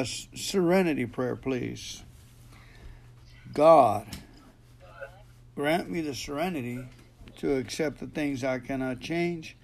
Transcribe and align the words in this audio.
A 0.00 0.06
serenity 0.06 1.04
prayer, 1.04 1.36
please. 1.36 2.02
God, 3.52 4.06
grant 5.54 5.90
me 5.90 6.00
the 6.00 6.14
serenity 6.14 6.86
to 7.36 7.56
accept 7.56 8.00
the 8.00 8.06
things 8.06 8.42
I 8.42 8.60
cannot 8.60 9.00
change, 9.00 9.58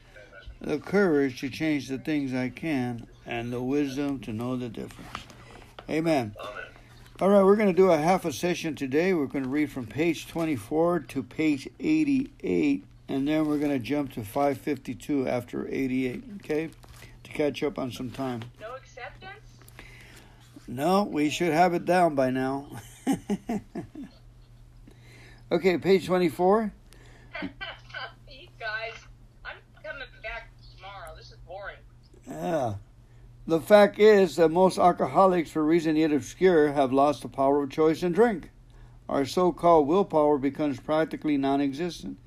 the 0.60 0.78
courage 0.78 1.40
to 1.40 1.48
change 1.48 1.88
the 1.88 1.96
things 1.96 2.34
I 2.34 2.50
can, 2.50 3.06
and 3.24 3.50
the 3.50 3.62
wisdom 3.62 4.20
to 4.20 4.32
know 4.34 4.58
the 4.58 4.68
difference. 4.68 5.24
Amen. 5.88 6.34
Amen. 6.38 6.56
All 7.18 7.30
right, 7.30 7.42
we're 7.42 7.56
going 7.56 7.68
to 7.68 7.72
do 7.72 7.90
a 7.90 7.96
half 7.96 8.26
a 8.26 8.32
session 8.32 8.74
today. 8.74 9.14
We're 9.14 9.24
going 9.24 9.44
to 9.44 9.48
read 9.48 9.72
from 9.72 9.86
page 9.86 10.26
24 10.28 11.00
to 11.00 11.22
page 11.22 11.66
88, 11.80 12.84
and 13.08 13.26
then 13.26 13.46
we're 13.46 13.58
going 13.58 13.70
to 13.70 13.78
jump 13.78 14.12
to 14.12 14.22
552 14.22 15.26
after 15.26 15.66
88, 15.66 16.24
okay? 16.44 16.68
To 17.24 17.30
catch 17.30 17.62
up 17.62 17.78
on 17.78 17.90
some 17.90 18.10
time. 18.10 18.42
No 18.60 18.74
acceptance? 18.74 19.45
No, 20.68 21.04
we 21.04 21.30
should 21.30 21.52
have 21.52 21.74
it 21.74 21.84
down 21.84 22.16
by 22.16 22.30
now. 22.30 22.66
okay, 25.52 25.78
page 25.78 26.06
24. 26.06 26.72
you 27.42 27.48
guys, 28.58 28.94
I'm 29.44 29.56
coming 29.84 30.08
back 30.22 30.50
tomorrow. 30.74 31.14
This 31.16 31.30
is 31.30 31.36
boring. 31.46 31.76
Yeah. 32.28 32.74
The 33.46 33.60
fact 33.60 34.00
is 34.00 34.34
that 34.36 34.48
most 34.48 34.76
alcoholics, 34.76 35.52
for 35.52 35.64
reasons 35.64 35.98
yet 35.98 36.12
obscure, 36.12 36.72
have 36.72 36.92
lost 36.92 37.22
the 37.22 37.28
power 37.28 37.62
of 37.62 37.70
choice 37.70 38.02
in 38.02 38.10
drink. 38.10 38.50
Our 39.08 39.24
so 39.24 39.52
called 39.52 39.86
willpower 39.86 40.36
becomes 40.36 40.80
practically 40.80 41.36
non 41.36 41.60
existent. 41.60 42.18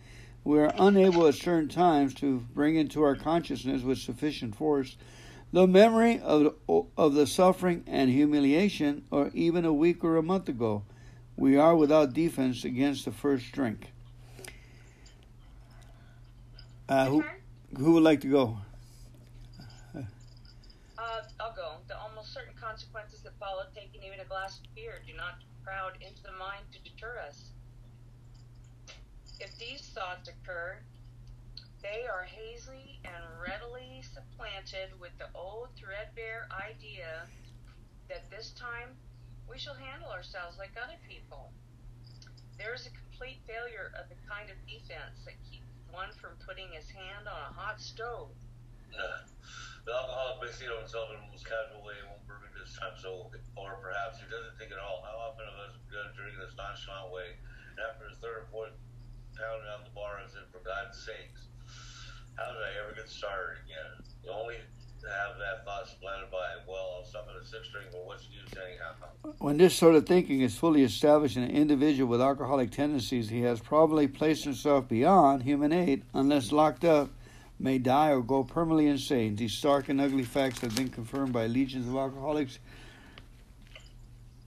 We 0.46 0.60
are 0.60 0.74
unable 0.80 1.28
at 1.28 1.36
certain 1.36 1.68
times 1.68 2.14
to 2.16 2.40
bring 2.54 2.78
into 2.78 3.04
our 3.04 3.18
consciousness 3.18 3.84
with 3.84 3.98
sufficient 3.98 4.56
force 4.56 4.96
the 5.52 5.68
memory 5.68 6.20
of, 6.20 6.56
of 6.98 7.14
the 7.14 7.26
suffering 7.26 7.84
and 7.88 8.10
humiliation, 8.10 9.04
or 9.12 9.32
even 9.34 9.66
a 9.66 9.74
week 9.74 10.04
or 10.04 10.18
a 10.18 10.24
month 10.24 10.48
ago. 10.50 10.84
We 11.36 11.58
are 11.58 11.76
without 11.76 12.14
defense 12.14 12.64
against 12.66 13.06
the 13.06 13.12
first 13.12 13.52
drink. 13.52 13.92
Uh, 16.88 17.06
who, 17.06 17.24
who 17.78 17.94
would 17.94 18.04
like 18.04 18.22
to 18.22 18.28
go? 18.28 18.58
Uh, 19.96 20.02
I'll 21.40 21.56
go. 21.56 21.74
The 21.88 21.98
almost 21.98 22.34
certain 22.34 22.54
consequences 22.60 23.22
that 23.22 23.34
follow 23.40 23.64
taking 23.74 24.04
even 24.04 24.20
a 24.20 24.26
glass 24.26 24.60
of 24.60 24.76
beer 24.76 25.00
do 25.08 25.16
not 25.16 25.36
crowd 25.64 25.94
into 26.02 26.22
the 26.24 26.32
mind 26.34 26.66
to 26.74 26.80
deter 26.82 27.20
us. 27.28 27.52
If 29.40 29.58
these 29.58 29.82
thoughts 29.94 30.30
occur, 30.30 30.78
they 31.82 32.04
are 32.12 32.28
hazily 32.28 33.00
and 33.08 33.24
readily 33.40 34.04
supplanted 34.04 34.92
with 35.00 35.16
the 35.18 35.32
old 35.32 35.72
threadbare 35.80 36.48
idea 36.52 37.24
that 38.12 38.28
this 38.30 38.52
time 38.52 39.00
we 39.48 39.58
shall 39.58 39.76
handle 39.76 40.12
ourselves 40.12 40.60
like 40.60 40.76
other 40.76 41.00
people. 41.08 41.52
There 42.60 42.76
is 42.76 42.84
a 42.84 42.92
complete 42.92 43.40
failure 43.48 43.96
of 43.96 44.12
the 44.12 44.20
kind 44.28 44.52
of 44.52 44.60
defense 44.68 45.24
that 45.24 45.40
keeps 45.48 45.72
one 45.88 46.12
from 46.20 46.36
putting 46.44 46.68
his 46.76 46.92
hand 46.92 47.26
on 47.32 47.40
a 47.48 47.52
hot 47.56 47.80
stove. 47.80 48.36
Uh, 48.92 49.24
the 49.88 49.96
alcoholic 49.96 50.44
may 50.44 50.52
it 50.52 50.72
himself 50.84 51.16
in 51.16 51.18
the 51.24 51.32
most 51.32 51.48
casual 51.48 51.82
way 51.82 51.96
and 52.04 52.12
won't 52.12 52.28
permit 52.28 52.52
this 52.60 52.76
time 52.76 52.94
so, 53.00 53.32
or 53.56 53.80
perhaps 53.80 54.20
he 54.20 54.28
doesn't 54.28 54.54
think 54.60 54.76
at 54.76 54.82
all. 54.82 55.02
How 55.02 55.32
often 55.32 55.48
of 55.48 55.56
us 55.64 55.80
have 55.80 55.84
begun 55.88 56.12
drinking 56.14 56.44
this 56.44 56.54
nonchalant 56.60 57.10
way, 57.10 57.40
and 57.74 57.80
after 57.88 58.12
his 58.12 58.20
third 58.20 58.46
or 58.46 58.48
fourth 58.52 58.76
pound 59.34 59.64
out 59.72 59.88
the 59.88 59.96
bar, 59.96 60.20
and 60.20 60.28
said, 60.30 60.46
"For 60.52 60.60
God's 60.62 61.00
sakes, 61.00 61.49
how 62.40 62.54
did 62.54 62.62
I 62.64 62.86
ever 62.86 62.96
get 62.96 63.10
started 63.10 63.58
again?" 63.66 64.06
You 64.24 64.32
only 64.32 64.56
have 64.56 65.38
that 65.40 65.66
thought 65.66 65.88
supplanted 65.88 66.32
by, 66.32 66.48
"Well, 66.68 66.98
I'll 66.98 67.06
stop 67.06 67.28
at 67.30 67.42
a 67.42 67.46
six 67.46 67.70
drink, 67.70 67.88
but 67.92 68.06
what's 68.06 68.26
the 68.28 68.34
use 68.34 68.54
anyhow?" 68.54 68.94
When 69.40 69.58
this 69.58 69.76
sort 69.76 69.96
of 69.96 70.06
thinking 70.06 70.42
is 70.42 70.58
fully 70.58 70.84
established 70.84 71.38
in 71.38 71.44
an 71.44 71.52
individual 71.52 72.10
with 72.10 72.22
alcoholic 72.22 72.72
tendencies, 72.72 73.30
he 73.30 73.42
has 73.42 73.60
probably 73.60 74.08
placed 74.08 74.44
himself 74.44 74.88
beyond 74.88 75.44
human 75.44 75.72
aid, 75.72 76.04
unless 76.14 76.52
locked 76.52 76.86
up, 76.86 77.10
may 77.60 77.78
die 77.78 78.12
or 78.12 78.22
go 78.22 78.44
permanently 78.44 78.88
insane. 78.88 79.36
These 79.36 79.54
stark 79.54 79.90
and 79.90 80.00
ugly 80.00 80.24
facts 80.24 80.60
have 80.60 80.76
been 80.76 80.90
confirmed 80.90 81.34
by 81.34 81.48
legions 81.48 81.88
of 81.88 81.96
alcoholics 81.96 82.60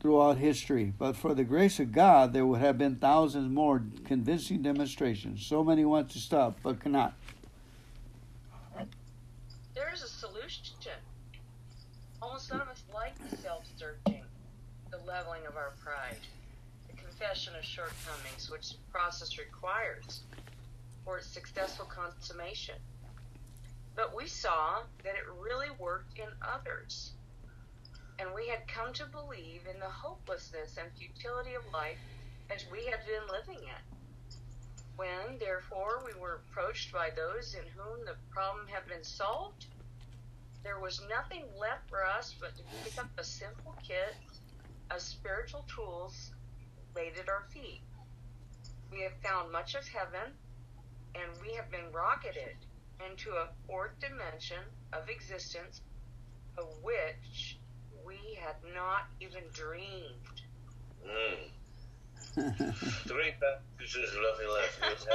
throughout 0.01 0.39
history. 0.39 0.93
But 0.99 1.17
for 1.17 1.35
the 1.35 1.45
grace 1.45 1.79
of 1.79 1.93
God, 1.93 2.33
there 2.33 2.47
would 2.47 2.61
have 2.61 2.79
been 2.79 2.97
thousands 2.97 3.51
more 3.51 3.83
convincing 4.05 4.63
demonstrations. 4.63 5.47
So 5.47 5.63
many 5.63 5.85
want 5.85 6.11
to 6.11 6.19
stop, 6.19 6.59
but 6.63 6.81
cannot. 6.81 7.15
There 9.75 9.91
is 9.93 10.03
a 10.03 10.09
solution. 10.09 10.65
Almost 12.21 12.51
none 12.51 12.61
of 12.61 12.69
us 12.69 12.83
like 12.93 13.15
the 13.31 13.37
self 13.39 13.65
searching, 13.79 14.25
the 14.91 14.99
leveling 14.99 15.47
of 15.47 15.57
our 15.57 15.73
pride, 15.83 16.21
the 16.89 16.97
confession 16.97 17.55
of 17.57 17.65
shortcomings 17.65 18.51
which 18.51 18.71
the 18.71 18.79
process 18.91 19.39
requires 19.39 20.21
for 21.05 21.19
its 21.19 21.27
successful 21.27 21.87
consummation. 21.87 22.77
But 23.97 24.15
we 24.15 24.27
saw 24.27 24.83
that 25.05 25.15
it 25.15 25.41
really 25.41 25.71
worked 25.79 26.19
in 26.19 26.29
others. 26.43 27.13
And 28.19 28.29
we 28.35 28.49
had 28.49 28.69
come 28.69 28.93
to 28.95 29.07
believe 29.07 29.63
in 29.73 29.81
the 29.81 29.87
hopelessness 29.87 30.77
and 30.77 30.91
futility 30.99 31.55
of 31.55 31.73
life 31.73 31.99
as 32.51 32.65
we 32.71 32.85
had 32.85 33.01
been 33.07 33.27
living 33.33 33.65
it. 33.65 33.83
When, 34.97 35.39
therefore, 35.39 36.03
we 36.05 36.19
were 36.21 36.43
approached 36.47 36.93
by 36.93 37.11
those 37.11 37.55
in 37.55 37.65
whom 37.77 38.05
the 38.05 38.17
problem 38.31 38.67
had 38.69 38.87
been 38.87 39.05
solved, 39.05 39.67
there 40.63 40.79
was 40.79 41.03
nothing 41.09 41.45
left 41.59 41.89
for 41.89 42.05
us 42.05 42.35
but 42.41 42.57
to 42.57 42.63
pick 42.85 42.99
up 42.99 43.11
a 43.19 43.25
simple 43.25 43.75
kit 43.83 44.15
of 44.91 45.01
spiritual 45.01 45.65
tools 45.75 46.33
laid 46.95 47.19
at 47.19 47.29
our 47.29 47.45
feet. 47.51 47.81
We 48.91 49.01
have 49.03 49.17
found 49.23 49.51
much 49.51 49.75
of 49.75 49.89
heaven, 49.89 50.35
and 51.15 51.41
we 51.41 51.55
have 51.55 51.71
been 51.71 51.91
rocketed 51.93 52.57
into 53.09 53.31
a 53.31 53.49
fourth 53.67 53.99
dimension 54.01 54.63
of 54.93 55.09
existence 55.09 55.81
of 56.59 56.69
which 56.83 57.59
we 58.05 58.39
had 58.41 58.57
not 58.75 59.07
even 59.21 59.43
dreamed. 59.53 60.43
Mm. 61.05 61.51
The 62.35 63.13
great 63.13 63.37
message 63.37 63.97
is 63.97 64.17
nothing 64.17 64.49
less 64.49 65.07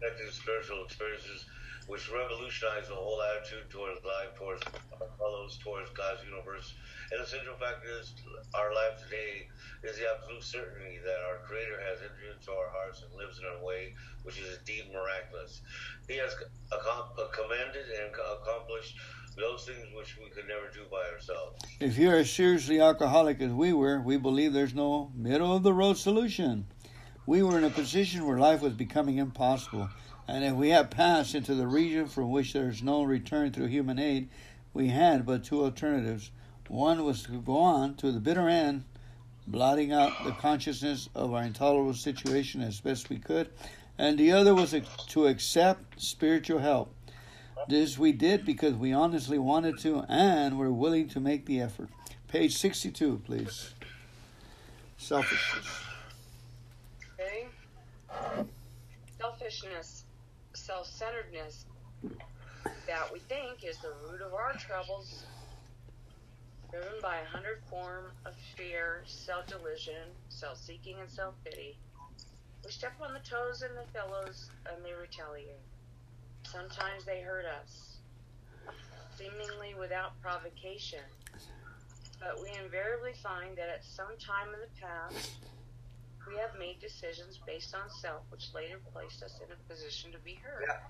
connecting 0.00 0.30
spiritual 0.32 0.84
experiences 0.84 1.44
which 1.86 2.08
revolutionize 2.08 2.86
the 2.88 2.94
whole 2.94 3.18
attitude 3.20 3.68
towards 3.68 3.98
life, 4.06 4.30
towards 4.38 4.62
our 4.94 5.10
fellows, 5.18 5.58
towards 5.58 5.90
God's 5.90 6.22
universe. 6.22 6.72
And 7.10 7.18
the 7.20 7.26
central 7.26 7.58
fact 7.58 7.82
is 7.82 8.14
our 8.54 8.70
life 8.72 9.02
today 9.02 9.50
is 9.82 9.98
the 9.98 10.06
absolute 10.06 10.44
certainty 10.46 11.02
that 11.02 11.18
our 11.26 11.42
Creator 11.42 11.82
has 11.82 11.98
entered 11.98 12.38
into 12.38 12.54
our 12.54 12.70
hearts 12.70 13.02
and 13.02 13.10
lives 13.18 13.42
in 13.42 13.44
a 13.50 13.58
way 13.66 13.92
which 14.22 14.38
is 14.38 14.62
indeed 14.62 14.86
miraculous. 14.94 15.60
He 16.06 16.14
has 16.22 16.32
commanded 16.70 17.90
and 17.90 18.14
accomplished 18.14 18.94
those 19.40 19.64
things 19.64 19.86
which 19.94 20.18
we 20.18 20.28
could 20.30 20.46
never 20.46 20.68
do 20.72 20.82
by 20.90 21.08
ourselves. 21.12 21.64
If 21.80 21.96
you're 21.96 22.16
as 22.16 22.30
seriously 22.30 22.80
alcoholic 22.80 23.40
as 23.40 23.52
we 23.52 23.72
were, 23.72 24.00
we 24.00 24.16
believe 24.16 24.52
there's 24.52 24.74
no 24.74 25.10
middle 25.14 25.56
of 25.56 25.62
the 25.62 25.72
road 25.72 25.96
solution. 25.96 26.66
We 27.26 27.42
were 27.42 27.58
in 27.58 27.64
a 27.64 27.70
position 27.70 28.26
where 28.26 28.38
life 28.38 28.60
was 28.60 28.74
becoming 28.74 29.18
impossible. 29.18 29.88
And 30.28 30.44
if 30.44 30.52
we 30.52 30.68
had 30.68 30.90
passed 30.90 31.34
into 31.34 31.54
the 31.54 31.66
region 31.66 32.06
from 32.06 32.30
which 32.30 32.52
there 32.52 32.68
is 32.68 32.82
no 32.82 33.02
return 33.02 33.52
through 33.52 33.66
human 33.66 33.98
aid, 33.98 34.28
we 34.72 34.88
had 34.88 35.26
but 35.26 35.44
two 35.44 35.64
alternatives. 35.64 36.30
One 36.68 37.04
was 37.04 37.24
to 37.24 37.40
go 37.40 37.58
on 37.58 37.96
to 37.96 38.12
the 38.12 38.20
bitter 38.20 38.48
end, 38.48 38.84
blotting 39.46 39.92
out 39.92 40.12
the 40.24 40.30
consciousness 40.32 41.08
of 41.16 41.34
our 41.34 41.42
intolerable 41.42 41.94
situation 41.94 42.60
as 42.62 42.80
best 42.80 43.10
we 43.10 43.18
could, 43.18 43.50
and 43.98 44.16
the 44.16 44.32
other 44.32 44.54
was 44.54 44.74
to 45.08 45.26
accept 45.26 46.00
spiritual 46.00 46.60
help. 46.60 46.94
This 47.68 47.98
we 47.98 48.12
did 48.12 48.44
because 48.44 48.74
we 48.74 48.92
honestly 48.92 49.38
wanted 49.38 49.78
to 49.80 50.04
and 50.08 50.58
were 50.58 50.72
willing 50.72 51.08
to 51.08 51.20
make 51.20 51.46
the 51.46 51.60
effort. 51.60 51.88
Page 52.28 52.56
62, 52.56 53.22
please. 53.24 53.74
Selfishness. 54.96 55.66
Okay? 57.14 57.48
Selfishness, 59.18 60.04
self 60.54 60.86
centeredness, 60.86 61.66
that 62.86 63.12
we 63.12 63.18
think 63.20 63.64
is 63.64 63.78
the 63.78 63.92
root 64.08 64.20
of 64.20 64.34
our 64.34 64.52
troubles, 64.54 65.24
driven 66.70 67.00
by 67.02 67.18
a 67.18 67.24
hundred 67.24 67.60
form 67.68 68.06
of 68.24 68.34
fear, 68.56 69.02
self 69.06 69.46
delusion, 69.46 70.08
self 70.28 70.56
seeking, 70.58 70.96
and 71.00 71.10
self 71.10 71.34
pity. 71.44 71.76
We 72.64 72.70
step 72.70 72.92
on 73.00 73.12
the 73.12 73.20
toes 73.20 73.62
of 73.62 73.70
the 73.70 73.90
fellows 73.92 74.50
and 74.66 74.84
they 74.84 74.92
retaliate. 74.92 75.69
Sometimes 76.50 77.04
they 77.04 77.20
hurt 77.20 77.44
us, 77.46 77.98
seemingly 79.16 79.74
without 79.78 80.20
provocation. 80.20 81.04
But 82.18 82.42
we 82.42 82.50
invariably 82.62 83.12
find 83.22 83.56
that 83.56 83.68
at 83.68 83.84
some 83.84 84.18
time 84.18 84.48
in 84.52 84.60
the 84.60 84.80
past, 84.80 85.30
we 86.26 86.36
have 86.36 86.58
made 86.58 86.80
decisions 86.80 87.38
based 87.46 87.74
on 87.74 87.88
self, 88.00 88.22
which 88.30 88.52
later 88.54 88.80
placed 88.92 89.22
us 89.22 89.38
in 89.44 89.52
a 89.52 89.72
position 89.72 90.10
to 90.12 90.18
be 90.18 90.40
hurt. 90.42 90.64
Yeah. 90.66 90.80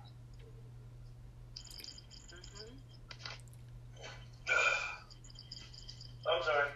hmm 2.32 2.74
I'm 6.26 6.42
sorry. 6.42 6.68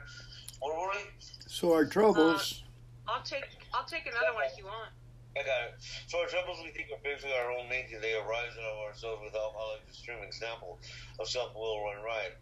Where 0.60 0.78
were 0.78 0.90
we? 0.92 1.00
So 1.46 1.72
our 1.72 1.84
troubles. 1.86 2.62
I'll 3.08 3.22
take 3.22 3.44
I'll 3.72 3.84
take 3.84 4.06
another 4.06 4.34
one 4.34 4.44
if 4.50 4.58
you 4.58 4.64
want. 4.64 4.90
I 5.34 5.42
got 5.42 5.66
it. 5.66 5.74
So 6.06 6.22
our 6.22 6.30
troubles 6.30 6.62
we 6.62 6.70
think 6.70 6.94
are 6.94 7.02
basically 7.02 7.34
our 7.34 7.50
own 7.50 7.66
making. 7.68 7.98
They 7.98 8.14
arise 8.14 8.54
out 8.54 8.70
of 8.70 8.86
ourselves 8.86 9.18
with 9.18 9.34
alcoholic's 9.34 9.90
extreme 9.90 10.22
example 10.22 10.78
of 11.18 11.26
self-will 11.26 11.82
run 11.82 12.06
riot. 12.06 12.38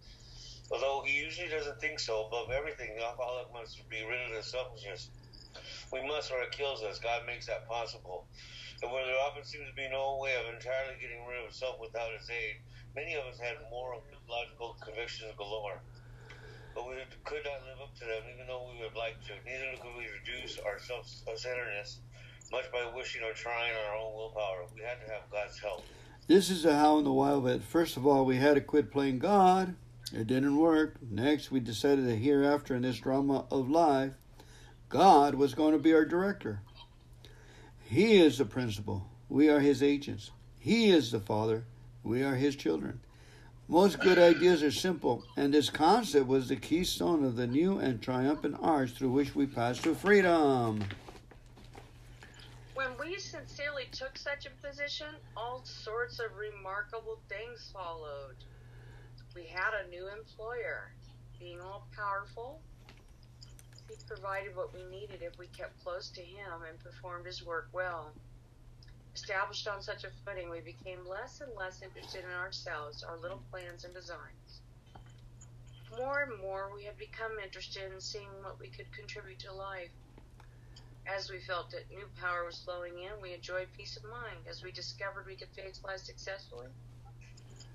Although 0.71 1.03
he 1.05 1.17
usually 1.17 1.49
doesn't 1.49 1.81
think 1.81 2.01
so, 2.01 2.29
above 2.29 2.53
everything, 2.53 2.93
the 2.97 3.05
alcoholic 3.05 3.49
must 3.53 3.81
be 3.89 4.05
rid 4.05 4.21
of 4.29 4.37
the 4.37 4.43
selfishness. 4.45 5.09
We 5.93 6.05
must, 6.05 6.33
or 6.33 6.45
it 6.45 6.53
kills 6.53 6.83
us. 6.83 7.01
God 7.01 7.25
makes 7.27 7.47
that 7.47 7.69
possible. 7.69 8.29
And 8.83 8.93
where 8.93 9.05
there 9.07 9.21
often 9.25 9.45
seems 9.45 9.69
to 9.69 9.77
be 9.77 9.89
no 9.89 10.21
way 10.21 10.37
of 10.37 10.53
entirely 10.53 11.01
getting 11.01 11.25
rid 11.25 11.45
of 11.45 11.53
self 11.53 11.81
without 11.81 12.13
his 12.13 12.29
aid, 12.29 12.61
many 12.95 13.15
of 13.15 13.25
us 13.25 13.41
had 13.41 13.57
moral 13.71 14.05
logical 14.29 14.77
convictions 14.85 15.33
galore. 15.37 15.81
But 16.75 16.89
we 16.89 16.97
could 17.25 17.45
not 17.45 17.65
live 17.69 17.85
up 17.85 17.95
to 18.01 18.05
them, 18.05 18.25
even 18.33 18.49
though 18.49 18.69
we 18.73 18.81
would 18.81 18.97
like 18.97 19.21
to. 19.29 19.37
Neither 19.45 19.77
could 19.81 19.97
we 19.97 20.09
reduce 20.09 20.59
our 20.59 20.81
self-centeredness 20.81 22.01
much 22.53 22.71
by 22.71 22.87
wishing 22.95 23.23
or 23.23 23.33
trying 23.33 23.73
on 23.73 23.85
our 23.91 23.97
own 23.97 24.15
willpower. 24.15 24.67
We 24.75 24.83
had 24.83 25.05
to 25.07 25.11
have 25.11 25.23
God's 25.33 25.59
help. 25.59 25.85
This 26.29 26.51
is 26.51 26.67
a 26.67 26.77
how 26.77 26.99
in 26.99 27.05
the 27.05 27.13
wild, 27.13 27.45
but 27.45 27.63
first 27.63 27.97
of 27.97 28.07
all, 28.07 28.27
we 28.27 28.37
had 28.37 28.55
to 28.55 28.61
quit 28.61 28.93
playing 28.93 29.19
God. 29.19 29.75
It 30.13 30.27
didn't 30.27 30.59
work. 30.59 30.97
Next, 31.11 31.51
we 31.51 31.61
decided 31.61 32.07
that 32.07 32.17
hereafter 32.17 32.77
in 32.77 32.83
this 32.83 32.99
drama 32.99 33.47
of 33.51 33.71
life, 33.71 34.13
God 34.91 35.35
was 35.35 35.55
going 35.55 35.73
to 35.73 35.79
be 35.79 35.95
our 35.95 36.05
director. 36.05 36.61
He 37.81 38.21
is 38.21 38.37
the 38.37 38.45
principal. 38.45 39.07
We 39.31 39.49
are 39.49 39.61
his 39.61 39.83
agents. 39.83 40.31
He 40.59 40.91
is 40.91 41.11
the 41.11 41.21
father. 41.21 41.65
We 42.05 42.23
are 42.23 42.35
his 42.35 42.55
children. 42.55 43.01
Most 43.67 44.01
good 44.01 44.19
ideas 44.19 44.63
are 44.63 44.71
simple, 44.71 45.25
and 45.39 45.55
this 45.55 45.71
concept 45.71 46.27
was 46.27 46.49
the 46.49 46.57
keystone 46.57 47.25
of 47.25 47.37
the 47.37 47.47
new 47.47 47.79
and 47.79 48.03
triumphant 48.03 48.57
arch 48.61 48.91
through 48.91 49.13
which 49.13 49.35
we 49.35 49.47
passed 49.47 49.85
to 49.85 49.95
freedom. 49.95 50.85
When 52.75 52.97
we 52.99 53.19
sincerely 53.19 53.85
took 53.93 54.17
such 54.17 54.47
a 54.47 54.67
position, 54.67 55.09
all 55.37 55.63
sorts 55.65 56.19
of 56.19 56.37
remarkable 56.37 57.21
things 57.29 57.71
followed. 57.71 58.37
We 59.35 59.45
had 59.45 59.75
a 59.75 59.89
new 59.89 60.09
employer, 60.09 60.91
being 61.39 61.61
all 61.61 61.87
powerful. 61.95 62.63
He 63.89 63.97
provided 64.07 64.57
what 64.57 64.73
we 64.73 64.85
needed 64.85 65.21
if 65.23 65.39
we 65.39 65.49
kept 65.49 65.83
close 65.85 66.09
to 66.11 66.23
him 66.23 66.63
and 66.67 66.79
performed 66.81 67.27
his 67.27 67.45
work 67.45 67.69
well. 67.73 68.15
Established 69.15 69.69
on 69.69 69.83
such 69.83 70.05
a 70.05 70.11
footing, 70.25 70.49
we 70.49 70.61
became 70.61 71.07
less 71.07 71.43
and 71.43 71.53
less 71.55 71.83
interested 71.83 72.25
in 72.25 72.31
ourselves, 72.31 73.03
our 73.03 73.19
little 73.19 73.43
plans 73.51 73.85
and 73.85 73.93
designs. 73.93 74.63
More 75.99 76.23
and 76.23 76.41
more, 76.41 76.71
we 76.75 76.85
had 76.85 76.97
become 76.97 77.39
interested 77.43 77.93
in 77.93 78.01
seeing 78.01 78.31
what 78.43 78.59
we 78.59 78.69
could 78.69 78.91
contribute 78.93 79.41
to 79.41 79.53
life. 79.53 79.91
As 81.07 81.31
we 81.31 81.41
felt 81.41 81.71
that 81.73 81.91
new 81.91 82.07
power 82.21 82.45
was 82.45 82.63
flowing 82.65 82.93
in, 82.99 83.21
we 83.21 83.35
enjoyed 83.35 83.69
peace 83.77 83.97
of 83.97 84.05
mind. 84.05 84.47
As 84.49 84.63
we 84.63 84.71
discovered 84.71 85.27
we 85.27 85.35
could 85.35 85.49
face 85.49 85.81
life 85.85 85.99
successfully, 85.99 86.69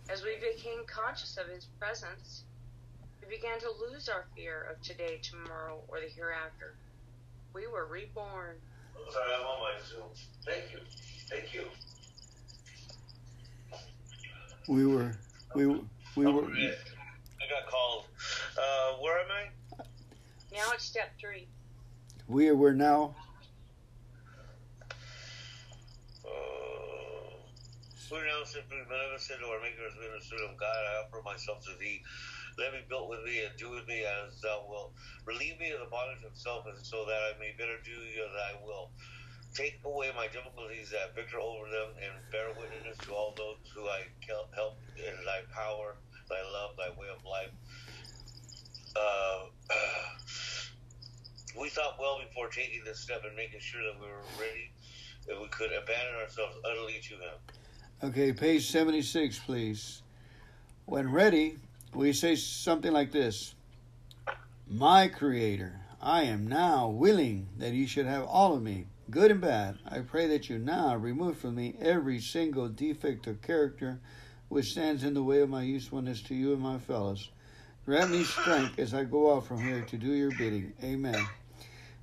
as 0.09 0.23
we 0.23 0.35
became 0.39 0.85
conscious 0.87 1.37
of 1.37 1.47
His 1.47 1.65
presence, 1.79 2.43
we 3.21 3.35
began 3.35 3.59
to 3.59 3.69
lose 3.91 4.07
our 4.07 4.25
fear 4.35 4.67
of 4.71 4.81
today, 4.81 5.19
tomorrow, 5.21 5.81
or 5.89 5.99
the 5.99 6.07
hereafter. 6.07 6.75
We 7.53 7.67
were 7.67 7.85
reborn. 7.85 8.55
Sorry, 9.11 9.33
I'm 9.37 9.45
on 9.45 9.59
my 9.61 9.73
Zoom. 9.85 10.09
Thank 10.45 10.71
you. 10.71 10.79
Thank 11.29 11.53
you. 11.53 11.65
We 14.69 14.85
were, 14.85 15.17
we, 15.55 15.65
we 16.15 16.25
were. 16.25 16.45
I 16.45 17.49
got 17.49 17.69
called. 17.69 18.05
Uh, 18.57 18.97
where 19.01 19.19
am 19.19 19.27
I? 19.31 19.83
Now 20.53 20.71
it's 20.73 20.85
step 20.85 21.11
three. 21.19 21.47
We 22.27 22.51
were 22.51 22.75
now. 22.75 23.15
Uh, 26.27 26.27
who 28.11 28.15
now 28.19 28.43
simply 28.43 28.83
beneficent 28.83 29.39
or 29.47 29.63
maker 29.63 29.87
as 29.87 29.95
we 29.95 30.11
understood 30.11 30.43
of 30.43 30.59
God, 30.59 30.75
I 30.75 31.07
offer 31.07 31.23
myself 31.23 31.63
to 31.63 31.71
thee. 31.79 32.03
Let 32.59 32.73
me 32.73 32.83
build 32.89 33.07
with 33.07 33.23
thee 33.23 33.47
and 33.47 33.55
do 33.55 33.71
with 33.71 33.87
me 33.87 34.03
as 34.03 34.41
thou 34.43 34.67
wilt. 34.67 34.91
Relieve 35.23 35.55
me 35.59 35.71
of 35.71 35.79
the 35.79 35.87
bondage 35.87 36.27
of 36.27 36.35
self, 36.35 36.67
and 36.67 36.75
so 36.83 37.05
that 37.07 37.31
I 37.31 37.39
may 37.39 37.55
better 37.55 37.79
do 37.85 37.95
thy 37.95 38.59
will. 38.59 38.91
Take 39.55 39.79
away 39.85 40.11
my 40.11 40.27
difficulties, 40.27 40.91
that 40.91 41.15
victor 41.15 41.39
over 41.39 41.63
them, 41.71 41.95
and 42.03 42.11
bear 42.31 42.51
witness 42.59 42.99
to 43.07 43.15
all 43.15 43.31
those 43.39 43.63
who 43.71 43.87
I 43.87 44.03
help 44.51 44.75
in 44.99 45.15
thy 45.23 45.47
power, 45.55 45.95
thy 46.27 46.43
love, 46.43 46.75
thy 46.75 46.91
way 46.99 47.07
of 47.07 47.23
life. 47.23 47.55
Uh, 48.99 49.47
we 51.59 51.69
thought 51.69 51.97
well 51.99 52.19
before 52.19 52.49
taking 52.49 52.83
this 52.83 52.99
step 52.99 53.23
and 53.25 53.35
making 53.35 53.59
sure 53.59 53.81
that 53.81 53.99
we 53.99 54.07
were 54.07 54.23
ready, 54.39 54.71
that 55.27 55.39
we 55.39 55.47
could 55.47 55.71
abandon 55.71 56.15
ourselves 56.21 56.55
utterly 56.63 56.99
to 57.01 57.15
Him. 57.15 58.11
Okay, 58.11 58.31
page 58.31 58.69
76, 58.69 59.39
please. 59.39 60.01
When 60.85 61.11
ready, 61.11 61.57
we 61.93 62.13
say 62.13 62.35
something 62.35 62.91
like 62.91 63.11
this 63.11 63.55
My 64.69 65.07
Creator, 65.07 65.79
I 66.01 66.23
am 66.23 66.47
now 66.47 66.89
willing 66.89 67.49
that 67.57 67.73
you 67.73 67.87
should 67.87 68.05
have 68.05 68.23
all 68.25 68.53
of 68.53 68.61
me, 68.61 68.85
good 69.09 69.31
and 69.31 69.41
bad. 69.41 69.79
I 69.87 69.99
pray 69.99 70.27
that 70.27 70.49
you 70.49 70.59
now 70.59 70.95
remove 70.95 71.37
from 71.37 71.55
me 71.55 71.75
every 71.81 72.19
single 72.19 72.69
defect 72.69 73.25
of 73.27 73.41
character 73.41 73.99
which 74.49 74.71
stands 74.71 75.03
in 75.03 75.13
the 75.13 75.23
way 75.23 75.41
of 75.41 75.49
my 75.49 75.63
usefulness 75.63 76.21
to 76.21 76.35
you 76.35 76.53
and 76.53 76.61
my 76.61 76.77
fellows. 76.77 77.29
Grant 77.85 78.11
me 78.11 78.23
strength 78.23 78.79
as 78.79 78.93
I 78.93 79.03
go 79.05 79.35
out 79.35 79.47
from 79.47 79.61
here 79.61 79.81
to 79.81 79.97
do 79.97 80.13
your 80.13 80.31
bidding. 80.31 80.73
Amen. 80.83 81.25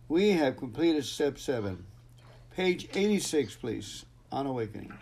We 0.08 0.30
have 0.30 0.56
completed 0.56 1.04
step 1.04 1.38
seven. 1.38 1.84
Page 2.54 2.88
86, 2.94 3.54
please, 3.56 4.04
on 4.30 4.46
awakening. 4.46 4.92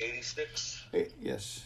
86. 0.00 0.84
Eh, 0.92 1.04
Yes. 1.20 1.64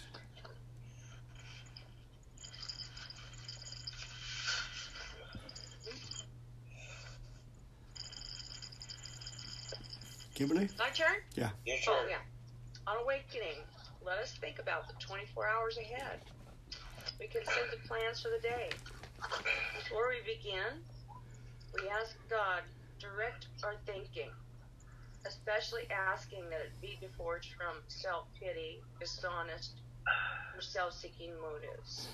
Kimberly? 10.35 10.69
My 10.79 10.89
turn? 10.91 11.17
Yeah. 11.35 11.51
Yes, 11.67 11.85
Oh, 11.89 12.07
yeah. 12.09 12.17
On 12.87 12.97
awakening, 13.03 13.59
let 14.05 14.19
us 14.19 14.33
think 14.41 14.59
about 14.59 14.89
the 14.89 14.95
24 14.99 15.47
hours 15.49 15.79
ahead. 15.79 16.21
We 17.21 17.27
can 17.27 17.43
consider 17.43 17.67
the 17.71 17.89
plans 17.89 18.21
for 18.23 18.31
the 18.31 18.41
day. 18.41 18.71
Before 19.79 20.09
we 20.09 20.17
begin, 20.35 20.83
we 21.75 21.89
ask 21.89 22.17
God, 22.29 22.63
direct 22.99 23.47
our 23.65 23.75
thinking, 23.87 24.31
especially 25.27 25.83
asking 25.91 26.49
that 26.51 26.61
it 26.61 26.73
be 26.81 26.99
divorced 27.01 27.51
from 27.55 27.77
self 27.89 28.27
pity, 28.39 28.81
dishonest, 29.01 29.81
or 30.55 30.61
self 30.61 30.95
seeking 30.95 31.33
motives. 31.41 32.09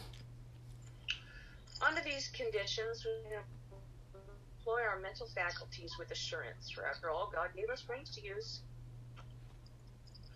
Under 1.86 2.00
these 2.02 2.28
conditions, 2.28 3.04
we 3.04 3.34
employ 3.34 4.82
our 4.82 4.98
mental 5.00 5.26
faculties 5.34 5.92
with 5.98 6.10
assurance, 6.10 6.70
for 6.70 6.86
after 6.86 7.10
all, 7.10 7.30
God 7.32 7.48
gave 7.56 7.70
us 7.70 7.82
brains 7.82 8.14
to 8.16 8.22
use. 8.22 8.60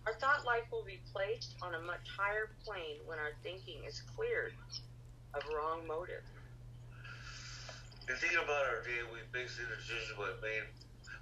Our 0.05 0.13
thought 0.15 0.45
life 0.45 0.67
will 0.71 0.83
be 0.83 0.99
placed 1.13 1.55
on 1.61 1.75
a 1.75 1.79
much 1.79 2.07
higher 2.17 2.49
plane 2.65 2.99
when 3.05 3.19
our 3.19 3.31
thinking 3.41 3.83
is 3.87 4.01
cleared 4.15 4.53
of 5.33 5.41
wrong 5.55 5.87
motive. 5.87 6.23
In 8.03 8.19
thinking 8.19 8.43
about 8.43 8.67
our 8.67 8.83
day, 8.83 8.99
we 9.15 9.23
base 9.31 9.55
the 9.55 9.63
decision 9.63 10.19
we 10.19 10.27
made. 10.43 10.67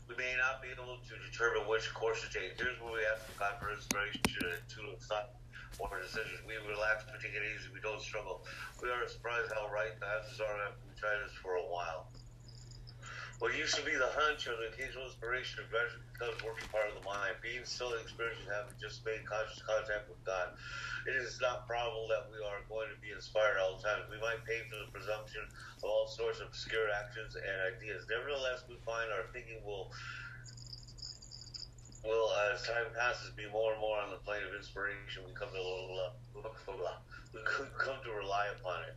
We 0.09 0.17
may 0.17 0.33
not 0.33 0.65
be 0.65 0.73
able 0.73 0.97
to 0.97 1.13
determine 1.29 1.69
which 1.69 1.85
course 1.93 2.25
to 2.25 2.29
take. 2.33 2.57
Here's 2.57 2.73
where 2.81 2.97
we 2.97 3.05
ask 3.05 3.21
God 3.37 3.61
for 3.61 3.69
inspiration 3.69 4.17
to 4.25 4.81
thought 5.05 5.37
or 5.77 6.01
decisions. 6.01 6.41
We 6.41 6.57
relax, 6.65 7.05
we 7.05 7.21
take 7.21 7.37
it 7.37 7.45
easy, 7.53 7.69
we 7.69 7.85
don't 7.85 8.01
struggle. 8.01 8.41
We 8.81 8.89
are 8.89 9.05
surprised 9.05 9.53
how 9.53 9.69
right 9.69 9.93
the 9.93 10.09
answers 10.09 10.41
are 10.41 10.57
after 10.65 10.81
we 10.81 10.97
try 10.97 11.13
this 11.21 11.37
for 11.37 11.61
a 11.61 11.65
while. 11.69 12.09
What 13.41 13.57
used 13.57 13.73
to 13.73 13.81
be 13.81 13.97
the 13.97 14.05
hunch 14.13 14.45
the 14.45 14.69
occasional 14.69 15.09
inspiration 15.09 15.65
gradually 15.73 16.05
becomes 16.13 16.37
working 16.45 16.69
part 16.69 16.93
of 16.93 16.93
the 16.93 17.01
mind. 17.01 17.41
Being 17.41 17.65
still 17.65 17.89
and 17.97 18.05
having 18.05 18.77
just 18.77 19.01
made 19.01 19.25
conscious 19.25 19.65
contact 19.65 20.05
with 20.13 20.21
God. 20.21 20.53
It 21.09 21.17
is 21.17 21.41
not 21.41 21.65
probable 21.65 22.05
that 22.13 22.29
we 22.29 22.37
are 22.37 22.61
going 22.69 22.93
to 22.93 22.99
be 23.01 23.09
inspired 23.09 23.57
all 23.57 23.81
the 23.81 23.81
time. 23.81 24.05
We 24.13 24.21
might 24.21 24.45
pay 24.45 24.61
for 24.69 24.77
the 24.77 24.93
presumption 24.93 25.41
of 25.81 25.89
all 25.89 26.05
sorts 26.05 26.37
of 26.37 26.53
obscure 26.53 26.93
actions 26.93 27.33
and 27.33 27.57
ideas. 27.65 28.05
Nevertheless, 28.13 28.61
we 28.69 28.77
find 28.85 29.09
our 29.09 29.25
thinking 29.33 29.57
will 29.65 29.89
will, 32.05 32.29
as 32.53 32.61
time 32.61 32.93
passes, 32.93 33.33
be 33.33 33.49
more 33.49 33.73
and 33.73 33.81
more 33.81 33.97
on 34.05 34.13
the 34.13 34.21
plane 34.21 34.45
of 34.45 34.53
inspiration. 34.53 35.25
We 35.25 35.33
come 35.33 35.49
to 35.49 35.57
we 37.33 37.41
come 37.41 37.97
to 38.05 38.11
rely 38.13 38.53
upon 38.53 38.85
it. 38.85 38.93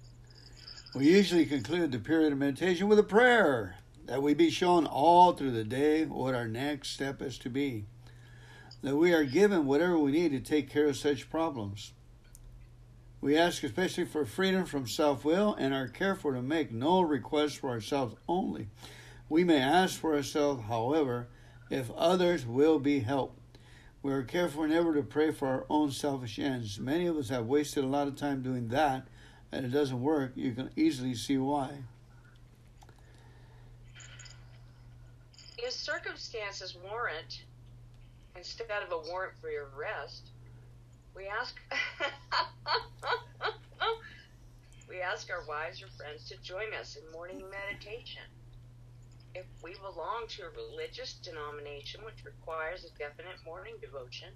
We 0.93 1.09
usually 1.09 1.49
conclude 1.49 1.97
the 1.97 1.99
period 1.99 2.37
of 2.37 2.39
meditation 2.39 2.93
with 2.93 3.01
a 3.01 3.09
prayer 3.09 3.81
that 4.07 4.23
we 4.23 4.35
be 4.35 4.51
shown 4.51 4.87
all 4.87 5.33
through 5.33 5.53
the 5.53 5.65
day 5.65 6.05
what 6.05 6.35
our 6.35 6.49
next 6.49 6.91
step 6.91 7.23
is 7.23 7.39
to 7.39 7.49
be. 7.49 7.85
That 8.83 8.97
we 8.97 9.13
are 9.15 9.25
given 9.25 9.67
whatever 9.67 9.99
we 9.99 10.13
need 10.13 10.33
to 10.33 10.41
take 10.41 10.71
care 10.71 10.87
of 10.87 10.97
such 10.97 11.31
problems. 11.31 11.93
We 13.21 13.39
ask 13.39 13.63
especially 13.63 14.05
for 14.05 14.27
freedom 14.27 14.67
from 14.67 14.87
self 14.87 15.25
will 15.25 15.55
and 15.55 15.73
are 15.73 15.89
careful 15.89 16.33
to 16.33 16.43
make 16.43 16.71
no 16.71 17.01
requests 17.01 17.55
for 17.55 17.71
ourselves 17.71 18.17
only. 18.29 18.69
We 19.31 19.45
may 19.45 19.59
ask 19.59 19.99
for 19.99 20.15
ourselves, 20.15 20.65
however, 20.69 21.29
if 21.71 21.91
others 21.93 22.45
will 22.45 22.79
be 22.79 23.01
helped. 23.01 23.41
We 24.03 24.13
are 24.13 24.23
careful 24.23 24.67
never 24.67 24.93
to 24.93 25.03
pray 25.03 25.33
for 25.33 25.49
our 25.49 25.65
own 25.71 25.91
selfish 25.91 26.39
ends. 26.39 26.79
Many 26.79 27.07
of 27.07 27.17
us 27.17 27.31
have 27.31 27.47
wasted 27.47 27.85
a 27.85 27.87
lot 27.87 28.07
of 28.07 28.17
time 28.17 28.43
doing 28.43 28.69
that, 28.69 29.09
and 29.51 29.65
it 29.65 29.71
doesn't 29.71 30.03
work. 30.03 30.33
You 30.35 30.53
can 30.53 30.69
easily 30.77 31.15
see 31.15 31.39
why. 31.39 31.85
If 35.65 35.73
circumstances 35.73 36.77
warrant, 36.77 37.45
instead 38.37 38.83
of 38.83 38.93
a 38.93 38.99
warrant 39.09 39.33
for 39.41 39.49
your 39.49 39.71
arrest, 39.75 40.29
we 41.17 41.27
ask 41.27 41.59
we 44.91 45.01
ask 45.01 45.31
our 45.31 45.43
wives 45.47 45.83
or 45.83 45.89
friends 45.97 46.29
to 46.29 46.37
join 46.43 46.75
us 46.79 46.97
in 46.97 47.11
morning 47.13 47.43
meditation 47.51 48.25
if 49.35 49.47
we 49.63 49.73
belong 49.81 50.27
to 50.29 50.43
a 50.43 50.51
religious 50.51 51.15
denomination 51.15 52.05
which 52.05 52.27
requires 52.27 52.85
a 52.85 52.91
definite 52.99 53.43
morning 53.47 53.77
devotion, 53.81 54.35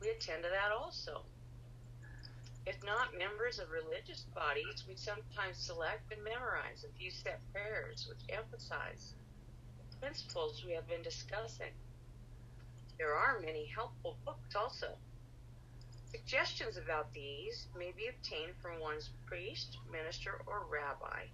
we 0.00 0.10
attend 0.10 0.44
to 0.44 0.48
that 0.48 0.70
also. 0.70 1.22
If 2.66 2.84
not 2.84 3.18
members 3.18 3.58
of 3.58 3.72
religious 3.72 4.26
bodies, 4.32 4.84
we 4.86 4.94
sometimes 4.94 5.58
select 5.58 6.12
and 6.12 6.22
memorize 6.22 6.84
a 6.84 6.88
few 6.96 7.10
set 7.10 7.40
prayers 7.52 8.06
which 8.08 8.22
emphasize 8.28 9.15
principles 10.00 10.62
we 10.64 10.72
have 10.72 10.88
been 10.88 11.02
discussing. 11.02 11.72
There 12.98 13.14
are 13.14 13.40
many 13.40 13.66
helpful 13.66 14.16
books 14.24 14.54
also. 14.54 14.96
Suggestions 16.10 16.76
about 16.76 17.12
these 17.12 17.66
may 17.76 17.92
be 17.96 18.06
obtained 18.08 18.54
from 18.62 18.80
one's 18.80 19.10
priest, 19.26 19.78
minister, 19.92 20.40
or 20.46 20.64
rabbi. 20.70 21.26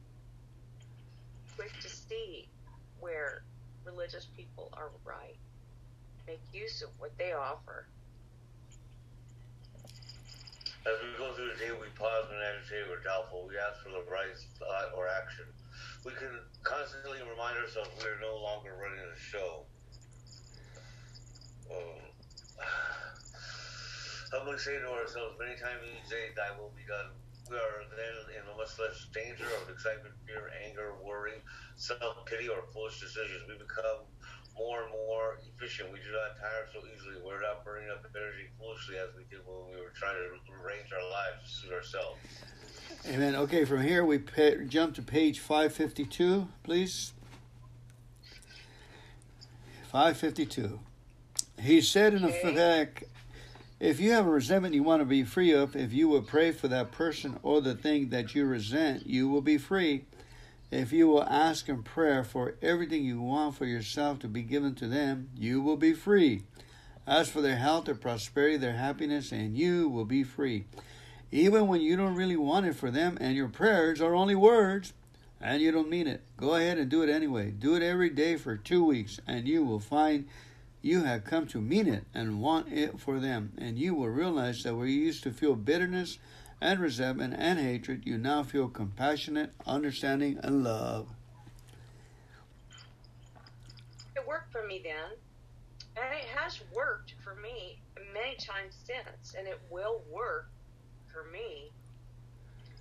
Quick 1.57 1.73
to 1.83 1.89
see 1.89 2.49
where 2.99 3.43
religious 3.85 4.27
people 4.37 4.71
are 4.73 4.91
right. 5.05 5.37
Make 6.27 6.41
use 6.53 6.83
of 6.83 6.89
what 6.99 7.17
they 7.19 7.33
offer. 7.33 7.87
As 10.85 10.99
we 11.03 11.17
go 11.17 11.33
through 11.35 11.51
the 11.51 11.59
day, 11.59 11.71
we 11.71 11.87
pause 11.95 12.27
and 12.31 12.43
agitate 12.43 12.91
or 12.91 12.99
doubtful. 13.05 13.47
We 13.47 13.55
ask 13.55 13.83
for 13.85 13.91
the 13.91 14.03
right 14.11 14.35
thought 14.59 14.91
or 14.97 15.07
action. 15.07 15.47
We 16.05 16.13
can 16.13 16.35
constantly 16.63 17.23
remind 17.23 17.59
ourselves 17.59 17.91
we 18.03 18.09
are 18.11 18.21
no 18.21 18.37
longer 18.43 18.75
running 18.75 18.99
a 18.99 19.19
show. 19.19 19.67
Um, 21.71 22.03
humbly 24.33 24.59
say 24.59 24.79
to 24.79 24.91
ourselves 24.91 25.39
many 25.39 25.55
times 25.59 25.87
each 25.87 26.11
day, 26.11 26.35
Thy 26.35 26.51
will 26.59 26.75
be 26.75 26.83
done 26.87 27.15
we 27.53 27.61
are 27.61 27.85
then 27.93 28.17
in 28.33 28.49
much 28.57 28.81
less 28.81 29.05
danger 29.13 29.45
of 29.61 29.69
excitement, 29.69 30.17
fear, 30.25 30.49
anger, 30.65 30.97
worry, 31.05 31.37
self 31.77 32.25
pity, 32.25 32.49
or 32.49 32.65
foolish 32.73 32.97
decisions. 32.97 33.45
We 33.45 33.61
become 33.61 34.09
more 34.57 34.89
and 34.89 34.93
more 34.93 35.37
efficient. 35.45 35.93
We 35.93 36.01
do 36.01 36.17
not 36.17 36.41
tire 36.41 36.65
so 36.73 36.81
easily. 36.89 37.21
We're 37.21 37.45
not 37.45 37.61
burning 37.61 37.93
up 37.93 38.09
energy 38.09 38.49
foolishly 38.57 38.97
as 38.97 39.13
we 39.13 39.29
did 39.29 39.45
when 39.45 39.69
we 39.69 39.77
were 39.85 39.93
trying 39.93 40.17
to 40.17 40.33
arrange 40.65 40.89
our 40.97 41.05
lives 41.05 41.45
to 41.45 41.49
suit 41.53 41.73
ourselves. 41.77 42.25
Amen. 43.09 43.35
Okay, 43.35 43.65
from 43.65 43.83
here 43.83 44.05
we 44.05 44.19
pa- 44.19 44.65
jump 44.69 44.95
to 44.95 45.03
page 45.03 45.41
552, 45.41 46.49
please. 46.63 47.13
552. 49.91 50.81
He 51.61 51.81
said 51.81 52.15
in 52.15 52.25
effect, 52.25 53.05
if 53.81 54.01
you 54.01 54.13
have 54.13 54.27
a 54.27 54.31
resentment 54.31 54.75
you 54.75 54.83
want 54.83 55.01
to 55.01 55.07
be 55.07 55.25
free 55.25 55.53
of, 55.53 55.75
if 55.77 55.93
you 55.93 56.09
will 56.09 56.23
pray 56.23 56.53
for 56.53 56.69
that 56.69 56.93
person 56.93 57.39
or 57.43 57.61
the 57.61 57.75
thing 57.75 58.09
that 58.11 58.35
you 58.35 58.45
resent, 58.45 59.07
you 59.07 59.29
will 59.29 59.43
be 59.43 59.59
free. 59.59 60.05
If 60.71 60.93
you 60.93 61.09
will 61.09 61.25
ask 61.25 61.69
in 61.69 61.83
prayer 61.83 62.25
for 62.25 62.55
everything 62.63 63.05
you 63.05 63.21
want 63.21 63.57
for 63.57 63.67
yourself 63.67 64.21
to 64.21 64.29
be 64.29 64.43
given 64.43 64.75
to 64.77 64.89
them, 64.89 65.29
you 65.37 65.61
will 65.61 65.77
be 65.77 65.93
free. 65.93 66.45
Ask 67.07 67.33
for 67.33 67.43
their 67.43 67.57
health, 67.57 67.85
their 67.87 67.95
prosperity, 67.95 68.57
their 68.57 68.73
happiness, 68.77 69.33
and 69.33 69.57
you 69.59 69.89
will 69.89 70.05
be 70.05 70.23
free. 70.23 70.65
Even 71.33 71.67
when 71.67 71.81
you 71.81 71.97
don't 71.97 72.15
really 72.15 72.37
want 72.37 72.67
it 72.67 72.77
for 72.77 72.91
them 72.91 73.17
and 73.19 73.35
your 73.35 73.49
prayers 73.49 74.03
are 74.03 74.15
only 74.15 74.35
words 74.35 74.93
and 75.41 75.63
you 75.63 75.73
don't 75.73 75.89
mean 75.89 76.07
it, 76.07 76.21
go 76.37 76.55
ahead 76.55 76.77
and 76.77 76.91
do 76.91 77.03
it 77.03 77.09
anyway. 77.09 77.51
Do 77.51 77.75
it 77.75 77.83
every 77.83 78.11
day 78.11 78.37
for 78.37 78.57
two 78.57 78.85
weeks 78.85 79.19
and 79.27 79.49
you 79.49 79.65
will 79.65 79.81
find 79.81 80.29
you 80.83 81.05
have 81.05 81.25
come 81.25 81.47
to 81.47 81.61
mean 81.61 81.87
it 81.87 82.05
and 82.13 82.43
want 82.43 82.71
it 82.73 82.99
for 82.99 83.21
them, 83.21 83.53
and 83.57 83.79
you 83.79 83.95
will 83.95 84.09
realize 84.09 84.65
that 84.65 84.75
where 84.75 84.87
you 84.87 85.01
used 85.01 85.23
to 85.23 85.31
feel 85.31 85.55
bitterness 85.55 86.19
and 86.61 86.81
resentment 86.81 87.35
and 87.39 87.61
hatred, 87.61 88.03
you 88.05 88.19
now 88.19 88.43
feel 88.43 88.69
compassionate, 88.69 89.53
understanding, 89.65 90.41
and 90.43 90.65
love. 90.65 91.09
It 94.17 94.27
worked 94.27 94.51
for 94.51 94.67
me 94.67 94.81
then, 94.83 95.17
and 95.97 96.15
it 96.15 96.27
has 96.35 96.59
worked 96.75 97.15
for 97.23 97.37
me 97.37 97.79
many 98.13 98.35
times 98.37 98.75
since, 98.85 99.35
and 99.39 99.47
it 99.47 99.61
will 99.71 100.03
work 100.11 100.52
for 101.13 101.31
me 101.31 101.71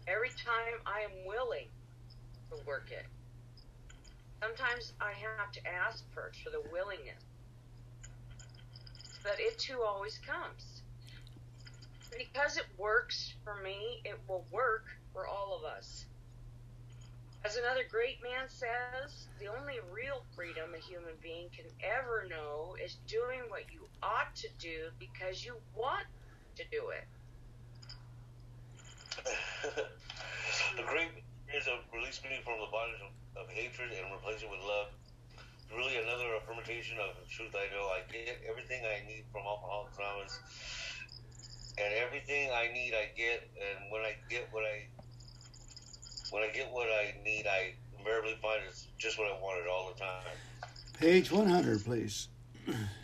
every 0.07 0.29
time 0.29 0.79
I 0.85 1.01
am 1.01 1.27
willing 1.27 1.67
to 2.49 2.57
work 2.65 2.89
it. 2.91 3.05
Sometimes 4.41 4.93
I 4.99 5.11
have 5.11 5.51
to 5.51 5.67
ask 5.67 6.03
first 6.13 6.41
for 6.41 6.49
the 6.49 6.61
willingness 6.71 7.23
but 9.23 9.39
it 9.39 9.57
too 9.57 9.81
always 9.85 10.19
comes. 10.19 10.81
Because 12.17 12.57
it 12.57 12.65
works 12.77 13.33
for 13.43 13.61
me, 13.63 14.01
it 14.03 14.19
will 14.27 14.45
work 14.51 14.85
for 15.13 15.27
all 15.27 15.57
of 15.57 15.63
us. 15.63 16.05
As 17.43 17.55
another 17.55 17.83
great 17.89 18.21
man 18.21 18.47
says, 18.47 19.27
the 19.39 19.47
only 19.47 19.79
real 19.91 20.23
freedom 20.35 20.75
a 20.75 20.77
human 20.77 21.13
being 21.23 21.49
can 21.55 21.65
ever 21.81 22.27
know 22.29 22.75
is 22.83 22.97
doing 23.07 23.41
what 23.47 23.71
you 23.71 23.87
ought 24.03 24.35
to 24.35 24.47
do 24.59 24.89
because 24.99 25.43
you 25.43 25.55
want 25.75 26.05
to 26.57 26.63
do 26.71 26.89
it. 26.89 27.07
the 30.77 30.85
great 30.87 31.11
is 31.53 31.67
of 31.67 31.83
release 31.93 32.21
me 32.23 32.39
from 32.43 32.59
the 32.59 32.69
bondage 32.71 33.03
of, 33.03 33.11
of 33.43 33.49
hatred 33.49 33.91
and 33.91 34.07
replace 34.13 34.41
it 34.41 34.49
with 34.49 34.61
love 34.63 34.87
really 35.75 35.97
another 35.97 36.35
affirmation 36.35 36.97
of 36.99 37.15
the 37.15 37.27
truth 37.29 37.55
I 37.55 37.67
know. 37.73 37.87
I 37.87 38.03
get 38.11 38.41
everything 38.49 38.83
I 38.83 39.05
need 39.07 39.23
from 39.31 39.43
Alcoholics 39.47 39.97
Anonymous, 39.97 40.39
and 41.77 41.93
everything 41.95 42.51
I 42.51 42.71
need, 42.73 42.93
I 42.93 43.09
get. 43.15 43.49
And 43.55 43.91
when 43.91 44.01
I 44.01 44.15
get 44.29 44.47
what 44.51 44.63
I 44.63 44.87
when 46.31 46.43
I 46.43 46.51
get 46.53 46.71
what 46.71 46.87
I 46.87 47.15
need, 47.23 47.47
I 47.47 47.73
invariably 47.97 48.37
find 48.41 48.61
it's 48.67 48.87
just 48.97 49.17
what 49.17 49.27
I 49.27 49.39
wanted 49.39 49.67
all 49.67 49.91
the 49.93 49.99
time. 49.99 50.37
Page 50.97 51.31
100, 51.31 51.83
please. 51.83 52.27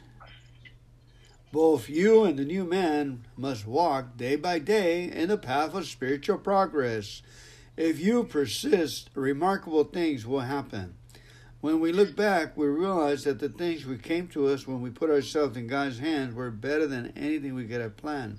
Both 1.58 1.90
you 1.90 2.24
and 2.24 2.38
the 2.38 2.46
new 2.46 2.66
man 2.66 3.26
must 3.36 3.66
walk 3.66 4.16
day 4.16 4.36
by 4.36 4.60
day 4.60 5.12
in 5.12 5.30
the 5.30 5.40
path 5.40 5.74
of 5.74 5.88
spiritual 5.88 6.38
progress. 6.38 7.24
If 7.76 8.00
you 8.00 8.26
persist, 8.26 9.10
remarkable 9.16 9.84
things 9.84 10.24
will 10.24 10.42
happen. 10.42 10.94
When 11.60 11.80
we 11.80 11.92
look 11.92 12.16
back, 12.16 12.56
we 12.56 12.68
realize 12.68 13.24
that 13.24 13.40
the 13.40 13.50
things 13.50 13.88
we 13.88 13.98
came 13.98 14.28
to 14.28 14.50
us 14.50 14.68
when 14.68 14.82
we 14.82 14.92
put 14.92 15.10
ourselves 15.10 15.58
in 15.58 15.66
God's 15.66 15.98
hands 15.98 16.36
were 16.36 16.52
better 16.52 16.86
than 16.86 17.12
anything 17.16 17.56
we 17.56 17.66
could 17.66 17.82
have 17.82 17.98
planned. 17.98 18.38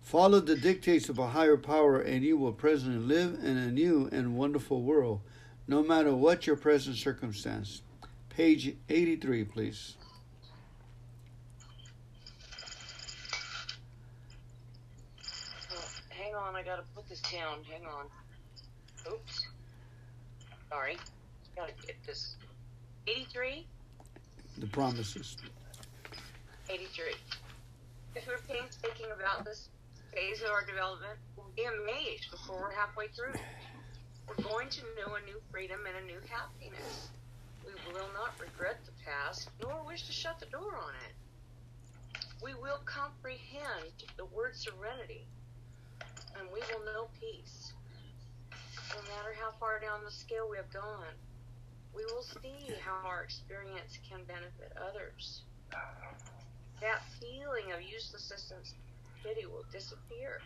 Follow 0.00 0.40
the 0.40 0.56
dictates 0.56 1.10
of 1.10 1.18
a 1.18 1.28
higher 1.28 1.58
power, 1.58 2.00
and 2.00 2.24
you 2.24 2.38
will 2.38 2.54
presently 2.54 3.14
live 3.14 3.44
in 3.44 3.58
a 3.58 3.70
new 3.70 4.08
and 4.10 4.38
wonderful 4.38 4.80
world, 4.80 5.20
no 5.68 5.82
matter 5.82 6.14
what 6.14 6.46
your 6.46 6.56
present 6.56 6.96
circumstance. 6.96 7.82
Page 8.30 8.74
83, 8.88 9.44
please. 9.44 9.96
hang 16.32 16.41
on, 16.52 16.60
I 16.60 16.62
gotta 16.62 16.84
put 16.94 17.08
this 17.08 17.20
down. 17.22 17.64
Hang 17.64 17.86
on. 17.86 18.06
Oops. 19.12 19.46
Sorry 20.68 20.96
gotta 21.56 21.72
get 21.86 21.96
this. 22.06 22.36
83? 23.06 23.66
The 24.58 24.66
promises. 24.68 25.36
83. 26.68 27.12
If 28.14 28.26
we're 28.26 28.38
painstaking 28.48 29.06
about 29.14 29.44
this 29.44 29.68
phase 30.14 30.42
of 30.42 30.50
our 30.50 30.64
development, 30.64 31.18
we'll 31.36 31.50
be 31.56 31.64
amazed 31.64 32.30
before 32.30 32.60
we're 32.60 32.74
halfway 32.74 33.08
through. 33.08 33.34
We're 34.28 34.44
going 34.44 34.68
to 34.70 34.82
know 34.96 35.14
a 35.16 35.24
new 35.24 35.40
freedom 35.50 35.80
and 35.86 36.04
a 36.04 36.06
new 36.06 36.20
happiness. 36.28 37.08
We 37.64 37.72
will 37.92 38.08
not 38.14 38.38
regret 38.38 38.78
the 38.84 38.92
past, 39.04 39.50
nor 39.60 39.82
wish 39.86 40.06
to 40.06 40.12
shut 40.12 40.38
the 40.38 40.46
door 40.46 40.76
on 40.76 40.94
it. 41.06 42.22
We 42.42 42.54
will 42.54 42.80
comprehend 42.84 44.04
the 44.16 44.26
word 44.26 44.56
serenity, 44.56 45.26
and 46.38 46.48
we 46.52 46.60
will 46.72 46.84
know 46.84 47.08
peace. 47.18 47.72
No 48.94 49.00
matter 49.02 49.34
how 49.38 49.52
far 49.58 49.80
down 49.80 50.04
the 50.04 50.10
scale 50.10 50.48
we 50.50 50.56
have 50.56 50.72
gone, 50.72 51.14
we 51.94 52.04
will 52.06 52.22
see 52.22 52.74
how 52.84 53.06
our 53.06 53.22
experience 53.22 53.98
can 54.08 54.24
benefit 54.24 54.72
others. 54.76 55.42
That 56.80 57.02
feeling 57.20 57.72
of 57.72 57.82
uselessness 57.82 58.52
and 58.52 58.64
pity 59.22 59.46
will 59.46 59.64
disappear. 59.72 60.40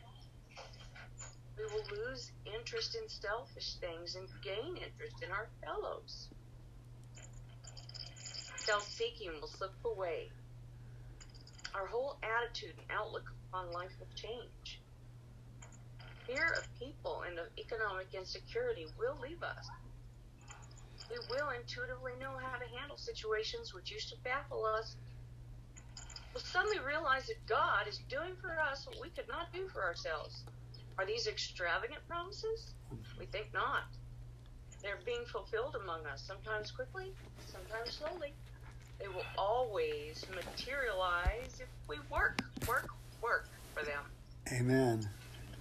We 1.56 1.64
will 1.64 1.86
lose 1.90 2.32
interest 2.44 2.94
in 2.94 3.08
selfish 3.08 3.74
things 3.80 4.16
and 4.16 4.28
gain 4.42 4.76
interest 4.76 5.22
in 5.22 5.30
our 5.30 5.48
fellows. 5.64 6.28
Self 8.56 8.82
seeking 8.82 9.30
will 9.40 9.48
slip 9.48 9.72
away. 9.84 10.28
Our 11.74 11.86
whole 11.86 12.18
attitude 12.22 12.74
and 12.76 12.86
outlook 12.90 13.32
on 13.52 13.70
life 13.72 13.92
will 13.98 14.08
change. 14.14 14.80
Fear 16.26 16.56
of 16.58 16.78
people 16.78 17.22
and 17.28 17.38
of 17.38 17.46
economic 17.56 18.08
insecurity 18.12 18.86
will 18.98 19.16
leave 19.22 19.42
us. 19.42 19.68
We 21.08 21.18
will 21.30 21.50
intuitively 21.50 22.12
know 22.20 22.32
how 22.42 22.58
to 22.58 22.66
handle 22.76 22.96
situations 22.96 23.72
which 23.72 23.92
used 23.92 24.08
to 24.08 24.16
baffle 24.24 24.64
us. 24.64 24.96
We'll 26.34 26.42
suddenly 26.42 26.80
realize 26.80 27.26
that 27.26 27.46
God 27.46 27.86
is 27.88 28.00
doing 28.10 28.34
for 28.40 28.58
us 28.58 28.86
what 28.86 29.00
we 29.00 29.08
could 29.10 29.28
not 29.28 29.52
do 29.52 29.68
for 29.68 29.84
ourselves. 29.84 30.42
Are 30.98 31.06
these 31.06 31.28
extravagant 31.28 32.00
promises? 32.08 32.74
We 33.18 33.26
think 33.26 33.54
not. 33.54 33.84
They're 34.82 34.98
being 35.04 35.24
fulfilled 35.26 35.76
among 35.80 36.06
us, 36.06 36.22
sometimes 36.26 36.72
quickly, 36.72 37.12
sometimes 37.46 37.92
slowly. 37.92 38.32
They 38.98 39.08
will 39.08 39.24
always 39.38 40.26
materialize 40.34 41.60
if 41.60 41.68
we 41.88 41.96
work, 42.10 42.40
work, 42.66 42.88
work 43.22 43.48
for 43.74 43.84
them. 43.84 44.02
Amen. 44.52 45.08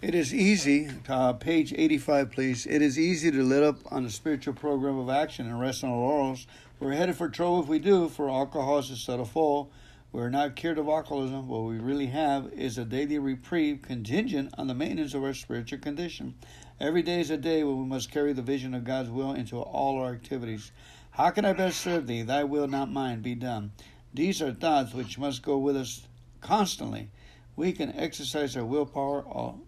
It 0.06 0.14
is 0.14 0.36
easy, 0.36 0.88
uh, 1.10 1.34
page 1.34 1.74
85, 1.76 2.30
please. 2.30 2.68
It 2.68 2.84
is 2.84 3.00
easy 3.00 3.32
to 3.32 3.42
let 3.42 3.64
up 3.64 3.80
on 3.92 4.04
the 4.04 4.12
spiritual 4.12 4.54
program 4.54 5.00
of 5.00 5.10
action 5.10 5.48
and 5.48 5.60
rest 5.60 5.84
on 5.84 5.90
our 5.90 5.98
laurels. 5.98 6.46
We're 6.80 6.94
headed 6.94 7.16
for 7.16 7.28
trouble 7.28 7.64
if 7.64 7.68
we 7.68 7.80
do, 7.80 8.08
for 8.08 8.30
alcohol 8.30 8.78
is 8.78 8.92
a 8.92 8.98
subtle 8.98 9.26
fall. 9.26 9.72
We're 10.12 10.30
not 10.30 10.56
cured 10.56 10.78
of 10.78 10.88
alcoholism. 10.88 11.48
What 11.48 11.64
we 11.64 11.80
really 11.80 12.06
have 12.06 12.54
is 12.54 12.78
a 12.78 12.86
daily 12.86 13.18
reprieve 13.18 13.82
contingent 13.82 14.54
on 14.60 14.68
the 14.68 14.76
maintenance 14.76 15.16
of 15.16 15.24
our 15.24 15.34
spiritual 15.34 15.80
condition. 15.80 16.36
Every 16.80 17.02
day 17.02 17.20
is 17.20 17.32
a 17.32 17.38
day 17.38 17.64
when 17.64 17.80
we 17.80 17.86
must 17.86 18.12
carry 18.12 18.32
the 18.34 18.44
vision 18.44 18.76
of 18.76 18.84
God's 18.84 19.10
will 19.10 19.34
into 19.34 19.60
all 19.60 20.00
our 20.00 20.14
activities. 20.14 20.72
How 21.10 21.32
can 21.32 21.46
I 21.46 21.54
best 21.54 21.82
serve 21.82 22.06
thee? 22.06 22.22
Thy 22.22 22.44
will, 22.44 22.68
not 22.68 22.92
mine, 22.92 23.24
be 23.24 23.34
done. 23.34 23.72
These 24.14 24.40
are 24.40 24.54
thoughts 24.54 24.94
which 24.94 25.18
must 25.18 25.42
go 25.42 25.58
with 25.58 25.76
us 25.76 26.06
constantly. 26.42 27.10
We 27.56 27.72
can 27.72 27.92
exercise 27.96 28.56
our 28.56 28.66
willpower 28.66 29.24
all, 29.24 29.62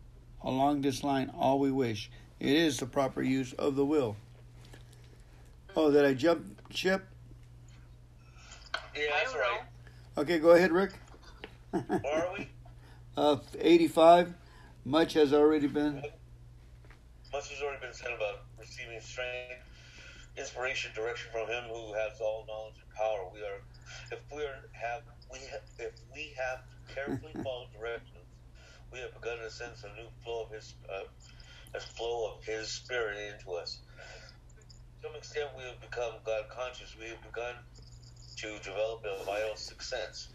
along 0.44 0.82
this 0.82 1.04
line 1.04 1.32
all 1.38 1.60
we 1.60 1.72
wish. 1.72 2.10
It 2.40 2.56
is 2.56 2.78
the 2.78 2.86
proper 2.86 3.22
use 3.22 3.54
of 3.54 3.76
the 3.76 3.86
will. 3.86 4.16
Oh, 5.76 5.92
did 5.92 6.06
I 6.06 6.14
jump 6.14 6.62
ship? 6.72 7.06
Yeah, 8.96 9.04
that's 9.12 9.36
right. 9.36 9.62
Okay, 10.18 10.40
go 10.40 10.52
ahead, 10.52 10.72
Rick. 10.72 10.94
Where 11.72 12.02
are 12.04 12.34
we? 12.38 12.50
uh, 13.18 13.38
85. 13.60 14.34
Much 14.86 15.14
has 15.14 15.34
already 15.34 15.68
been. 15.68 16.02
Much 17.32 17.50
has 17.52 17.62
already 17.62 17.82
been 17.82 17.94
said 17.94 18.12
about 18.16 18.46
receiving 18.60 19.00
strength, 19.02 19.62
inspiration, 20.38 20.92
direction 20.96 21.30
from 21.32 21.48
Him 21.48 21.66
who 21.70 21.94
has 21.94 22.20
all 22.22 22.46
knowledge 22.48 22.76
and 22.82 22.94
power. 22.96 23.30
We 23.32 23.42
are, 23.42 23.62
if 24.12 24.20
we 24.36 24.44
are, 24.44 24.66
have 24.72 25.04
we 25.32 25.40
ha, 25.52 25.58
if 25.78 25.94
we 26.14 26.34
have 26.38 26.62
carefully 26.90 27.34
followed 27.44 27.68
directions, 27.78 28.17
we 28.92 29.00
have 29.00 29.14
begun 29.14 29.38
to 29.40 29.50
sense 29.50 29.84
a 29.84 29.88
new 30.00 30.08
flow 30.24 30.44
of 30.46 30.52
His, 30.52 30.76
uh, 30.90 31.04
a 31.76 31.80
flow 31.80 32.34
of 32.36 32.44
His 32.44 32.68
Spirit 32.70 33.18
into 33.34 33.52
us. 33.52 33.80
To 35.02 35.08
some 35.08 35.16
extent, 35.16 35.50
we 35.58 35.64
have 35.64 35.80
become 35.82 36.14
God 36.26 36.46
conscious. 36.50 36.96
We 37.00 37.08
have 37.10 37.22
begun 37.24 37.56
to 38.38 38.48
develop 38.60 39.04
a 39.06 39.24
vital 39.26 39.56
sixth 39.56 39.90
sense. 39.90 40.30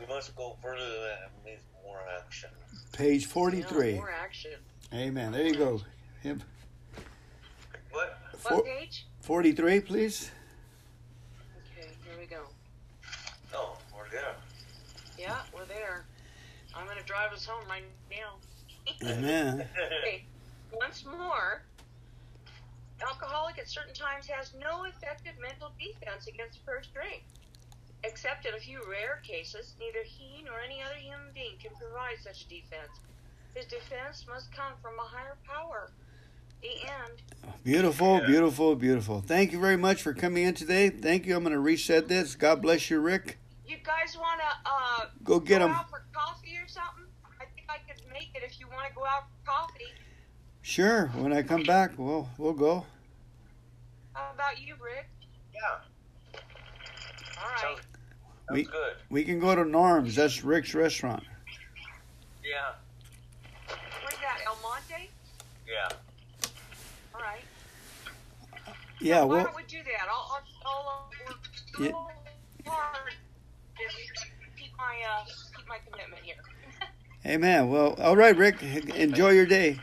We 0.00 0.06
must 0.06 0.34
go 0.36 0.56
further 0.62 0.82
than 0.84 1.00
that 1.02 1.30
and 1.34 1.44
need 1.44 1.58
more 1.84 2.00
action. 2.18 2.50
Page 2.92 3.22
Yeah, 3.22 3.28
43. 3.28 3.94
more 3.94 4.10
action. 4.10 4.52
Amen. 4.94 5.32
There 5.32 5.46
you 5.46 5.54
go. 5.54 5.80
Him. 6.22 6.42
What? 7.90 8.18
Four, 8.38 8.56
What 8.58 8.64
page? 8.66 9.06
43, 9.20 9.80
please. 9.80 10.30
Okay, 11.78 11.88
here 12.04 12.14
we 12.18 12.26
go. 12.26 12.42
No, 13.52 13.76
we're 13.96 14.08
there. 14.10 14.34
Yeah, 15.18 15.36
we're 15.54 15.64
there. 15.66 16.04
I'm 16.74 16.86
going 16.86 16.91
to 17.02 17.12
drive 17.12 17.32
us 17.32 17.44
home 17.46 17.64
right 17.68 17.84
now. 18.10 19.08
Amen. 19.08 19.66
Okay, 20.00 20.24
once 20.72 21.04
more, 21.04 21.62
alcoholic 23.06 23.58
at 23.58 23.68
certain 23.68 23.94
times 23.94 24.26
has 24.26 24.52
no 24.60 24.84
effective 24.84 25.32
mental 25.40 25.70
defense 25.78 26.26
against 26.26 26.58
the 26.58 26.64
first 26.70 26.92
drink. 26.94 27.22
Except 28.04 28.46
in 28.46 28.54
a 28.54 28.58
few 28.58 28.80
rare 28.90 29.20
cases, 29.22 29.74
neither 29.78 30.00
he 30.04 30.42
nor 30.44 30.54
any 30.64 30.82
other 30.82 30.96
human 30.96 31.28
being 31.34 31.54
can 31.62 31.70
provide 31.78 32.16
such 32.20 32.44
a 32.46 32.48
defense. 32.48 32.90
His 33.54 33.66
defense 33.66 34.24
must 34.28 34.50
come 34.52 34.72
from 34.82 34.94
a 34.98 35.02
higher 35.02 35.36
power. 35.46 35.90
The 36.62 36.82
end. 36.82 37.22
Beautiful, 37.64 38.18
Yeah. 38.20 38.26
beautiful, 38.26 38.74
beautiful. 38.76 39.20
Thank 39.20 39.52
you 39.52 39.60
very 39.60 39.76
much 39.76 40.02
for 40.02 40.14
coming 40.14 40.44
in 40.44 40.54
today. 40.54 40.90
Thank 40.90 41.26
you. 41.26 41.36
I'm 41.36 41.42
going 41.44 41.52
to 41.52 41.60
reset 41.60 42.08
this. 42.08 42.34
God 42.34 42.62
bless 42.62 42.88
you, 42.90 42.98
Rick. 43.00 43.38
You 43.66 43.76
guys 43.84 44.16
want 44.16 44.40
to 44.40 44.70
uh, 44.70 45.06
Go 45.22 45.38
get 45.38 45.58
go 45.60 45.66
him. 45.66 45.72
out 45.72 45.90
for 45.90 46.02
coffee 46.12 46.56
or 46.56 46.66
something? 46.68 47.04
I 47.40 47.44
think 47.54 47.66
I 47.68 47.78
could 47.88 48.01
make 48.12 48.30
it 48.34 48.42
if 48.44 48.58
you 48.60 48.66
want 48.68 48.86
to 48.88 48.94
go 48.94 49.04
out 49.04 49.24
for 49.44 49.50
coffee. 49.50 49.92
Sure. 50.62 51.06
When 51.16 51.32
I 51.32 51.42
come 51.42 51.62
back, 51.64 51.92
we'll 51.96 52.28
we'll 52.38 52.52
go. 52.52 52.86
How 54.12 54.30
about 54.34 54.60
you, 54.60 54.74
Rick? 54.82 55.08
Yeah. 55.54 56.40
All 57.42 57.48
right. 57.50 57.60
Sounds, 57.60 57.80
We- 58.50 58.64
good. 58.64 58.94
We 59.10 59.24
can 59.24 59.40
go 59.40 59.54
to 59.54 59.64
Norm's. 59.64 60.14
That's 60.14 60.44
Rick's 60.44 60.74
restaurant. 60.74 61.24
Yeah. 62.44 62.72
Where's 63.68 64.20
that, 64.20 64.40
El 64.46 64.56
Monte? 64.62 65.10
Yeah. 65.66 65.88
All 67.14 67.20
right. 67.20 67.40
Yeah, 69.00 69.22
Why 69.22 69.36
well, 69.36 69.44
don't 69.44 69.56
we 69.56 69.62
do 69.64 69.78
that? 69.78 70.08
I'll, 70.08 70.40
I'll, 70.64 70.70
I'll 70.70 70.88
uh, 70.88 71.30
work 71.30 71.38
Yeah. 71.80 72.70
hard 72.70 73.12
keep 74.56 74.76
my 74.76 74.96
uh, 75.08 75.24
keep 75.56 75.68
my 75.68 75.78
commitment 75.90 76.22
here. 76.22 76.36
Amen. 77.26 77.68
Well, 77.70 77.94
all 77.98 78.16
right, 78.16 78.36
Rick. 78.36 78.62
Enjoy 78.62 79.30
your 79.30 79.46
day. 79.46 79.78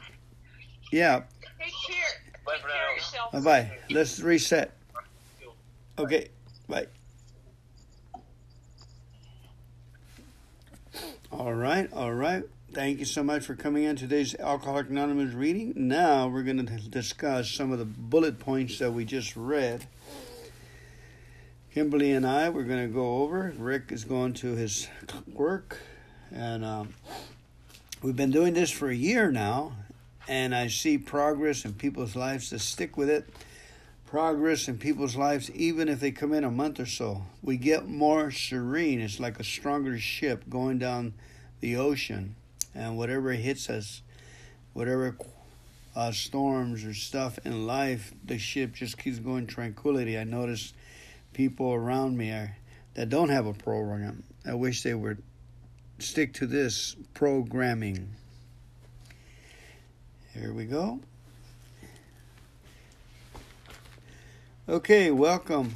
Yeah. 0.92 1.24
Take 1.60 1.74
care. 1.88 1.98
Bye 2.46 2.54
Take 2.54 2.62
for 2.62 2.68
care 2.68 2.78
now. 2.78 2.92
of 2.92 2.98
yourself. 2.98 3.32
Bye 3.32 3.40
bye. 3.40 3.72
Let's 3.90 4.20
reset. 4.20 4.76
Okay. 5.98 6.30
Bye. 6.68 6.88
All 11.32 11.54
right. 11.54 11.92
All 11.94 12.14
right. 12.14 12.44
Thank 12.72 13.00
you 13.00 13.06
so 13.06 13.24
much 13.24 13.46
for 13.46 13.56
coming 13.56 13.84
in 13.84 13.96
today's 13.96 14.36
Alcoholic 14.36 14.90
Anonymous 14.90 15.34
reading. 15.34 15.74
Now 15.76 16.28
we're 16.28 16.44
going 16.44 16.64
to 16.66 16.78
discuss 16.90 17.50
some 17.50 17.72
of 17.72 17.80
the 17.80 17.86
bullet 17.86 18.38
points 18.40 18.78
that 18.80 18.92
we 18.92 19.06
just 19.06 19.36
read. 19.36 19.88
Kimberly 21.74 22.12
and 22.12 22.28
I, 22.28 22.50
we're 22.50 22.64
going 22.64 22.88
to 22.88 22.94
go 22.94 23.18
over. 23.18 23.54
Rick 23.58 23.92
is 23.92 24.04
going 24.04 24.34
to 24.36 24.56
his 24.56 24.88
work, 25.34 25.78
and 26.32 26.64
um, 26.66 26.94
we've 28.02 28.16
been 28.16 28.32
doing 28.32 28.54
this 28.54 28.72
for 28.72 28.90
a 28.90 28.96
year 28.96 29.32
now, 29.32 29.74
and 30.28 30.56
I 30.56 30.68
see 30.68 30.98
progress 30.98 31.66
in 31.66 31.74
people's 31.74 32.16
lives 32.16 32.50
to 32.50 32.60
stick 32.60 32.98
with 32.98 33.10
it 33.10 33.30
progress 34.10 34.68
in 34.68 34.76
people's 34.76 35.16
lives, 35.16 35.52
even 35.52 35.88
if 35.88 36.00
they 36.00 36.10
come 36.10 36.34
in 36.34 36.44
a 36.44 36.50
month 36.50 36.80
or 36.80 36.86
so. 36.88 37.22
We 37.44 37.58
get 37.58 37.88
more 37.88 38.32
serene. 38.32 39.02
It's 39.02 39.20
like 39.20 39.40
a 39.40 39.44
stronger 39.44 40.00
ship 40.00 40.46
going 40.50 40.80
down 40.80 41.14
the 41.60 41.76
ocean, 41.76 42.36
and 42.74 42.98
whatever 42.98 43.32
hits 43.34 43.70
us, 43.70 44.02
whatever 44.74 45.16
uh, 45.96 46.12
storms 46.12 46.86
or 46.86 46.96
stuff 46.96 47.38
in 47.46 47.68
life, 47.68 48.12
the 48.26 48.40
ship 48.40 48.74
just 48.74 48.98
keeps 48.98 49.20
going 49.20 49.46
tranquility. 49.46 50.18
I 50.18 50.24
notice 50.24 50.74
people 51.34 51.72
around 51.72 52.18
me 52.18 52.32
are, 52.32 52.58
that 52.96 53.10
don't 53.10 53.30
have 53.30 53.46
a 53.46 53.54
program. 53.54 54.24
I 54.44 54.56
wish 54.56 54.82
they 54.82 54.96
would 54.96 55.22
stick 56.02 56.34
to 56.34 56.48
this 56.48 56.96
programming. 57.14 58.10
Here 60.34 60.54
we 60.54 60.66
go. 60.66 61.00
Okay, 64.68 65.12
welcome. 65.12 65.76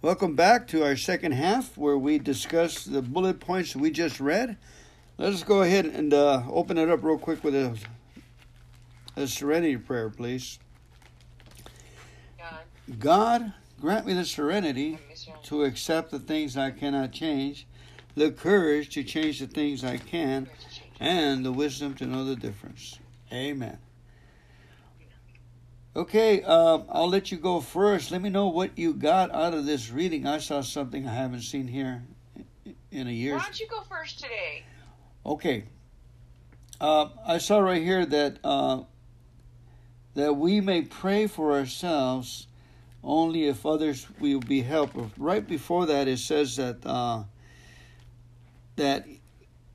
Welcome 0.00 0.34
back 0.34 0.66
to 0.68 0.82
our 0.84 0.96
second 0.96 1.32
half 1.32 1.78
where 1.78 1.96
we 1.96 2.18
discuss 2.18 2.84
the 2.84 3.00
bullet 3.02 3.40
points 3.40 3.74
we 3.74 3.90
just 3.90 4.20
read. 4.20 4.56
Let 5.16 5.32
us 5.32 5.42
go 5.42 5.62
ahead 5.62 5.86
and 5.86 6.12
uh, 6.12 6.42
open 6.50 6.76
it 6.76 6.90
up 6.90 7.04
real 7.04 7.18
quick 7.18 7.44
with 7.44 7.54
a, 7.54 7.78
a 9.16 9.26
serenity 9.26 9.76
prayer, 9.76 10.10
please. 10.10 10.58
God, 12.36 12.98
God, 12.98 13.52
grant 13.80 14.06
me 14.06 14.12
the 14.12 14.24
serenity 14.24 14.98
I 15.06 15.10
miss 15.10 15.26
you. 15.26 15.34
to 15.44 15.64
accept 15.64 16.10
the 16.10 16.18
things 16.18 16.56
I 16.56 16.70
cannot 16.70 17.12
change, 17.12 17.66
the 18.14 18.30
courage 18.30 18.90
to 18.94 19.04
change 19.04 19.40
the 19.40 19.46
things 19.46 19.84
I 19.84 19.96
can, 19.96 20.48
and 21.00 21.44
the 21.44 21.52
wisdom 21.52 21.94
to 21.94 22.06
know 22.06 22.24
the 22.24 22.36
difference. 22.36 22.98
Amen. 23.32 23.78
Okay, 25.96 26.42
uh, 26.42 26.80
I'll 26.88 27.08
let 27.08 27.30
you 27.30 27.38
go 27.38 27.60
first. 27.60 28.10
Let 28.10 28.20
me 28.20 28.28
know 28.28 28.48
what 28.48 28.76
you 28.76 28.94
got 28.94 29.32
out 29.32 29.54
of 29.54 29.64
this 29.64 29.90
reading. 29.90 30.26
I 30.26 30.38
saw 30.38 30.60
something 30.60 31.06
I 31.06 31.14
haven't 31.14 31.42
seen 31.42 31.68
here 31.68 32.02
in 32.90 33.06
a 33.06 33.12
year. 33.12 33.36
Why 33.36 33.42
don't 33.42 33.60
you 33.60 33.68
go 33.68 33.80
first 33.82 34.18
today? 34.18 34.64
Okay. 35.24 35.64
Uh, 36.80 37.08
I 37.24 37.38
saw 37.38 37.60
right 37.60 37.82
here 37.82 38.04
that 38.06 38.38
uh, 38.42 38.82
that 40.14 40.34
we 40.34 40.60
may 40.60 40.82
pray 40.82 41.28
for 41.28 41.52
ourselves 41.52 42.48
only 43.02 43.46
if 43.46 43.64
others 43.64 44.06
will 44.18 44.40
be 44.40 44.62
helped. 44.62 44.96
Right 45.16 45.46
before 45.46 45.86
that, 45.86 46.08
it 46.08 46.18
says 46.18 46.56
that 46.56 46.84
uh, 46.84 47.24
that 48.76 49.06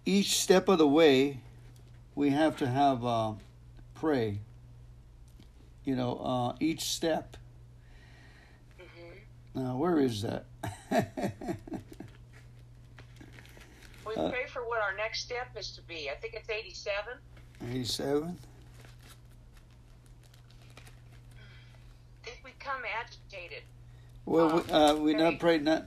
each 0.05 0.39
step 0.39 0.67
of 0.67 0.77
the 0.77 0.87
way 0.87 1.39
we 2.15 2.29
have 2.31 2.57
to 2.57 2.67
have 2.67 3.05
uh, 3.05 3.33
pray. 3.95 4.39
You 5.83 5.95
know, 5.95 6.17
uh, 6.17 6.55
each 6.59 6.81
step. 6.81 7.37
hmm 8.77 9.59
Now, 9.59 9.77
where 9.77 9.99
is 9.99 10.21
that? 10.23 10.45
We 14.09 14.15
pray 14.15 14.45
for 14.47 14.63
what 14.67 14.81
our 14.81 14.95
next 14.97 15.21
step 15.21 15.49
is 15.55 15.69
to 15.73 15.83
be. 15.83 16.09
I 16.09 16.15
think 16.15 16.33
it's 16.33 16.49
87. 16.49 17.13
87. 17.69 18.37
If 22.25 22.43
we 22.43 22.51
come 22.59 22.81
agitated, 22.99 23.61
Well, 24.25 24.63
we, 24.65 24.71
uh, 24.71 24.95
we 24.95 25.13
not 25.13 25.39
pray 25.39 25.59
not. 25.59 25.85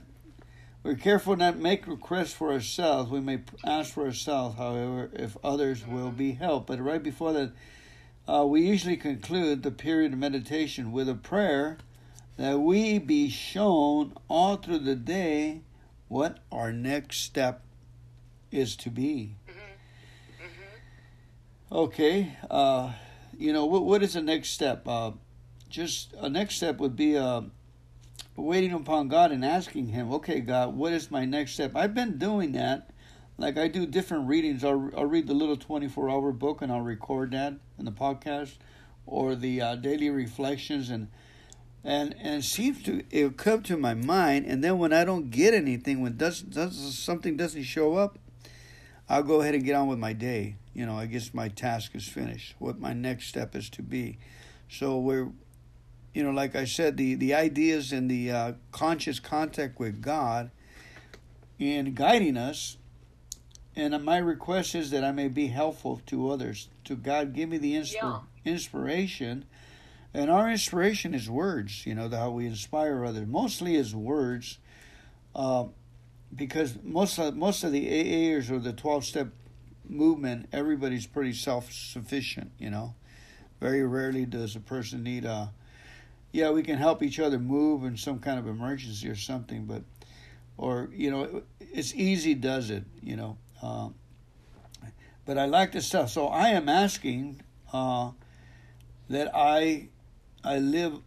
We're 0.83 0.95
careful 0.95 1.37
not 1.37 1.57
make 1.57 1.87
requests 1.87 2.33
for 2.33 2.51
ourselves. 2.51 3.09
We 3.09 3.21
may 3.21 3.39
ask 3.63 3.93
for 3.93 4.05
ourselves, 4.05 4.57
however, 4.57 5.09
if 5.13 5.37
others 5.41 5.87
will 5.87 6.11
be 6.11 6.33
helped. 6.33 6.67
But 6.67 6.81
right 6.81 7.01
before 7.01 7.31
that, 7.31 7.51
uh, 8.27 8.45
we 8.45 8.67
usually 8.67 8.97
conclude 8.97 9.63
the 9.63 9.71
period 9.71 10.11
of 10.11 10.19
meditation 10.19 10.91
with 10.91 11.07
a 11.07 11.15
prayer 11.15 11.77
that 12.35 12.59
we 12.59 12.99
be 12.99 13.29
shown 13.29 14.13
all 14.27 14.57
through 14.57 14.79
the 14.79 14.95
day 14.95 15.61
what 16.09 16.39
our 16.51 16.73
next 16.73 17.21
step 17.21 17.61
is 18.51 18.75
to 18.75 18.89
be. 18.89 19.37
hmm 19.47 19.59
Okay, 21.71 22.37
uh, 22.51 22.91
you 23.37 23.53
know 23.53 23.65
what? 23.65 23.85
What 23.85 24.03
is 24.03 24.13
the 24.13 24.21
next 24.21 24.49
step? 24.49 24.85
Uh, 24.85 25.11
just 25.69 26.13
a 26.19 26.29
next 26.29 26.55
step 26.55 26.77
would 26.77 26.95
be 26.97 27.17
uh, 28.37 28.41
waiting 28.41 28.73
upon 28.73 29.07
God 29.07 29.31
and 29.31 29.43
asking 29.43 29.87
Him, 29.87 30.11
"Okay, 30.13 30.39
God, 30.39 30.75
what 30.75 30.93
is 30.93 31.11
my 31.11 31.25
next 31.25 31.53
step?" 31.53 31.75
I've 31.75 31.93
been 31.93 32.17
doing 32.17 32.51
that. 32.53 32.89
Like 33.37 33.57
I 33.57 33.67
do 33.67 33.85
different 33.85 34.27
readings. 34.27 34.63
I'll, 34.63 34.91
I'll 34.95 35.05
read 35.05 35.27
the 35.27 35.33
little 35.33 35.57
twenty-four 35.57 36.09
hour 36.09 36.31
book 36.31 36.61
and 36.61 36.71
I'll 36.71 36.81
record 36.81 37.31
that 37.31 37.53
in 37.77 37.85
the 37.85 37.91
podcast, 37.91 38.55
or 39.05 39.35
the 39.35 39.61
uh, 39.61 39.75
daily 39.75 40.09
reflections 40.09 40.89
and. 40.89 41.09
And 41.85 42.15
and 42.17 42.35
it 42.35 42.45
seems 42.45 42.81
to 42.83 43.03
it'll 43.11 43.31
come 43.31 43.61
to 43.63 43.75
my 43.75 43.93
mind, 43.93 44.45
and 44.45 44.63
then 44.63 44.77
when 44.77 44.93
I 44.93 45.03
don't 45.03 45.29
get 45.29 45.53
anything, 45.53 45.99
when 45.99 46.15
does 46.15 46.41
does 46.41 46.97
something 46.97 47.35
doesn't 47.35 47.63
show 47.63 47.97
up, 47.97 48.17
I'll 49.09 49.21
go 49.21 49.41
ahead 49.41 49.53
and 49.53 49.65
get 49.65 49.75
on 49.75 49.89
with 49.89 49.99
my 49.99 50.13
day. 50.13 50.55
You 50.73 50.85
know, 50.85 50.97
I 50.97 51.07
guess 51.07 51.33
my 51.33 51.49
task 51.49 51.93
is 51.93 52.07
finished. 52.07 52.55
What 52.57 52.79
my 52.79 52.93
next 52.93 53.27
step 53.27 53.53
is 53.53 53.69
to 53.71 53.81
be. 53.81 54.17
So 54.69 54.97
we're, 54.97 55.33
you 56.13 56.23
know, 56.23 56.31
like 56.31 56.55
I 56.55 56.65
said, 56.65 56.97
the 56.97 57.15
the 57.15 57.33
ideas 57.33 57.91
and 57.91 58.09
the 58.09 58.31
uh, 58.31 58.53
conscious 58.71 59.19
contact 59.19 59.79
with 59.79 60.01
God, 60.01 60.51
in 61.59 61.93
guiding 61.93 62.37
us. 62.37 62.77
And 63.75 64.03
my 64.03 64.17
request 64.17 64.75
is 64.75 64.91
that 64.91 65.03
I 65.03 65.11
may 65.11 65.27
be 65.27 65.47
helpful 65.47 65.99
to 66.05 66.29
others. 66.29 66.69
To 66.83 66.95
God, 66.95 67.33
give 67.33 67.49
me 67.49 67.57
the 67.57 67.73
inspir- 67.73 68.21
inspiration. 68.45 69.45
And 70.13 70.29
our 70.29 70.47
inspiration 70.51 71.15
is 71.15 71.27
words. 71.27 71.87
You 71.87 71.95
know, 71.95 72.07
how 72.09 72.29
we 72.29 72.45
inspire 72.45 73.03
others. 73.03 73.27
Mostly 73.27 73.75
is 73.75 73.95
words. 73.95 74.59
Uh, 75.35 75.65
because 76.35 76.77
most 76.83 77.17
of 77.17 77.35
most 77.35 77.63
of 77.63 77.71
the 77.71 77.87
AAers 77.87 78.51
or 78.51 78.59
the 78.59 78.73
twelve 78.73 79.05
step 79.05 79.29
movement, 79.89 80.47
everybody's 80.53 81.07
pretty 81.07 81.33
self 81.33 81.71
sufficient. 81.71 82.51
You 82.59 82.69
know, 82.69 82.93
very 83.59 83.83
rarely 83.83 84.25
does 84.25 84.55
a 84.55 84.59
person 84.59 85.03
need 85.03 85.25
a. 85.25 85.51
Yeah, 86.33 86.49
we 86.49 86.63
can 86.63 86.77
help 86.77 87.03
each 87.03 87.19
other 87.19 87.37
move 87.37 87.85
in 87.85 87.95
some 87.95 88.19
kind 88.19 88.39
of 88.39 88.47
emergency 88.47 89.07
or 89.07 89.15
something, 89.15 89.65
but 89.65 89.83
or 90.57 90.89
you 90.91 91.11
know, 91.11 91.43
it's 91.59 91.93
easy 91.93 92.33
does 92.33 92.71
it. 92.71 92.83
You 93.01 93.15
know, 93.15 93.37
uh, 93.61 93.89
but 95.25 95.37
I 95.37 95.45
like 95.45 95.71
this 95.71 95.85
stuff. 95.85 96.09
So 96.09 96.27
I 96.27 96.49
am 96.49 96.67
asking 96.67 97.41
uh, 97.71 98.11
that 99.09 99.29
I 99.35 99.89
I 100.43 100.57
live 100.57 100.99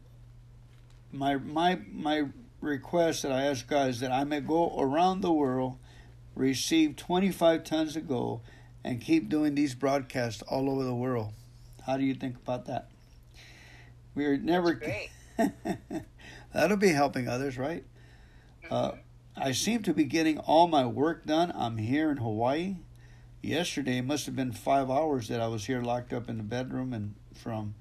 my 1.12 1.36
my 1.36 1.80
my 1.90 2.26
request 2.60 3.22
that 3.22 3.32
I 3.32 3.46
ask 3.46 3.66
God 3.66 3.90
is 3.90 4.00
that 4.00 4.12
I 4.12 4.22
may 4.22 4.40
go 4.40 4.78
around 4.78 5.22
the 5.22 5.32
world, 5.32 5.76
receive 6.36 6.94
25 6.94 7.64
tons 7.64 7.96
of 7.96 8.06
gold, 8.06 8.42
and 8.84 9.00
keep 9.00 9.28
doing 9.28 9.56
these 9.56 9.74
broadcasts 9.74 10.42
all 10.42 10.70
over 10.70 10.84
the 10.84 10.94
world. 10.94 11.32
How 11.84 11.96
do 11.96 12.04
you 12.04 12.14
think 12.14 12.36
about 12.36 12.66
that? 12.66 12.90
We're 14.14 14.36
never. 14.36 14.80
That'll 16.54 16.76
be 16.76 16.88
helping 16.88 17.28
others, 17.28 17.58
right? 17.58 17.84
Uh, 18.70 18.92
I 19.36 19.52
seem 19.52 19.82
to 19.84 19.92
be 19.94 20.04
getting 20.04 20.38
all 20.38 20.66
my 20.66 20.86
work 20.86 21.26
done. 21.26 21.52
I'm 21.54 21.76
here 21.76 22.10
in 22.10 22.16
Hawaii. 22.18 22.76
Yesterday 23.42 23.98
it 23.98 24.04
must 24.06 24.26
have 24.26 24.34
been 24.34 24.52
five 24.52 24.90
hours 24.90 25.28
that 25.28 25.40
I 25.40 25.46
was 25.46 25.66
here 25.66 25.82
locked 25.82 26.12
up 26.12 26.28
in 26.28 26.36
the 26.38 26.42
bedroom, 26.42 26.92
and 26.92 27.14
from 27.34 27.74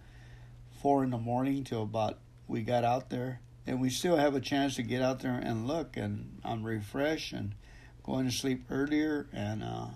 four 0.81 1.03
in 1.03 1.09
the 1.09 1.17
morning 1.17 1.63
till 1.63 1.83
about 1.83 2.19
we 2.47 2.61
got 2.61 2.83
out 2.83 3.09
there 3.09 3.39
and 3.65 3.81
we 3.81 3.89
still 3.89 4.17
have 4.17 4.35
a 4.35 4.39
chance 4.39 4.75
to 4.75 4.83
get 4.83 5.01
out 5.01 5.21
there 5.21 5.33
and 5.33 5.67
look 5.67 5.97
and 5.97 6.39
I'm 6.45 6.63
refreshed 6.63 7.33
and 7.33 7.55
going 8.03 8.25
to 8.25 8.31
sleep 8.31 8.65
earlier 8.69 9.25
and 9.33 9.63
uh, 9.63 9.87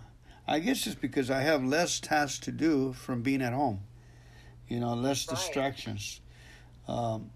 I 0.48 0.58
guess 0.58 0.88
it's 0.88 0.96
because 0.96 1.30
I 1.30 1.42
have 1.42 1.64
less 1.64 2.00
tasks 2.00 2.40
to 2.46 2.52
do 2.52 2.94
from 2.94 3.22
being 3.22 3.44
at 3.44 3.54
home 3.54 3.82
you 4.68 4.80
know 4.80 4.96
less 4.96 5.28
Right. 5.28 5.38
distractions 5.38 6.22
um, 6.88 7.30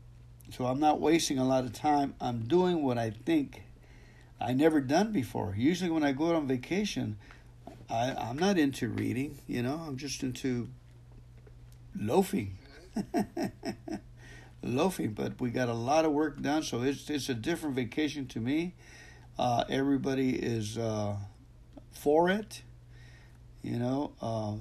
so 0.56 0.66
I'm 0.66 0.80
not 0.80 1.02
wasting 1.02 1.40
a 1.40 1.46
lot 1.46 1.64
of 1.64 1.74
time. 1.74 2.14
I'm 2.22 2.42
doing 2.42 2.84
what 2.84 2.98
I 2.98 3.10
think 3.26 3.64
I 4.40 4.54
never 4.54 4.82
done 4.82 5.12
before. 5.12 5.56
Usually 5.58 5.90
when 5.90 6.04
I 6.04 6.12
go 6.12 6.36
on 6.36 6.48
vacation 6.48 7.18
I, 7.90 8.12
I'm 8.12 8.38
not 8.38 8.58
into 8.58 8.88
reading 8.88 9.40
you 9.48 9.64
know 9.64 9.84
I'm 9.88 9.98
just 9.98 10.22
into 10.22 10.70
loafing. 12.00 12.58
Loafing, 14.66 15.12
but 15.12 15.42
we 15.42 15.50
got 15.50 15.68
a 15.68 15.74
lot 15.74 16.06
of 16.06 16.14
work 16.14 16.42
done, 16.42 16.64
so 16.64 16.84
it's 16.84 17.10
it's 17.10 17.28
a 17.28 17.34
different 17.34 17.76
vacation 17.76 18.28
to 18.28 18.40
me. 18.40 18.76
Uh, 19.38 19.66
everybody 19.68 20.36
is 20.36 20.78
uh, 20.78 21.18
for 21.92 22.30
it, 22.30 22.62
you 23.62 23.78
know, 23.78 24.14
uh, 24.22 24.54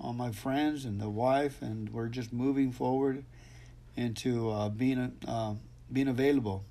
all 0.00 0.12
my 0.12 0.32
friends 0.32 0.84
and 0.84 1.00
the 1.00 1.08
wife, 1.08 1.62
and 1.62 1.90
we're 1.90 2.08
just 2.08 2.32
moving 2.32 2.72
forward 2.72 3.24
into 3.96 4.50
uh, 4.50 4.68
being 4.68 5.12
uh, 5.26 5.54
being 5.92 6.08
available. 6.08 6.64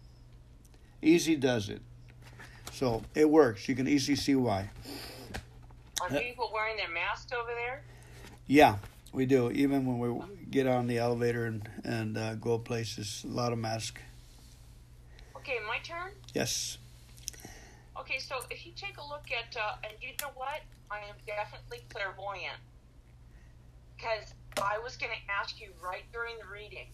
Easy 1.02 1.36
does 1.36 1.70
it, 1.70 1.82
so 2.72 3.04
it 3.14 3.30
works. 3.30 3.68
You 3.68 3.76
can 3.76 3.88
easily 3.88 4.16
see 4.16 4.36
why. 4.36 4.70
Are 6.02 6.10
people 6.10 6.52
wearing 6.54 6.78
their 6.78 6.90
masks 6.90 7.32
over 7.32 7.52
there? 7.54 7.84
Yeah, 8.48 8.78
we 9.14 9.26
do. 9.26 9.52
Even 9.52 9.86
when 9.86 10.00
we 10.00 10.26
get 10.50 10.68
on 10.68 10.88
the 10.88 10.98
elevator 10.98 11.46
and 11.46 11.68
and 11.84 12.18
uh, 12.18 12.36
go 12.36 12.58
places, 12.58 13.26
a 13.26 13.32
lot 13.32 13.54
of 13.54 13.60
masks. 13.60 14.02
Okay, 15.36 15.58
my 15.68 15.80
turn. 15.80 16.12
Yes. 16.34 16.78
Okay, 18.00 18.20
so 18.20 18.40
if 18.50 18.66
you 18.66 18.72
take 18.76 18.98
a 18.98 19.06
look 19.06 19.28
at, 19.32 19.56
uh, 19.56 19.76
and 19.84 19.94
you 20.02 20.10
know 20.22 20.32
what? 20.36 20.62
I 20.90 21.00
am 21.00 21.16
definitely 21.28 21.84
clairvoyant. 21.90 22.60
Because 23.96 24.34
I 24.62 24.80
was 24.80 24.98
going 24.98 25.12
to 25.12 25.32
ask 25.32 25.62
you 25.62 25.70
right 25.84 26.04
during 26.12 26.36
the 26.40 26.48
reading 26.52 26.88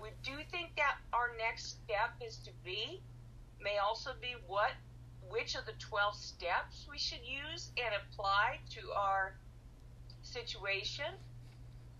would 0.00 0.12
you 0.24 0.38
think 0.50 0.76
that 0.76 0.96
our 1.12 1.30
next 1.38 1.78
step 1.82 2.12
is 2.24 2.36
to 2.44 2.50
be, 2.64 3.00
may 3.60 3.78
also 3.78 4.10
be 4.20 4.34
what, 4.46 4.72
which 5.28 5.54
of 5.54 5.66
the 5.66 5.72
12 5.78 6.14
steps 6.14 6.86
we 6.90 6.98
should 6.98 7.22
use 7.24 7.70
and 7.76 7.94
apply 7.94 8.58
to 8.70 8.92
our 8.92 9.34
situation? 10.22 11.12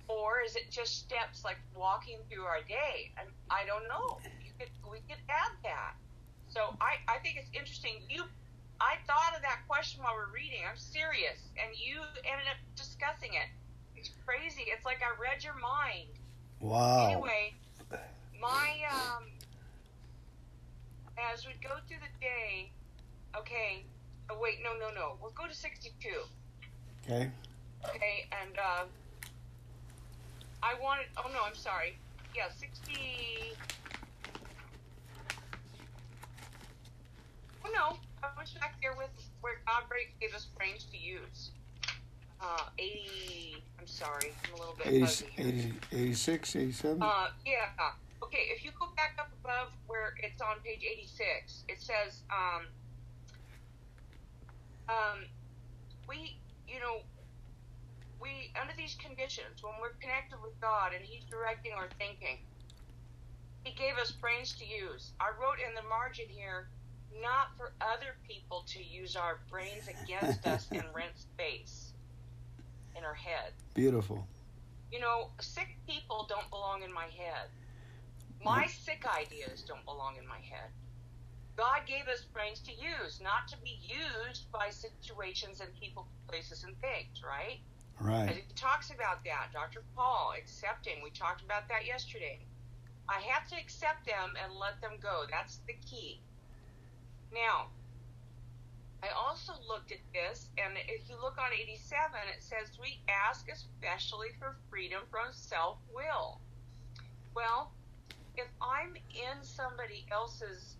Or 0.07 0.43
is 0.45 0.55
it 0.57 0.71
just 0.71 0.99
steps 0.99 1.45
like 1.45 1.57
walking 1.75 2.19
through 2.29 2.45
our 2.45 2.61
day? 2.69 3.11
And 3.19 3.29
I 3.51 3.65
don't 3.65 3.89
know. 3.89 4.19
You 4.45 4.53
could, 4.59 4.69
we 4.91 4.99
could 5.09 5.23
add 5.31 5.57
that. 5.63 5.95
So 6.49 6.77
I, 6.81 7.01
I 7.09 7.19
think 7.19 7.37
it's 7.41 7.51
interesting. 7.57 8.05
You, 8.09 8.25
I 8.81 9.01
thought 9.07 9.35
of 9.35 9.43
that 9.43 9.65
question 9.67 10.03
while 10.05 10.15
we're 10.15 10.31
reading. 10.31 10.61
I'm 10.69 10.77
serious, 10.77 11.41
and 11.59 11.73
you 11.75 11.99
ended 12.23 12.47
up 12.47 12.61
discussing 12.77 13.35
it. 13.35 13.49
It's 13.97 14.11
crazy. 14.27 14.69
It's 14.69 14.85
like 14.85 15.01
I 15.01 15.17
read 15.19 15.43
your 15.43 15.57
mind. 15.59 16.13
Wow. 16.65 17.09
Anyway, 17.09 17.53
my 18.41 18.71
um, 18.91 19.25
as 21.31 21.47
we 21.47 21.53
go 21.63 21.75
through 21.87 21.99
the 21.99 22.25
day. 22.25 22.71
Okay. 23.37 23.85
Oh 24.31 24.39
wait, 24.41 24.61
no, 24.65 24.73
no, 24.73 24.91
no. 24.95 25.17
We'll 25.21 25.33
go 25.33 25.47
to 25.47 25.55
62. 25.55 25.93
Okay. 27.05 27.31
Okay, 27.91 28.27
and 28.33 28.57
uh, 28.57 28.85
I 30.63 30.73
wanted. 30.81 31.05
Oh 31.19 31.29
no, 31.35 31.41
I'm 31.47 31.55
sorry. 31.55 31.99
Yeah, 32.35 32.49
60. 32.49 32.95
Oh 37.63 37.71
no, 37.75 37.99
I 38.23 38.41
was 38.41 38.53
back 38.55 38.77
there 38.81 38.95
with 38.97 39.11
where 39.43 39.61
God 39.67 39.83
gave 40.19 40.35
us 40.35 40.47
brains 40.57 40.85
to 40.85 40.97
use. 40.97 41.51
Uh, 42.45 42.69
80. 42.79 43.63
I'm 43.81 43.87
sorry, 43.87 44.33
I'm 44.45 44.55
a 44.55 44.59
little 44.59 44.77
bit 44.77 44.87
80, 44.87 45.01
fuzzy 45.01 45.27
here. 45.37 45.47
80, 45.47 45.75
86, 45.93 46.57
87? 46.57 47.03
Uh, 47.03 47.27
yeah. 47.47 47.91
Okay, 48.23 48.47
if 48.55 48.65
you 48.65 48.71
go 48.79 48.87
back 48.97 49.17
up 49.19 49.31
above 49.43 49.69
where 49.87 50.15
it's 50.23 50.41
on 50.41 50.57
page 50.65 50.85
86, 50.91 51.65
it 51.69 51.81
says, 51.81 52.23
um, 52.31 52.67
um, 54.89 55.25
we, 56.09 56.39
you 56.69 56.81
know, 56.81 57.01
we, 58.21 58.53
under 58.61 58.73
these 58.77 58.95
conditions, 58.95 59.63
when 59.63 59.75
we're 59.81 59.97
connected 60.01 60.39
with 60.43 60.59
God 60.61 60.93
and 60.95 61.05
He's 61.05 61.25
directing 61.25 61.73
our 61.73 61.89
thinking, 61.99 62.39
He 63.65 63.75
gave 63.75 63.97
us 64.01 64.13
brains 64.13 64.55
to 64.59 64.65
use. 64.65 65.13
I 65.21 65.29
wrote 65.41 65.59
in 65.61 65.75
the 65.75 65.87
margin 65.89 66.27
here, 66.29 66.69
not 67.21 67.49
for 67.59 67.73
other 67.81 68.17
people 68.27 68.65
to 68.69 68.83
use 68.83 69.15
our 69.15 69.41
brains 69.51 69.89
against 69.89 70.47
us 70.47 70.69
and 70.73 70.85
rent 70.95 71.13
space 71.17 71.84
in 72.97 73.05
our 73.05 73.15
head. 73.15 73.53
Beautiful. 73.75 74.27
You 74.91 75.01
know, 75.01 75.31
sick 75.41 75.77
people 75.89 76.27
don't 76.29 76.49
belong 76.51 76.83
in 76.83 76.93
my 76.93 77.07
head. 77.07 77.49
My 78.45 78.67
sick 78.67 79.05
ideas 79.07 79.65
don't 79.67 79.85
belong 79.85 80.17
in 80.21 80.27
my 80.29 80.39
head. 80.39 80.71
God 81.57 81.87
gave 81.87 82.09
us 82.09 82.25
brains 82.33 82.61
to 82.61 82.73
use, 82.73 83.21
not 83.23 83.47
to 83.49 83.57
be 83.63 83.79
used 83.83 84.51
by 84.53 84.71
situations 84.71 85.61
and 85.61 85.71
people, 85.79 86.07
places, 86.29 86.65
and 86.65 86.79
things, 86.81 87.23
right? 87.23 87.61
And 87.99 88.09
Right. 88.09 88.37
it 88.39 88.57
talks 88.57 88.91
about 88.91 89.23
that. 89.25 89.53
Dr. 89.53 89.83
Paul, 89.95 90.35
accepting. 90.37 91.03
We 91.03 91.11
talked 91.11 91.43
about 91.43 91.69
that 91.69 91.87
yesterday. 91.87 92.41
I 93.09 93.21
have 93.21 93.49
to 93.51 93.57
accept 93.57 94.05
them 94.05 94.35
and 94.43 94.53
let 94.55 94.81
them 94.81 94.99
go. 95.01 95.27
That's 95.31 95.59
the 95.67 95.75
key. 95.75 96.21
Now, 97.33 97.71
I 99.05 99.13
also 99.13 99.53
looked 99.69 99.93
at 99.93 100.01
this, 100.15 100.49
and 100.57 100.73
if 100.89 101.11
you 101.11 101.17
look 101.21 101.37
on 101.37 101.53
87, 101.53 101.77
it 102.35 102.43
says 102.43 102.73
we 102.81 103.01
ask 103.05 103.45
especially 103.53 104.29
for 104.39 104.57
freedom 104.71 105.03
from 105.11 105.29
self 105.33 105.77
will. 105.95 106.41
Well, 107.35 107.73
if 108.37 108.49
I'm 108.63 108.97
in 109.13 109.43
somebody 109.43 110.07
else's 110.11 110.77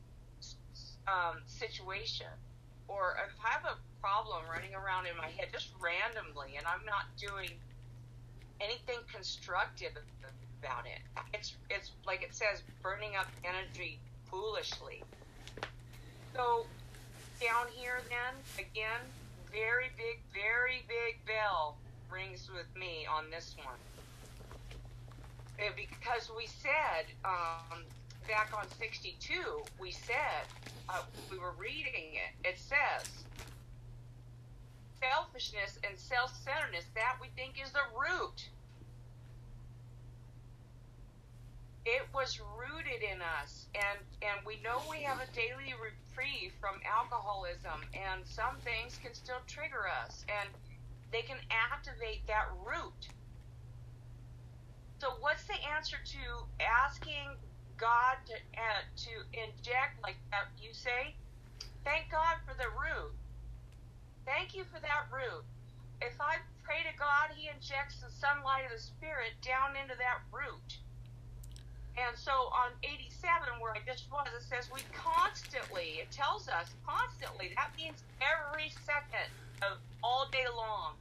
um, 1.07 1.45
situation, 1.45 2.33
or 2.89 3.17
if 3.29 3.37
I 3.45 3.51
have 3.61 3.65
a 3.65 3.77
problem 4.01 4.45
running 4.51 4.75
around 4.75 5.05
in 5.07 5.17
my 5.19 5.29
head 5.29 5.49
just 5.53 5.69
randomly 5.77 6.57
and 6.57 6.65
I'm 6.67 6.85
not 6.87 7.13
doing 7.21 7.51
anything 8.59 9.05
constructive 9.13 9.93
about 10.63 10.87
it, 10.87 11.05
it's 11.35 11.57
it's 11.69 11.93
like 12.07 12.23
it 12.23 12.35
says 12.35 12.63
burning 12.81 13.17
up 13.21 13.29
energy 13.45 14.01
foolishly. 14.31 15.03
So 16.35 16.65
down 17.45 17.67
here 17.75 18.01
then 18.09 18.35
again, 18.57 19.05
very 19.53 19.91
big, 19.97 20.19
very 20.33 20.83
big 20.89 21.21
bell 21.27 21.77
rings 22.11 22.49
with 22.49 22.69
me 22.75 23.07
on 23.07 23.25
this 23.31 23.55
one. 23.63 23.77
Uh, 25.61 25.71
Because 25.77 26.31
we 26.37 26.47
said 26.47 27.05
um, 27.25 27.85
back 28.27 28.51
on 28.57 28.65
62, 28.79 29.35
we 29.79 29.91
said 29.93 30.49
uh, 30.89 31.03
we 31.31 31.39
were 31.39 31.53
reading 31.59 32.17
it. 32.17 32.49
It 32.49 32.57
says 32.57 33.05
selfishness 35.03 35.79
and 35.87 35.99
self-centeredness 35.99 36.87
that 36.95 37.17
we 37.21 37.29
think 37.37 37.61
is 37.63 37.73
the 37.73 37.85
root. 37.93 38.49
It 41.85 42.09
was 42.15 42.41
rooted 42.41 43.03
in 43.03 43.21
us, 43.21 43.69
and 43.75 44.01
and 44.23 44.41
we 44.47 44.61
know 44.63 44.81
we 44.89 45.03
have 45.03 45.21
a 45.21 45.33
daily 45.33 45.75
reprieve 45.77 46.53
from 46.61 46.81
alcoholism, 46.89 47.85
and 47.93 48.27
some 48.27 48.57
things 48.65 48.97
can 48.97 49.15
still 49.15 49.43
trigger 49.47 49.85
us, 49.89 50.25
and 50.29 50.49
they 51.13 51.23
can 51.23 51.39
activate 51.51 52.27
that 52.27 52.49
root. 52.65 53.11
So, 55.01 55.17
what's 55.21 55.45
the 55.45 55.61
answer 55.77 55.99
to 56.03 56.25
asking 56.61 57.37
God 57.77 58.17
to 58.27 58.35
uh, 58.57 58.83
to 59.05 59.13
inject 59.35 60.01
like 60.03 60.17
that? 60.33 60.49
You 60.57 60.73
say, 60.73 61.17
"Thank 61.85 62.11
God 62.11 62.37
for 62.47 62.55
the 62.55 62.71
root. 62.71 63.13
Thank 64.25 64.55
you 64.55 64.65
for 64.65 64.81
that 64.81 65.13
root." 65.13 65.45
If 66.01 66.21
I 66.21 66.39
pray 66.65 66.83
to 66.85 66.97
God, 66.99 67.37
He 67.37 67.49
injects 67.49 68.01
the 68.01 68.11
sunlight 68.11 68.65
of 68.65 68.73
the 68.73 68.81
Spirit 68.81 69.37
down 69.43 69.77
into 69.77 69.97
that 69.97 70.25
root. 70.33 70.81
And 71.95 72.19
so 72.19 72.51
on 72.51 72.75
87, 72.83 73.63
where 73.63 73.71
I 73.71 73.79
just 73.87 74.11
was, 74.11 74.27
it 74.35 74.43
says 74.43 74.67
we 74.73 74.83
constantly, 74.91 76.03
it 76.03 76.11
tells 76.11 76.49
us 76.49 76.75
constantly, 76.83 77.55
that 77.55 77.71
means 77.79 78.03
every 78.19 78.75
second 78.83 79.31
of 79.63 79.79
all 80.03 80.27
day 80.33 80.47
long, 80.51 80.99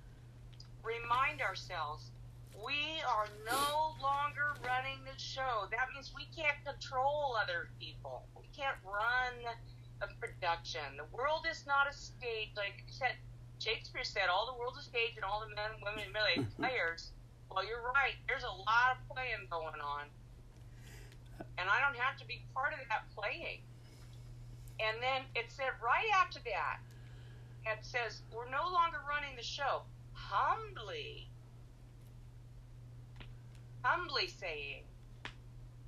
remind 0.85 1.41
ourselves 1.41 2.13
we 2.53 3.01
are 3.09 3.25
no 3.49 3.97
longer 3.97 4.53
running 4.61 5.01
the 5.01 5.17
show. 5.17 5.65
That 5.73 5.89
means 5.93 6.13
we 6.13 6.29
can't 6.37 6.61
control 6.61 7.33
other 7.41 7.73
people. 7.81 8.23
We 8.37 8.45
can't 8.55 8.77
run 8.85 9.33
a 10.05 10.07
production. 10.21 10.85
The 10.95 11.09
world 11.09 11.49
is 11.49 11.65
not 11.65 11.89
a 11.89 11.93
stage. 11.93 12.53
Like 12.55 12.85
said, 12.87 13.17
Shakespeare 13.57 14.05
said, 14.05 14.29
all 14.29 14.45
the 14.45 14.57
world's 14.59 14.77
a 14.79 14.85
stage 14.85 15.17
and 15.17 15.25
all 15.25 15.41
the 15.41 15.49
men, 15.55 15.73
women, 15.81 16.05
and 16.05 16.13
really 16.13 16.45
players. 16.55 17.09
Well, 17.49 17.65
you're 17.65 17.81
right. 17.81 18.15
There's 18.27 18.45
a 18.45 18.53
lot 18.53 18.93
of 18.93 18.97
playing 19.09 19.49
going 19.49 19.81
on. 19.81 20.05
And 21.57 21.69
I 21.69 21.79
don't 21.81 21.97
have 21.97 22.17
to 22.19 22.25
be 22.25 22.43
part 22.53 22.73
of 22.73 22.79
that 22.89 23.03
playing. 23.15 23.61
And 24.79 24.97
then 25.01 25.23
it 25.35 25.51
said 25.51 25.71
right 25.83 26.09
after 26.19 26.39
that, 26.45 26.79
it 27.65 27.85
says, 27.85 28.21
we're 28.33 28.49
no 28.49 28.67
longer 28.71 28.99
running 29.07 29.35
the 29.37 29.43
show. 29.43 29.83
Humbly 30.13 31.29
humbly 33.83 34.27
saying, 34.27 34.83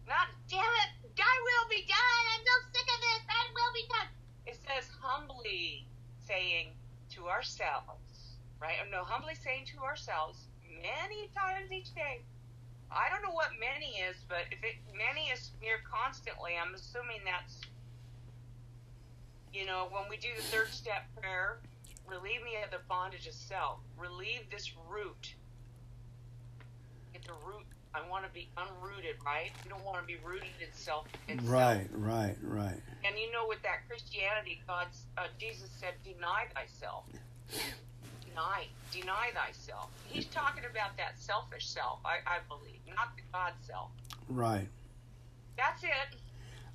not 0.08 0.28
damn 0.52 0.60
it, 0.60 0.92
thy 1.16 1.24
will 1.24 1.68
be 1.70 1.88
done, 1.88 2.24
I'm 2.36 2.44
so 2.44 2.56
sick 2.76 2.88
of 2.92 3.00
this, 3.02 3.22
thy 3.26 3.44
will 3.56 3.74
be 3.74 3.88
done. 3.90 4.10
It 4.46 4.58
says 4.68 4.92
humbly 5.02 5.88
saying 6.28 6.76
to 7.16 7.28
ourselves, 7.28 8.36
right? 8.62 8.76
Or 8.84 8.92
no, 8.92 9.04
humbly 9.04 9.34
saying 9.34 9.66
to 9.74 9.82
ourselves 9.82 10.46
many 10.84 11.32
times 11.34 11.72
each 11.72 11.96
day. 11.96 12.22
I 12.92 13.10
don't 13.10 13.22
know 13.24 13.34
what 13.36 13.50
many 13.60 13.98
is, 14.00 14.16
but 14.30 14.46
if 14.52 14.64
it 14.64 14.76
many 14.96 15.28
is 15.30 15.52
near 15.62 15.78
constantly, 15.90 16.54
I'm 16.62 16.74
assuming 16.76 17.20
that's 17.26 17.62
you 19.54 19.66
know, 19.66 19.88
when 19.90 20.04
we 20.10 20.18
do 20.18 20.28
the 20.36 20.44
third 20.44 20.68
step 20.68 21.06
prayer, 21.16 21.60
relieve 22.06 22.44
me 22.44 22.52
of 22.64 22.72
the 22.72 22.84
bondage 22.90 23.26
of 23.26 23.34
self. 23.34 23.80
Relieve 23.98 24.42
this 24.52 24.74
root. 24.90 25.34
Get 27.14 27.24
the 27.24 27.32
root 27.48 27.64
I 27.94 28.02
want 28.10 28.26
to 28.26 28.32
be 28.34 28.50
unrooted, 28.58 29.24
right? 29.26 29.52
You 29.64 29.70
don't 29.70 29.86
want 29.86 30.02
to 30.02 30.06
be 30.06 30.18
rooted 30.22 30.50
in 30.60 30.68
self. 30.74 31.06
In 31.30 31.38
Right, 31.48 31.88
self. 31.90 31.90
right, 31.94 32.36
right. 32.44 32.82
And 33.06 33.18
you 33.18 33.32
know, 33.32 33.46
with 33.48 33.62
that 33.64 33.88
Christianity, 33.88 34.62
God's 34.68 35.04
uh, 35.18 35.28
Jesus 35.40 35.70
said, 35.80 35.94
"Deny 36.04 36.48
thyself." 36.54 37.06
Deny, 38.36 38.66
deny 38.92 39.30
thyself. 39.34 39.90
He's 40.08 40.26
talking 40.26 40.64
about 40.70 40.98
that 40.98 41.18
selfish 41.18 41.68
self, 41.68 42.00
I, 42.04 42.18
I 42.28 42.40
believe, 42.50 42.80
not 42.94 43.16
the 43.16 43.22
God 43.32 43.54
self. 43.66 43.92
Right. 44.28 44.68
That's 45.56 45.84
it. 45.84 46.18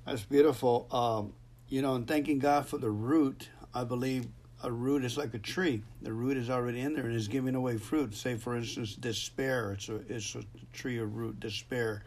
That's 0.03 0.23
beautiful. 0.23 0.87
Um, 0.91 1.33
you 1.69 1.83
know, 1.83 1.93
and 1.93 2.07
thanking 2.07 2.39
God 2.39 2.65
for 2.65 2.79
the 2.79 2.89
root, 2.89 3.49
I 3.75 3.83
believe 3.83 4.25
a 4.63 4.71
root 4.71 5.05
is 5.05 5.17
like 5.17 5.35
a 5.35 5.39
tree. 5.39 5.83
The 6.01 6.11
root 6.11 6.35
is 6.35 6.49
already 6.49 6.81
in 6.81 6.93
there 6.93 7.05
and 7.05 7.15
is 7.15 7.27
giving 7.27 7.53
away 7.53 7.77
fruit. 7.77 8.15
Say, 8.15 8.37
for 8.37 8.55
instance, 8.55 8.95
despair. 8.95 9.73
It's 9.73 9.87
a 9.87 9.97
it's 10.09 10.33
a 10.33 10.41
tree 10.73 10.97
of 10.97 11.15
root. 11.15 11.39
Despair, 11.39 12.03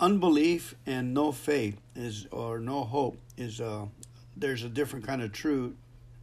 unbelief, 0.00 0.74
and 0.86 1.14
no 1.14 1.30
faith 1.30 1.80
is 1.94 2.26
or 2.32 2.58
no 2.58 2.82
hope 2.82 3.16
is. 3.36 3.60
Uh, 3.60 3.86
there's 4.36 4.64
a 4.64 4.68
different 4.68 5.06
kind 5.06 5.22
of 5.22 5.30
true 5.30 5.76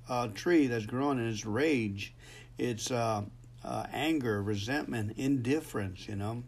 uh, 0.10 0.28
tree 0.28 0.68
that's 0.68 0.86
growing, 0.86 1.20
and 1.20 1.30
it's 1.30 1.46
rage. 1.46 2.14
It's 2.60 2.92
uh, 2.92 3.24
uh, 3.64 3.86
anger, 3.92 4.42
resentment, 4.44 5.18
indifference. 5.18 6.08
You 6.08 6.16
know, 6.16 6.44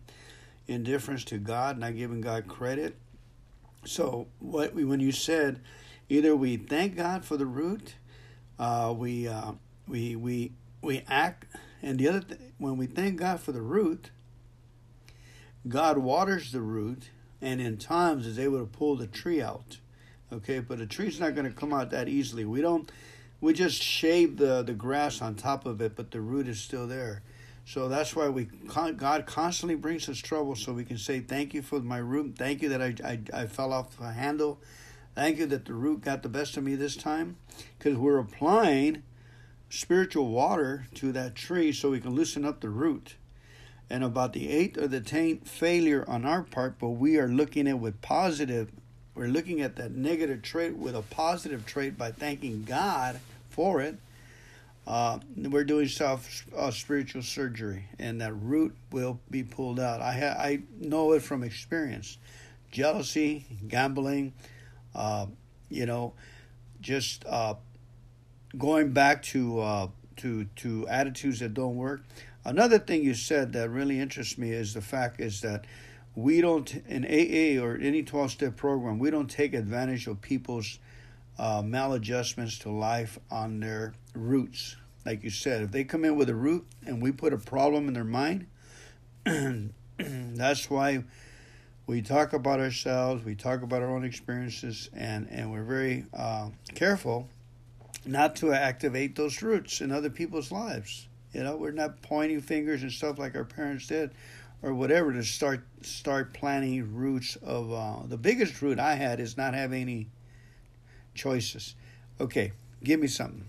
indifference 0.67 1.23
to 1.25 1.37
God, 1.37 1.77
not 1.77 1.95
giving 1.95 2.21
God 2.21 2.47
credit. 2.47 2.97
So, 3.85 4.27
what 4.39 4.75
we, 4.75 4.83
when 4.83 4.99
you 4.99 5.11
said, 5.11 5.61
either 6.09 6.35
we 6.35 6.57
thank 6.57 6.95
God 6.95 7.25
for 7.25 7.37
the 7.37 7.47
root 7.47 7.95
uh, 8.61 8.93
we 8.95 9.27
uh, 9.27 9.53
we 9.87 10.15
we 10.15 10.51
we 10.83 11.03
act, 11.07 11.45
and 11.81 11.97
the 11.97 12.07
other 12.07 12.21
th- 12.21 12.39
when 12.59 12.77
we 12.77 12.85
thank 12.85 13.17
God 13.17 13.39
for 13.39 13.51
the 13.51 13.61
root, 13.61 14.11
God 15.67 15.97
waters 15.97 16.51
the 16.51 16.61
root, 16.61 17.09
and 17.41 17.59
in 17.59 17.77
times 17.77 18.27
is 18.27 18.37
able 18.37 18.59
to 18.59 18.67
pull 18.67 18.95
the 18.95 19.07
tree 19.07 19.41
out. 19.41 19.79
Okay, 20.31 20.59
but 20.59 20.79
a 20.79 20.85
tree's 20.85 21.19
not 21.19 21.33
going 21.33 21.47
to 21.47 21.53
come 21.53 21.73
out 21.73 21.89
that 21.89 22.07
easily. 22.07 22.45
We 22.45 22.61
don't. 22.61 22.89
We 23.41 23.53
just 23.53 23.81
shave 23.81 24.37
the 24.37 24.61
the 24.61 24.73
grass 24.73 25.21
on 25.21 25.35
top 25.35 25.65
of 25.65 25.81
it, 25.81 25.95
but 25.95 26.11
the 26.11 26.21
root 26.21 26.47
is 26.47 26.59
still 26.59 26.87
there. 26.87 27.23
So 27.65 27.89
that's 27.89 28.15
why 28.15 28.29
we 28.29 28.45
God 28.45 29.25
constantly 29.25 29.75
brings 29.75 30.07
us 30.07 30.19
trouble, 30.19 30.55
so 30.55 30.73
we 30.73 30.85
can 30.85 30.97
say 30.97 31.19
thank 31.19 31.53
you 31.53 31.61
for 31.61 31.79
my 31.79 31.97
root. 31.97 32.35
Thank 32.37 32.61
you 32.61 32.69
that 32.69 32.81
I 32.81 32.95
I, 33.03 33.41
I 33.41 33.45
fell 33.47 33.73
off 33.73 33.97
the 33.97 34.11
handle. 34.11 34.59
Thank 35.15 35.39
you 35.39 35.45
that 35.47 35.65
the 35.65 35.73
root 35.73 36.01
got 36.01 36.23
the 36.23 36.29
best 36.29 36.55
of 36.55 36.63
me 36.63 36.75
this 36.75 36.95
time, 36.95 37.35
because 37.77 37.97
we're 37.97 38.19
applying 38.19 39.03
spiritual 39.69 40.27
water 40.27 40.85
to 40.95 41.11
that 41.11 41.35
tree 41.35 41.71
so 41.71 41.89
we 41.89 41.99
can 41.99 42.11
loosen 42.11 42.45
up 42.45 42.61
the 42.61 42.69
root. 42.69 43.15
And 43.89 44.05
about 44.05 44.31
the 44.31 44.49
eighth 44.49 44.77
or 44.77 44.87
the 44.87 45.01
tenth 45.01 45.49
failure 45.49 46.05
on 46.07 46.25
our 46.25 46.43
part, 46.43 46.79
but 46.79 46.91
we 46.91 47.17
are 47.17 47.27
looking 47.27 47.67
at 47.67 47.79
with 47.79 48.01
positive, 48.01 48.71
we're 49.15 49.27
looking 49.27 49.59
at 49.59 49.75
that 49.75 49.91
negative 49.91 50.41
trait 50.41 50.77
with 50.77 50.95
a 50.95 51.01
positive 51.01 51.65
trait 51.65 51.97
by 51.97 52.11
thanking 52.11 52.63
God 52.63 53.19
for 53.51 53.81
it. 53.81 53.97
Uh, 54.87 55.19
we're 55.37 55.63
doing 55.63 55.87
self 55.87 56.45
uh, 56.57 56.71
spiritual 56.71 57.21
surgery, 57.21 57.85
and 57.99 58.19
that 58.21 58.33
root 58.33 58.75
will 58.91 59.19
be 59.29 59.43
pulled 59.43 59.79
out. 59.79 60.01
I 60.01 60.13
ha- 60.13 60.41
I 60.41 60.63
know 60.79 61.13
it 61.13 61.21
from 61.21 61.43
experience. 61.43 62.17
Jealousy, 62.71 63.45
gambling, 63.67 64.33
uh, 64.95 65.27
you 65.69 65.85
know, 65.85 66.13
just 66.81 67.25
uh, 67.27 67.55
going 68.57 68.91
back 68.91 69.21
to 69.23 69.59
uh, 69.59 69.87
to 70.17 70.45
to 70.57 70.87
attitudes 70.87 71.39
that 71.39 71.53
don't 71.53 71.75
work. 71.75 72.01
Another 72.43 72.79
thing 72.79 73.03
you 73.03 73.13
said 73.13 73.53
that 73.53 73.69
really 73.69 73.99
interests 73.99 74.37
me 74.37 74.51
is 74.51 74.73
the 74.73 74.81
fact 74.81 75.21
is 75.21 75.41
that 75.41 75.65
we 76.15 76.41
don't 76.41 76.73
in 76.87 77.05
AA 77.05 77.63
or 77.63 77.77
any 77.77 78.01
twelve 78.01 78.31
step 78.31 78.57
program 78.57 78.99
we 78.99 79.11
don't 79.11 79.29
take 79.29 79.53
advantage 79.53 80.07
of 80.07 80.21
people's 80.21 80.79
uh, 81.37 81.61
maladjustments 81.61 82.59
to 82.59 82.69
life 82.69 83.17
on 83.29 83.59
their 83.59 83.93
roots. 84.13 84.75
Like 85.05 85.23
you 85.23 85.29
said, 85.29 85.63
if 85.63 85.71
they 85.71 85.83
come 85.83 86.05
in 86.05 86.15
with 86.15 86.29
a 86.29 86.35
root 86.35 86.65
and 86.85 87.01
we 87.01 87.11
put 87.11 87.33
a 87.33 87.37
problem 87.37 87.87
in 87.87 87.93
their 87.93 88.03
mind, 88.03 88.47
that's 89.97 90.69
why 90.69 91.03
we 91.87 92.01
talk 92.01 92.33
about 92.33 92.59
ourselves, 92.59 93.23
we 93.25 93.35
talk 93.35 93.63
about 93.63 93.81
our 93.81 93.89
own 93.89 94.05
experiences, 94.05 94.89
and, 94.93 95.27
and 95.29 95.51
we're 95.51 95.63
very 95.63 96.05
uh, 96.13 96.49
careful 96.75 97.27
not 98.05 98.35
to 98.37 98.53
activate 98.53 99.15
those 99.15 99.41
roots 99.41 99.81
in 99.81 99.91
other 99.91 100.09
people's 100.09 100.51
lives. 100.51 101.07
You 101.33 101.43
know, 101.43 101.55
we're 101.55 101.71
not 101.71 102.01
pointing 102.01 102.41
fingers 102.41 102.81
and 102.81 102.91
stuff 102.91 103.17
like 103.17 103.35
our 103.35 103.45
parents 103.45 103.87
did, 103.87 104.11
or 104.61 104.73
whatever 104.73 105.13
to 105.13 105.23
start 105.23 105.63
start 105.81 106.33
planting 106.33 106.93
roots 106.93 107.35
of. 107.37 107.71
Uh, 107.71 108.05
the 108.05 108.17
biggest 108.17 108.61
root 108.61 108.79
I 108.79 108.95
had 108.95 109.19
is 109.19 109.37
not 109.37 109.53
having 109.53 109.81
any 109.81 110.07
choices. 111.13 111.75
Okay, 112.19 112.51
give 112.83 112.99
me 112.99 113.07
something. 113.07 113.45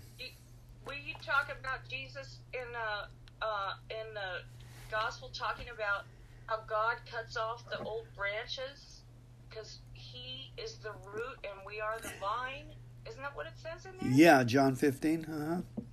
Will 0.85 0.93
you 0.93 1.13
talk 1.25 1.49
about 1.59 1.87
Jesus 1.89 2.39
in 2.53 2.67
uh, 2.75 3.05
uh, 3.45 3.73
in 3.89 4.13
the 4.13 4.41
gospel, 4.91 5.29
talking 5.33 5.67
about 5.73 6.05
how 6.47 6.57
God 6.67 6.97
cuts 7.09 7.37
off 7.37 7.63
the 7.69 7.79
old 7.79 8.05
branches 8.15 9.01
because 9.49 9.79
He 9.93 10.51
is 10.57 10.77
the 10.77 10.91
root 11.13 11.37
and 11.43 11.59
we 11.65 11.79
are 11.79 11.99
the 12.01 12.11
vine? 12.19 12.65
Isn't 13.07 13.21
that 13.21 13.35
what 13.35 13.47
it 13.47 13.53
says 13.61 13.85
in 13.85 13.91
there? 14.01 14.17
Yeah, 14.17 14.43
John 14.43 14.75
fifteen. 14.75 15.25
Uh 15.25 15.55
huh. 15.55 15.83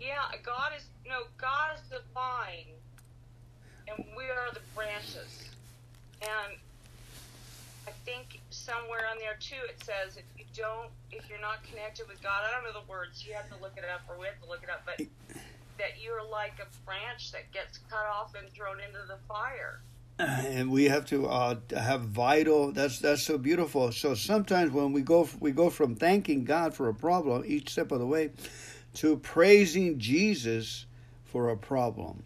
Yeah, 0.00 0.38
God 0.44 0.72
is 0.76 0.84
no 1.06 1.22
God 1.36 1.70
is 1.76 1.82
the 1.90 2.00
vine, 2.14 2.72
and 3.88 4.04
we 4.16 4.24
are 4.24 4.52
the 4.52 4.60
branches. 4.74 5.50
And 6.22 6.58
I 7.86 7.90
think 8.04 8.40
somewhere 8.68 9.08
on 9.10 9.16
there 9.18 9.36
too 9.40 9.64
it 9.68 9.80
says 9.82 10.16
if 10.20 10.28
you 10.36 10.44
don't, 10.54 10.90
if 11.10 11.28
you're 11.28 11.40
not 11.40 11.64
connected 11.64 12.06
with 12.08 12.22
God, 12.22 12.44
I 12.44 12.52
don't 12.52 12.64
know 12.64 12.78
the 12.78 12.88
words. 12.88 13.24
You 13.26 13.34
have 13.34 13.48
to 13.48 13.56
look 13.62 13.74
it 13.76 13.84
up, 13.84 14.02
or 14.08 14.20
we 14.20 14.26
have 14.26 14.40
to 14.42 14.48
look 14.48 14.62
it 14.62 14.68
up. 14.68 14.82
But 14.84 15.06
that 15.78 16.02
you're 16.02 16.28
like 16.28 16.54
a 16.60 16.66
branch 16.84 17.32
that 17.32 17.50
gets 17.52 17.78
cut 17.88 18.06
off 18.12 18.34
and 18.34 18.50
thrown 18.52 18.78
into 18.80 19.00
the 19.06 19.18
fire. 19.28 19.80
and 20.18 20.70
we 20.70 20.84
have 20.84 21.06
to 21.06 21.28
uh, 21.28 21.56
have 21.76 22.02
vital. 22.02 22.72
That's 22.72 22.98
that's 22.98 23.22
so 23.22 23.38
beautiful. 23.38 23.92
So 23.92 24.14
sometimes 24.14 24.72
when 24.72 24.92
we 24.92 25.02
go 25.02 25.28
we 25.40 25.52
go 25.52 25.70
from 25.70 25.94
thanking 25.94 26.44
God 26.44 26.74
for 26.74 26.88
a 26.88 26.94
problem 26.94 27.44
each 27.46 27.70
step 27.70 27.92
of 27.92 28.00
the 28.00 28.06
way 28.06 28.32
to 28.94 29.16
praising 29.18 29.98
Jesus 29.98 30.86
for 31.24 31.50
a 31.50 31.56
problem. 31.56 32.24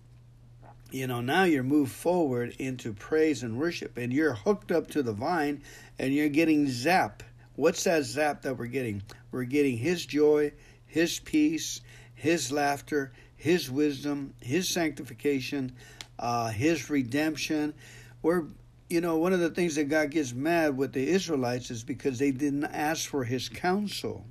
You 0.92 1.06
know, 1.06 1.22
now 1.22 1.44
you're 1.44 1.62
moved 1.62 1.90
forward 1.90 2.54
into 2.58 2.92
praise 2.92 3.42
and 3.42 3.58
worship, 3.58 3.96
and 3.96 4.12
you're 4.12 4.34
hooked 4.34 4.70
up 4.70 4.88
to 4.90 5.02
the 5.02 5.14
vine, 5.14 5.62
and 5.98 6.12
you're 6.12 6.28
getting 6.28 6.68
zap. 6.68 7.22
What's 7.56 7.84
that 7.84 8.04
zap 8.04 8.42
that 8.42 8.58
we're 8.58 8.66
getting? 8.66 9.02
We're 9.30 9.44
getting 9.44 9.78
His 9.78 10.04
joy, 10.04 10.52
His 10.84 11.18
peace, 11.18 11.80
His 12.14 12.52
laughter, 12.52 13.10
His 13.36 13.70
wisdom, 13.70 14.34
His 14.42 14.68
sanctification, 14.68 15.72
uh, 16.18 16.50
His 16.50 16.90
redemption. 16.90 17.72
We're, 18.20 18.44
you 18.90 19.00
know, 19.00 19.16
one 19.16 19.32
of 19.32 19.40
the 19.40 19.50
things 19.50 19.76
that 19.76 19.84
God 19.84 20.10
gets 20.10 20.34
mad 20.34 20.76
with 20.76 20.92
the 20.92 21.08
Israelites 21.08 21.70
is 21.70 21.84
because 21.84 22.18
they 22.18 22.32
didn't 22.32 22.64
ask 22.64 23.08
for 23.08 23.24
His 23.24 23.48
counsel. 23.48 24.26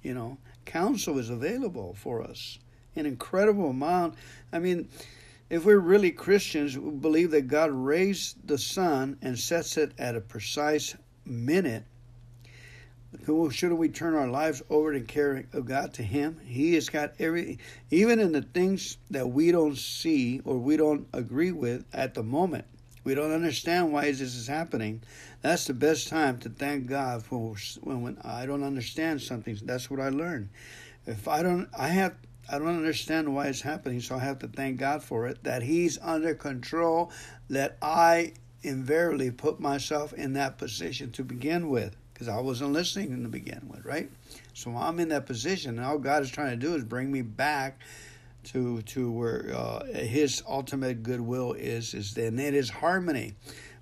You 0.00 0.14
know, 0.14 0.38
counsel 0.64 1.18
is 1.18 1.28
available 1.28 1.94
for 1.98 2.22
us, 2.22 2.60
an 2.94 3.04
incredible 3.04 3.70
amount. 3.70 4.14
I 4.52 4.60
mean, 4.60 4.88
if 5.50 5.64
we're 5.64 5.78
really 5.78 6.10
Christians, 6.10 6.78
we 6.78 6.90
believe 6.90 7.30
that 7.32 7.48
God 7.48 7.70
raised 7.70 8.46
the 8.46 8.58
sun 8.58 9.18
and 9.22 9.38
sets 9.38 9.76
it 9.76 9.92
at 9.98 10.16
a 10.16 10.20
precise 10.20 10.96
minute. 11.24 11.84
Shouldn't 13.50 13.78
we 13.78 13.88
turn 13.88 14.14
our 14.14 14.26
lives 14.26 14.62
over 14.68 14.92
to 14.92 15.00
care 15.00 15.44
of 15.52 15.66
God 15.66 15.94
to 15.94 16.02
Him? 16.02 16.40
He 16.44 16.74
has 16.74 16.88
got 16.88 17.12
every, 17.20 17.58
even 17.90 18.18
in 18.18 18.32
the 18.32 18.42
things 18.42 18.98
that 19.10 19.28
we 19.28 19.52
don't 19.52 19.78
see 19.78 20.40
or 20.44 20.58
we 20.58 20.76
don't 20.76 21.06
agree 21.12 21.52
with 21.52 21.84
at 21.92 22.14
the 22.14 22.22
moment. 22.22 22.64
We 23.04 23.14
don't 23.14 23.32
understand 23.32 23.92
why 23.92 24.06
this 24.06 24.20
is 24.20 24.46
happening. 24.46 25.02
That's 25.42 25.66
the 25.66 25.74
best 25.74 26.08
time 26.08 26.38
to 26.38 26.48
thank 26.48 26.86
God 26.86 27.22
for 27.22 27.54
when, 27.82 28.02
when 28.02 28.18
I 28.24 28.46
don't 28.46 28.64
understand 28.64 29.20
something. 29.20 29.58
That's 29.62 29.90
what 29.90 30.00
I 30.00 30.08
learned. 30.08 30.48
If 31.06 31.28
I 31.28 31.42
don't, 31.42 31.68
I 31.78 31.88
have 31.88 32.14
I 32.48 32.58
don't 32.58 32.68
understand 32.68 33.34
why 33.34 33.46
it's 33.46 33.62
happening, 33.62 34.00
so 34.00 34.16
I 34.16 34.20
have 34.20 34.38
to 34.40 34.48
thank 34.48 34.78
God 34.78 35.02
for 35.02 35.26
it, 35.26 35.42
that 35.44 35.62
He's 35.62 35.98
under 36.02 36.34
control, 36.34 37.10
that 37.48 37.78
I 37.80 38.34
invariably 38.62 39.30
put 39.30 39.60
myself 39.60 40.12
in 40.12 40.34
that 40.34 40.58
position 40.58 41.10
to 41.12 41.24
begin 41.24 41.68
with, 41.68 41.96
because 42.12 42.28
I 42.28 42.40
wasn't 42.40 42.72
listening 42.72 43.12
in 43.12 43.22
the 43.22 43.28
begin 43.28 43.68
with, 43.68 43.84
right? 43.84 44.10
So 44.52 44.76
I'm 44.76 45.00
in 45.00 45.08
that 45.08 45.26
position, 45.26 45.78
and 45.78 45.86
all 45.86 45.98
God 45.98 46.22
is 46.22 46.30
trying 46.30 46.50
to 46.50 46.56
do 46.56 46.74
is 46.74 46.84
bring 46.84 47.10
me 47.10 47.22
back 47.22 47.80
to 48.44 48.82
to 48.82 49.10
where 49.10 49.52
uh, 49.54 49.84
His 49.86 50.42
ultimate 50.46 51.02
goodwill 51.02 51.54
is, 51.54 51.94
is 51.94 52.12
then 52.12 52.38
it 52.38 52.54
is 52.54 52.68
harmony. 52.68 53.34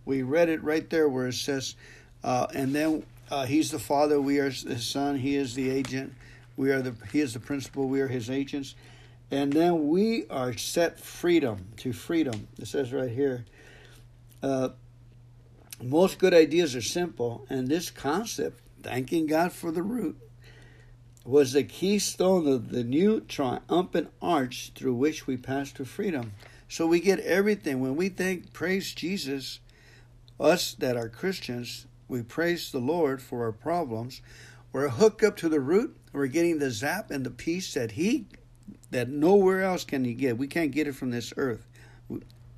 We 0.04 0.22
read 0.22 0.48
it 0.48 0.62
right 0.62 0.88
there 0.88 1.08
where 1.08 1.26
it 1.26 1.34
says, 1.34 1.74
uh, 2.22 2.46
and 2.54 2.72
then 2.72 3.04
uh, 3.30 3.44
He's 3.46 3.72
the 3.72 3.80
Father, 3.80 4.20
we 4.20 4.38
are 4.38 4.50
His 4.50 4.86
Son, 4.86 5.16
He 5.16 5.34
is 5.34 5.54
the 5.54 5.68
agent 5.70 6.14
we 6.56 6.70
are 6.70 6.82
the 6.82 6.94
he 7.10 7.20
is 7.20 7.34
the 7.34 7.40
principal, 7.40 7.88
we 7.88 8.00
are 8.00 8.08
his 8.08 8.30
agents. 8.30 8.74
And 9.30 9.52
then 9.52 9.88
we 9.88 10.26
are 10.28 10.52
set 10.52 11.00
freedom 11.00 11.68
to 11.78 11.94
freedom. 11.94 12.48
It 12.58 12.66
says 12.66 12.92
right 12.92 13.10
here. 13.10 13.46
Uh, 14.42 14.70
most 15.82 16.18
good 16.18 16.34
ideas 16.34 16.76
are 16.76 16.82
simple, 16.82 17.46
and 17.48 17.66
this 17.66 17.90
concept, 17.90 18.60
thanking 18.82 19.26
God 19.26 19.52
for 19.52 19.72
the 19.72 19.82
root, 19.82 20.18
was 21.24 21.52
the 21.52 21.64
keystone 21.64 22.46
of 22.46 22.70
the 22.70 22.84
new 22.84 23.20
triumphant 23.20 24.10
arch 24.20 24.72
through 24.74 24.94
which 24.94 25.26
we 25.26 25.36
pass 25.36 25.72
to 25.72 25.84
freedom. 25.84 26.32
So 26.68 26.86
we 26.86 27.00
get 27.00 27.20
everything. 27.20 27.80
When 27.80 27.96
we 27.96 28.08
thank, 28.08 28.52
praise 28.52 28.92
Jesus, 28.92 29.60
us 30.38 30.74
that 30.74 30.96
are 30.96 31.08
Christians, 31.08 31.86
we 32.08 32.22
praise 32.22 32.70
the 32.70 32.78
Lord 32.78 33.22
for 33.22 33.44
our 33.44 33.52
problems. 33.52 34.20
We're 34.72 34.88
hooked 34.88 35.22
up 35.22 35.36
to 35.38 35.48
the 35.48 35.60
root. 35.60 35.96
We're 36.12 36.26
getting 36.26 36.58
the 36.58 36.70
zap 36.70 37.10
and 37.10 37.24
the 37.24 37.30
peace 37.30 37.74
that 37.74 37.92
He, 37.92 38.26
that 38.90 39.08
nowhere 39.08 39.62
else 39.62 39.84
can 39.84 40.04
you 40.04 40.14
get. 40.14 40.38
We 40.38 40.46
can't 40.46 40.70
get 40.70 40.86
it 40.86 40.94
from 40.94 41.10
this 41.10 41.32
earth. 41.36 41.66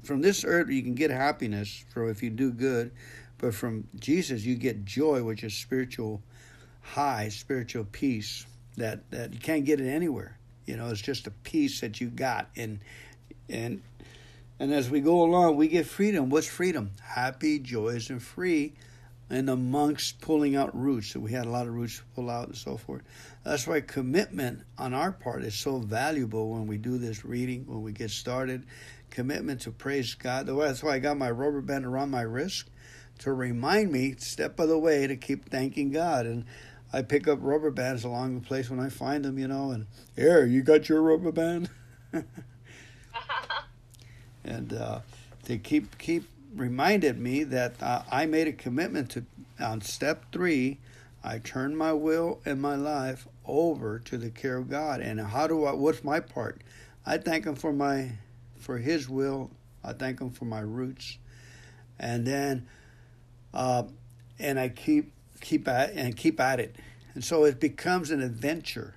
From 0.03 0.21
this 0.21 0.45
earth, 0.45 0.69
you 0.69 0.83
can 0.83 0.95
get 0.95 1.11
happiness 1.11 1.85
for 1.93 2.11
if 2.11 2.23
you 2.23 2.31
do 2.31 2.53
good, 2.53 2.93
but 3.39 3.55
from 3.55 3.89
Jesus, 3.99 4.45
you 4.45 4.55
get 4.55 4.85
joy, 4.85 5.23
which 5.23 5.43
is 5.43 5.55
spiritual 5.55 6.23
high, 6.83 7.31
spiritual 7.31 7.85
peace 7.85 8.47
that 8.77 9.11
that 9.11 9.33
you 9.33 9.41
can't 9.41 9.65
get 9.65 9.81
it 9.81 9.89
anywhere. 9.89 10.39
You 10.67 10.77
know, 10.77 10.91
it's 10.91 11.01
just 11.01 11.27
a 11.27 11.31
peace 11.31 11.81
that 11.81 12.01
you 12.01 12.09
got, 12.09 12.51
and 12.57 12.81
and 13.49 13.83
and 14.59 14.73
as 14.73 14.91
we 14.91 15.01
go 15.01 15.23
along, 15.23 15.57
we 15.57 15.69
get 15.69 15.87
freedom. 15.87 16.29
What's 16.29 16.47
freedom? 16.47 16.91
Happy, 17.03 17.59
joyous, 17.59 18.11
and 18.11 18.23
free 18.23 18.75
and 19.31 19.49
the 19.49 19.57
monks 19.57 20.13
pulling 20.13 20.55
out 20.57 20.77
roots. 20.79 21.13
So 21.13 21.21
we 21.21 21.33
had 21.33 21.47
a 21.47 21.51
lot 21.51 21.67
of 21.67 21.75
roots 21.75 21.99
to 21.99 22.05
pull 22.15 22.31
out 22.31 22.49
and 22.49 22.57
so 22.57 22.77
forth. 22.77 23.03
That's 23.43 23.67
why 23.67 23.81
commitment 23.81 24.63
on 24.79 24.95
our 24.95 25.13
part 25.13 25.45
is 25.45 25.55
so 25.55 25.79
valuable 25.79 26.51
when 26.51 26.67
we 26.67 26.77
do 26.77 26.99
this 26.99 27.25
reading, 27.25 27.65
when 27.67 27.83
we 27.83 27.93
get 27.93 28.11
started. 28.11 28.67
Commitment 29.11 29.63
to 29.63 29.71
praise 29.71 30.15
God. 30.15 30.47
That's 30.47 30.83
why 30.83 30.95
I 30.95 30.99
got 30.99 31.17
my 31.17 31.31
rubber 31.31 31.61
band 31.61 31.87
around 31.87 32.11
my 32.11 32.23
wrist 32.23 32.69
to 33.21 33.33
remind 33.33 33.93
me, 33.93 34.15
step 34.19 34.59
of 34.59 34.69
the 34.69 34.79
way, 34.79 35.07
to 35.07 35.17
keep 35.17 35.49
thanking 35.49 35.91
God. 35.91 36.27
And 36.27 36.45
I 36.93 37.03
pick 37.03 37.29
up 37.29 37.39
rubber 37.41 37.71
bands 37.71 38.05
along 38.05 38.35
the 38.35 38.47
place 38.47 38.71
when 38.71 38.81
I 38.81 38.89
find 38.89 39.25
them, 39.25 39.39
you 39.39 39.49
know, 39.49 39.71
and 39.71 39.87
here, 40.17 40.45
you 40.45 40.63
got 40.63 40.89
your 40.89 41.01
rubber 41.03 41.33
band? 41.33 41.71
and 44.45 44.73
uh, 44.73 45.01
to 45.45 45.59
keep 45.59 45.99
keep 45.99 46.25
reminded 46.55 47.19
me 47.19 47.45
that 47.45 47.83
uh, 47.83 48.03
I 48.11 48.27
made 48.27 48.49
a 48.49 48.53
commitment 48.53 49.11
to 49.11 49.25
on 49.61 49.81
step 49.81 50.33
three. 50.33 50.79
I 51.23 51.39
turn 51.39 51.75
my 51.77 51.93
will 51.93 52.41
and 52.45 52.61
my 52.61 52.77
life 52.77 53.27
over 53.47 53.99
to 54.01 54.19
the 54.19 54.31
care 54.31 54.57
of 54.57 54.69
God. 54.69 55.01
And 55.01 55.21
how 55.21 55.47
do 55.47 55.65
I? 55.65 55.73
What's 55.73 56.05
my 56.05 56.21
part? 56.21 56.63
I 57.07 57.19
thank 57.19 57.47
Him 57.47 57.55
for 57.55 57.73
my, 57.73 58.13
for 58.57 58.79
His 58.79 59.09
will. 59.09 59.51
I 59.83 59.93
thank 59.93 60.21
Him 60.21 60.31
for 60.31 60.45
my 60.45 60.61
roots, 60.61 61.19
and 61.99 62.27
then, 62.27 62.67
uh, 63.53 63.85
and 64.39 64.59
I 64.59 64.69
keep 64.69 65.13
keep 65.41 65.69
at 65.69 65.93
and 65.93 66.17
keep 66.17 66.41
at 66.41 66.61
it, 66.61 66.77
and 67.15 67.23
so 67.23 67.45
it 67.45 67.61
becomes 67.61 68.11
an 68.11 68.23
adventure. 68.23 68.95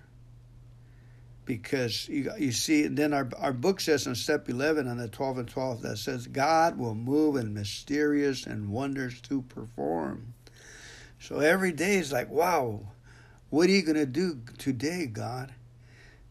Because 1.48 2.10
you, 2.10 2.30
you 2.38 2.52
see, 2.52 2.88
then 2.88 3.14
our, 3.14 3.30
our 3.38 3.54
book 3.54 3.80
says 3.80 4.06
in 4.06 4.16
step 4.16 4.50
11 4.50 4.86
on 4.86 4.98
the 4.98 5.08
12 5.08 5.38
and 5.38 5.48
12 5.48 5.82
that 5.84 5.98
says, 5.98 6.28
God 6.28 6.78
will 6.78 6.94
move 6.94 7.38
in 7.38 7.54
mysterious 7.54 8.46
and 8.46 8.70
wonders 8.70 9.22
to 9.22 9.44
perform. 9.44 10.34
So 11.20 11.40
every 11.40 11.72
day 11.72 11.96
is 11.96 12.12
like, 12.12 12.30
wow, 12.30 12.82
what 13.50 13.70
are 13.70 13.72
you 13.72 13.82
going 13.82 13.96
to 13.96 14.06
do 14.06 14.42
today, 14.58 15.06
God? 15.06 15.54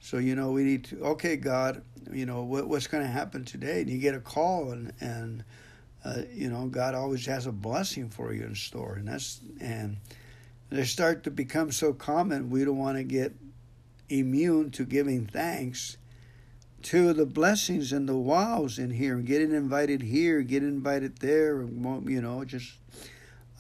So, 0.00 0.18
you 0.18 0.36
know, 0.36 0.50
we 0.50 0.64
need 0.64 0.84
to, 0.84 1.00
okay, 1.02 1.36
God, 1.36 1.80
you 2.12 2.26
know, 2.26 2.42
what, 2.42 2.68
what's 2.68 2.86
going 2.86 3.02
to 3.02 3.10
happen 3.10 3.46
today? 3.46 3.80
And 3.80 3.88
you 3.88 3.96
get 3.96 4.14
a 4.14 4.20
call, 4.20 4.72
and, 4.72 4.92
and 5.00 5.44
uh, 6.04 6.22
you 6.30 6.50
know, 6.50 6.66
God 6.66 6.94
always 6.94 7.24
has 7.24 7.46
a 7.46 7.52
blessing 7.52 8.10
for 8.10 8.34
you 8.34 8.44
in 8.44 8.54
store. 8.54 8.96
And 8.96 9.08
that's, 9.08 9.40
and 9.62 9.96
they 10.68 10.84
start 10.84 11.24
to 11.24 11.30
become 11.30 11.72
so 11.72 11.94
common, 11.94 12.50
we 12.50 12.66
don't 12.66 12.76
want 12.76 12.98
to 12.98 13.02
get 13.02 13.32
immune 14.08 14.70
to 14.70 14.84
giving 14.84 15.26
thanks 15.26 15.96
to 16.82 17.12
the 17.12 17.26
blessings 17.26 17.92
and 17.92 18.08
the 18.08 18.16
wows 18.16 18.78
in 18.78 18.90
here, 18.90 19.16
getting 19.16 19.52
invited 19.52 20.02
here, 20.02 20.42
getting 20.42 20.68
invited 20.68 21.18
there, 21.18 21.62
you 21.62 22.20
know, 22.20 22.44
just 22.44 22.74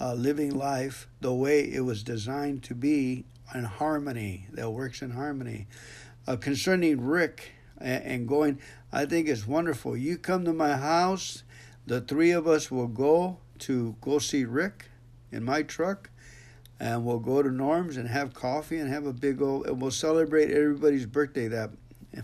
uh, 0.00 0.14
living 0.14 0.54
life 0.54 1.08
the 1.20 1.34
way 1.34 1.60
it 1.60 1.80
was 1.80 2.02
designed 2.02 2.62
to 2.62 2.74
be 2.74 3.24
in 3.54 3.64
harmony, 3.64 4.46
that 4.52 4.70
works 4.70 5.02
in 5.02 5.10
harmony. 5.10 5.66
Uh, 6.26 6.36
concerning 6.36 7.00
Rick 7.00 7.52
and, 7.78 8.04
and 8.04 8.28
going, 8.28 8.60
I 8.92 9.06
think 9.06 9.28
it's 9.28 9.46
wonderful. 9.46 9.96
You 9.96 10.18
come 10.18 10.44
to 10.44 10.52
my 10.52 10.76
house, 10.76 11.42
the 11.86 12.00
three 12.00 12.30
of 12.30 12.46
us 12.46 12.70
will 12.70 12.88
go 12.88 13.38
to 13.60 13.96
go 14.00 14.18
see 14.18 14.44
Rick 14.44 14.90
in 15.32 15.44
my 15.44 15.62
truck, 15.62 16.10
and 16.78 17.04
we'll 17.04 17.18
go 17.18 17.42
to 17.42 17.50
Norm's 17.50 17.96
and 17.96 18.08
have 18.08 18.34
coffee 18.34 18.78
and 18.78 18.90
have 18.90 19.06
a 19.06 19.12
big 19.12 19.40
old, 19.40 19.66
and 19.66 19.80
we'll 19.80 19.90
celebrate 19.90 20.50
everybody's 20.50 21.06
birthday 21.06 21.48
that 21.48 21.70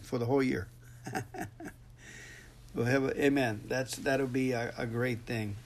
for 0.03 0.19
the 0.19 0.27
whole 0.27 0.43
year. 0.43 0.69
we'll 2.75 2.87
have 2.87 3.05
a, 3.05 3.25
amen. 3.25 3.63
That's 3.67 3.97
that'll 3.97 4.27
be 4.27 4.53
a, 4.53 4.73
a 4.79 4.87
great 4.87 5.21
thing 5.21 5.57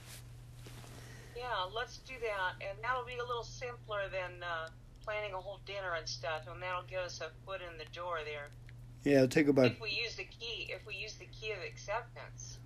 Yeah, 1.35 1.43
let's 1.75 1.97
do 1.99 2.13
that, 2.21 2.67
and 2.67 2.77
that'll 2.81 3.05
be 3.05 3.17
a 3.17 3.25
little 3.25 3.43
simpler 3.43 4.01
than 4.11 4.41
uh, 4.41 4.69
planning 5.03 5.33
a 5.33 5.37
whole 5.37 5.59
dinner 5.65 5.95
and 5.97 6.07
stuff, 6.07 6.47
and 6.51 6.61
that'll 6.61 6.83
get 6.89 6.99
us 6.99 7.21
a 7.21 7.29
foot 7.45 7.61
in 7.61 7.77
the 7.77 7.85
door 7.93 8.19
there. 8.25 8.49
Yeah, 9.03 9.17
it'll 9.17 9.27
take 9.27 9.47
about. 9.47 9.67
If 9.67 9.81
we 9.81 9.91
use 9.91 10.15
the 10.15 10.25
key, 10.25 10.69
if 10.69 10.85
we 10.85 10.95
use 10.95 11.15
the 11.15 11.27
key 11.27 11.51
of 11.51 11.59
acceptance. 11.63 12.57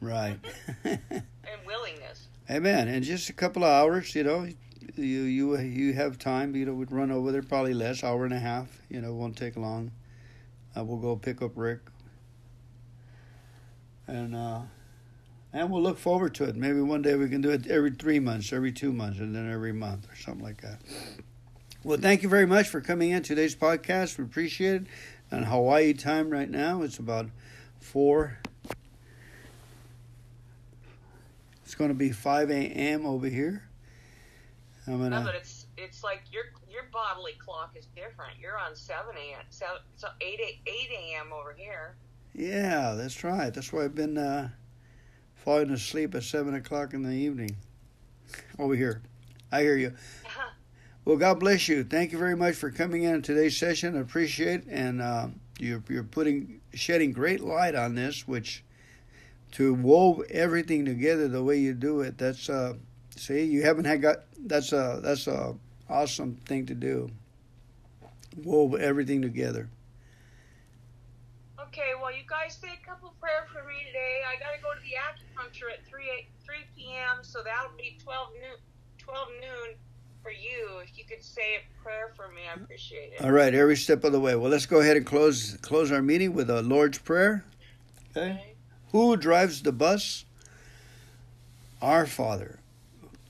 Right. 0.00 0.38
and 0.84 1.66
willingness. 1.66 2.26
Amen. 2.50 2.88
In 2.88 3.02
just 3.02 3.30
a 3.30 3.32
couple 3.32 3.64
of 3.64 3.70
hours, 3.70 4.14
you 4.14 4.24
know, 4.24 4.46
you 4.96 5.22
you 5.22 5.58
you 5.58 5.92
have 5.92 6.18
time. 6.18 6.54
You 6.56 6.66
know, 6.66 6.74
we'd 6.74 6.92
run 6.92 7.10
over 7.10 7.32
there 7.32 7.42
probably 7.42 7.74
less, 7.74 8.02
hour 8.02 8.24
and 8.24 8.34
a 8.34 8.38
half. 8.38 8.68
You 8.88 9.00
know, 9.00 9.14
won't 9.14 9.36
take 9.36 9.56
long. 9.56 9.92
Uh, 10.76 10.84
we'll 10.84 10.98
go 10.98 11.16
pick 11.16 11.42
up 11.42 11.52
Rick, 11.54 11.80
and 14.06 14.34
uh, 14.34 14.60
and 15.52 15.70
we'll 15.70 15.82
look 15.82 15.98
forward 15.98 16.34
to 16.36 16.44
it. 16.44 16.56
Maybe 16.56 16.80
one 16.80 17.02
day 17.02 17.14
we 17.14 17.28
can 17.28 17.40
do 17.40 17.50
it 17.50 17.66
every 17.66 17.90
three 17.90 18.20
months, 18.20 18.52
every 18.52 18.72
two 18.72 18.92
months, 18.92 19.18
and 19.18 19.34
then 19.34 19.50
every 19.50 19.72
month 19.72 20.06
or 20.10 20.16
something 20.16 20.44
like 20.44 20.60
that. 20.60 20.80
Well, 21.82 21.98
thank 21.98 22.22
you 22.22 22.28
very 22.28 22.46
much 22.46 22.68
for 22.68 22.80
coming 22.80 23.10
in 23.10 23.22
today's 23.22 23.54
podcast. 23.54 24.18
We 24.18 24.24
appreciate 24.24 24.82
it. 24.82 24.86
On 25.32 25.44
Hawaii 25.44 25.92
time 25.92 26.30
right 26.30 26.50
now, 26.50 26.82
it's 26.82 26.98
about 26.98 27.26
four. 27.80 28.38
It's 31.64 31.74
going 31.74 31.90
to 31.90 31.94
be 31.94 32.10
five 32.10 32.50
a.m. 32.50 33.06
over 33.06 33.28
here. 33.28 33.62
I'm 34.86 34.98
gonna. 34.98 35.10
No, 35.10 35.24
but 35.24 35.34
it's 35.34 35.66
it's 35.76 36.04
like 36.04 36.22
your 36.30 36.44
your 36.70 36.84
bodily 36.92 37.32
clock 37.38 37.74
is 37.76 37.86
different. 37.96 38.32
You're 38.40 38.58
on 38.58 38.76
seven 38.76 39.14
a.m. 39.16 39.44
So, 39.50 39.66
so 39.96 40.08
eight 40.20 40.40
eight 40.40 40.90
a.m. 40.90 41.32
over 41.32 41.54
here. 41.56 41.96
Yeah, 42.34 42.94
that's 42.96 43.24
right. 43.24 43.52
That's 43.52 43.72
why 43.72 43.84
I've 43.84 43.94
been. 43.94 44.18
Uh, 44.18 44.50
falling 45.46 45.70
asleep 45.70 46.12
at 46.16 46.24
seven 46.24 46.54
o'clock 46.54 46.92
in 46.92 47.04
the 47.04 47.12
evening 47.12 47.56
over 48.58 48.74
here. 48.74 49.00
I 49.52 49.62
hear 49.62 49.76
you. 49.76 49.94
Well, 51.04 51.16
God 51.16 51.38
bless 51.38 51.68
you. 51.68 51.84
Thank 51.84 52.10
you 52.10 52.18
very 52.18 52.34
much 52.34 52.56
for 52.56 52.68
coming 52.72 53.04
in 53.04 53.22
today's 53.22 53.56
session. 53.56 53.96
I 53.96 54.00
appreciate 54.00 54.62
it, 54.62 54.66
and 54.68 55.00
uh, 55.00 55.28
you're 55.60 55.84
you're 55.88 56.02
putting 56.02 56.60
shedding 56.74 57.12
great 57.12 57.40
light 57.40 57.76
on 57.76 57.94
this, 57.94 58.26
which 58.26 58.64
to 59.52 59.72
wove 59.72 60.24
everything 60.30 60.84
together 60.84 61.28
the 61.28 61.44
way 61.44 61.58
you 61.58 61.74
do 61.74 62.00
it. 62.00 62.18
That's 62.18 62.50
uh, 62.50 62.74
see, 63.16 63.44
you 63.44 63.62
haven't 63.62 63.84
had 63.84 64.02
got 64.02 64.18
that's 64.38 64.72
a 64.72 65.00
that's 65.02 65.26
a 65.26 65.54
awesome 65.88 66.36
thing 66.46 66.66
to 66.66 66.74
do. 66.74 67.10
Wove 68.44 68.74
everything 68.74 69.22
together. 69.22 69.68
Okay, 71.60 71.92
well, 72.00 72.12
you 72.12 72.22
guys 72.28 72.56
say 72.60 72.68
a 72.68 72.86
couple 72.86 73.12
prayers 73.20 73.48
for 73.52 73.66
me 73.68 73.74
today. 73.86 74.20
I 74.26 74.38
got 74.38 74.54
to 74.56 74.62
go 74.62 74.72
to 74.72 74.80
the 74.80 74.96
acupuncture 74.96 75.72
at 75.72 75.84
3, 75.86 76.04
3 76.44 76.56
p.m., 76.76 77.22
so 77.22 77.42
that'll 77.42 77.76
be 77.76 77.98
12 78.02 78.28
noon, 78.34 78.56
12 78.98 79.28
noon 79.40 79.76
for 80.22 80.30
you. 80.30 80.78
If 80.82 80.96
you 80.96 81.04
could 81.04 81.22
say 81.22 81.56
a 81.56 81.82
prayer 81.82 82.12
for 82.16 82.28
me, 82.28 82.42
I 82.50 82.54
appreciate 82.60 83.12
it. 83.12 83.22
All 83.22 83.30
right, 83.30 83.54
every 83.54 83.76
step 83.76 84.04
of 84.04 84.12
the 84.12 84.20
way. 84.20 84.34
Well, 84.36 84.50
let's 84.50 84.66
go 84.66 84.80
ahead 84.80 84.96
and 84.96 85.06
close 85.06 85.56
close 85.58 85.92
our 85.92 86.02
meeting 86.02 86.34
with 86.34 86.50
a 86.50 86.62
Lord's 86.62 86.98
Prayer. 86.98 87.44
Okay. 88.16 88.32
okay. 88.32 88.54
Who 88.92 89.16
drives 89.16 89.62
the 89.62 89.72
bus? 89.72 90.24
Our 91.82 92.06
Father, 92.06 92.58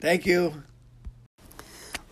Thank 0.00 0.26
you. 0.26 0.62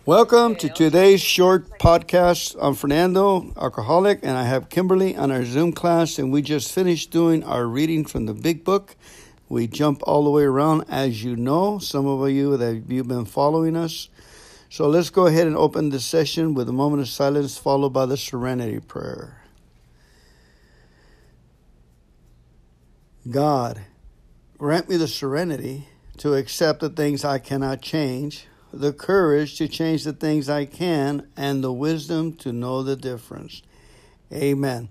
Welcome 0.05 0.55
to 0.55 0.69
today's 0.69 1.21
short 1.21 1.79
podcast. 1.79 2.55
I'm 2.59 2.73
Fernando, 2.73 3.53
alcoholic, 3.55 4.19
and 4.23 4.31
I 4.31 4.43
have 4.43 4.69
Kimberly 4.69 5.15
on 5.15 5.31
our 5.31 5.45
Zoom 5.45 5.71
class, 5.73 6.17
and 6.17 6.31
we 6.31 6.41
just 6.41 6.71
finished 6.71 7.11
doing 7.11 7.43
our 7.43 7.65
reading 7.65 8.05
from 8.05 8.25
the 8.25 8.33
Big 8.33 8.63
Book. 8.63 8.95
We 9.47 9.67
jump 9.67 10.01
all 10.03 10.23
the 10.23 10.29
way 10.29 10.43
around, 10.43 10.85
as 10.89 11.23
you 11.23 11.35
know, 11.35 11.79
some 11.79 12.07
of 12.07 12.29
you 12.29 12.57
that 12.57 12.83
you've 12.87 13.07
been 13.07 13.25
following 13.25 13.75
us. 13.75 14.09
So 14.69 14.87
let's 14.87 15.09
go 15.09 15.27
ahead 15.27 15.47
and 15.47 15.55
open 15.55 15.89
the 15.89 15.99
session 15.99 16.53
with 16.53 16.69
a 16.69 16.73
moment 16.73 17.01
of 17.01 17.09
silence, 17.09 17.57
followed 17.57 17.91
by 17.91 18.05
the 18.05 18.17
Serenity 18.17 18.79
Prayer. 18.79 19.43
God, 23.29 23.81
grant 24.57 24.89
me 24.89 24.97
the 24.97 25.07
serenity 25.07 25.87
to 26.21 26.33
accept 26.33 26.79
the 26.79 26.89
things 26.89 27.23
I 27.23 27.37
cannot 27.37 27.81
change 27.81 28.47
the 28.73 28.93
courage 28.93 29.57
to 29.57 29.67
change 29.67 30.03
the 30.03 30.13
things 30.13 30.49
I 30.49 30.65
can, 30.65 31.27
and 31.35 31.63
the 31.63 31.73
wisdom 31.73 32.33
to 32.37 32.51
know 32.53 32.83
the 32.83 32.95
difference. 32.95 33.61
Amen. 34.31 34.89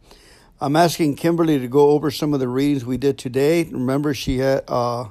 I'm 0.60 0.76
asking 0.76 1.16
Kimberly 1.16 1.58
to 1.58 1.68
go 1.68 1.90
over 1.90 2.10
some 2.10 2.34
of 2.34 2.40
the 2.40 2.48
readings 2.48 2.84
we 2.84 2.98
did 2.98 3.16
today. 3.16 3.64
Remember, 3.64 4.12
she 4.12 4.38
had 4.38 4.64
uh, 4.68 5.06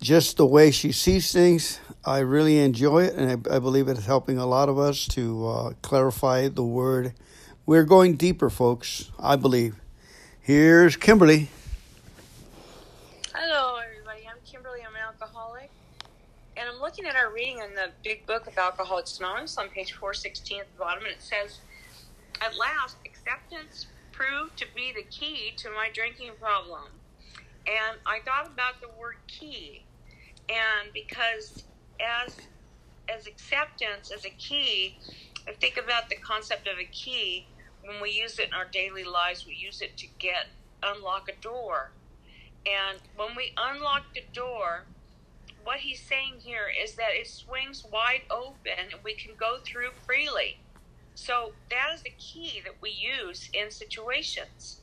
just 0.00 0.38
the 0.38 0.46
way 0.46 0.70
she 0.70 0.92
sees 0.92 1.30
things. 1.30 1.80
I 2.04 2.20
really 2.20 2.58
enjoy 2.58 3.04
it, 3.04 3.14
and 3.14 3.46
I, 3.46 3.56
I 3.56 3.58
believe 3.58 3.88
it's 3.88 4.06
helping 4.06 4.38
a 4.38 4.46
lot 4.46 4.70
of 4.70 4.78
us 4.78 5.06
to 5.08 5.46
uh, 5.48 5.72
clarify 5.82 6.48
the 6.48 6.64
word. 6.64 7.12
We're 7.66 7.84
going 7.84 8.16
deeper, 8.16 8.48
folks, 8.48 9.10
I 9.18 9.36
believe. 9.36 9.76
Here's 10.40 10.96
Kimberly. 10.96 11.50
Looking 16.88 17.04
at 17.04 17.16
our 17.16 17.30
reading 17.30 17.58
in 17.58 17.74
the 17.74 17.90
big 18.02 18.24
book 18.24 18.46
of 18.46 18.56
Alcoholics 18.56 19.18
Anonymous 19.18 19.58
on 19.58 19.68
page 19.68 19.92
416 19.92 20.60
at 20.60 20.66
the 20.72 20.78
bottom, 20.78 21.04
and 21.04 21.12
it 21.12 21.20
says, 21.20 21.58
At 22.40 22.56
last, 22.56 22.96
acceptance 23.04 23.88
proved 24.10 24.56
to 24.56 24.64
be 24.74 24.94
the 24.96 25.02
key 25.02 25.52
to 25.58 25.68
my 25.68 25.90
drinking 25.92 26.30
problem. 26.40 26.86
And 27.66 27.98
I 28.06 28.20
thought 28.24 28.46
about 28.46 28.80
the 28.80 28.88
word 28.98 29.16
key, 29.26 29.84
and 30.48 30.90
because 30.94 31.62
as 32.00 32.34
as 33.14 33.26
acceptance 33.26 34.10
as 34.10 34.24
a 34.24 34.30
key, 34.30 34.96
I 35.46 35.52
think 35.52 35.76
about 35.76 36.08
the 36.08 36.16
concept 36.16 36.66
of 36.68 36.78
a 36.78 36.86
key. 36.86 37.48
When 37.84 38.00
we 38.00 38.12
use 38.12 38.38
it 38.38 38.48
in 38.48 38.54
our 38.54 38.64
daily 38.64 39.04
lives, 39.04 39.46
we 39.46 39.54
use 39.54 39.82
it 39.82 39.98
to 39.98 40.06
get 40.18 40.46
unlock 40.82 41.28
a 41.28 41.38
door. 41.42 41.90
And 42.64 42.98
when 43.14 43.36
we 43.36 43.52
unlock 43.58 44.04
the 44.14 44.22
door, 44.32 44.86
what 45.68 45.80
he's 45.80 46.00
saying 46.00 46.32
here 46.38 46.72
is 46.82 46.94
that 46.94 47.10
it 47.10 47.28
swings 47.28 47.84
wide 47.92 48.22
open 48.30 48.72
and 48.90 48.94
we 49.04 49.12
can 49.12 49.34
go 49.38 49.58
through 49.66 49.90
freely. 50.06 50.56
So 51.14 51.52
that 51.68 51.90
is 51.94 52.00
the 52.00 52.12
key 52.16 52.62
that 52.64 52.72
we 52.80 52.88
use 52.88 53.50
in 53.52 53.70
situations. 53.70 54.80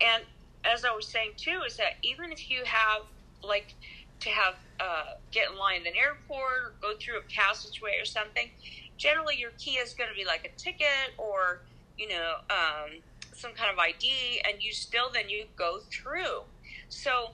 And 0.00 0.22
as 0.64 0.84
I 0.84 0.94
was 0.94 1.08
saying 1.08 1.32
too, 1.36 1.62
is 1.66 1.76
that 1.78 1.94
even 2.04 2.30
if 2.30 2.48
you 2.48 2.62
have 2.66 3.02
like 3.42 3.74
to 4.20 4.28
have 4.28 4.54
uh, 4.78 5.14
get 5.32 5.50
in 5.50 5.58
line 5.58 5.80
at 5.80 5.88
an 5.88 5.94
airport 6.00 6.62
or 6.62 6.72
go 6.80 6.92
through 6.96 7.18
a 7.18 7.22
passageway 7.34 7.98
or 8.00 8.04
something, 8.04 8.48
generally 8.96 9.34
your 9.36 9.50
key 9.58 9.72
is 9.72 9.92
going 9.92 10.08
to 10.08 10.14
be 10.14 10.24
like 10.24 10.44
a 10.44 10.56
ticket 10.56 11.14
or 11.18 11.62
you 11.96 12.10
know 12.10 12.34
um, 12.48 13.00
some 13.34 13.54
kind 13.54 13.72
of 13.72 13.78
ID, 13.80 14.40
and 14.48 14.62
you 14.62 14.72
still 14.72 15.10
then 15.12 15.28
you 15.28 15.46
go 15.56 15.80
through. 15.90 16.42
So 16.88 17.30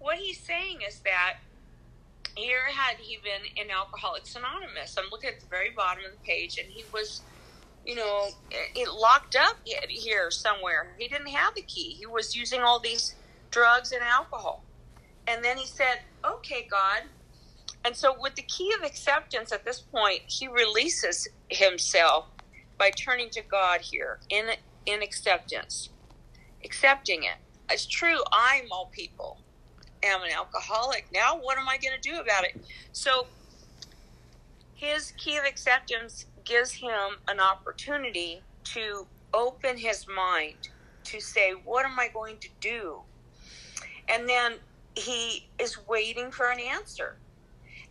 what 0.00 0.18
he's 0.18 0.40
saying 0.40 0.80
is 0.84 0.98
that 1.04 1.36
here 2.38 2.66
had 2.66 2.96
he 2.98 3.18
been 3.22 3.42
in 3.56 3.70
Alcoholics 3.70 4.36
Anonymous, 4.36 4.96
I'm 4.96 5.10
looking 5.10 5.30
at 5.30 5.40
the 5.40 5.46
very 5.46 5.70
bottom 5.70 6.04
of 6.04 6.12
the 6.12 6.24
page, 6.24 6.58
and 6.58 6.68
he 6.70 6.84
was 6.92 7.22
you 7.88 7.94
know, 7.94 8.28
it 8.50 8.92
locked 8.92 9.34
up 9.34 9.56
here 9.88 10.30
somewhere. 10.30 10.94
He 10.98 11.08
didn't 11.08 11.28
have 11.28 11.54
the 11.54 11.62
key. 11.62 11.96
He 11.98 12.04
was 12.04 12.36
using 12.36 12.60
all 12.60 12.78
these 12.78 13.14
drugs 13.50 13.92
and 13.92 14.02
alcohol. 14.02 14.62
And 15.26 15.42
then 15.42 15.56
he 15.56 15.64
said, 15.64 16.00
okay, 16.22 16.68
God. 16.70 17.04
And 17.86 17.96
so, 17.96 18.14
with 18.20 18.34
the 18.34 18.42
key 18.42 18.74
of 18.78 18.84
acceptance 18.84 19.52
at 19.52 19.64
this 19.64 19.80
point, 19.80 20.20
he 20.26 20.48
releases 20.48 21.28
himself 21.48 22.26
by 22.76 22.90
turning 22.90 23.30
to 23.30 23.42
God 23.42 23.80
here 23.80 24.18
in, 24.28 24.50
in 24.84 25.02
acceptance, 25.02 25.88
accepting 26.64 27.22
it. 27.22 27.36
It's 27.70 27.86
true, 27.86 28.18
I'm 28.32 28.64
all 28.70 28.90
people, 28.92 29.38
am 30.02 30.22
an 30.22 30.30
alcoholic. 30.30 31.06
Now, 31.12 31.38
what 31.38 31.58
am 31.58 31.68
I 31.68 31.78
going 31.78 31.94
to 32.00 32.10
do 32.10 32.20
about 32.20 32.44
it? 32.44 32.60
So, 32.92 33.26
his 34.74 35.12
key 35.16 35.36
of 35.36 35.44
acceptance 35.44 36.26
gives 36.44 36.72
him 36.72 37.18
an 37.26 37.40
opportunity 37.40 38.42
to 38.64 39.06
open 39.34 39.76
his 39.76 40.06
mind 40.06 40.68
to 41.04 41.20
say, 41.20 41.52
What 41.52 41.84
am 41.84 41.98
I 41.98 42.08
going 42.08 42.38
to 42.38 42.48
do? 42.60 43.00
And 44.08 44.28
then 44.28 44.54
he 44.94 45.48
is 45.58 45.78
waiting 45.86 46.30
for 46.30 46.50
an 46.50 46.60
answer. 46.60 47.16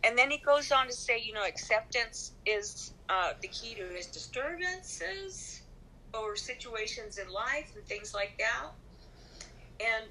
And 0.04 0.16
then 0.16 0.30
he 0.30 0.38
goes 0.38 0.70
on 0.70 0.86
to 0.86 0.92
say, 0.92 1.20
you 1.20 1.32
know, 1.32 1.44
acceptance 1.44 2.32
is 2.46 2.92
uh, 3.08 3.32
the 3.40 3.48
key 3.48 3.74
to 3.74 3.82
his 3.94 4.06
disturbances 4.06 5.62
or 6.14 6.36
situations 6.36 7.18
in 7.18 7.28
life 7.28 7.72
and 7.74 7.84
things 7.86 8.14
like 8.14 8.38
that. 8.38 8.70
And 9.80 10.04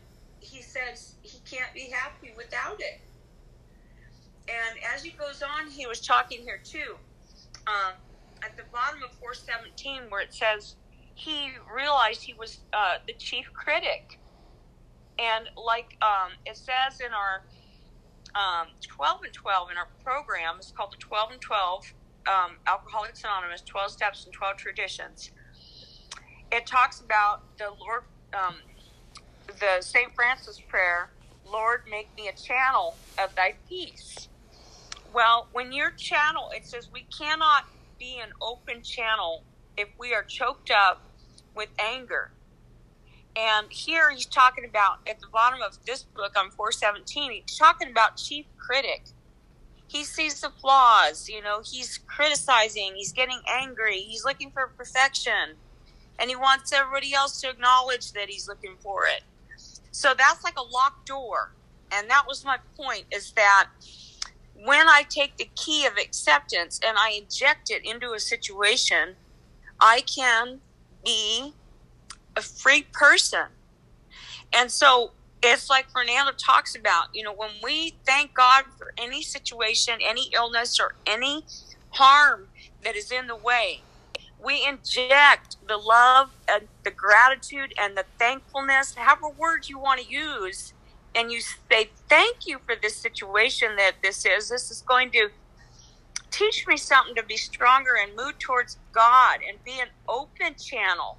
he 0.48 0.62
says 0.62 1.16
he 1.22 1.40
can't 1.50 1.74
be 1.74 1.90
happy 1.92 2.34
without 2.36 2.80
it. 2.80 3.02
And 4.48 4.80
as 4.96 5.04
he 5.04 5.12
goes 5.12 5.44
on, 5.44 5.70
he 5.70 5.86
was 5.86 6.00
talking 6.00 6.42
here 6.42 6.60
too. 6.64 6.96
Um, 7.68 7.94
at 8.42 8.56
the 8.56 8.64
bottom 8.72 9.04
of 9.04 9.12
417, 9.20 10.04
where 10.10 10.22
it 10.22 10.34
says 10.34 10.76
he 11.16 11.52
realized 11.74 12.24
he 12.24 12.34
was 12.34 12.60
uh, 12.72 12.96
the 13.06 13.14
chief 13.14 13.52
critic 13.54 14.20
and 15.20 15.50
like 15.58 15.98
um, 16.02 16.32
it 16.46 16.58
says 16.58 17.00
in 17.00 17.12
our 17.12 17.44
um, 18.36 18.68
12 18.82 19.24
and 19.24 19.34
12 19.34 19.72
in 19.72 19.78
our 19.78 19.88
program, 20.04 20.56
it's 20.58 20.72
called 20.72 20.94
the 20.94 20.98
12 20.98 21.32
and 21.32 21.42
12 21.42 21.94
um, 22.28 22.58
Alcoholics 22.68 23.24
Anonymous 23.24 23.62
12 23.62 23.92
Steps 23.92 24.26
and 24.26 24.34
12 24.34 24.58
Traditions. 24.58 25.32
It 26.52 26.66
talks 26.66 27.02
about 27.02 27.58
the 27.58 27.70
Lord, 27.80 28.04
um, 28.34 28.56
the 29.48 29.82
St. 29.82 30.14
Francis 30.16 30.60
prayer, 30.60 31.10
Lord, 31.46 31.84
make 31.90 32.10
me 32.16 32.28
a 32.28 32.34
channel 32.34 32.96
of 33.22 33.36
thy 33.36 33.56
peace. 33.68 34.28
Well, 35.14 35.48
when 35.54 35.72
you're 35.72 35.92
channel, 35.92 36.52
it 36.54 36.66
says 36.66 36.90
we 36.92 37.06
cannot 37.18 37.66
be 37.98 38.20
an 38.20 38.30
open 38.42 38.84
channel 38.84 39.44
if 39.76 39.88
we 39.98 40.14
are 40.14 40.24
choked 40.24 40.72
up 40.72 41.02
with 41.56 41.70
anger 41.80 42.32
and 43.38 43.72
here 43.72 44.10
he's 44.10 44.26
talking 44.26 44.66
about 44.66 44.98
at 45.08 45.20
the 45.20 45.28
bottom 45.28 45.62
of 45.62 45.78
this 45.86 46.04
book 46.04 46.34
on 46.36 46.50
417, 46.50 47.44
he's 47.46 47.58
talking 47.58 47.90
about 47.92 48.18
chief 48.18 48.46
critic. 48.58 49.04
He 49.88 50.04
sees 50.04 50.42
the 50.42 50.50
flaws, 50.50 51.30
you 51.30 51.42
know, 51.42 51.62
he's 51.64 52.00
criticizing, 52.08 52.94
he's 52.96 53.14
getting 53.14 53.40
angry, 53.48 54.00
he's 54.00 54.26
looking 54.26 54.50
for 54.50 54.68
perfection, 54.76 55.56
and 56.18 56.30
he 56.30 56.36
wants 56.36 56.74
everybody 56.74 57.14
else 57.14 57.40
to 57.42 57.50
acknowledge 57.50 58.12
that 58.14 58.28
he's 58.28 58.48
looking 58.48 58.76
for 58.80 59.06
it. 59.06 59.22
So 59.92 60.14
that's 60.18 60.44
like 60.44 60.58
a 60.58 60.64
locked 60.64 61.08
door. 61.08 61.54
And 61.92 62.10
that 62.10 62.26
was 62.28 62.44
my 62.44 62.58
point 62.76 63.06
is 63.12 63.32
that 63.34 63.70
when 64.64 64.88
I 64.90 65.04
take 65.08 65.38
the 65.38 65.50
key 65.56 65.86
of 65.86 65.94
acceptance 65.98 66.80
and 66.86 66.98
I 66.98 67.20
inject 67.22 67.70
it 67.70 67.86
into 67.86 68.14
a 68.14 68.20
situation, 68.20 69.16
I 69.80 70.02
can 70.02 70.60
be 71.06 71.54
a 72.36 72.42
free 72.42 72.86
person. 72.92 73.46
And 74.54 74.72
so 74.72 75.12
it's 75.44 75.70
like 75.70 75.90
Fernando 75.92 76.32
talks 76.32 76.76
about, 76.76 77.08
you 77.14 77.24
know, 77.24 77.34
when 77.34 77.52
we 77.64 77.96
thank 78.06 78.34
God 78.34 78.66
for 78.78 78.94
any 78.98 79.22
situation, 79.22 80.00
any 80.02 80.30
illness, 80.34 80.80
or 80.80 80.96
any 81.06 81.46
harm 81.92 82.48
that 82.84 82.96
is 82.96 83.12
in 83.12 83.28
the 83.28 83.36
way, 83.36 83.82
we 84.44 84.66
inject 84.68 85.58
the 85.68 85.78
love 85.78 86.32
and 86.50 86.68
the 86.84 86.92
gratitude 86.92 87.74
and 87.80 87.98
the 87.98 88.06
thankfulness, 88.20 88.96
however 88.96 89.30
words 89.30 89.70
you 89.70 89.80
want 89.80 90.02
to 90.02 90.10
use, 90.10 90.74
and 91.16 91.32
you 91.32 91.42
say, 91.42 91.92
Thank 92.10 92.46
you 92.46 92.60
for 92.66 92.76
this 92.82 92.96
situation 92.96 93.76
that 93.78 93.94
this 94.04 94.26
is. 94.26 94.50
This 94.50 94.72
is 94.72 94.82
going 94.82 95.12
to 95.12 95.30
teach 96.32 96.66
me 96.68 96.78
something 96.78 97.16
to 97.16 97.24
be 97.24 97.38
stronger 97.38 97.96
and 98.02 98.16
move 98.16 98.38
towards 98.40 98.78
God 98.92 99.40
and 99.48 99.64
be 99.64 99.80
an 99.80 99.88
open 100.08 100.56
channel 100.56 101.18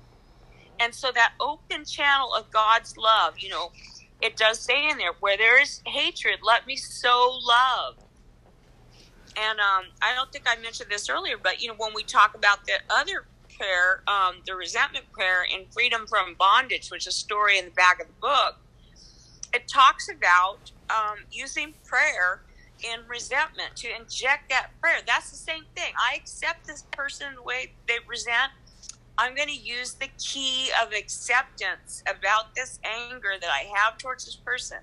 and 0.81 0.95
so 0.95 1.11
that 1.15 1.33
open 1.41 1.85
channel 1.85 2.33
of 2.35 2.51
God's 2.51 2.97
love, 2.97 3.35
you 3.39 3.49
know, 3.49 3.73
it 4.21 4.37
does 4.37 4.61
say 4.61 4.89
in 4.89 4.99
there, 4.99 5.13
where 5.21 5.37
there 5.37 5.61
is 5.61 5.81
hatred, 5.87 6.41
let 6.43 6.67
me 6.67 6.77
sow 6.77 7.39
love. 7.43 7.97
And 9.39 9.61
um, 9.61 9.85
I 10.03 10.15
don't 10.15 10.33
think 10.33 10.47
I 10.49 10.57
mentioned 10.61 10.91
this 10.91 11.09
earlier, 11.09 11.37
but 11.41 11.63
you 11.63 11.69
know, 11.69 11.75
when 11.77 11.93
we 11.95 12.03
talk 12.03 12.35
about 12.35 12.65
the 12.67 12.75
other 12.91 13.25
prayer, 13.57 14.03
um, 14.09 14.37
the 14.47 14.55
resentment 14.55 15.11
prayer 15.13 15.45
in 15.45 15.67
Freedom 15.71 16.07
from 16.07 16.35
Bondage, 16.35 16.91
which 16.91 17.07
is 17.07 17.15
a 17.15 17.17
story 17.17 17.59
in 17.59 17.67
the 17.67 17.71
back 17.73 18.01
of 18.01 18.09
the 18.09 18.21
book, 18.21 18.57
it 19.55 19.69
talks 19.69 20.09
about 20.09 20.73
um, 20.91 21.19
using 21.31 21.75
prayer 21.85 22.41
in 22.83 23.01
resentment 23.09 23.77
to 23.77 23.89
inject 23.89 24.51
that 24.51 24.71
prayer. 24.81 24.99
That's 25.07 25.31
the 25.31 25.37
same 25.37 25.65
thing. 25.75 25.93
I 25.97 26.17
accept 26.17 26.67
this 26.67 26.85
person 26.93 27.35
the 27.35 27.43
way 27.43 27.73
they 27.87 27.99
resent. 28.07 28.53
I'm 29.17 29.35
going 29.35 29.49
to 29.49 29.55
use 29.55 29.95
the 29.95 30.09
key 30.19 30.71
of 30.81 30.93
acceptance 30.93 32.03
about 32.09 32.55
this 32.55 32.79
anger 32.85 33.33
that 33.41 33.51
I 33.51 33.71
have 33.75 33.99
towards 33.99 34.27
this 34.27 34.37
person, 34.37 34.79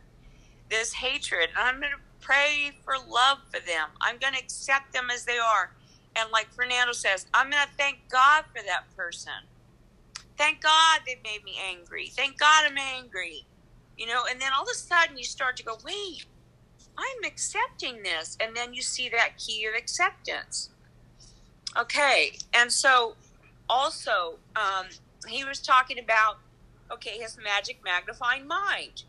this 0.69 0.93
hatred, 0.93 1.49
and 1.57 1.69
I'm 1.69 1.79
going 1.79 1.93
to 1.93 2.04
pray 2.25 2.71
for 2.83 2.95
love 3.07 3.37
for 3.51 3.59
them. 3.59 3.89
I'm 4.01 4.17
going 4.17 4.33
to 4.33 4.39
accept 4.39 4.93
them 4.93 5.09
as 5.13 5.25
they 5.25 5.37
are. 5.37 5.71
And 6.15 6.31
like 6.31 6.51
Fernando 6.53 6.93
says, 6.93 7.27
I'm 7.33 7.51
going 7.51 7.63
to 7.63 7.73
thank 7.77 7.99
God 8.09 8.45
for 8.55 8.63
that 8.65 8.85
person. 8.97 9.33
Thank 10.37 10.61
God 10.61 11.01
they 11.05 11.19
made 11.23 11.43
me 11.43 11.57
angry. 11.69 12.07
Thank 12.07 12.39
God 12.39 12.65
I'm 12.65 12.77
angry. 12.77 13.45
You 13.97 14.07
know, 14.07 14.23
and 14.29 14.41
then 14.41 14.51
all 14.55 14.63
of 14.63 14.69
a 14.69 14.73
sudden 14.73 15.17
you 15.17 15.23
start 15.23 15.55
to 15.57 15.63
go, 15.63 15.77
wait, 15.85 16.25
I'm 16.97 17.23
accepting 17.25 18.01
this. 18.03 18.37
And 18.41 18.55
then 18.55 18.73
you 18.73 18.81
see 18.81 19.07
that 19.09 19.37
key 19.37 19.65
of 19.65 19.75
acceptance. 19.75 20.69
Okay. 21.77 22.37
And 22.53 22.71
so 22.71 23.15
also, 23.69 24.39
um, 24.55 24.87
he 25.27 25.45
was 25.45 25.59
talking 25.59 25.99
about, 25.99 26.39
okay, 26.91 27.17
his 27.19 27.37
magic 27.37 27.79
magnifying 27.83 28.47
mind. 28.47 29.03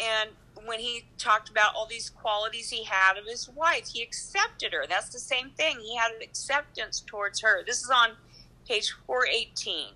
And 0.00 0.30
when 0.66 0.80
he 0.80 1.04
talked 1.18 1.48
about 1.48 1.74
all 1.74 1.86
these 1.86 2.10
qualities 2.10 2.70
he 2.70 2.84
had 2.84 3.16
of 3.16 3.24
his 3.26 3.48
wife, 3.48 3.88
he 3.88 4.02
accepted 4.02 4.72
her. 4.72 4.84
That's 4.88 5.10
the 5.10 5.18
same 5.18 5.50
thing. 5.50 5.78
He 5.80 5.96
had 5.96 6.12
an 6.12 6.22
acceptance 6.22 7.02
towards 7.06 7.40
her. 7.40 7.64
This 7.64 7.82
is 7.82 7.90
on 7.90 8.10
page 8.66 8.94
418. 9.06 9.94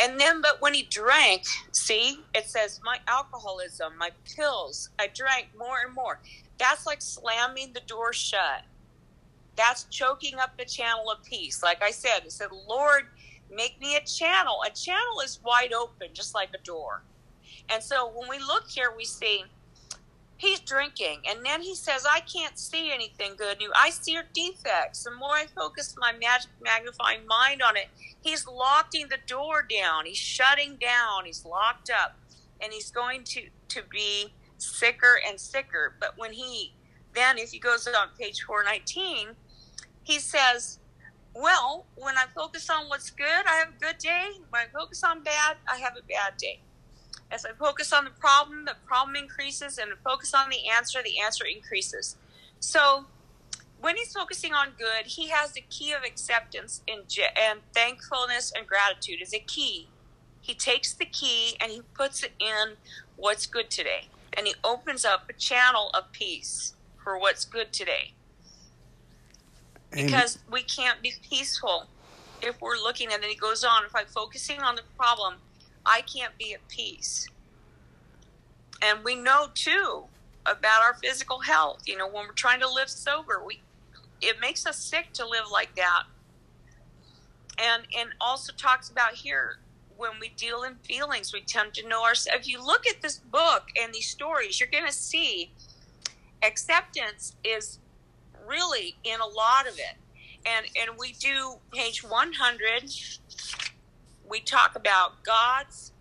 And 0.00 0.20
then, 0.20 0.40
but 0.40 0.60
when 0.60 0.74
he 0.74 0.84
drank, 0.84 1.44
see, 1.72 2.20
it 2.34 2.48
says, 2.48 2.80
my 2.84 2.98
alcoholism, 3.08 3.98
my 3.98 4.10
pills, 4.36 4.90
I 4.98 5.08
drank 5.12 5.48
more 5.58 5.78
and 5.84 5.94
more. 5.94 6.20
That's 6.58 6.86
like 6.86 7.02
slamming 7.02 7.72
the 7.72 7.80
door 7.80 8.12
shut. 8.12 8.64
That's 9.56 9.84
choking 9.84 10.38
up 10.38 10.56
the 10.56 10.64
channel 10.64 11.10
of 11.10 11.24
peace. 11.24 11.64
Like 11.64 11.82
I 11.82 11.90
said, 11.90 12.20
it 12.24 12.32
said, 12.32 12.50
Lord, 12.68 13.06
make 13.52 13.80
me 13.80 13.96
a 13.96 14.04
channel. 14.04 14.60
A 14.64 14.70
channel 14.70 15.20
is 15.24 15.40
wide 15.44 15.72
open, 15.72 16.08
just 16.12 16.32
like 16.32 16.50
a 16.54 16.64
door. 16.64 17.02
And 17.70 17.82
so 17.82 18.10
when 18.14 18.28
we 18.28 18.38
look 18.38 18.68
here, 18.68 18.92
we 18.96 19.04
see 19.04 19.44
he's 20.38 20.60
drinking. 20.60 21.22
And 21.28 21.44
then 21.44 21.60
he 21.60 21.74
says 21.74 22.06
i 22.10 22.20
can't 22.20 22.58
see 22.58 22.92
anything 22.92 23.32
good 23.36 23.58
new. 23.58 23.70
i 23.76 23.90
see 23.90 24.12
your 24.12 24.24
defects. 24.32 25.04
The 25.04 25.10
more 25.10 25.34
i 25.34 25.46
focus 25.54 25.94
my 25.98 26.12
magic 26.12 26.50
magnifying 26.62 27.26
mind 27.26 27.60
on 27.60 27.76
it 27.76 27.88
he's 28.22 28.46
locking 28.46 29.08
the 29.08 29.18
door 29.26 29.62
down. 29.68 30.06
He's 30.06 30.16
shutting 30.16 30.76
down. 30.76 31.24
He's 31.24 31.44
locked 31.44 31.90
up. 31.90 32.16
And 32.60 32.72
he's 32.72 32.90
going 32.90 33.24
to 33.24 33.42
to 33.68 33.82
be 33.90 34.32
sicker 34.58 35.20
and 35.28 35.38
sicker. 35.38 35.94
But 36.00 36.16
when 36.16 36.32
he 36.32 36.72
then 37.14 37.38
if 37.38 37.50
he 37.50 37.58
goes 37.58 37.86
on 37.86 38.08
page 38.18 38.42
419 38.42 39.34
he 40.04 40.18
says 40.18 40.78
well 41.34 41.86
when 41.96 42.16
i 42.16 42.24
focus 42.34 42.68
on 42.70 42.88
what's 42.88 43.10
good 43.10 43.46
i 43.46 43.54
have 43.54 43.68
a 43.68 43.80
good 43.80 43.98
day. 43.98 44.28
When 44.50 44.62
i 44.62 44.66
focus 44.72 45.02
on 45.02 45.22
bad 45.22 45.56
i 45.68 45.76
have 45.76 45.96
a 45.96 46.02
bad 46.02 46.36
day 46.38 46.60
as 47.30 47.44
I 47.44 47.50
focus 47.52 47.92
on 47.92 48.04
the 48.04 48.10
problem, 48.10 48.64
the 48.64 48.76
problem 48.86 49.16
increases, 49.16 49.78
and 49.78 49.90
focus 50.04 50.34
on 50.34 50.48
the 50.48 50.68
answer, 50.68 51.02
the 51.02 51.20
answer 51.20 51.44
increases. 51.44 52.16
So 52.60 53.04
when 53.80 53.96
he's 53.96 54.12
focusing 54.12 54.54
on 54.54 54.68
good, 54.78 55.06
he 55.06 55.28
has 55.28 55.52
the 55.52 55.64
key 55.70 55.92
of 55.92 56.02
acceptance 56.02 56.82
and, 56.88 57.02
and 57.40 57.60
thankfulness 57.74 58.52
and 58.56 58.66
gratitude 58.66 59.22
is 59.22 59.32
a 59.32 59.38
key. 59.38 59.88
He 60.40 60.54
takes 60.54 60.94
the 60.94 61.04
key 61.04 61.56
and 61.60 61.70
he 61.70 61.82
puts 61.94 62.22
it 62.22 62.32
in 62.38 62.74
what's 63.16 63.46
good 63.46 63.70
today. 63.70 64.08
And 64.32 64.46
he 64.46 64.54
opens 64.64 65.04
up 65.04 65.28
a 65.28 65.32
channel 65.32 65.90
of 65.94 66.10
peace 66.12 66.74
for 67.02 67.18
what's 67.18 67.44
good 67.44 67.72
today. 67.72 68.12
Because 69.90 70.38
we 70.50 70.62
can't 70.62 71.00
be 71.02 71.14
peaceful 71.28 71.86
if 72.42 72.60
we're 72.60 72.76
looking, 72.76 73.12
and 73.12 73.22
then 73.22 73.30
he 73.30 73.36
goes 73.36 73.64
on, 73.64 73.84
if 73.84 73.96
I'm 73.96 74.06
focusing 74.06 74.60
on 74.60 74.76
the 74.76 74.82
problem, 74.96 75.36
I 75.88 76.02
can't 76.02 76.36
be 76.36 76.52
at 76.52 76.68
peace. 76.68 77.28
And 78.82 79.02
we 79.02 79.14
know 79.14 79.46
too 79.54 80.04
about 80.46 80.82
our 80.82 80.94
physical 80.94 81.40
health. 81.40 81.82
You 81.86 81.96
know, 81.96 82.06
when 82.06 82.26
we're 82.26 82.32
trying 82.32 82.60
to 82.60 82.68
live 82.68 82.90
sober, 82.90 83.42
we 83.44 83.60
it 84.20 84.40
makes 84.40 84.66
us 84.66 84.78
sick 84.78 85.12
to 85.14 85.26
live 85.26 85.44
like 85.50 85.74
that. 85.76 86.04
And 87.58 87.84
and 87.98 88.10
also 88.20 88.52
talks 88.52 88.90
about 88.90 89.14
here 89.14 89.58
when 89.96 90.12
we 90.20 90.28
deal 90.28 90.62
in 90.62 90.76
feelings, 90.76 91.32
we 91.32 91.40
tend 91.40 91.74
to 91.74 91.88
know 91.88 92.04
ourselves. 92.04 92.46
If 92.46 92.48
you 92.48 92.64
look 92.64 92.86
at 92.86 93.02
this 93.02 93.18
book 93.18 93.64
and 93.80 93.92
these 93.92 94.08
stories, 94.08 94.60
you're 94.60 94.68
going 94.70 94.86
to 94.86 94.92
see 94.92 95.50
acceptance 96.42 97.34
is 97.42 97.80
really 98.46 98.96
in 99.02 99.20
a 99.20 99.26
lot 99.26 99.66
of 99.66 99.74
it. 99.74 99.96
And 100.46 100.66
and 100.80 100.98
we 100.98 101.12
do 101.12 101.56
page 101.72 102.04
100 102.04 102.94
we 104.28 104.40
talk 104.40 104.76
about 104.76 105.24
God's. 105.24 105.92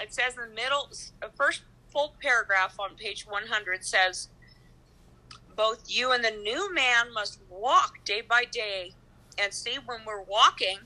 It 0.00 0.12
says 0.12 0.34
in 0.34 0.48
the 0.48 0.54
middle, 0.54 0.88
first 1.36 1.62
full 1.92 2.14
paragraph 2.22 2.76
on 2.78 2.94
page 2.96 3.26
100 3.26 3.84
says, 3.84 4.28
Both 5.56 5.84
you 5.88 6.12
and 6.12 6.24
the 6.24 6.30
new 6.30 6.72
man 6.72 7.12
must 7.12 7.40
walk 7.48 8.04
day 8.04 8.20
by 8.20 8.44
day. 8.50 8.92
And 9.38 9.52
see, 9.52 9.78
when 9.84 10.00
we're 10.06 10.22
walking, 10.22 10.78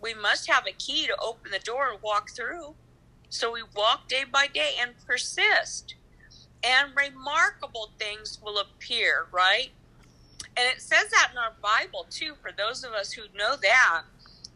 we 0.00 0.14
must 0.14 0.50
have 0.50 0.66
a 0.66 0.72
key 0.72 1.06
to 1.06 1.16
open 1.20 1.50
the 1.50 1.58
door 1.58 1.90
and 1.90 2.02
walk 2.02 2.30
through. 2.30 2.74
So 3.28 3.52
we 3.52 3.62
walk 3.74 4.08
day 4.08 4.24
by 4.30 4.46
day 4.46 4.72
and 4.80 4.92
persist. 5.06 5.94
And 6.64 6.92
remarkable 6.96 7.90
things 7.98 8.38
will 8.42 8.58
appear, 8.58 9.26
right? 9.32 9.70
And 10.56 10.68
it 10.68 10.80
says 10.80 11.10
that 11.10 11.30
in 11.32 11.38
our 11.38 11.54
Bible, 11.62 12.06
too, 12.10 12.34
for 12.40 12.52
those 12.52 12.84
of 12.84 12.92
us 12.92 13.12
who 13.12 13.22
know 13.36 13.56
that. 13.60 14.02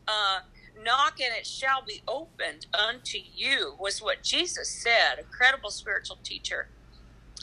Uh, 0.07 0.41
knock 0.83 1.21
and 1.21 1.35
it 1.37 1.47
shall 1.47 1.83
be 1.83 2.03
opened 2.07 2.67
unto 2.75 3.19
you 3.35 3.75
was 3.79 4.03
what 4.03 4.23
jesus 4.23 4.69
said. 4.69 5.19
A 5.19 5.25
credible 5.25 5.71
spiritual 5.71 6.19
teacher. 6.23 6.69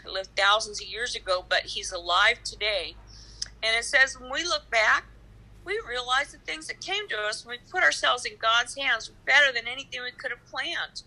He 0.03 0.09
lived 0.09 0.29
thousands 0.35 0.81
of 0.81 0.87
years 0.87 1.15
ago 1.15 1.45
but 1.47 1.61
he's 1.61 1.91
alive 1.91 2.43
today. 2.43 2.95
And 3.61 3.77
it 3.77 3.85
says 3.85 4.19
when 4.19 4.31
we 4.31 4.43
look 4.43 4.69
back 4.69 5.05
we 5.65 5.79
realize 5.87 6.33
the 6.33 6.39
things 6.39 6.67
that 6.67 6.81
came 6.81 7.07
to 7.07 7.17
us. 7.17 7.45
When 7.45 7.57
we 7.57 7.71
put 7.71 7.83
ourselves 7.83 8.25
in 8.25 8.33
god's 8.37 8.75
hands 8.75 9.09
were 9.09 9.15
better 9.25 9.51
than 9.53 9.67
anything 9.67 10.01
we 10.03 10.11
could 10.11 10.31
have 10.31 10.45
planned. 10.45 11.03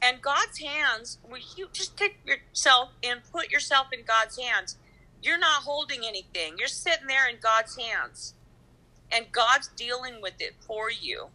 And 0.00 0.22
god's 0.22 0.58
hands 0.58 1.18
when 1.22 1.40
you 1.56 1.68
just 1.72 1.96
take 1.96 2.18
yourself 2.26 2.90
and 3.02 3.20
put 3.30 3.50
yourself 3.50 3.88
in 3.92 4.04
god's 4.04 4.38
hands 4.38 4.76
you're 5.22 5.38
not 5.38 5.62
holding 5.62 6.00
anything. 6.04 6.56
You're 6.58 6.66
sitting 6.66 7.06
there 7.06 7.28
in 7.28 7.36
god's 7.40 7.76
hands 7.76 8.34
and 9.12 9.30
God's 9.30 9.68
dealing 9.68 10.20
with 10.20 10.40
it 10.40 10.54
for 10.66 10.90
you. 10.90 11.28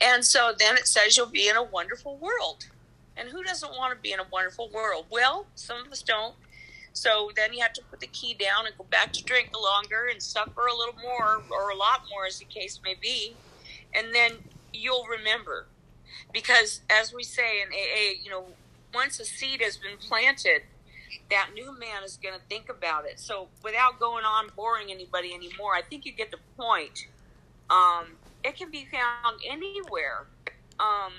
And 0.00 0.24
so 0.24 0.52
then 0.58 0.76
it 0.76 0.86
says 0.86 1.16
you'll 1.16 1.26
be 1.26 1.48
in 1.48 1.56
a 1.56 1.62
wonderful 1.62 2.16
world. 2.16 2.66
And 3.16 3.28
who 3.28 3.42
doesn't 3.42 3.76
want 3.76 3.94
to 3.94 4.00
be 4.00 4.12
in 4.12 4.20
a 4.20 4.26
wonderful 4.32 4.70
world? 4.70 5.06
Well, 5.10 5.46
some 5.54 5.84
of 5.84 5.92
us 5.92 6.02
don't. 6.02 6.34
So 6.94 7.30
then 7.36 7.52
you 7.52 7.60
have 7.62 7.72
to 7.74 7.82
put 7.90 8.00
the 8.00 8.06
key 8.08 8.34
down 8.34 8.66
and 8.66 8.76
go 8.76 8.84
back 8.84 9.12
to 9.14 9.24
drink 9.24 9.50
longer 9.58 10.08
and 10.10 10.22
suffer 10.22 10.66
a 10.66 10.76
little 10.76 11.00
more 11.00 11.42
or 11.50 11.70
a 11.70 11.76
lot 11.76 12.02
more, 12.10 12.26
as 12.26 12.38
the 12.38 12.44
case 12.44 12.80
may 12.84 12.94
be. 13.00 13.34
And 13.94 14.14
then 14.14 14.32
you'll 14.72 15.06
remember. 15.06 15.66
Because 16.32 16.80
as 16.90 17.12
we 17.12 17.22
say 17.22 17.62
in 17.62 17.68
AA, 17.68 18.20
you 18.22 18.30
know, 18.30 18.46
once 18.94 19.20
a 19.20 19.24
seed 19.24 19.62
has 19.62 19.76
been 19.76 19.96
planted, 19.98 20.62
that 21.30 21.50
new 21.54 21.78
man 21.78 22.02
is 22.04 22.18
going 22.22 22.34
to 22.34 22.40
think 22.48 22.68
about 22.68 23.06
it. 23.06 23.18
So 23.18 23.48
without 23.62 23.98
going 23.98 24.24
on 24.24 24.48
boring 24.56 24.90
anybody 24.90 25.34
anymore, 25.34 25.74
I 25.74 25.82
think 25.82 26.04
you 26.04 26.12
get 26.12 26.30
the 26.30 26.38
point. 26.56 27.06
Um, 27.70 28.16
it 28.44 28.56
can 28.56 28.70
be 28.70 28.86
found 28.90 29.40
anywhere. 29.48 30.26
Um, 30.78 31.12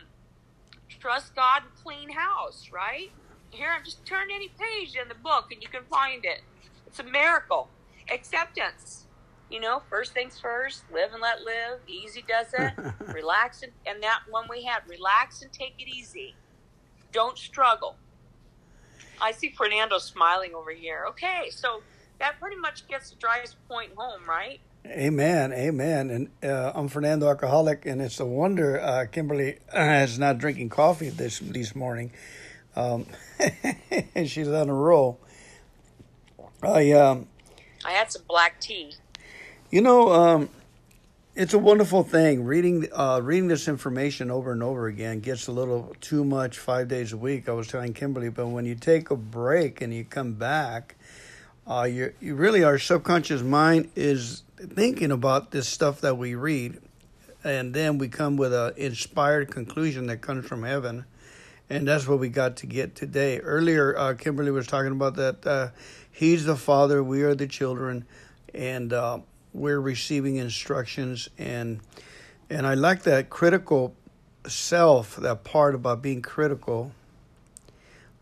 trust 1.00 1.36
God 1.36 1.64
and 1.64 1.84
clean 1.84 2.12
house, 2.12 2.70
right? 2.72 3.12
Here, 3.50 3.70
I'm 3.76 3.84
just 3.84 4.06
turn 4.06 4.28
any 4.34 4.50
page 4.50 4.96
in 5.02 5.08
the 5.08 5.16
book 5.16 5.52
and 5.52 5.62
you 5.62 5.70
can 5.70 5.84
find 5.90 6.26
it. 6.26 6.42
It's 6.88 7.00
a 7.00 7.04
miracle. 7.04 7.70
Acceptance. 8.12 9.08
You 9.50 9.60
know, 9.60 9.84
first 9.90 10.14
things 10.14 10.40
first, 10.40 10.84
live 10.92 11.14
and 11.14 11.22
let 11.22 11.42
live. 11.44 11.80
Easy 11.88 12.24
does 12.28 12.48
it. 12.58 12.74
relax 13.14 13.62
and, 13.62 13.72
and 13.86 14.02
that 14.02 14.22
one 14.30 14.48
we 14.50 14.64
had. 14.64 14.82
Relax 14.88 15.42
and 15.44 15.54
take 15.54 15.76
it 15.78 15.88
easy. 15.88 16.36
Don't 17.12 17.38
struggle. 17.38 17.96
I 19.22 19.32
see 19.32 19.50
Fernando 19.50 19.98
smiling 19.98 20.54
over 20.54 20.72
here. 20.72 21.06
Okay, 21.10 21.50
so 21.52 21.82
that 22.20 22.40
pretty 22.40 22.58
much 22.58 22.88
gets 22.88 23.10
the 23.10 23.16
driest 23.16 23.56
point 23.68 23.92
home, 23.96 24.22
right? 24.28 24.60
Amen, 24.86 25.54
amen. 25.54 26.10
And 26.10 26.30
uh, 26.44 26.74
I'm 26.76 26.90
Fernando 26.90 27.30
Alcoholic, 27.30 27.86
and 27.86 28.02
it's 28.02 28.20
a 28.20 28.26
wonder 28.26 28.80
uh, 28.80 29.06
Kimberly 29.12 29.60
is 29.74 30.20
not 30.20 30.38
drinking 30.38 30.70
coffee 30.70 31.10
this 31.10 31.40
this 31.40 31.76
morning. 31.76 32.12
Um, 32.76 33.06
she's 34.26 34.48
on 34.50 34.70
a 34.70 34.74
roll. 34.74 35.20
I 36.62 36.92
um, 36.92 37.28
I 37.86 37.92
had 37.92 38.12
some 38.12 38.24
black 38.28 38.60
tea. 38.60 38.94
You 39.72 39.82
know, 39.82 40.12
um, 40.12 40.50
it's 41.36 41.54
a 41.54 41.60
wonderful 41.60 42.04
thing. 42.04 42.44
Reading 42.44 42.88
uh, 42.94 43.20
reading 43.24 43.48
this 43.48 43.68
information 43.68 44.30
over 44.30 44.52
and 44.52 44.62
over 44.62 44.86
again 44.86 45.20
gets 45.20 45.48
a 45.48 45.52
little 45.52 45.96
too 46.00 46.24
much 46.24 46.60
five 46.60 46.88
days 46.88 47.12
a 47.12 47.18
week. 47.18 47.50
I 47.50 47.54
was 47.54 47.68
telling 47.68 47.94
Kimberly, 47.94 48.30
but 48.30 48.48
when 48.48 48.66
you 48.66 48.76
take 48.76 49.10
a 49.10 49.16
break 49.16 49.82
and 49.82 49.94
you 49.94 50.06
come 50.06 50.34
back, 50.34 50.96
uh, 51.68 51.84
you 51.84 52.14
you 52.20 52.36
really 52.36 52.64
our 52.64 52.78
subconscious 52.78 53.42
mind 53.42 53.90
is 53.96 54.44
thinking 54.58 55.12
about 55.12 55.50
this 55.50 55.68
stuff 55.68 56.02
that 56.02 56.18
we 56.18 56.36
read, 56.36 56.80
and 57.44 57.74
then 57.74 57.98
we 57.98 58.10
come 58.10 58.38
with 58.38 58.54
a 58.54 58.74
inspired 58.78 59.50
conclusion 59.50 60.06
that 60.08 60.18
comes 60.18 60.46
from 60.46 60.62
heaven, 60.62 61.06
and 61.68 61.88
that's 61.88 62.08
what 62.08 62.20
we 62.20 62.30
got 62.30 62.58
to 62.58 62.68
get 62.68 62.94
today. 62.94 63.40
Earlier, 63.40 63.98
uh, 63.98 64.14
Kimberly 64.14 64.52
was 64.52 64.68
talking 64.68 64.92
about 64.92 65.16
that. 65.16 65.48
Uh, 65.48 65.70
he's 66.12 66.46
the 66.46 66.56
father, 66.56 67.04
we 67.04 67.24
are 67.24 67.34
the 67.34 67.48
children, 67.48 68.06
and 68.54 68.94
uh, 68.94 69.18
we're 69.54 69.80
receiving 69.80 70.38
instructions 70.38 71.30
and 71.38 71.80
and 72.50 72.68
I 72.68 72.74
like 72.74 73.04
that 73.04 73.30
critical 73.30 73.96
self, 74.48 75.16
that 75.16 75.44
part 75.44 75.76
about 75.76 76.02
being 76.02 76.22
critical. 76.22 76.92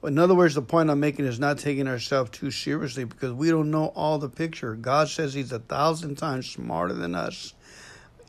In 0.03 0.17
other 0.17 0.36
words, 0.36 0.55
the 0.55 0.61
point 0.61 0.89
I'm 0.89 0.99
making 0.99 1.25
is 1.25 1.39
not 1.39 1.57
taking 1.57 1.88
ourselves 1.88 2.32
too 2.32 2.49
seriously 2.49 3.03
because 3.03 3.34
we 3.34 3.49
don't 3.49 3.71
know 3.71 3.88
all 3.88 4.19
the 4.19 4.29
picture. 4.29 4.75
God 4.75 5.09
says 5.09 5.34
He's 5.34 5.51
a 5.51 5.59
thousand 5.59 6.15
times 6.15 6.49
smarter 6.49 6.93
than 6.93 7.13
us. 7.13 7.53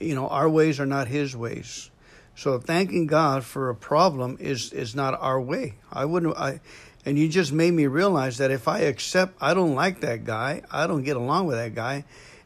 You 0.00 0.14
know, 0.14 0.28
our 0.28 0.48
ways 0.48 0.80
are 0.80 0.86
not 0.86 1.08
His 1.08 1.36
ways. 1.36 1.90
So 2.34 2.58
thanking 2.58 3.06
God 3.06 3.44
for 3.44 3.68
a 3.68 3.74
problem 3.74 4.38
is 4.40 4.72
is 4.72 4.94
not 4.94 5.18
our 5.20 5.40
way. 5.40 5.74
I 5.92 6.04
wouldn't. 6.04 6.36
I, 6.36 6.60
and 7.04 7.18
you 7.18 7.28
just 7.28 7.52
made 7.52 7.72
me 7.72 7.86
realize 7.86 8.38
that 8.38 8.50
if 8.50 8.68
I 8.68 8.80
accept, 8.80 9.34
I 9.40 9.54
don't 9.54 9.74
like 9.74 10.00
that 10.00 10.24
guy. 10.24 10.62
I 10.70 10.86
don't 10.86 11.02
get 11.02 11.16
along 11.16 11.46
with 11.46 11.56
that 11.56 11.74
guy 11.74 12.04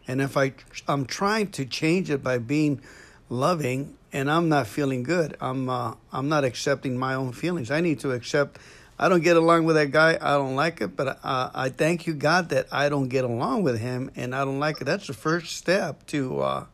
and 0.08 0.20
if 0.20 0.36
I 0.36 0.52
I'm 0.88 1.06
trying 1.06 1.48
to 1.52 1.64
change 1.64 2.10
it 2.10 2.22
by 2.22 2.38
being 2.38 2.80
loving 3.28 3.96
and 4.12 4.30
I'm 4.30 4.48
not 4.48 4.66
feeling 4.66 5.02
good, 5.02 5.36
I'm 5.40 5.68
uh, 5.68 5.94
I'm 6.12 6.28
not 6.28 6.44
accepting 6.44 6.96
my 6.96 7.14
own 7.14 7.32
feelings. 7.32 7.70
I 7.70 7.80
need 7.80 8.00
to 8.00 8.12
accept 8.12 8.58
I 8.98 9.10
don't 9.10 9.22
get 9.22 9.36
along 9.36 9.64
with 9.64 9.76
that 9.76 9.90
guy. 9.90 10.16
I 10.20 10.34
don't 10.34 10.56
like 10.56 10.80
it, 10.80 10.96
but 10.96 11.18
uh, 11.22 11.50
I 11.54 11.68
thank 11.68 12.06
you 12.06 12.14
God 12.14 12.48
that 12.48 12.66
I 12.72 12.88
don't 12.88 13.08
get 13.08 13.24
along 13.24 13.62
with 13.62 13.78
him 13.78 14.10
and 14.16 14.34
I 14.34 14.44
don't 14.44 14.58
like 14.58 14.80
it. 14.80 14.84
That's 14.84 15.06
the 15.06 15.12
first 15.12 15.56
step 15.56 16.06
to 16.06 16.40
uh, 16.40 16.66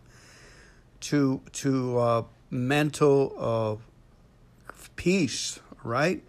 to 1.00 1.40
to 1.52 1.98
uh, 1.98 2.22
mental 2.48 3.34
uh, 3.38 4.74
peace, 4.94 5.58
right? 5.82 6.22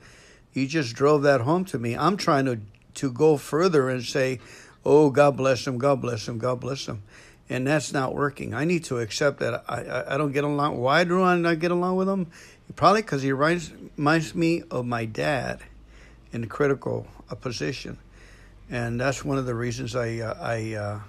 You 0.54 0.68
just 0.68 0.96
drove 0.96 1.22
that 1.24 1.42
home 1.42 1.66
to 1.66 1.78
me. 1.78 1.96
I'm 1.96 2.18
trying 2.18 2.46
to 2.46 2.60
to 2.96 3.12
go 3.12 3.38
further 3.38 3.90
and 3.90 4.04
say, 4.04 4.40
"Oh, 4.86 5.10
God 5.10 5.38
bless 5.38 5.66
him, 5.66 5.78
God 5.78 6.02
bless 6.02 6.28
him, 6.28 6.38
God 6.38 6.60
bless 6.60 6.88
him," 6.88 7.04
and 7.50 7.68
that's 7.68 7.94
not 7.94 8.14
working. 8.16 8.54
I 8.54 8.66
need 8.66 8.84
to 8.86 9.00
accept 9.00 9.40
that 9.40 9.64
I 9.68 9.84
I, 9.84 10.16
I 10.16 10.18
don't 10.18 10.32
get 10.32 10.44
along. 10.44 10.80
Why 10.80 11.04
do 11.04 11.22
I 11.22 11.38
not 11.38 11.60
get 11.60 11.72
along 11.72 11.96
with 11.98 12.10
him? 12.10 12.28
Probably 12.76 13.02
because 13.02 13.22
he 13.22 13.32
reminds, 13.32 13.72
reminds 13.98 14.34
me 14.34 14.64
of 14.72 14.86
my 14.86 15.06
dad 15.06 15.60
in 16.32 16.44
a 16.44 16.48
critical 16.48 17.06
uh, 17.30 17.36
position, 17.36 17.98
and 18.70 19.00
that's 19.00 19.24
one 19.24 19.38
of 19.38 19.46
the 19.46 19.56
reasons 19.56 19.96
I 19.96 20.20
uh, 20.20 20.38
I 20.40 20.74
uh, 20.74 21.00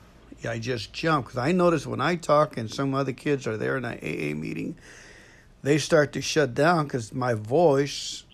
I 0.48 0.58
just 0.58 0.92
jump 0.92 1.26
because 1.26 1.38
I 1.38 1.52
notice 1.52 1.86
when 1.86 2.00
I 2.00 2.16
talk 2.16 2.56
and 2.56 2.70
some 2.70 2.94
other 2.94 3.12
kids 3.12 3.46
are 3.46 3.56
there 3.56 3.76
in 3.76 3.84
an 3.84 3.98
AA 3.98 4.38
meeting, 4.38 4.76
they 5.62 5.78
start 5.78 6.12
to 6.12 6.20
shut 6.20 6.54
down 6.54 6.84
because 6.84 7.12
my 7.12 7.34
voice, 7.34 8.24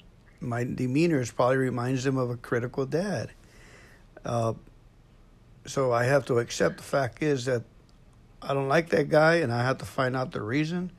my 0.41 0.64
demeanor, 0.64 1.20
is 1.20 1.30
probably 1.30 1.59
reminds 1.59 2.05
them 2.05 2.16
of 2.16 2.30
a 2.30 2.36
critical 2.36 2.86
dad. 2.86 3.30
Uh, 4.24 4.55
so 5.70 5.92
I 5.92 6.04
have 6.04 6.26
to 6.26 6.40
accept 6.40 6.78
the 6.78 6.82
fact 6.82 7.22
is 7.22 7.44
that 7.44 7.62
I 8.42 8.54
don't 8.54 8.68
like 8.68 8.88
that 8.90 9.08
guy, 9.08 9.36
and 9.36 9.52
I 9.52 9.62
have 9.62 9.78
to 9.78 9.84
find 9.84 10.16
out 10.16 10.32
the 10.32 10.42
reason, 10.42 10.90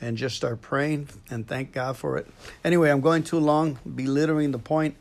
and 0.00 0.16
just 0.16 0.36
start 0.36 0.60
praying 0.60 1.08
and 1.30 1.46
thank 1.46 1.72
God 1.72 1.96
for 1.96 2.18
it. 2.18 2.26
Anyway, 2.62 2.90
I'm 2.90 3.00
going 3.00 3.22
too 3.22 3.38
long, 3.38 3.78
belittling 3.94 4.50
the 4.50 4.58
point. 4.58 4.96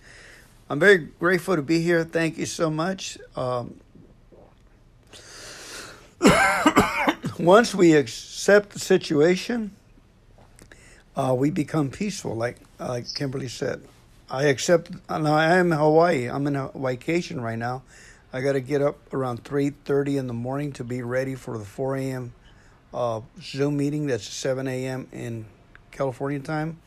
I'm 0.69 0.79
very 0.79 0.97
grateful 0.97 1.55
to 1.55 1.61
be 1.61 1.81
here. 1.81 2.03
Thank 2.03 2.37
you 2.37 2.45
so 2.45 2.69
much. 2.69 3.17
Um, 3.35 3.79
once 7.39 7.75
we 7.75 7.93
accept 7.93 8.69
the 8.69 8.79
situation, 8.79 9.71
uh, 11.15 11.35
we 11.37 11.49
become 11.49 11.89
peaceful, 11.89 12.35
like 12.35 12.57
like 12.79 13.13
Kimberly 13.15 13.49
said. 13.49 13.83
I 14.29 14.45
accept. 14.45 14.91
Now 15.09 15.33
I 15.33 15.57
am 15.57 15.71
in 15.71 15.77
Hawaii. 15.77 16.29
I'm 16.29 16.47
in 16.47 16.55
a 16.55 16.69
vacation 16.75 17.41
right 17.41 17.57
now. 17.57 17.81
I 18.31 18.41
got 18.41 18.53
to 18.53 18.61
get 18.61 18.81
up 18.81 19.13
around 19.13 19.43
three 19.43 19.71
thirty 19.71 20.17
in 20.17 20.27
the 20.27 20.33
morning 20.33 20.71
to 20.73 20.83
be 20.83 21.01
ready 21.01 21.35
for 21.35 21.57
the 21.57 21.65
four 21.65 21.95
a.m. 21.95 22.33
Uh, 22.93 23.21
Zoom 23.41 23.77
meeting. 23.77 24.07
That's 24.07 24.27
seven 24.27 24.67
a.m. 24.67 25.07
in 25.11 25.45
California 25.91 26.39
time. 26.39 26.79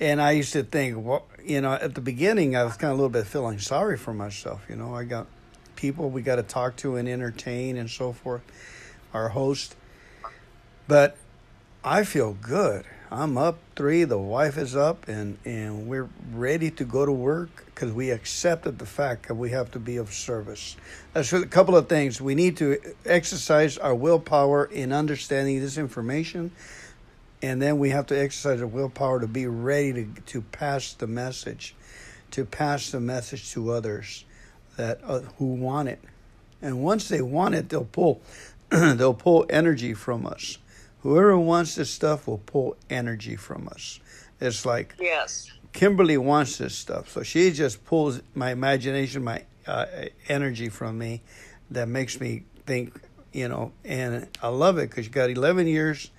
And 0.00 0.20
I 0.20 0.32
used 0.32 0.52
to 0.54 0.62
think, 0.62 1.04
well, 1.04 1.26
you 1.44 1.60
know, 1.60 1.72
at 1.72 1.94
the 1.94 2.00
beginning, 2.00 2.56
I 2.56 2.64
was 2.64 2.76
kind 2.76 2.92
of 2.92 2.98
a 2.98 3.02
little 3.02 3.10
bit 3.10 3.26
feeling 3.26 3.58
sorry 3.58 3.96
for 3.96 4.12
myself. 4.12 4.64
You 4.68 4.76
know, 4.76 4.94
I 4.94 5.04
got 5.04 5.26
people 5.76 6.10
we 6.10 6.22
got 6.22 6.36
to 6.36 6.42
talk 6.42 6.76
to 6.76 6.96
and 6.96 7.08
entertain 7.08 7.76
and 7.76 7.90
so 7.90 8.12
forth, 8.12 8.42
our 9.12 9.30
host. 9.30 9.76
But 10.86 11.16
I 11.82 12.04
feel 12.04 12.32
good. 12.32 12.84
I'm 13.10 13.36
up 13.36 13.58
three, 13.76 14.04
the 14.04 14.18
wife 14.18 14.56
is 14.56 14.74
up, 14.74 15.08
and, 15.08 15.36
and 15.44 15.86
we're 15.86 16.08
ready 16.32 16.70
to 16.72 16.84
go 16.84 17.04
to 17.04 17.12
work 17.12 17.66
because 17.66 17.92
we 17.92 18.10
accepted 18.10 18.78
the 18.78 18.86
fact 18.86 19.28
that 19.28 19.34
we 19.34 19.50
have 19.50 19.70
to 19.72 19.78
be 19.78 19.98
of 19.98 20.12
service. 20.12 20.76
That's 21.12 21.32
a 21.32 21.46
couple 21.46 21.76
of 21.76 21.88
things. 21.88 22.20
We 22.20 22.34
need 22.34 22.56
to 22.58 22.78
exercise 23.04 23.76
our 23.76 23.94
willpower 23.94 24.64
in 24.64 24.90
understanding 24.90 25.60
this 25.60 25.76
information, 25.76 26.50
and 27.42 27.60
then 27.60 27.78
we 27.78 27.90
have 27.90 28.06
to 28.06 28.18
exercise 28.18 28.62
our 28.62 28.66
willpower 28.66 29.20
to 29.20 29.28
be 29.28 29.46
ready 29.46 29.92
to, 29.92 30.20
to 30.22 30.40
pass 30.40 30.94
the 30.94 31.06
message, 31.06 31.74
to 32.30 32.46
pass 32.46 32.90
the 32.90 33.00
message 33.00 33.52
to 33.52 33.70
others 33.70 34.24
that 34.76 35.00
uh, 35.04 35.20
who 35.38 35.54
want 35.54 35.90
it, 35.90 36.00
and 36.62 36.82
once 36.82 37.08
they 37.08 37.20
want 37.20 37.54
it, 37.54 37.68
they'll 37.68 37.84
pull 37.84 38.22
they'll 38.70 39.12
pull 39.12 39.44
energy 39.50 39.92
from 39.92 40.24
us. 40.24 40.56
Whoever 41.04 41.38
wants 41.38 41.74
this 41.74 41.90
stuff 41.90 42.26
will 42.26 42.38
pull 42.38 42.78
energy 42.88 43.36
from 43.36 43.68
us. 43.68 44.00
It's 44.40 44.64
like 44.64 44.94
yes, 44.98 45.52
Kimberly 45.74 46.16
wants 46.16 46.56
this 46.56 46.74
stuff, 46.74 47.10
so 47.10 47.22
she 47.22 47.50
just 47.52 47.84
pulls 47.84 48.22
my 48.34 48.52
imagination, 48.52 49.22
my 49.22 49.44
uh, 49.66 49.84
energy 50.28 50.70
from 50.70 50.96
me, 50.96 51.20
that 51.70 51.88
makes 51.88 52.18
me 52.18 52.44
think, 52.64 52.98
you 53.34 53.48
know, 53.48 53.72
and 53.84 54.28
I 54.42 54.48
love 54.48 54.78
it 54.78 54.88
because 54.88 55.04
you 55.04 55.12
got 55.12 55.28
11 55.28 55.66
years 55.66 56.10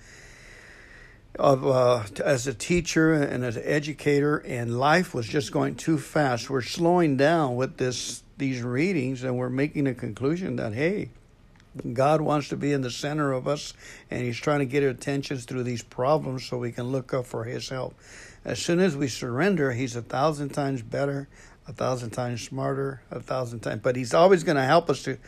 of 1.36 1.66
uh, 1.66 2.04
as 2.24 2.46
a 2.46 2.54
teacher 2.54 3.12
and 3.12 3.44
as 3.44 3.56
an 3.56 3.64
educator, 3.66 4.38
and 4.38 4.78
life 4.78 5.14
was 5.14 5.26
just 5.26 5.50
going 5.50 5.74
too 5.74 5.98
fast. 5.98 6.48
We're 6.48 6.62
slowing 6.62 7.16
down 7.16 7.56
with 7.56 7.76
this 7.76 8.22
these 8.38 8.62
readings, 8.62 9.24
and 9.24 9.36
we're 9.36 9.50
making 9.50 9.88
a 9.88 9.94
conclusion 9.94 10.54
that 10.56 10.74
hey, 10.74 11.10
God 11.92 12.20
wants 12.20 12.48
to 12.48 12.56
be 12.56 12.72
in 12.72 12.82
the 12.82 12.90
center 12.90 13.32
of 13.32 13.46
us, 13.46 13.74
and 14.10 14.22
He's 14.22 14.38
trying 14.38 14.60
to 14.60 14.66
get 14.66 14.82
our 14.82 14.90
attention 14.90 15.38
through 15.38 15.64
these 15.64 15.82
problems 15.82 16.44
so 16.44 16.58
we 16.58 16.72
can 16.72 16.84
look 16.84 17.12
up 17.12 17.26
for 17.26 17.44
His 17.44 17.68
help. 17.68 17.94
As 18.44 18.60
soon 18.60 18.80
as 18.80 18.96
we 18.96 19.08
surrender, 19.08 19.72
He's 19.72 19.96
a 19.96 20.02
thousand 20.02 20.50
times 20.50 20.82
better, 20.82 21.28
a 21.68 21.72
thousand 21.72 22.10
times 22.10 22.42
smarter, 22.42 23.02
a 23.10 23.20
thousand 23.20 23.60
times. 23.60 23.80
But 23.82 23.96
He's 23.96 24.14
always 24.14 24.44
going 24.44 24.56
to 24.56 24.64
help 24.64 24.88
us 24.88 25.02
to. 25.04 25.18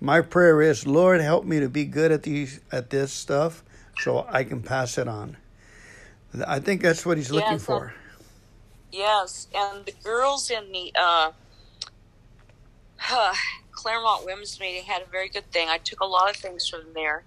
My 0.00 0.20
prayer 0.20 0.60
is, 0.60 0.86
Lord, 0.86 1.20
help 1.20 1.44
me 1.44 1.60
to 1.60 1.68
be 1.68 1.84
good 1.84 2.12
at 2.12 2.22
these 2.22 2.60
at 2.72 2.90
this 2.90 3.12
stuff, 3.12 3.62
so 3.98 4.26
I 4.28 4.44
can 4.44 4.62
pass 4.62 4.98
it 4.98 5.08
on. 5.08 5.36
I 6.46 6.58
think 6.58 6.82
that's 6.82 7.06
what 7.06 7.16
He's 7.16 7.30
looking 7.30 7.52
yes, 7.52 7.64
for. 7.64 7.94
Yes, 8.90 9.48
and 9.54 9.84
the 9.86 9.92
girls 10.02 10.50
in 10.50 10.72
the 10.72 10.92
uh, 10.98 11.30
Claremont 13.74 14.24
Women's 14.24 14.58
Meeting 14.60 14.84
had 14.84 15.02
a 15.02 15.06
very 15.06 15.28
good 15.28 15.50
thing. 15.50 15.68
I 15.68 15.78
took 15.78 16.00
a 16.00 16.06
lot 16.06 16.30
of 16.30 16.36
things 16.36 16.68
from 16.68 16.82
there. 16.94 17.24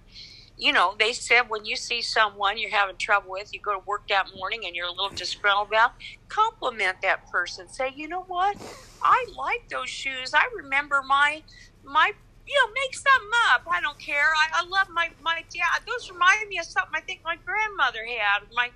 You 0.56 0.72
know, 0.72 0.96
they 0.98 1.12
said 1.12 1.42
when 1.48 1.64
you 1.64 1.76
see 1.76 2.02
someone 2.02 2.58
you're 2.58 2.70
having 2.70 2.96
trouble 2.96 3.30
with, 3.30 3.54
you 3.54 3.60
go 3.60 3.74
to 3.74 3.86
work 3.86 4.08
that 4.08 4.34
morning 4.34 4.62
and 4.66 4.74
you're 4.74 4.88
a 4.88 4.90
little 4.90 5.10
disgruntled 5.10 5.68
about, 5.68 5.92
compliment 6.28 6.96
that 7.02 7.30
person. 7.30 7.68
Say, 7.68 7.92
you 7.94 8.08
know 8.08 8.22
what? 8.22 8.56
I 9.00 9.26
like 9.36 9.68
those 9.68 9.88
shoes. 9.88 10.34
I 10.34 10.48
remember 10.56 11.02
my 11.06 11.42
my 11.84 12.12
you 12.48 12.54
know, 12.54 12.72
make 12.72 12.94
something 12.94 13.30
up. 13.52 13.62
I 13.70 13.80
don't 13.80 13.98
care. 13.98 14.24
I, 14.36 14.62
I 14.62 14.66
love 14.66 14.88
my 14.90 15.10
my 15.22 15.44
dad. 15.52 15.82
Those 15.86 16.10
remind 16.10 16.48
me 16.48 16.58
of 16.58 16.64
something 16.64 16.92
I 16.94 17.00
think 17.00 17.20
my 17.22 17.36
grandmother 17.44 18.04
had. 18.04 18.40
My 18.54 18.70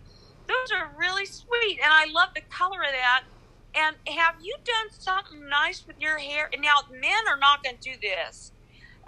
those 0.46 0.72
are 0.76 0.90
really 0.98 1.24
sweet, 1.24 1.80
and 1.82 1.90
I 1.90 2.06
love 2.12 2.30
the 2.34 2.42
color 2.42 2.82
of 2.82 2.92
that. 2.92 3.24
And 3.74 3.96
have 4.06 4.34
you 4.42 4.56
done 4.64 4.90
something 4.90 5.48
nice 5.48 5.86
with 5.86 5.96
your 5.98 6.18
hair? 6.18 6.50
And 6.52 6.62
now 6.62 6.80
men 6.90 7.26
are 7.28 7.38
not 7.38 7.62
going 7.64 7.76
to 7.78 7.92
do 7.92 7.96
this. 8.00 8.52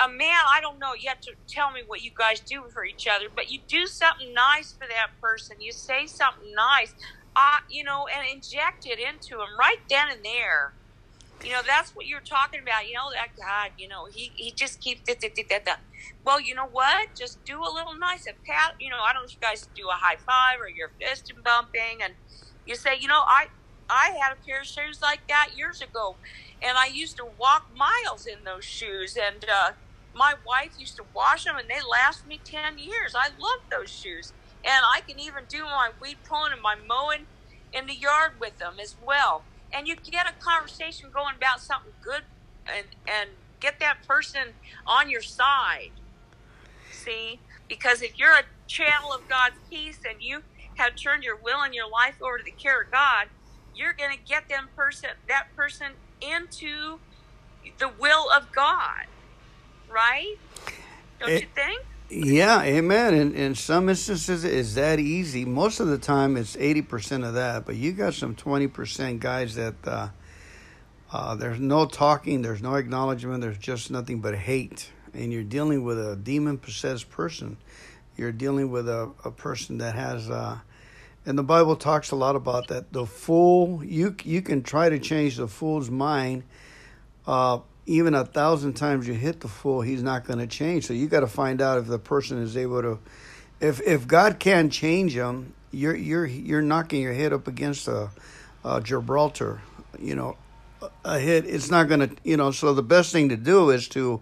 A 0.00 0.08
man, 0.08 0.40
I 0.52 0.60
don't 0.60 0.78
know. 0.78 0.94
You 0.94 1.08
have 1.08 1.20
to 1.20 1.34
tell 1.46 1.70
me 1.70 1.82
what 1.86 2.02
you 2.02 2.10
guys 2.12 2.40
do 2.40 2.64
for 2.72 2.84
each 2.84 3.06
other, 3.06 3.26
but 3.34 3.50
you 3.50 3.60
do 3.68 3.86
something 3.86 4.32
nice 4.32 4.72
for 4.72 4.88
that 4.88 5.10
person. 5.20 5.60
You 5.60 5.70
say 5.70 6.06
something 6.06 6.52
nice, 6.52 6.94
uh, 7.36 7.58
you 7.70 7.84
know, 7.84 8.06
and 8.12 8.26
inject 8.28 8.86
it 8.86 8.98
into 8.98 9.40
him 9.40 9.48
right 9.58 9.78
then 9.88 10.08
and 10.10 10.24
there. 10.24 10.72
You 11.44 11.52
know, 11.52 11.60
that's 11.64 11.94
what 11.94 12.06
you're 12.06 12.20
talking 12.20 12.60
about. 12.60 12.88
You 12.88 12.94
know, 12.94 13.10
that 13.12 13.36
God, 13.36 13.72
you 13.78 13.86
know, 13.86 14.06
he, 14.06 14.32
he 14.34 14.50
just 14.50 14.80
keeps. 14.80 15.02
Well, 16.24 16.40
you 16.40 16.54
know 16.54 16.66
what? 16.66 17.14
Just 17.14 17.44
do 17.44 17.60
a 17.60 17.70
little 17.70 17.94
nice. 17.94 18.26
A 18.26 18.32
pat, 18.46 18.74
you 18.80 18.90
know, 18.90 18.98
I 18.98 19.12
don't 19.12 19.22
know 19.22 19.26
if 19.26 19.34
you 19.34 19.40
guys 19.40 19.68
do 19.76 19.88
a 19.88 19.92
high 19.92 20.16
five 20.16 20.58
or 20.60 20.68
you're 20.68 20.90
fist 21.00 21.32
bumping 21.44 22.02
and 22.02 22.14
you 22.66 22.74
say, 22.74 22.96
you 22.98 23.08
know, 23.08 23.22
I, 23.26 23.48
I 23.88 24.16
had 24.20 24.32
a 24.32 24.46
pair 24.46 24.60
of 24.60 24.66
shoes 24.66 25.00
like 25.02 25.26
that 25.28 25.50
years 25.56 25.80
ago, 25.80 26.16
and 26.62 26.76
I 26.78 26.86
used 26.86 27.16
to 27.18 27.26
walk 27.38 27.70
miles 27.76 28.26
in 28.26 28.44
those 28.44 28.64
shoes. 28.64 29.16
And 29.16 29.44
uh, 29.44 29.72
my 30.14 30.34
wife 30.46 30.72
used 30.78 30.96
to 30.96 31.04
wash 31.14 31.44
them, 31.44 31.56
and 31.56 31.68
they 31.68 31.80
last 31.88 32.26
me 32.26 32.40
ten 32.44 32.78
years. 32.78 33.14
I 33.14 33.28
love 33.28 33.60
those 33.70 33.90
shoes, 33.90 34.32
and 34.64 34.84
I 34.94 35.00
can 35.00 35.20
even 35.20 35.44
do 35.48 35.64
my 35.64 35.90
weed 36.00 36.16
pulling 36.28 36.52
and 36.52 36.62
my 36.62 36.74
mowing 36.76 37.26
in 37.72 37.86
the 37.86 37.94
yard 37.94 38.32
with 38.40 38.58
them 38.58 38.74
as 38.80 38.96
well. 39.04 39.42
And 39.72 39.88
you 39.88 39.96
get 39.96 40.26
a 40.28 40.44
conversation 40.44 41.10
going 41.12 41.34
about 41.36 41.60
something 41.60 41.92
good, 42.02 42.22
and 42.66 42.86
and 43.06 43.30
get 43.60 43.80
that 43.80 44.06
person 44.06 44.54
on 44.86 45.10
your 45.10 45.22
side. 45.22 45.90
See, 46.92 47.40
because 47.68 48.02
if 48.02 48.18
you're 48.18 48.32
a 48.32 48.44
channel 48.66 49.12
of 49.12 49.28
God's 49.28 49.56
peace 49.70 49.98
and 50.08 50.22
you 50.22 50.42
have 50.76 50.96
turned 50.96 51.22
your 51.22 51.36
will 51.36 51.62
and 51.62 51.74
your 51.74 51.88
life 51.90 52.16
over 52.22 52.38
to 52.38 52.44
the 52.44 52.50
care 52.50 52.82
of 52.82 52.90
God, 52.90 53.28
you're 53.76 53.92
going 53.92 54.16
to 54.16 54.22
get 54.24 54.48
them 54.48 54.68
person 54.76 55.10
that 55.28 55.46
person 55.56 55.92
into 56.20 56.98
the 57.78 57.90
will 57.98 58.30
of 58.30 58.50
God, 58.52 59.06
right? 59.90 60.36
Don't 61.20 61.30
it, 61.30 61.42
you 61.42 61.48
think? 61.54 61.82
Yeah, 62.10 62.62
amen. 62.62 63.14
In 63.14 63.34
in 63.34 63.54
some 63.54 63.88
instances, 63.88 64.44
it's 64.44 64.74
that 64.74 65.00
easy. 65.00 65.44
Most 65.44 65.80
of 65.80 65.88
the 65.88 65.98
time, 65.98 66.36
it's 66.36 66.56
eighty 66.58 66.82
percent 66.82 67.24
of 67.24 67.34
that. 67.34 67.66
But 67.66 67.76
you 67.76 67.92
got 67.92 68.14
some 68.14 68.34
twenty 68.34 68.68
percent 68.68 69.20
guys 69.20 69.54
that 69.54 69.74
uh, 69.84 70.08
uh, 71.10 71.34
there's 71.34 71.58
no 71.58 71.86
talking, 71.86 72.42
there's 72.42 72.62
no 72.62 72.74
acknowledgement, 72.74 73.40
there's 73.40 73.58
just 73.58 73.90
nothing 73.90 74.20
but 74.20 74.34
hate, 74.34 74.90
and 75.14 75.32
you're 75.32 75.42
dealing 75.42 75.82
with 75.84 75.98
a 75.98 76.16
demon 76.16 76.58
possessed 76.58 77.10
person. 77.10 77.56
You're 78.16 78.32
dealing 78.32 78.70
with 78.70 78.88
a, 78.88 79.10
a 79.24 79.30
person 79.30 79.78
that 79.78 79.94
has. 79.94 80.30
Uh, 80.30 80.58
and 81.26 81.38
the 81.38 81.42
Bible 81.42 81.76
talks 81.76 82.10
a 82.10 82.16
lot 82.16 82.36
about 82.36 82.68
that. 82.68 82.92
The 82.92 83.06
fool, 83.06 83.84
you 83.84 84.16
you 84.24 84.42
can 84.42 84.62
try 84.62 84.88
to 84.88 84.98
change 84.98 85.36
the 85.36 85.48
fool's 85.48 85.90
mind. 85.90 86.44
Uh, 87.26 87.60
even 87.86 88.14
a 88.14 88.24
thousand 88.24 88.74
times 88.74 89.06
you 89.06 89.14
hit 89.14 89.40
the 89.40 89.48
fool, 89.48 89.82
he's 89.82 90.02
not 90.02 90.24
going 90.24 90.38
to 90.38 90.46
change. 90.46 90.86
So 90.86 90.94
you 90.94 91.06
got 91.06 91.20
to 91.20 91.26
find 91.26 91.60
out 91.60 91.78
if 91.78 91.86
the 91.86 91.98
person 91.98 92.42
is 92.42 92.56
able 92.56 92.82
to. 92.82 92.98
If 93.60 93.80
if 93.80 94.06
God 94.06 94.38
can 94.38 94.70
change 94.70 95.14
him, 95.14 95.54
you're 95.70 95.96
you're 95.96 96.26
you're 96.26 96.62
knocking 96.62 97.00
your 97.02 97.12
head 97.12 97.32
up 97.32 97.48
against 97.48 97.88
a, 97.88 98.10
a 98.64 98.80
Gibraltar 98.80 99.60
you 99.98 100.14
know, 100.14 100.36
a 101.04 101.18
hit. 101.18 101.46
It's 101.46 101.70
not 101.70 101.88
going 101.88 102.08
to, 102.08 102.16
you 102.22 102.36
know. 102.36 102.50
So 102.50 102.74
the 102.74 102.82
best 102.82 103.12
thing 103.12 103.30
to 103.30 103.36
do 103.36 103.70
is 103.70 103.88
to, 103.88 104.20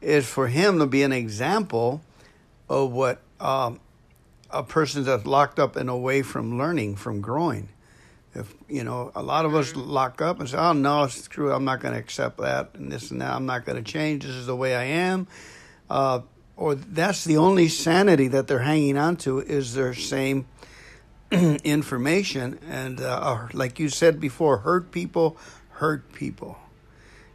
is 0.00 0.26
for 0.26 0.48
him 0.48 0.78
to 0.78 0.86
be 0.86 1.02
an 1.02 1.12
example 1.12 2.00
of 2.68 2.92
what 2.92 3.20
um, 3.40 3.80
a 4.50 4.62
person 4.62 5.04
that's 5.04 5.26
locked 5.26 5.58
up 5.58 5.76
and 5.76 5.90
away 5.90 6.22
from 6.22 6.58
learning, 6.58 6.96
from 6.96 7.20
growing. 7.20 7.68
If 8.34 8.54
you 8.68 8.84
know, 8.84 9.12
a 9.14 9.22
lot 9.22 9.46
of 9.46 9.54
us 9.54 9.74
lock 9.74 10.20
up 10.20 10.40
and 10.40 10.48
say, 10.48 10.58
"Oh 10.58 10.72
no, 10.72 11.04
it's 11.04 11.26
true. 11.26 11.52
I'm 11.52 11.64
not 11.64 11.80
going 11.80 11.94
to 11.94 12.00
accept 12.00 12.38
that, 12.38 12.70
and 12.74 12.92
this 12.92 13.10
and 13.10 13.20
that. 13.20 13.34
I'm 13.34 13.46
not 13.46 13.64
going 13.64 13.82
to 13.82 13.90
change. 13.90 14.24
This 14.24 14.34
is 14.34 14.46
the 14.46 14.56
way 14.56 14.76
I 14.76 14.84
am." 14.84 15.26
Uh, 15.88 16.20
or 16.56 16.74
that's 16.74 17.24
the 17.24 17.36
only 17.36 17.68
sanity 17.68 18.28
that 18.28 18.46
they're 18.46 18.58
hanging 18.58 18.98
on 18.98 19.16
to 19.16 19.40
is 19.40 19.74
their 19.74 19.94
same 19.94 20.46
information, 21.30 22.58
and 22.68 23.00
uh, 23.00 23.48
like 23.52 23.78
you 23.78 23.88
said 23.88 24.20
before, 24.20 24.58
hurt 24.58 24.90
people 24.90 25.36
hurt 25.70 26.12
people. 26.12 26.58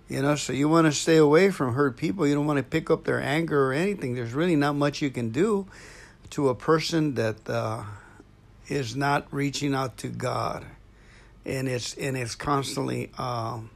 You 0.08 0.22
know, 0.22 0.36
so 0.36 0.52
you 0.52 0.68
want 0.68 0.88
to 0.88 0.92
stay 0.92 1.18
away 1.18 1.52
from 1.52 1.74
hurt 1.74 1.96
people. 1.96 2.28
You 2.28 2.36
don't 2.36 2.46
want 2.46 2.58
to 2.58 2.64
pick 2.64 2.92
up 2.92 3.06
their 3.06 3.22
anger 3.22 3.68
or 3.68 3.74
anything. 3.74 4.14
There's 4.14 4.34
really 4.34 4.58
not 4.58 4.76
much 4.76 5.02
you 5.02 5.10
can 5.10 5.30
do 5.30 5.68
to 6.32 6.50
a 6.50 6.56
person 6.56 7.16
that 7.16 7.50
uh, 7.50 7.84
is 8.68 8.96
not 8.96 9.28
reaching 9.32 9.74
out 9.74 9.98
to 9.98 10.08
God, 10.08 10.66
and 11.46 11.68
it's 11.68 11.94
and 11.96 12.18
it's 12.18 12.36
constantly, 12.36 13.12
um, 13.18 13.70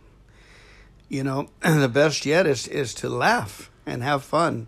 you 1.09 1.23
know, 1.23 1.49
the 1.61 1.89
best 1.89 2.25
yet 2.25 2.47
is 2.47 2.67
is 2.67 2.93
to 2.95 3.09
laugh 3.09 3.69
and 3.85 4.01
have 4.03 4.23
fun, 4.23 4.67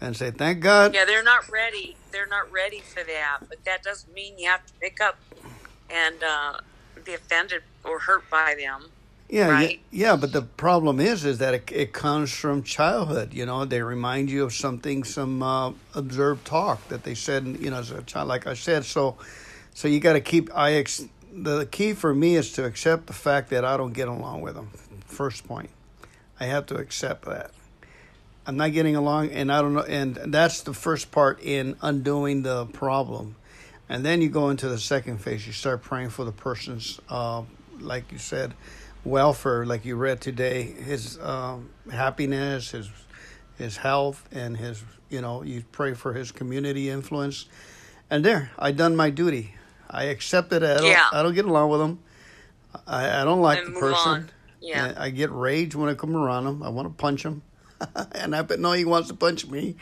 and 0.00 0.16
say 0.16 0.30
thank 0.30 0.60
God. 0.60 0.94
Yeah, 0.94 1.04
they're 1.04 1.22
not 1.22 1.48
ready. 1.50 1.96
They're 2.10 2.26
not 2.26 2.50
ready 2.52 2.80
for 2.80 3.02
that, 3.04 3.38
but 3.48 3.64
that 3.64 3.82
doesn't 3.82 4.12
mean 4.12 4.38
you 4.38 4.48
have 4.48 4.64
to 4.66 4.72
pick 4.80 5.00
up 5.00 5.18
and 5.90 6.16
uh, 6.22 6.58
be 7.04 7.14
offended 7.14 7.62
or 7.84 8.00
hurt 8.00 8.28
by 8.30 8.54
them. 8.58 8.90
Yeah, 9.28 9.48
right? 9.48 9.80
yeah, 9.90 10.12
yeah, 10.12 10.16
but 10.16 10.32
the 10.32 10.42
problem 10.42 11.00
is, 11.00 11.24
is 11.24 11.38
that 11.38 11.52
it, 11.52 11.70
it 11.70 11.92
comes 11.92 12.32
from 12.32 12.62
childhood. 12.62 13.34
You 13.34 13.44
know, 13.44 13.66
they 13.66 13.82
remind 13.82 14.30
you 14.30 14.44
of 14.44 14.54
something, 14.54 15.04
some 15.04 15.42
uh, 15.42 15.72
observed 15.94 16.46
talk 16.46 16.86
that 16.88 17.04
they 17.04 17.14
said, 17.14 17.44
you 17.60 17.70
know, 17.70 17.78
as 17.78 17.90
a 17.90 18.02
child. 18.02 18.28
Like 18.28 18.46
I 18.46 18.54
said, 18.54 18.86
so, 18.86 19.16
so 19.74 19.86
you 19.86 20.00
got 20.00 20.14
to 20.14 20.22
keep. 20.22 20.50
I 20.56 20.74
ex, 20.74 21.04
the 21.30 21.66
key 21.66 21.92
for 21.92 22.14
me 22.14 22.36
is 22.36 22.52
to 22.52 22.64
accept 22.64 23.06
the 23.06 23.12
fact 23.12 23.50
that 23.50 23.66
I 23.66 23.76
don't 23.76 23.92
get 23.92 24.08
along 24.08 24.40
with 24.40 24.54
them. 24.54 24.70
First 25.04 25.46
point, 25.46 25.70
I 26.40 26.46
have 26.46 26.64
to 26.66 26.76
accept 26.76 27.26
that. 27.26 27.50
I'm 28.46 28.56
not 28.56 28.72
getting 28.72 28.96
along, 28.96 29.30
and 29.32 29.52
I 29.52 29.60
don't 29.60 29.74
know, 29.74 29.82
and 29.82 30.14
that's 30.14 30.62
the 30.62 30.72
first 30.72 31.10
part 31.10 31.42
in 31.42 31.76
undoing 31.82 32.44
the 32.44 32.64
problem. 32.64 33.36
And 33.90 34.06
then 34.06 34.22
you 34.22 34.30
go 34.30 34.48
into 34.48 34.70
the 34.70 34.78
second 34.78 35.18
phase. 35.18 35.46
You 35.46 35.52
start 35.52 35.82
praying 35.82 36.10
for 36.10 36.24
the 36.24 36.32
person's, 36.32 36.98
uh, 37.10 37.42
like 37.78 38.10
you 38.10 38.16
said, 38.16 38.54
welfare, 39.04 39.64
like 39.66 39.84
you 39.84 39.96
read 39.96 40.20
today, 40.20 40.62
his 40.62 41.18
um, 41.20 41.70
happiness, 41.90 42.70
his 42.72 42.90
his 43.56 43.76
health, 43.76 44.28
and 44.32 44.56
his 44.56 44.82
you 45.08 45.20
know 45.20 45.42
you 45.42 45.64
pray 45.72 45.94
for 45.94 46.12
his 46.12 46.32
community 46.32 46.90
influence. 46.90 47.46
And 48.10 48.24
there, 48.24 48.50
I 48.58 48.72
done 48.72 48.96
my 48.96 49.10
duty. 49.10 49.54
I 49.90 50.04
accepted 50.04 50.62
it. 50.62 50.70
I 50.70 50.74
don't, 50.80 50.86
Yeah. 50.90 51.06
I 51.12 51.22
don't 51.22 51.34
get 51.34 51.44
along 51.44 51.70
with 51.70 51.80
him. 51.80 51.98
I, 52.86 53.20
I 53.22 53.24
don't 53.24 53.40
like 53.42 53.58
And 53.58 53.74
the 53.76 53.80
person. 53.80 54.08
on. 54.12 54.30
Yeah. 54.60 54.86
And 54.86 54.98
I 54.98 55.10
get 55.10 55.30
rage 55.30 55.74
when 55.74 55.88
I 55.88 55.94
come 55.94 56.14
around 56.16 56.46
him. 56.46 56.62
I 56.62 56.68
want 56.70 56.88
to 56.88 56.94
punch 56.94 57.22
him. 57.22 57.42
and 58.12 58.34
I 58.34 58.42
bet 58.42 58.58
no, 58.60 58.72
he 58.72 58.84
wants 58.84 59.08
to 59.08 59.14
punch 59.14 59.46
me. 59.46 59.76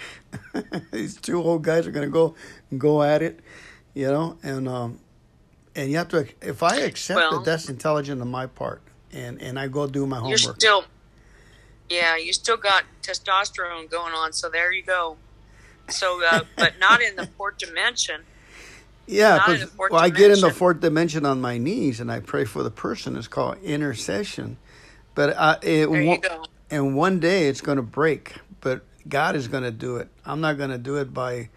These 0.92 1.16
two 1.16 1.40
old 1.42 1.62
guys 1.62 1.86
are 1.86 1.90
gonna 1.92 2.08
go 2.08 2.34
go 2.76 3.02
at 3.02 3.22
it, 3.22 3.40
you 3.94 4.06
know. 4.08 4.36
And 4.42 4.68
um, 4.68 4.98
and 5.74 5.90
you 5.90 5.96
have 5.98 6.08
to. 6.08 6.26
If 6.42 6.62
I 6.62 6.76
accept 6.80 7.16
Well- 7.18 7.40
it, 7.40 7.44
that's 7.44 7.68
intelligent 7.68 8.20
on 8.20 8.28
my 8.30 8.46
part, 8.46 8.82
and 9.16 9.40
and 9.42 9.58
I 9.58 9.68
go 9.68 9.86
do 9.86 10.06
my 10.06 10.16
homework. 10.16 10.30
You're 10.42 10.54
still, 10.54 10.84
yeah, 11.88 12.16
you 12.16 12.32
still 12.32 12.56
got 12.56 12.84
testosterone 13.02 13.90
going 13.90 14.12
on. 14.12 14.32
So 14.32 14.48
there 14.48 14.72
you 14.72 14.82
go. 14.82 15.16
So, 15.88 16.22
uh, 16.24 16.40
but 16.56 16.74
not 16.78 17.00
in 17.02 17.16
the 17.16 17.26
fourth 17.26 17.58
dimension. 17.58 18.22
Yeah, 19.08 19.36
Not 19.36 19.48
in 19.48 19.54
'cause- 19.54 19.60
the 19.70 19.76
fourth 19.76 19.92
well, 19.92 20.00
I 20.00 20.08
get 20.10 20.30
in 20.32 20.40
the 20.40 20.50
fourth 20.50 20.80
dimension 20.80 21.24
on 21.24 21.40
my 21.40 21.58
knees 21.58 22.00
and 22.00 22.10
I 22.10 22.20
pray 22.20 22.44
for 22.44 22.62
the 22.64 22.70
person. 22.72 23.16
It's 23.16 23.28
called 23.28 23.58
intercession. 23.62 24.56
But 25.14 25.36
I, 25.38 25.52
it, 25.62 25.86
There 25.90 26.00
you 26.02 26.08
won't- 26.08 26.22
go. 26.22 26.44
and 26.70 26.96
one 26.96 27.20
day 27.20 27.48
it's 27.48 27.60
going 27.60 27.76
to 27.76 27.82
break. 27.82 28.34
But 28.60 28.82
God 29.08 29.36
is 29.36 29.46
going 29.46 29.62
to 29.62 29.70
do 29.70 29.96
it. 29.98 30.08
I'm 30.24 30.40
not 30.40 30.58
going 30.58 30.70
to 30.70 30.78
do 30.78 30.96
it 30.96 31.14
by. 31.14 31.50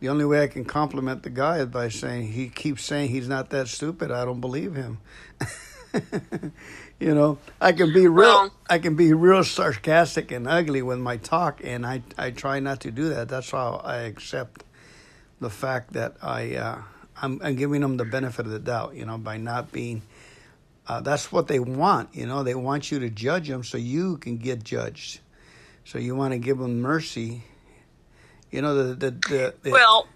The 0.00 0.08
only 0.10 0.24
way 0.26 0.42
I 0.42 0.48
can 0.48 0.64
compliment 0.64 1.22
the 1.22 1.30
guy 1.30 1.58
is 1.60 1.66
by 1.66 1.88
saying 1.88 2.32
he 2.32 2.48
keeps 2.48 2.84
saying 2.84 3.08
he's 3.10 3.28
not 3.28 3.50
that 3.50 3.68
stupid. 3.68 4.10
I 4.10 4.24
don't 4.26 4.40
believe 4.40 4.74
him. 4.74 4.98
you 7.02 7.14
know, 7.14 7.38
I 7.60 7.72
can 7.72 7.92
be 7.92 8.06
real. 8.06 8.28
Well- 8.28 8.50
I 8.70 8.78
can 8.78 8.94
be 8.94 9.12
real 9.12 9.44
sarcastic 9.44 10.30
and 10.30 10.46
ugly 10.48 10.82
with 10.82 10.98
my 10.98 11.16
talk, 11.18 11.60
and 11.62 11.84
I 11.84 12.02
I 12.16 12.30
try 12.30 12.60
not 12.60 12.80
to 12.80 12.90
do 12.90 13.08
that. 13.10 13.28
That's 13.28 13.50
how 13.50 13.80
I 13.84 13.96
accept 14.02 14.64
the 15.40 15.50
fact 15.50 15.92
that 15.94 16.16
I 16.22 16.54
uh, 16.54 16.78
I'm, 17.20 17.40
I'm 17.42 17.56
giving 17.56 17.80
them 17.80 17.96
the 17.96 18.04
benefit 18.04 18.46
of 18.46 18.52
the 18.52 18.58
doubt, 18.60 18.94
you 18.94 19.04
know, 19.04 19.18
by 19.18 19.36
not 19.36 19.72
being. 19.72 20.02
Uh, 20.86 21.00
that's 21.00 21.30
what 21.30 21.48
they 21.48 21.60
want, 21.60 22.14
you 22.14 22.26
know. 22.26 22.42
They 22.42 22.54
want 22.54 22.90
you 22.90 22.98
to 23.00 23.10
judge 23.10 23.48
them 23.48 23.62
so 23.62 23.78
you 23.78 24.16
can 24.18 24.36
get 24.38 24.64
judged. 24.64 25.20
So 25.84 25.98
you 25.98 26.14
want 26.16 26.32
to 26.32 26.38
give 26.38 26.58
them 26.58 26.80
mercy. 26.80 27.42
You 28.50 28.62
know 28.62 28.74
the 28.74 28.94
the, 28.94 29.10
the, 29.10 29.54
the 29.62 29.70
Well, 29.70 30.06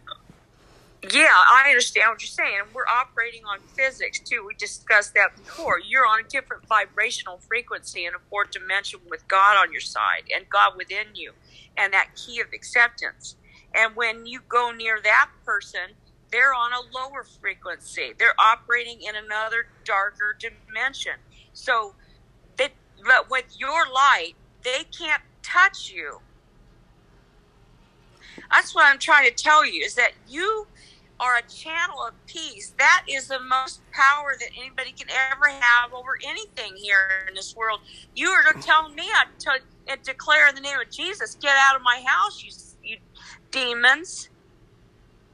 yeah, 1.12 1.32
I 1.32 1.68
understand 1.70 2.10
what 2.10 2.22
you're 2.22 2.28
saying. 2.28 2.60
We're 2.74 2.86
operating 2.88 3.42
on 3.44 3.60
physics 3.76 4.20
too. 4.20 4.44
We 4.46 4.54
discussed 4.54 5.14
that 5.14 5.30
before. 5.36 5.78
You're 5.84 6.06
on 6.06 6.20
a 6.20 6.28
different 6.28 6.64
vibrational 6.68 7.38
frequency 7.38 8.06
in 8.06 8.14
a 8.14 8.18
fourth 8.30 8.50
dimension 8.50 9.00
with 9.10 9.28
God 9.28 9.56
on 9.56 9.72
your 9.72 9.80
side 9.80 10.24
and 10.34 10.48
God 10.48 10.72
within 10.76 11.14
you, 11.14 11.32
and 11.76 11.92
that 11.92 12.14
key 12.16 12.40
of 12.40 12.48
acceptance. 12.54 13.36
And 13.74 13.96
when 13.96 14.26
you 14.26 14.40
go 14.48 14.72
near 14.72 15.00
that 15.02 15.30
person, 15.44 15.96
they're 16.32 16.54
on 16.54 16.72
a 16.72 16.80
lower 16.96 17.24
frequency. 17.24 18.12
They're 18.18 18.34
operating 18.40 19.02
in 19.02 19.14
another 19.16 19.66
darker 19.84 20.36
dimension. 20.38 21.14
So, 21.52 21.94
but 23.04 23.30
with 23.30 23.46
your 23.58 23.84
light, 23.92 24.34
they 24.64 24.84
can't 24.98 25.22
touch 25.42 25.90
you. 25.94 26.20
That's 28.50 28.74
what 28.74 28.86
I'm 28.86 28.98
trying 28.98 29.28
to 29.28 29.34
tell 29.34 29.66
you 29.66 29.84
is 29.84 29.94
that 29.94 30.12
you 30.26 30.68
are 31.18 31.36
a 31.36 31.42
channel 31.42 32.04
of 32.06 32.14
peace. 32.26 32.74
That 32.78 33.02
is 33.08 33.28
the 33.28 33.40
most 33.40 33.80
power 33.92 34.36
that 34.38 34.48
anybody 34.58 34.92
can 34.92 35.08
ever 35.32 35.48
have 35.48 35.92
over 35.92 36.18
anything 36.26 36.76
here 36.76 37.24
in 37.28 37.34
this 37.34 37.54
world. 37.56 37.80
You 38.14 38.28
are 38.28 38.42
telling 38.60 38.94
me 38.94 39.04
I 39.04 39.24
to 39.40 39.60
and 39.88 40.02
declare 40.02 40.48
in 40.48 40.54
the 40.54 40.60
name 40.60 40.78
of 40.80 40.90
Jesus, 40.90 41.36
get 41.40 41.54
out 41.56 41.76
of 41.76 41.82
my 41.82 42.02
house, 42.06 42.42
you 42.42 42.50
you 42.82 42.96
demons. 43.50 44.28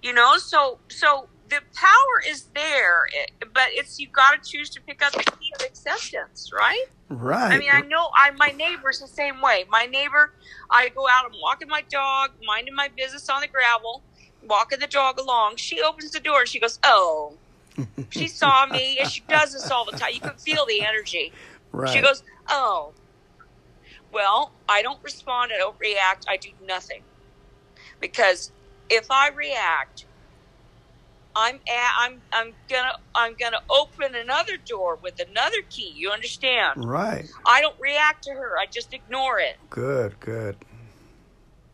You 0.02 0.12
know, 0.12 0.36
so 0.38 0.80
so 0.90 1.28
the 1.48 1.60
power 1.74 2.22
is 2.28 2.48
there, 2.54 3.06
eh, 3.16 3.46
but 3.52 3.68
it's 3.70 3.98
you 3.98 4.08
got 4.14 4.32
to 4.32 4.38
choose 4.44 4.70
to 4.70 4.80
pick 4.80 5.02
up 5.02 5.12
the 5.12 5.18
key 5.18 5.52
of 5.58 5.66
acceptance, 5.66 6.50
right? 6.56 6.84
right. 7.10 7.52
I 7.52 7.58
mean, 7.58 7.68
I 7.70 7.82
know 7.82 8.08
I 8.16 8.30
my 8.32 8.52
neighbor's 8.56 8.98
the 9.00 9.08
same 9.08 9.40
way. 9.40 9.64
My 9.70 9.86
neighbor, 9.86 10.32
I 10.70 10.88
go 10.88 11.06
out 11.08 11.26
and 11.26 11.34
walking 11.42 11.68
my 11.68 11.82
dog, 11.90 12.30
minding 12.46 12.74
my 12.74 12.88
business 12.96 13.28
on 13.28 13.42
the 13.42 13.48
gravel, 13.48 14.04
walking 14.44 14.80
the 14.80 14.86
dog 14.86 15.18
along. 15.18 15.56
She 15.56 15.80
opens 15.82 16.10
the 16.10 16.20
door 16.20 16.40
and 16.40 16.48
she 16.48 16.60
goes, 16.60 16.78
"Oh." 16.84 17.38
She 18.10 18.28
saw 18.28 18.66
me, 18.66 18.98
and 18.98 19.10
she 19.10 19.22
does 19.26 19.54
this 19.54 19.70
all 19.70 19.86
the 19.86 19.92
time. 19.92 20.10
You 20.12 20.20
can 20.20 20.36
feel 20.36 20.66
the 20.66 20.82
energy. 20.82 21.32
right. 21.72 21.92
She 21.94 22.00
goes, 22.00 22.22
"Oh." 22.48 22.92
Well, 24.12 24.52
I 24.68 24.82
don't 24.82 25.02
respond. 25.02 25.50
I 25.54 25.58
don't 25.58 25.76
react. 25.80 26.26
I 26.28 26.36
do 26.36 26.50
nothing 26.66 27.02
because 28.00 28.52
if 28.90 29.10
I 29.10 29.30
react, 29.30 30.06
I'm 31.34 31.54
at, 31.54 31.92
I'm 31.98 32.20
I'm 32.32 32.52
gonna 32.68 32.92
I'm 33.14 33.34
gonna 33.40 33.60
open 33.70 34.14
another 34.14 34.58
door 34.68 34.98
with 35.02 35.14
another 35.26 35.56
key. 35.70 35.92
You 35.96 36.10
understand? 36.10 36.84
right. 36.84 37.26
I 37.46 37.62
don't 37.62 37.76
react 37.80 38.24
to 38.24 38.32
her. 38.32 38.58
I 38.58 38.66
just 38.70 38.92
ignore 38.92 39.38
it. 39.38 39.56
Good. 39.70 40.20
Good. 40.20 40.56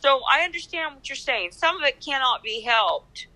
So 0.00 0.20
I 0.30 0.42
understand 0.42 0.94
what 0.94 1.08
you're 1.08 1.16
saying. 1.16 1.52
Some 1.52 1.76
of 1.76 1.82
it 1.82 2.00
cannot 2.04 2.42
be 2.42 2.60
helped. 2.60 3.26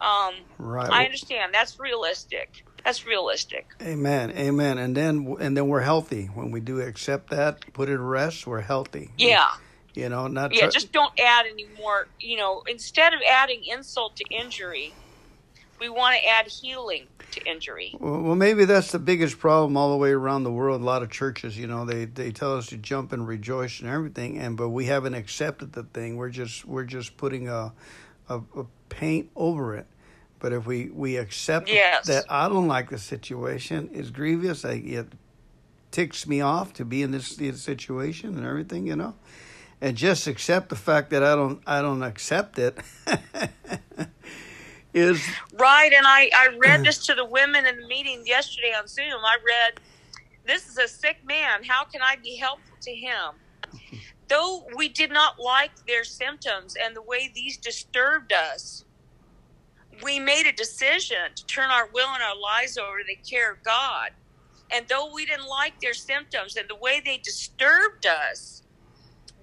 Um, 0.00 0.34
Right. 0.58 0.90
I 0.90 1.04
understand. 1.04 1.52
That's 1.54 1.78
realistic. 1.78 2.64
That's 2.84 3.06
realistic. 3.06 3.66
Amen. 3.80 4.32
Amen. 4.32 4.78
And 4.78 4.96
then 4.96 5.36
and 5.40 5.56
then 5.56 5.68
we're 5.68 5.80
healthy 5.82 6.26
when 6.26 6.50
we 6.50 6.60
do 6.60 6.80
accept 6.80 7.30
that, 7.30 7.72
put 7.72 7.88
it 7.88 7.92
to 7.92 8.02
rest. 8.02 8.46
We're 8.46 8.60
healthy. 8.60 9.10
Yeah. 9.16 9.48
You 9.94 10.08
know, 10.08 10.26
not 10.26 10.54
Yeah. 10.54 10.68
Just 10.68 10.90
don't 10.90 11.12
add 11.20 11.46
any 11.46 11.66
more. 11.78 12.08
You 12.18 12.38
know, 12.38 12.62
instead 12.66 13.14
of 13.14 13.20
adding 13.30 13.62
insult 13.64 14.16
to 14.16 14.24
injury, 14.30 14.94
we 15.82 15.88
want 15.88 16.14
to 16.16 16.24
add 16.28 16.46
healing 16.46 17.08
to 17.32 17.44
injury. 17.44 17.96
Well, 17.98 18.20
well, 18.22 18.36
maybe 18.36 18.64
that's 18.64 18.92
the 18.92 19.00
biggest 19.00 19.38
problem 19.40 19.76
all 19.76 19.90
the 19.90 19.96
way 19.96 20.12
around 20.12 20.44
the 20.44 20.52
world. 20.52 20.80
A 20.80 20.84
lot 20.84 21.02
of 21.02 21.10
churches, 21.10 21.58
you 21.58 21.66
know, 21.66 21.84
they 21.84 22.04
they 22.04 22.30
tell 22.30 22.56
us 22.56 22.66
to 22.68 22.76
jump 22.76 23.12
and 23.12 23.26
rejoice 23.26 23.80
and 23.80 23.88
everything, 23.90 24.38
and 24.38 24.56
but 24.56 24.68
we 24.68 24.86
haven't 24.86 25.14
accepted 25.14 25.72
the 25.72 25.82
thing. 25.82 26.16
We're 26.16 26.30
just 26.30 26.64
we're 26.64 26.84
just 26.84 27.16
putting 27.16 27.48
a 27.48 27.72
a, 28.28 28.36
a 28.56 28.64
paint 28.88 29.30
over 29.34 29.74
it. 29.74 29.86
But 30.38 30.52
if 30.52 30.66
we 30.66 30.86
we 30.90 31.16
accept 31.16 31.68
Yes. 31.68 32.06
that 32.06 32.26
I 32.30 32.48
don't 32.48 32.68
like 32.68 32.90
the 32.90 32.98
situation, 32.98 33.90
it's 33.92 34.10
grievous. 34.10 34.64
I 34.64 34.78
get 34.78 35.06
ticks 35.90 36.26
me 36.26 36.40
off 36.40 36.72
to 36.74 36.84
be 36.84 37.02
in 37.02 37.10
this, 37.10 37.36
this 37.36 37.60
situation 37.60 38.36
and 38.38 38.46
everything, 38.46 38.86
you 38.86 38.96
know, 38.96 39.14
and 39.80 39.96
just 39.96 40.26
accept 40.26 40.68
the 40.70 40.76
fact 40.76 41.10
that 41.10 41.22
I 41.24 41.34
don't 41.34 41.60
I 41.66 41.82
don't 41.82 42.02
accept 42.02 42.58
it. 42.58 42.78
is 44.94 45.26
right 45.54 45.92
and 45.92 46.06
I, 46.06 46.30
I 46.34 46.56
read 46.58 46.84
this 46.84 47.04
to 47.06 47.14
the 47.14 47.24
women 47.24 47.66
in 47.66 47.80
the 47.80 47.86
meeting 47.86 48.22
yesterday 48.26 48.72
on 48.78 48.86
zoom. 48.86 49.20
I 49.24 49.36
read 49.44 49.80
this 50.46 50.68
is 50.68 50.78
a 50.78 50.88
sick 50.88 51.18
man. 51.26 51.64
How 51.64 51.84
can 51.84 52.02
i 52.02 52.16
be 52.22 52.36
helpful 52.36 52.76
to 52.82 52.92
him? 52.92 53.34
Though 54.28 54.66
we 54.76 54.88
did 54.88 55.10
not 55.10 55.38
like 55.38 55.72
their 55.86 56.04
symptoms 56.04 56.76
and 56.82 56.96
the 56.96 57.02
way 57.02 57.30
these 57.34 57.58
disturbed 57.58 58.32
us 58.32 58.84
we 60.02 60.18
made 60.18 60.46
a 60.46 60.52
decision 60.52 61.34
to 61.36 61.46
turn 61.46 61.70
our 61.70 61.88
will 61.92 62.08
and 62.08 62.22
our 62.22 62.36
lives 62.36 62.78
over 62.78 62.98
to 62.98 63.04
the 63.06 63.16
care 63.16 63.52
of 63.52 63.62
god. 63.62 64.10
And 64.70 64.86
though 64.88 65.12
we 65.12 65.26
didn't 65.26 65.48
like 65.48 65.80
their 65.80 65.94
symptoms 65.94 66.56
and 66.56 66.68
the 66.68 66.76
way 66.76 67.00
they 67.04 67.18
disturbed 67.18 68.06
us 68.06 68.62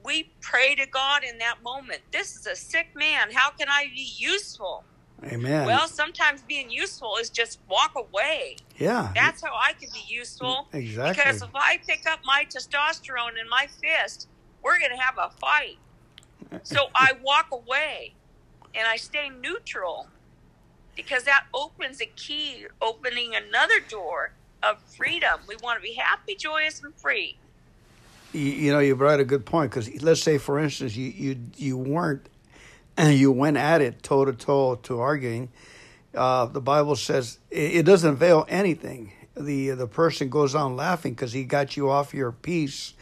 we 0.04 0.32
pray 0.42 0.76
to 0.76 0.88
god 0.88 1.24
in 1.24 1.38
that 1.40 1.62
moment. 1.64 2.02
This 2.12 2.36
is 2.36 2.48
a 2.48 2.56
sick 2.56 2.88
man. 2.96 3.30
How 3.32 3.52
can 3.52 3.68
i 3.70 3.86
be 3.94 4.14
useful 4.18 4.86
Amen. 5.26 5.66
well, 5.66 5.88
sometimes 5.88 6.42
being 6.44 6.70
useful 6.70 7.18
is 7.20 7.30
just 7.30 7.60
walk 7.70 7.94
away. 7.96 8.56
yeah, 8.78 9.12
That's 9.14 9.44
how 9.44 9.52
I 9.54 9.74
can 9.74 9.90
be 9.94 10.02
useful. 10.08 10.68
exactly. 10.74 11.24
Because 11.24 11.42
if 11.42 11.50
I 11.54 11.78
pick 11.88 12.06
up 12.10 12.20
my 12.26 12.46
testosterone 12.50 13.32
in 13.42 13.50
my 13.50 13.68
fist, 13.82 14.28
we're 14.64 14.80
going 14.80 14.92
to 14.92 14.98
have 15.02 15.16
a 15.18 15.30
fight. 15.40 15.78
So 16.64 16.88
I 16.96 17.12
walk 17.24 17.48
away 17.52 18.14
and 18.74 18.88
I 18.88 18.96
stay 18.96 19.30
neutral 19.30 20.08
because 20.96 21.24
that 21.24 21.46
opens 21.54 22.02
a 22.02 22.06
key, 22.16 22.66
opening 22.82 23.34
another 23.36 23.80
door 23.88 24.34
of 24.64 24.82
freedom. 24.98 25.42
We 25.48 25.56
want 25.62 25.78
to 25.78 25.82
be 25.84 25.94
happy, 25.94 26.36
joyous, 26.36 26.82
and 26.84 26.94
free. 26.96 27.38
you, 28.34 28.42
you 28.42 28.72
know, 28.72 28.80
you 28.80 28.96
brought 28.96 29.20
a 29.20 29.26
good 29.26 29.46
point 29.46 29.72
because 29.72 30.02
let's 30.02 30.22
say, 30.22 30.38
for 30.38 30.60
instance, 30.60 30.96
you 30.96 31.10
you 31.12 31.38
you 31.56 31.78
weren't, 31.78 32.28
and 33.00 33.18
you 33.18 33.32
went 33.32 33.56
at 33.58 33.82
it 33.82 34.04
toe 34.04 34.26
to 34.26 34.34
toe 34.34 34.76
to 34.84 35.00
arguing. 35.00 35.50
Uh, 36.14 36.46
the 36.46 36.62
Bible 36.62 36.96
says 36.96 37.40
it, 37.50 37.76
it 37.78 37.86
doesn't 37.86 38.14
avail 38.14 38.46
anything. 38.50 39.14
The 39.38 39.70
the 39.70 39.88
person 39.88 40.30
goes 40.30 40.54
on 40.54 40.76
laughing 40.76 41.14
because 41.14 41.32
he 41.32 41.46
got 41.46 41.78
you 41.78 41.90
off 41.90 42.14
your 42.14 42.32
piece, 42.32 42.94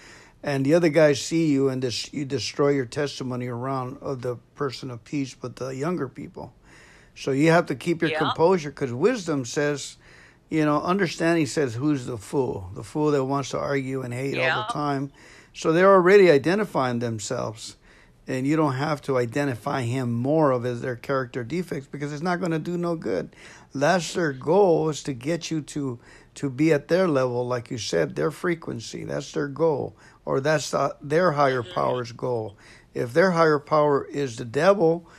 and 0.44 0.64
the 0.66 0.76
other 0.76 0.90
guys 0.90 1.20
see 1.20 1.48
you 1.48 1.68
and 1.70 1.82
this, 1.82 2.14
you 2.14 2.26
destroy 2.26 2.70
your 2.70 2.86
testimony 2.86 3.48
around 3.48 3.98
of 4.02 4.22
the 4.22 4.36
person 4.56 4.92
of 4.92 5.04
peace, 5.04 5.34
but 5.34 5.56
the 5.56 5.70
younger 5.76 6.08
people. 6.08 6.54
So 7.16 7.32
you 7.32 7.50
have 7.50 7.66
to 7.68 7.76
keep 7.76 8.02
your 8.04 8.12
Yeah. 8.12 8.20
composure 8.20 8.70
because 8.70 8.94
wisdom 8.94 9.46
says, 9.46 9.98
you 10.50 10.64
know, 10.64 10.80
understanding 10.84 11.48
says 11.48 11.74
who's 11.74 12.06
the 12.06 12.18
fool, 12.18 12.70
the 12.76 12.84
fool 12.84 13.10
that 13.12 13.24
wants 13.24 13.50
to 13.50 13.58
argue 13.58 14.04
and 14.04 14.14
hate 14.14 14.38
all 14.38 14.62
the 14.68 14.74
time. 14.74 15.12
So 15.54 15.74
they're 15.74 15.92
already 15.92 16.30
identifying 16.30 17.00
themselves, 17.00 17.77
and 18.28 18.46
you 18.46 18.58
don't 18.58 18.74
have 18.74 19.02
to 19.04 19.18
identify 19.18 19.84
him 19.84 20.12
more 20.12 20.52
of 20.52 20.66
as 20.66 20.82
their 20.82 20.98
character 20.98 21.44
defects 21.44 21.88
because 21.88 22.12
it's 22.12 22.22
not 22.22 22.40
going 22.40 22.52
to 22.52 22.60
do 22.60 22.78
no 22.78 22.96
good. 22.96 23.34
That's 23.74 24.14
their 24.14 24.34
goal 24.34 24.90
is 24.90 25.02
to 25.04 25.14
get 25.14 25.50
you 25.50 25.62
to 25.62 26.00
to 26.36 26.50
be 26.52 26.72
at 26.72 26.88
their 26.88 27.08
level, 27.08 27.48
like 27.48 27.72
you 27.72 27.80
said, 27.80 28.16
their 28.16 28.30
frequency. 28.30 29.04
That's 29.04 29.32
their 29.32 29.48
goal, 29.48 29.96
or 30.24 30.40
that's 30.40 30.70
the, 30.70 30.96
their 31.02 31.32
higher 31.32 31.64
power's 31.64 32.12
goal. 32.12 32.56
If 32.94 33.14
their 33.14 33.32
higher 33.32 33.60
power 33.60 34.06
is 34.06 34.36
the 34.36 34.46
devil, 34.46 35.10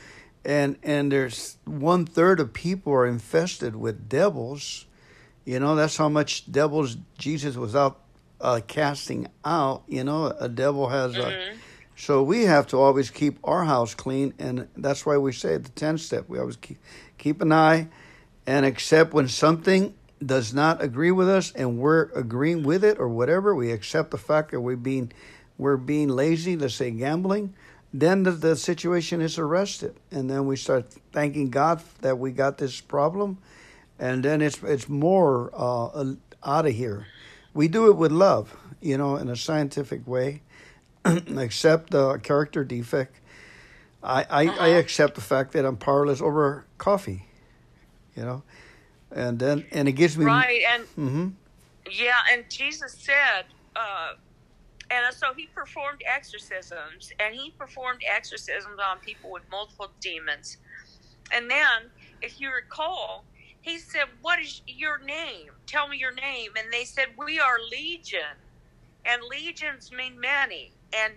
and 0.45 0.77
and 0.83 1.11
there's 1.11 1.57
one 1.65 2.05
third 2.05 2.39
of 2.39 2.53
people 2.53 2.93
are 2.93 3.07
infested 3.07 3.75
with 3.75 4.07
devils, 4.07 4.85
you 5.45 5.59
know 5.59 5.75
that's 5.75 5.97
how 5.97 6.09
much 6.09 6.51
devils 6.51 6.97
Jesus 7.17 7.55
was 7.55 7.75
out 7.75 7.99
uh, 8.39 8.61
casting 8.67 9.27
out. 9.43 9.83
You 9.87 10.03
know, 10.03 10.27
a 10.39 10.47
devil 10.47 10.89
has 10.89 11.17
a. 11.17 11.53
So 11.99 12.23
we 12.23 12.43
have 12.43 12.65
to 12.67 12.77
always 12.77 13.09
keep 13.11 13.39
our 13.43 13.65
house 13.65 13.93
clean, 13.93 14.33
and 14.39 14.69
that's 14.77 15.05
why 15.05 15.17
we 15.17 15.33
say 15.33 15.57
the 15.57 15.67
ten 15.67 15.97
step. 15.97 16.29
We 16.29 16.39
always 16.39 16.55
keep 16.55 16.77
keep 17.17 17.41
an 17.41 17.51
eye, 17.51 17.89
and 18.47 18.65
accept 18.65 19.13
when 19.13 19.27
something 19.27 19.93
does 20.25 20.53
not 20.53 20.81
agree 20.81 21.11
with 21.11 21.27
us, 21.27 21.51
and 21.51 21.77
we're 21.77 22.03
agreeing 22.15 22.63
with 22.63 22.85
it 22.85 22.99
or 22.99 23.09
whatever. 23.09 23.53
We 23.53 23.73
accept 23.73 24.11
the 24.11 24.17
fact 24.17 24.51
that 24.51 24.61
we're 24.61 24.77
being 24.77 25.11
we're 25.57 25.75
being 25.75 26.07
lazy. 26.07 26.55
Let's 26.55 26.75
say 26.75 26.89
gambling. 26.89 27.53
Then 27.93 28.23
the, 28.23 28.31
the 28.31 28.55
situation 28.55 29.19
is 29.19 29.37
arrested, 29.37 29.93
and 30.09 30.29
then 30.29 30.45
we 30.45 30.55
start 30.55 30.93
thanking 31.11 31.49
God 31.49 31.81
that 31.99 32.17
we 32.17 32.31
got 32.31 32.59
this 32.59 32.79
problem, 32.79 33.39
and 33.99 34.23
then 34.23 34.41
it's 34.41 34.63
it's 34.63 34.87
more 34.87 35.51
uh, 35.53 36.13
out 36.45 36.65
of 36.65 36.73
here. 36.73 37.07
We 37.53 37.67
do 37.67 37.89
it 37.89 37.97
with 37.97 38.13
love, 38.13 38.55
you 38.79 38.97
know, 38.97 39.17
in 39.17 39.27
a 39.27 39.35
scientific 39.35 40.07
way. 40.07 40.43
accept 41.05 41.91
the 41.91 42.17
character 42.19 42.63
defect. 42.63 43.19
I, 44.01 44.25
I, 44.29 44.43
I 44.57 44.67
accept 44.69 45.15
the 45.15 45.21
fact 45.21 45.51
that 45.53 45.65
I'm 45.65 45.75
powerless 45.77 46.21
over 46.21 46.65
coffee, 46.77 47.25
you 48.15 48.23
know, 48.23 48.43
and 49.11 49.39
then 49.39 49.65
and 49.71 49.87
it 49.89 49.93
gives 49.93 50.17
me 50.17 50.25
Right. 50.25 50.61
And 50.73 50.83
hmm 50.95 51.27
Yeah, 51.91 52.13
and 52.31 52.45
Jesus 52.49 52.95
said, 52.99 53.45
uh, 53.75 54.13
and 54.91 55.13
so 55.13 55.33
he 55.35 55.47
performed 55.55 56.01
exorcisms, 56.11 57.11
and 57.19 57.35
he 57.35 57.51
performed 57.59 58.01
exorcisms 58.09 58.79
on 58.89 58.99
people 58.99 59.31
with 59.31 59.43
multiple 59.51 59.91
demons. 60.01 60.57
And 61.31 61.49
then, 61.49 61.91
if 62.21 62.39
you 62.39 62.51
recall, 62.51 63.25
he 63.61 63.77
said, 63.77 64.05
What 64.21 64.39
is 64.39 64.61
your 64.65 64.99
name? 65.03 65.51
Tell 65.67 65.87
me 65.87 65.97
your 65.97 66.13
name. 66.13 66.51
And 66.57 66.71
they 66.73 66.85
said, 66.85 67.07
We 67.17 67.39
are 67.39 67.57
Legion. 67.71 68.39
And 69.05 69.21
legions 69.29 69.91
mean 69.91 70.19
many. 70.19 70.73
And 70.93 71.13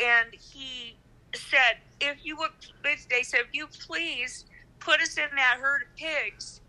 and 0.00 0.28
he 0.32 0.96
said, 1.34 1.78
If 2.00 2.18
you 2.24 2.36
would, 2.36 2.50
they 2.82 3.22
said, 3.22 3.40
If 3.40 3.48
you 3.52 3.66
please 3.66 4.46
put 4.84 5.00
us 5.00 5.16
in 5.16 5.34
that 5.36 5.58
herd 5.60 5.82
of 5.82 5.96
pigs. 5.96 6.60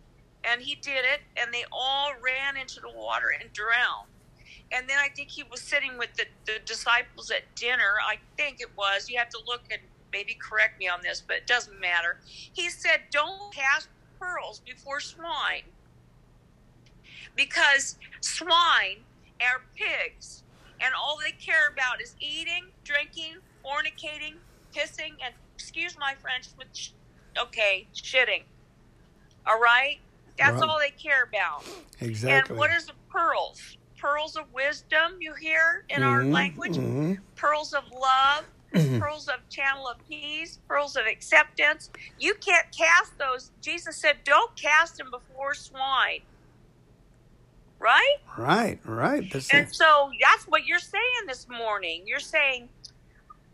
And 0.44 0.62
he 0.62 0.76
did 0.76 1.06
it, 1.06 1.22
and 1.38 1.54
they 1.54 1.66
all 1.72 2.14
ran 2.22 2.56
into 2.56 2.80
the 2.80 2.92
water 2.96 3.28
and 3.40 3.52
drowned. 3.52 4.10
And 4.72 4.88
then 4.88 4.98
I 5.00 5.10
think 5.10 5.30
he 5.30 5.44
was 5.44 5.62
sitting 5.62 5.98
with 5.98 6.14
the, 6.16 6.26
the 6.46 6.60
disciples 6.66 7.32
at 7.32 7.44
dinner. 7.56 7.96
I 8.08 8.18
think 8.38 8.62
it 8.62 8.70
was. 8.78 9.10
You 9.10 9.18
have 9.18 9.30
to 9.30 9.40
look 9.46 9.62
and 9.72 9.82
maybe 10.12 10.36
correct 10.36 10.80
me 10.80 10.88
on 10.88 11.00
this, 11.02 11.22
but 11.26 11.38
it 11.38 11.48
doesn't 11.48 11.80
matter. 11.80 12.18
He 12.26 12.70
said, 12.70 13.02
Don't 13.12 13.54
cast 13.54 13.90
pearls 14.20 14.62
before 14.66 15.00
swine. 15.00 15.64
Because 17.36 17.98
swine 18.22 19.00
are 19.42 19.62
pigs, 19.76 20.44
and 20.82 20.94
all 20.96 21.18
they 21.24 21.34
care 21.34 21.70
about 21.72 22.02
is 22.02 22.16
eating, 22.22 22.72
drinking, 22.86 23.36
fornicating, 23.66 24.44
pissing, 24.76 25.18
and 25.26 25.36
excuse 25.58 25.96
my 26.00 26.16
French, 26.22 26.54
sh- 26.74 26.92
okay, 27.40 27.90
shitting. 27.96 28.46
All 29.48 29.60
right? 29.60 29.98
That's 30.38 30.62
Right. 30.62 30.70
all 30.70 30.80
they 30.80 30.92
care 30.92 31.24
about. 31.24 31.66
exactly. 32.02 32.58
And 32.58 32.60
what 32.60 32.72
is 32.72 32.88
the 32.88 32.96
pearls? 33.12 33.78
Pearls 34.00 34.36
of 34.36 34.46
wisdom, 34.54 35.18
you 35.22 35.36
hear 35.36 35.86
in 35.90 36.04
our 36.04 36.26
Mhm, 36.26 36.34
language? 36.34 36.78
mhm. 36.78 37.18
Pearls 37.38 37.74
of 37.74 37.86
love, 37.92 38.46
pearls 39.00 39.28
of 39.30 39.50
channel 39.50 39.88
of 39.88 39.98
peace, 40.08 40.60
pearls 40.68 40.96
of 40.98 41.06
acceptance. 41.08 41.90
You 42.18 42.36
can't 42.46 42.68
cast 42.78 43.14
those. 43.20 43.52
Jesus 43.64 44.00
said, 44.02 44.24
don't 44.26 44.52
cast 44.60 44.98
them 44.98 45.12
before 45.12 45.56
swine. 45.56 46.22
Right? 47.86 48.18
Right, 48.36 48.80
right. 48.84 49.30
That's 49.32 49.54
And 49.54 49.68
it. 49.68 49.76
so 49.76 50.10
that's 50.20 50.46
what 50.46 50.66
you're 50.66 50.80
saying 50.80 51.28
this 51.28 51.48
morning. 51.48 52.02
You're 52.08 52.20
saying, 52.20 52.68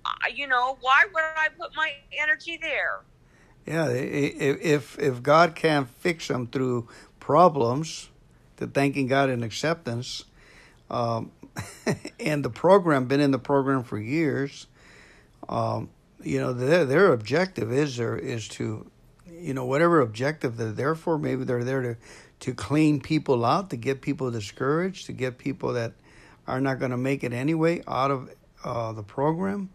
uh, 0.06 0.10
you 0.34 0.48
know, 0.48 0.78
why 0.80 1.04
would 1.14 1.24
I 1.36 1.50
put 1.60 1.76
my 1.76 1.92
energy 2.18 2.58
there? 2.62 3.02
Yeah, 3.66 3.90
if 3.90 4.98
if 4.98 5.22
God 5.22 5.54
can't 5.56 5.90
fix 6.00 6.30
them 6.30 6.48
through 6.48 6.88
problems, 7.20 8.10
to 8.58 8.68
thanking 8.68 9.08
God 9.08 9.30
in 9.30 9.44
acceptance, 9.44 10.24
um, 10.90 11.32
and 12.20 12.44
the 12.44 12.50
program 12.50 13.06
been 13.06 13.20
in 13.20 13.32
the 13.32 13.40
program 13.40 13.84
for 13.84 14.00
years, 14.00 14.68
um, 15.50 15.90
you 16.24 16.40
know 16.40 16.54
their 16.54 16.86
their 16.86 17.12
objective 17.12 17.72
is 17.72 17.98
there 17.98 18.18
is 18.18 18.48
to, 18.48 18.90
you 19.30 19.54
know, 19.54 19.66
whatever 19.66 20.00
objective 20.00 20.56
they're 20.58 20.72
there 20.72 20.96
for. 20.96 21.18
Maybe 21.18 21.44
they're 21.44 21.64
there 21.66 21.82
to 21.82 21.98
to 22.42 22.54
clean 22.54 23.00
people 23.00 23.46
out, 23.46 23.70
to 23.70 23.78
get 23.78 24.02
people 24.02 24.30
discouraged, 24.32 25.06
to 25.06 25.14
get 25.14 25.38
people 25.38 25.74
that 25.74 25.94
are 26.48 26.60
not 26.60 26.80
going 26.80 26.92
to 26.92 26.98
make 26.98 27.24
it 27.24 27.34
anyway 27.34 27.82
out 27.88 28.12
of 28.12 28.30
uh, 28.64 28.92
the 28.92 29.04
program. 29.04 29.70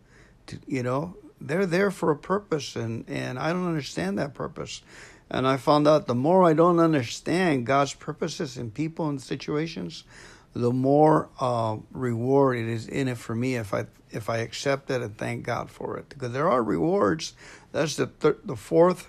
To, 0.48 0.58
you 0.66 0.82
know, 0.82 1.16
they're 1.40 1.66
there 1.66 1.90
for 1.90 2.10
a 2.10 2.16
purpose, 2.16 2.76
and 2.76 3.08
and 3.08 3.38
I 3.38 3.52
don't 3.52 3.66
understand 3.66 4.18
that 4.18 4.34
purpose. 4.34 4.82
And 5.28 5.46
I 5.46 5.56
found 5.56 5.88
out 5.88 6.06
the 6.06 6.14
more 6.14 6.44
I 6.44 6.52
don't 6.52 6.78
understand 6.78 7.66
God's 7.66 7.94
purposes 7.94 8.56
in 8.56 8.70
people 8.70 9.08
and 9.08 9.20
situations, 9.20 10.04
the 10.52 10.72
more 10.72 11.28
uh, 11.40 11.78
reward 11.90 12.58
it 12.58 12.68
is 12.68 12.86
in 12.86 13.08
it 13.08 13.18
for 13.18 13.34
me 13.34 13.56
if 13.56 13.74
I 13.74 13.86
if 14.10 14.30
I 14.30 14.38
accept 14.38 14.90
it 14.90 15.02
and 15.02 15.16
thank 15.16 15.44
God 15.44 15.70
for 15.70 15.98
it. 15.98 16.08
Because 16.08 16.32
there 16.32 16.48
are 16.48 16.62
rewards. 16.62 17.34
That's 17.72 17.96
the 17.96 18.06
thir- 18.06 18.38
the 18.44 18.56
fourth. 18.56 19.08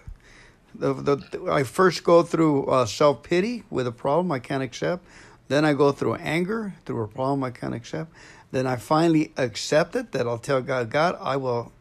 The, 0.75 0.93
the 0.93 1.49
I 1.51 1.63
first 1.63 2.03
go 2.03 2.23
through 2.23 2.65
uh, 2.65 2.85
self 2.85 3.23
pity 3.23 3.63
with 3.69 3.87
a 3.87 3.91
problem 3.91 4.31
I 4.31 4.39
can't 4.39 4.63
accept. 4.63 5.05
Then 5.47 5.65
I 5.65 5.73
go 5.73 5.91
through 5.91 6.15
anger, 6.15 6.73
through 6.85 7.03
a 7.03 7.07
problem 7.07 7.43
I 7.43 7.51
can't 7.51 7.73
accept. 7.73 8.11
Then 8.51 8.67
I 8.67 8.75
finally 8.75 9.31
accept 9.37 9.95
it 9.95 10.11
that 10.11 10.27
I'll 10.27 10.37
tell 10.37 10.61
God, 10.61 10.89
God, 10.89 11.17
I 11.21 11.37
will 11.37 11.71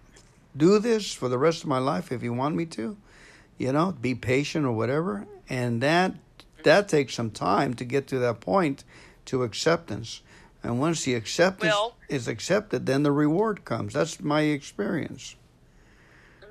do 0.57 0.79
this 0.79 1.13
for 1.13 1.29
the 1.29 1.39
rest 1.39 1.63
of 1.63 1.69
my 1.69 1.79
life 1.79 2.11
if 2.11 2.23
you 2.23 2.33
want 2.33 2.55
me 2.55 2.67
to. 2.67 2.97
You 3.59 3.73
know, 3.73 3.93
be 3.93 4.15
patient 4.15 4.67
or 4.67 4.73
whatever. 4.73 5.27
And 5.49 5.81
that 5.83 6.15
that 6.65 6.89
takes 6.89 7.15
some 7.15 7.31
time 7.31 7.75
to 7.75 7.85
get 7.85 8.07
to 8.09 8.19
that 8.19 8.41
point 8.41 8.85
to 9.27 9.43
acceptance. 9.43 10.23
And 10.63 10.81
once 10.81 11.05
the 11.05 11.15
acceptance 11.15 11.73
Well- 11.73 11.95
is 12.09 12.27
accepted, 12.27 12.87
then 12.87 13.03
the 13.03 13.13
reward 13.13 13.65
comes. 13.65 13.95
That's 13.95 14.21
my 14.21 14.43
experience. 14.43 15.37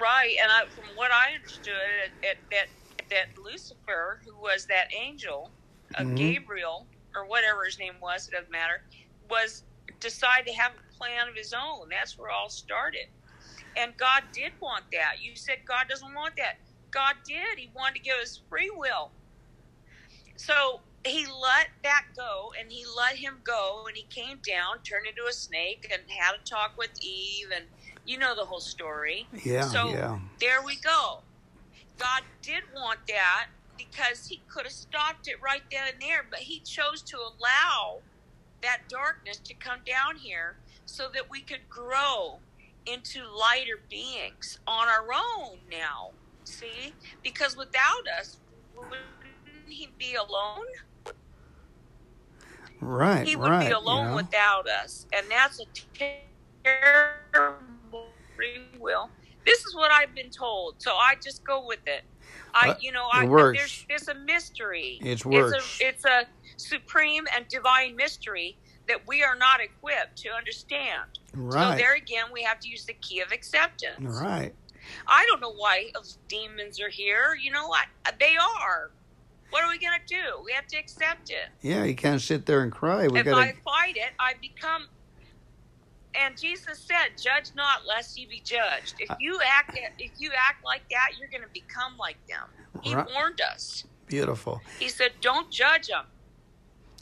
Right, 0.01 0.35
and 0.41 0.51
I, 0.51 0.63
from 0.75 0.85
what 0.95 1.11
I 1.11 1.33
understood, 1.35 2.13
it, 2.23 2.37
that 2.51 2.67
that 3.11 3.27
Lucifer, 3.43 4.21
who 4.25 4.37
was 4.39 4.67
that 4.67 4.87
angel, 4.95 5.55
uh, 5.97 6.03
Mhm. 6.03 6.17
Gabriel 6.17 6.89
or 7.15 7.27
whatever 7.27 7.65
his 7.65 7.79
name 7.79 7.99
was, 8.01 8.27
it 8.27 8.31
doesn't 8.33 8.51
matter, 8.51 8.83
was 9.21 9.63
decided 9.99 10.47
to 10.47 10.57
have 10.57 10.73
a 10.73 10.97
plan 10.97 11.27
of 11.29 11.35
his 11.35 11.53
own. 11.53 11.89
That's 11.89 12.17
where 12.17 12.29
it 12.29 12.33
all 12.33 12.49
started. 12.49 13.07
And 13.77 13.97
God 13.97 14.25
did 14.33 14.53
want 14.61 14.85
that. 14.93 15.21
You 15.21 15.35
said 15.35 15.59
God 15.67 15.87
doesn't 15.89 16.13
want 16.15 16.35
that. 16.37 16.55
God 16.91 17.17
did. 17.27 17.59
He 17.59 17.71
wanted 17.75 17.95
to 17.97 18.01
give 18.01 18.17
us 18.21 18.41
free 18.49 18.71
will. 18.75 19.13
So 20.37 20.81
he 21.05 21.25
let 21.27 21.69
that 21.83 22.03
go, 22.17 22.51
and 22.59 22.71
he 22.71 22.85
let 22.85 23.17
him 23.17 23.41
go, 23.45 23.85
and 23.87 23.97
he 23.97 24.05
came 24.05 24.39
down, 24.47 24.81
turned 24.83 25.07
into 25.07 25.27
a 25.29 25.33
snake, 25.33 25.87
and 25.91 26.03
had 26.11 26.35
a 26.35 26.39
talk 26.49 26.73
with 26.77 26.91
Eve, 27.01 27.49
and 27.55 27.69
you 28.05 28.17
know 28.17 28.35
the 28.35 28.45
whole 28.45 28.59
story. 28.59 29.27
Yeah, 29.43 29.61
So 29.61 29.89
yeah. 29.89 30.19
there 30.39 30.61
we 30.65 30.75
go. 30.77 31.19
God 31.97 32.23
did 32.41 32.63
want 32.73 32.99
that 33.07 33.47
because 33.77 34.27
he 34.27 34.41
could 34.47 34.63
have 34.63 34.71
stopped 34.71 35.27
it 35.27 35.41
right 35.41 35.61
then 35.71 35.83
and 35.93 36.01
there, 36.01 36.25
but 36.29 36.39
he 36.39 36.59
chose 36.59 37.01
to 37.03 37.17
allow 37.17 37.99
that 38.61 38.81
darkness 38.89 39.37
to 39.37 39.53
come 39.53 39.79
down 39.85 40.15
here 40.15 40.57
so 40.85 41.07
that 41.13 41.29
we 41.29 41.41
could 41.41 41.67
grow 41.69 42.39
into 42.85 43.19
lighter 43.27 43.79
beings 43.89 44.59
on 44.67 44.87
our 44.87 45.07
own 45.13 45.57
now. 45.71 46.11
See? 46.43 46.93
Because 47.23 47.57
without 47.57 48.03
us, 48.19 48.37
wouldn't 48.75 48.99
he 49.67 49.89
be 49.97 50.15
alone? 50.15 50.65
Right, 52.81 53.25
He 53.27 53.35
would 53.35 53.49
right. 53.49 53.67
be 53.67 53.71
alone 53.71 54.03
you 54.03 54.09
know? 54.11 54.15
without 54.17 54.67
us, 54.67 55.07
and 55.13 55.25
that's 55.29 55.59
a 55.59 55.65
terrible 56.63 57.57
free 58.35 58.61
will. 58.79 59.09
This 59.45 59.63
is 59.65 59.75
what 59.75 59.91
I've 59.91 60.13
been 60.15 60.29
told, 60.31 60.75
so 60.81 60.91
I 60.95 61.15
just 61.23 61.43
go 61.43 61.65
with 61.65 61.85
it. 61.85 62.03
I, 62.53 62.69
Uh, 62.69 62.75
you 62.79 62.91
know, 62.91 63.07
I 63.11 63.25
there's 63.27 63.85
there's 63.87 64.07
a 64.07 64.15
mystery. 64.15 64.97
It 65.01 65.07
It's 65.07 65.25
works. 65.25 65.79
a 65.81 65.87
it's 65.87 66.05
a 66.05 66.25
supreme 66.57 67.25
and 67.35 67.47
divine 67.47 67.95
mystery 67.95 68.57
that 68.87 69.05
we 69.07 69.23
are 69.23 69.35
not 69.35 69.59
equipped 69.61 70.17
to 70.23 70.29
understand. 70.29 71.19
Right. 71.33 71.71
So 71.71 71.77
there 71.77 71.95
again, 71.95 72.25
we 72.31 72.43
have 72.43 72.59
to 72.61 72.69
use 72.69 72.85
the 72.85 72.93
key 72.93 73.19
of 73.19 73.31
acceptance. 73.31 73.97
Right. 74.21 74.53
I 75.07 75.25
don't 75.25 75.41
know 75.41 75.53
why 75.53 75.91
those 75.93 76.17
demons 76.27 76.79
are 76.79 76.89
here. 76.89 77.35
You 77.39 77.51
know 77.51 77.67
what? 77.67 77.87
They 78.19 78.35
are. 78.37 78.91
What 79.51 79.63
are 79.63 79.69
we 79.69 79.77
gonna 79.79 79.97
do? 80.07 80.41
We 80.43 80.51
have 80.53 80.67
to 80.67 80.77
accept 80.77 81.29
it 81.29 81.49
Yeah, 81.61 81.83
you 81.83 81.95
can't 81.95 82.21
sit 82.21 82.45
there 82.45 82.61
and 82.61 82.71
cry. 82.71 83.07
We 83.07 83.19
if 83.19 83.25
gotta 83.25 83.37
I 83.41 83.53
fight 83.63 83.95
it, 83.95 84.11
I 84.19 84.33
become. 84.41 84.87
And 86.23 86.37
Jesus 86.37 86.79
said, 86.79 87.17
"Judge 87.21 87.51
not, 87.55 87.85
lest 87.85 88.17
you 88.17 88.27
be 88.27 88.41
judged." 88.43 88.95
If 88.99 89.09
you 89.19 89.39
act, 89.45 89.77
if 89.99 90.11
you 90.17 90.31
act 90.49 90.63
like 90.63 90.87
that, 90.89 91.11
you're 91.19 91.29
going 91.29 91.43
to 91.43 91.49
become 91.53 91.97
like 91.97 92.17
them. 92.27 92.47
He 92.81 92.93
Right. 92.95 93.07
warned 93.13 93.41
us. 93.41 93.83
beautiful. 94.07 94.61
He 94.79 94.89
said, 94.89 95.11
"Don't 95.21 95.49
judge 95.51 95.87
them." 95.87 96.05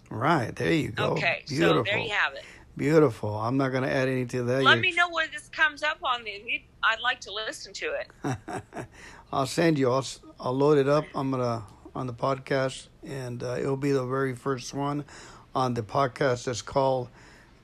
Right. 0.09 0.55
There 0.55 0.71
you 0.71 0.89
go. 0.89 1.11
okay, 1.11 1.43
Beautiful. 1.47 1.83
so 1.85 1.91
there 1.91 1.97
you 1.99 2.11
have 2.11 2.33
it. 2.33 2.43
Beautiful. 2.77 3.35
I'm 3.35 3.57
not 3.57 3.69
gonna 3.69 3.87
add 3.87 4.07
any 4.07 4.25
to 4.27 4.43
that. 4.43 4.63
Let 4.63 4.77
You- 4.77 4.81
me 4.81 4.91
know 4.93 5.09
where 5.09 5.27
this 5.27 5.47
comes 5.49 5.83
up 5.83 5.97
on. 6.03 6.23
The, 6.23 6.63
I'd 6.83 6.99
like 7.01 7.19
to 7.21 7.31
listen 7.31 7.71
to 7.73 7.93
it. 7.93 8.07
I'll 9.33 9.45
send 9.47 9.77
you. 9.77 9.91
I'll, 9.91 10.05
I'll 10.39 10.53
load 10.57 10.77
it 10.77 10.87
up. 10.89 11.05
I'm 11.13 11.29
gonna 11.31 11.63
on 11.95 12.07
the 12.07 12.13
podcast, 12.13 12.87
and 13.05 13.43
uh, 13.43 13.57
it'll 13.59 13.77
be 13.77 13.91
the 13.91 14.05
very 14.05 14.33
first 14.35 14.73
one 14.73 15.05
on 15.53 15.75
the 15.75 15.83
podcast 15.83 16.45
that's 16.45 16.61
called 16.63 17.09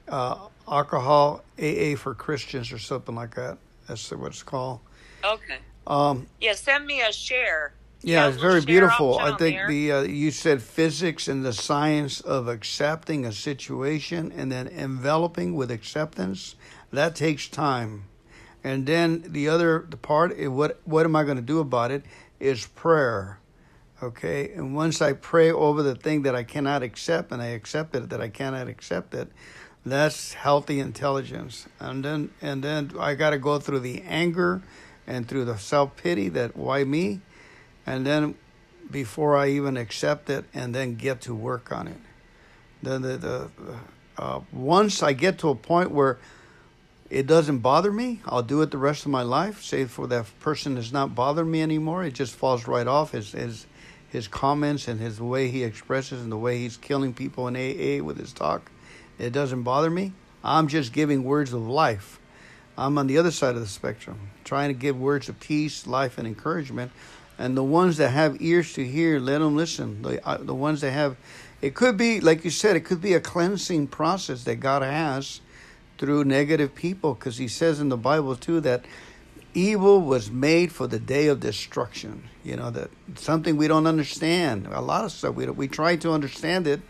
uh, 0.07 0.47
Alcohol 0.69 1.43
AA 1.61 1.95
for 1.95 2.13
Christians 2.13 2.71
or 2.71 2.79
something 2.79 3.15
like 3.15 3.35
that. 3.35 3.57
That's 3.87 4.11
what 4.11 4.27
it's 4.27 4.43
called. 4.43 4.79
Okay. 5.23 5.57
Um, 5.87 6.27
Yeah, 6.39 6.53
send 6.53 6.85
me 6.85 7.01
a 7.01 7.11
share. 7.11 7.73
yeah, 8.01 8.25
Yeah, 8.25 8.29
it's 8.29 8.41
very 8.41 8.61
beautiful. 8.61 9.17
I 9.17 9.35
think 9.37 9.57
there. 9.57 9.67
the 9.67 9.91
uh, 9.91 10.01
you 10.01 10.31
said 10.31 10.61
physics 10.61 11.27
and 11.27 11.43
the 11.43 11.53
science 11.53 12.21
of 12.21 12.47
accepting 12.47 13.25
a 13.25 13.31
situation 13.31 14.31
and 14.35 14.51
then 14.51 14.67
enveloping 14.67 15.55
with 15.55 15.71
acceptance. 15.71 16.55
That 16.91 17.15
takes 17.15 17.47
time, 17.47 18.05
and 18.63 18.85
then 18.85 19.23
the 19.27 19.49
other 19.49 19.85
the 19.89 19.97
part 19.97 20.31
is 20.31 20.49
what 20.49 20.79
what 20.85 21.05
am 21.05 21.15
I 21.15 21.23
going 21.23 21.37
to 21.37 21.41
do 21.43 21.59
about 21.59 21.91
it 21.91 22.03
is 22.39 22.65
prayer. 22.67 23.39
Okay, 24.01 24.53
and 24.53 24.75
once 24.75 25.01
I 25.01 25.11
pray 25.13 25.51
over 25.51 25.83
the 25.83 25.93
thing 25.93 26.21
that 26.21 26.33
I 26.33 26.43
cannot 26.43 26.83
accept, 26.83 27.31
and 27.33 27.41
I 27.41 27.47
accept 27.47 27.95
it 27.95 28.09
that 28.09 28.21
I 28.21 28.29
cannot 28.29 28.67
accept 28.69 29.13
it, 29.13 29.29
that's 29.85 30.33
healthy 30.33 30.79
intelligence. 30.79 31.67
And 31.79 32.03
then 32.03 32.31
and 32.41 32.63
then 32.63 32.91
I 32.99 33.15
got 33.15 33.31
to 33.31 33.37
go 33.37 33.59
through 33.59 33.79
the 33.79 34.01
anger, 34.03 34.61
and 35.09 35.27
through 35.27 35.45
the 35.45 35.57
self 35.57 35.95
pity 35.97 36.29
that 36.29 36.55
why 36.55 36.83
me, 36.83 37.21
and 37.85 38.05
then 38.05 38.35
before 38.89 39.35
I 39.35 39.49
even 39.49 39.75
accept 39.77 40.29
it, 40.29 40.45
and 40.53 40.73
then 40.73 40.95
get 40.95 41.21
to 41.21 41.35
work 41.35 41.71
on 41.71 41.87
it. 41.87 41.97
Then 42.81 43.01
the 43.01 43.17
the 43.17 43.49
uh, 44.17 44.41
once 44.51 45.01
I 45.01 45.13
get 45.13 45.39
to 45.39 45.49
a 45.49 45.55
point 45.55 45.91
where 45.91 46.17
it 47.09 47.25
doesn't 47.25 47.59
bother 47.59 47.91
me, 47.91 48.21
I'll 48.25 48.43
do 48.43 48.61
it 48.61 48.69
the 48.69 48.77
rest 48.77 49.05
of 49.05 49.11
my 49.11 49.23
life. 49.23 49.63
Say 49.63 49.85
for 49.85 50.05
that 50.07 50.27
person 50.39 50.75
does 50.75 50.93
not 50.93 51.15
bother 51.15 51.43
me 51.43 51.61
anymore, 51.61 52.03
it 52.03 52.13
just 52.13 52.35
falls 52.35 52.67
right 52.67 52.87
off. 52.87 53.11
His 53.11 53.31
his 53.31 53.65
his 54.09 54.27
comments 54.27 54.87
and 54.87 54.99
his 54.99 55.19
way 55.19 55.49
he 55.49 55.63
expresses 55.63 56.21
and 56.21 56.31
the 56.31 56.37
way 56.37 56.57
he's 56.57 56.77
killing 56.77 57.13
people 57.13 57.47
in 57.47 57.55
AA 57.55 58.03
with 58.03 58.17
his 58.17 58.33
talk, 58.33 58.71
it 59.19 59.31
doesn't 59.31 59.63
bother 59.63 59.89
me. 59.89 60.13
I'm 60.43 60.67
just 60.67 60.93
giving 60.93 61.23
words 61.23 61.53
of 61.53 61.67
life. 61.67 62.19
I'm 62.77 62.97
on 62.97 63.07
the 63.07 63.17
other 63.17 63.31
side 63.31 63.55
of 63.55 63.61
the 63.61 63.67
spectrum, 63.67 64.29
trying 64.45 64.69
to 64.69 64.73
give 64.73 64.97
words 64.97 65.27
of 65.27 65.39
peace, 65.39 65.85
life, 65.85 66.17
and 66.17 66.25
encouragement. 66.25 66.91
And 67.37 67.55
the 67.55 67.63
ones 67.63 67.97
that 67.97 68.09
have 68.09 68.41
ears 68.41 68.73
to 68.73 68.85
hear, 68.85 69.19
let 69.19 69.39
them 69.39 69.55
listen. 69.55 70.01
The 70.01 70.25
uh, 70.27 70.37
the 70.37 70.55
ones 70.55 70.81
that 70.81 70.91
have, 70.91 71.17
it 71.61 71.75
could 71.75 71.97
be 71.97 72.21
like 72.21 72.43
you 72.43 72.49
said, 72.51 72.75
it 72.75 72.81
could 72.81 73.01
be 73.01 73.13
a 73.13 73.19
cleansing 73.19 73.87
process 73.87 74.43
that 74.45 74.55
God 74.55 74.81
has 74.81 75.41
through 75.97 76.23
negative 76.23 76.73
people, 76.73 77.13
because 77.13 77.37
He 77.37 77.47
says 77.49 77.81
in 77.81 77.89
the 77.89 77.97
Bible 77.97 78.35
too 78.35 78.61
that 78.61 78.85
evil 79.53 80.01
was 80.01 80.29
made 80.29 80.71
for 80.71 80.87
the 80.87 80.99
day 80.99 81.27
of 81.27 81.39
destruction. 81.39 82.23
You 82.43 82.55
know 82.55 82.71
that 82.71 82.89
something 83.15 83.57
we 83.57 83.67
don't 83.67 83.87
understand. 83.87 84.67
A 84.67 84.81
lot 84.81 85.03
of 85.03 85.11
stuff 85.11 85.35
we 85.35 85.45
we 85.47 85.67
try 85.67 85.95
to 85.97 86.11
understand 86.11 86.67
it, 86.67 86.81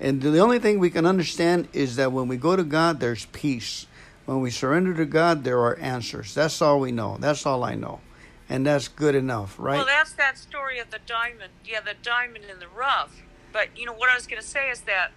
and 0.00 0.22
the 0.22 0.38
only 0.38 0.58
thing 0.58 0.78
we 0.78 0.90
can 0.90 1.06
understand 1.06 1.68
is 1.72 1.96
that 1.96 2.12
when 2.12 2.28
we 2.28 2.36
go 2.36 2.54
to 2.56 2.64
God, 2.64 3.00
there's 3.00 3.26
peace. 3.26 3.86
When 4.26 4.40
we 4.40 4.50
surrender 4.50 4.94
to 4.94 5.06
God, 5.06 5.44
there 5.44 5.58
are 5.60 5.76
answers. 5.78 6.34
That's 6.34 6.60
all 6.60 6.80
we 6.80 6.92
know. 6.92 7.16
That's 7.18 7.46
all 7.46 7.64
I 7.64 7.74
know, 7.74 8.00
and 8.48 8.66
that's 8.66 8.86
good 8.86 9.14
enough, 9.14 9.56
right? 9.58 9.78
Well, 9.78 9.86
that's 9.86 10.12
that 10.12 10.36
story 10.38 10.78
of 10.78 10.90
the 10.90 11.00
diamond. 11.06 11.50
Yeah, 11.64 11.80
the 11.80 11.94
diamond 12.02 12.44
in 12.44 12.58
the 12.58 12.68
rough. 12.68 13.22
But 13.52 13.68
you 13.76 13.86
know 13.86 13.94
what 13.94 14.10
I 14.10 14.14
was 14.14 14.26
going 14.26 14.40
to 14.40 14.46
say 14.46 14.68
is 14.70 14.82
that, 14.82 15.12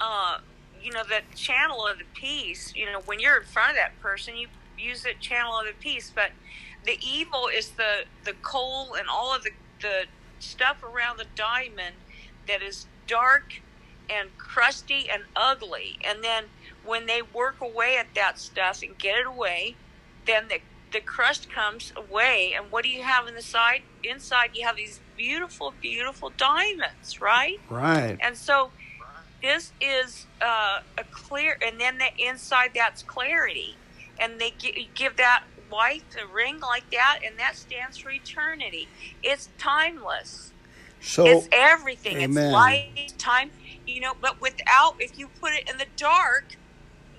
uh, 0.00 0.38
you 0.82 0.90
know, 0.90 1.02
that 1.10 1.34
channel 1.36 1.86
of 1.86 1.98
the 1.98 2.04
peace. 2.14 2.72
You 2.74 2.86
know, 2.86 3.00
when 3.04 3.20
you're 3.20 3.36
in 3.36 3.44
front 3.44 3.70
of 3.70 3.76
that 3.76 4.00
person, 4.00 4.36
you 4.36 4.48
use 4.78 5.02
that 5.02 5.20
channel 5.20 5.58
of 5.58 5.66
the 5.66 5.74
peace. 5.78 6.10
But 6.12 6.30
the 6.84 6.98
evil 7.06 7.48
is 7.54 7.70
the 7.70 8.04
the 8.24 8.32
coal 8.42 8.94
and 8.94 9.06
all 9.08 9.34
of 9.34 9.42
the 9.44 9.50
the 9.80 10.04
stuff 10.38 10.82
around 10.82 11.18
the 11.18 11.26
diamond 11.36 11.94
that 12.48 12.62
is 12.62 12.86
dark 13.06 13.60
and 14.10 14.30
crusty 14.38 15.06
and 15.12 15.22
ugly. 15.36 15.98
And 16.06 16.22
then 16.22 16.44
when 16.84 17.06
they 17.06 17.22
work 17.22 17.56
away 17.60 17.96
at 17.98 18.14
that 18.14 18.38
stuff 18.38 18.82
and 18.82 18.98
get 18.98 19.16
it 19.18 19.26
away, 19.26 19.74
then 20.26 20.48
the 20.48 20.60
the 20.92 21.00
crust 21.00 21.48
comes 21.52 21.92
away, 21.96 22.52
and 22.56 22.70
what 22.70 22.82
do 22.82 22.90
you 22.90 23.02
have 23.02 23.28
in 23.28 23.34
the 23.34 23.42
side? 23.42 23.82
Inside, 24.02 24.50
you 24.54 24.66
have 24.66 24.76
these 24.76 25.00
beautiful, 25.16 25.74
beautiful 25.80 26.32
diamonds, 26.36 27.20
right? 27.20 27.58
right. 27.68 28.18
And 28.20 28.36
so, 28.36 28.70
this 29.42 29.72
is 29.80 30.26
uh, 30.40 30.78
a 30.98 31.04
clear, 31.12 31.56
and 31.64 31.80
then 31.80 31.98
the 31.98 32.10
inside 32.18 32.70
that's 32.74 33.02
clarity, 33.02 33.76
and 34.20 34.40
they 34.40 34.52
gi- 34.58 34.90
give 34.94 35.16
that 35.16 35.44
wife 35.70 36.02
a 36.20 36.26
ring 36.34 36.58
like 36.60 36.90
that, 36.90 37.20
and 37.24 37.38
that 37.38 37.56
stands 37.56 37.98
for 37.98 38.10
eternity. 38.10 38.88
It's 39.22 39.48
timeless. 39.58 40.52
So 41.00 41.26
it's 41.26 41.48
everything. 41.52 42.16
Amen. 42.18 42.44
It's 42.44 42.52
light, 42.52 43.12
time, 43.18 43.50
you 43.90 44.00
know. 44.00 44.14
But 44.20 44.40
without, 44.40 44.94
if 44.98 45.18
you 45.18 45.28
put 45.40 45.52
it 45.52 45.68
in 45.68 45.78
the 45.78 45.86
dark, 45.96 46.56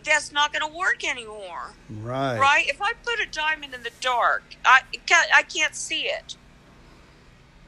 that's 0.03 0.31
not 0.31 0.51
going 0.53 0.67
to 0.69 0.77
work 0.77 1.03
anymore 1.03 1.73
right. 1.89 2.39
right? 2.39 2.65
If 2.67 2.81
I 2.81 2.93
put 3.03 3.19
a 3.19 3.29
diamond 3.29 3.73
in 3.73 3.83
the 3.83 3.91
dark, 4.01 4.43
I 4.65 4.81
can't, 5.05 5.27
I 5.35 5.43
can't 5.43 5.75
see 5.75 6.03
it, 6.03 6.35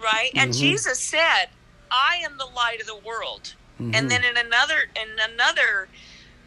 right? 0.01 0.31
And 0.35 0.51
Mhm. 0.51 0.59
Jesus 0.59 0.99
said, 0.99 1.49
"I 1.91 2.17
am 2.23 2.37
the 2.37 2.45
light 2.45 2.81
of 2.81 2.87
the 2.87 2.95
world." 2.95 3.55
Mm-hmm. 3.79 3.95
And 3.95 4.11
then 4.11 4.23
in 4.23 4.37
another 4.37 4.89
in 4.95 5.19
another 5.19 5.89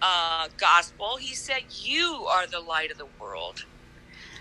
uh, 0.02 0.48
gospel, 0.56 1.16
he 1.16 1.34
said, 1.34 1.64
"You 1.70 2.26
are 2.30 2.46
the 2.46 2.60
light 2.60 2.90
of 2.90 2.98
the 2.98 3.06
world." 3.06 3.64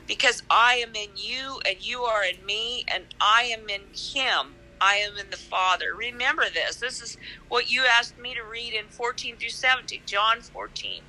Because 0.07 0.43
I 0.51 0.75
am 0.75 0.95
in 0.95 1.09
you 1.15 1.61
and 1.67 1.81
you 1.81 2.03
are 2.03 2.23
in 2.23 2.45
me 2.45 2.85
and 2.87 3.05
I 3.19 3.43
am 3.43 3.67
in 3.69 3.81
him. 3.93 4.54
I 4.81 4.95
am 4.95 5.17
in 5.17 5.29
the 5.29 5.37
Father. 5.37 5.95
Remember 5.97 6.45
this. 6.53 6.77
This 6.77 7.01
is 7.01 7.17
what 7.47 7.71
you 7.71 7.83
asked 7.85 8.17
me 8.17 8.33
to 8.35 8.43
read 8.43 8.73
in 8.73 8.85
14 8.87 9.37
through 9.37 9.49
17, 9.49 10.01
John 10.05 10.41
14 10.41 11.01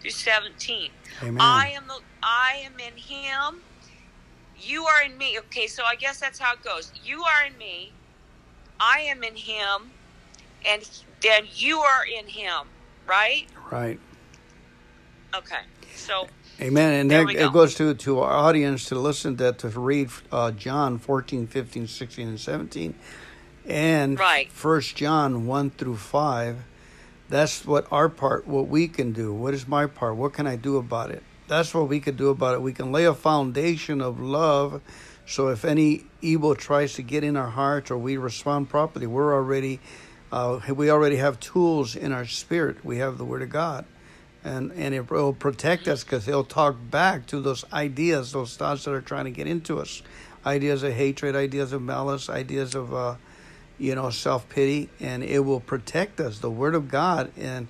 through 0.00 0.10
17. 0.10 0.90
Amen. 1.22 1.36
I 1.40 1.72
am 1.76 1.86
the 1.88 2.00
I 2.22 2.62
am 2.64 2.74
in 2.78 2.96
him. 2.96 3.62
You 4.60 4.84
are 4.84 5.02
in 5.04 5.16
me. 5.16 5.38
Okay, 5.38 5.66
so 5.66 5.84
I 5.84 5.94
guess 5.94 6.20
that's 6.20 6.38
how 6.38 6.54
it 6.54 6.62
goes. 6.62 6.92
You 7.04 7.22
are 7.22 7.46
in 7.46 7.56
me. 7.58 7.92
I 8.80 9.00
am 9.00 9.22
in 9.24 9.34
him 9.34 9.90
and 10.66 10.88
then 11.22 11.44
you 11.54 11.78
are 11.78 12.04
in 12.06 12.26
him, 12.26 12.66
right? 13.06 13.46
Right. 13.70 13.98
Okay. 15.34 15.60
So 15.94 16.28
Amen. 16.60 17.00
And 17.00 17.10
that, 17.10 17.30
it 17.30 17.52
goes 17.52 17.74
to, 17.76 17.94
to 17.94 18.20
our 18.20 18.32
audience 18.32 18.86
to 18.86 18.96
listen 18.98 19.36
to, 19.36 19.52
to 19.52 19.68
read 19.68 20.10
uh, 20.32 20.50
John 20.50 20.98
14, 20.98 21.46
15, 21.46 21.86
16, 21.86 22.28
and 22.28 22.40
17. 22.40 22.94
And 23.66 24.18
right. 24.18 24.50
First 24.50 24.96
John 24.96 25.46
1 25.46 25.70
through 25.70 25.96
5. 25.96 26.64
That's 27.28 27.64
what 27.64 27.86
our 27.92 28.08
part, 28.08 28.48
what 28.48 28.68
we 28.68 28.88
can 28.88 29.12
do. 29.12 29.32
What 29.32 29.54
is 29.54 29.68
my 29.68 29.86
part? 29.86 30.16
What 30.16 30.32
can 30.32 30.46
I 30.46 30.56
do 30.56 30.78
about 30.78 31.10
it? 31.10 31.22
That's 31.46 31.74
what 31.74 31.88
we 31.88 32.00
can 32.00 32.16
do 32.16 32.30
about 32.30 32.54
it. 32.54 32.62
We 32.62 32.72
can 32.72 32.90
lay 32.90 33.04
a 33.04 33.14
foundation 33.14 34.00
of 34.00 34.18
love 34.18 34.80
so 35.28 35.48
if 35.48 35.66
any 35.66 36.06
evil 36.22 36.54
tries 36.54 36.94
to 36.94 37.02
get 37.02 37.22
in 37.22 37.36
our 37.36 37.50
hearts 37.50 37.90
or 37.90 37.98
we 37.98 38.16
respond 38.16 38.70
properly, 38.70 39.06
we're 39.06 39.34
already, 39.34 39.78
uh, 40.32 40.58
we 40.74 40.90
already 40.90 41.16
have 41.16 41.38
tools 41.38 41.94
in 41.94 42.12
our 42.12 42.24
spirit. 42.24 42.82
We 42.82 42.96
have 42.98 43.18
the 43.18 43.26
Word 43.26 43.42
of 43.42 43.50
God 43.50 43.84
and 44.44 44.72
and 44.72 44.94
it 44.94 45.10
will 45.10 45.32
protect 45.32 45.88
us 45.88 46.04
because 46.04 46.26
he'll 46.26 46.44
talk 46.44 46.76
back 46.90 47.26
to 47.26 47.40
those 47.40 47.64
ideas, 47.72 48.32
those 48.32 48.56
thoughts 48.56 48.84
that 48.84 48.92
are 48.92 49.00
trying 49.00 49.24
to 49.24 49.30
get 49.30 49.46
into 49.46 49.78
us, 49.78 50.02
ideas 50.46 50.82
of 50.82 50.92
hatred, 50.92 51.34
ideas 51.34 51.72
of 51.72 51.82
malice, 51.82 52.28
ideas 52.28 52.74
of 52.74 52.94
uh, 52.94 53.16
you 53.78 53.94
know 53.94 54.10
self 54.10 54.48
pity, 54.48 54.88
and 55.00 55.22
it 55.22 55.40
will 55.40 55.60
protect 55.60 56.20
us. 56.20 56.38
The 56.38 56.50
Word 56.50 56.74
of 56.74 56.88
God 56.88 57.32
and. 57.36 57.68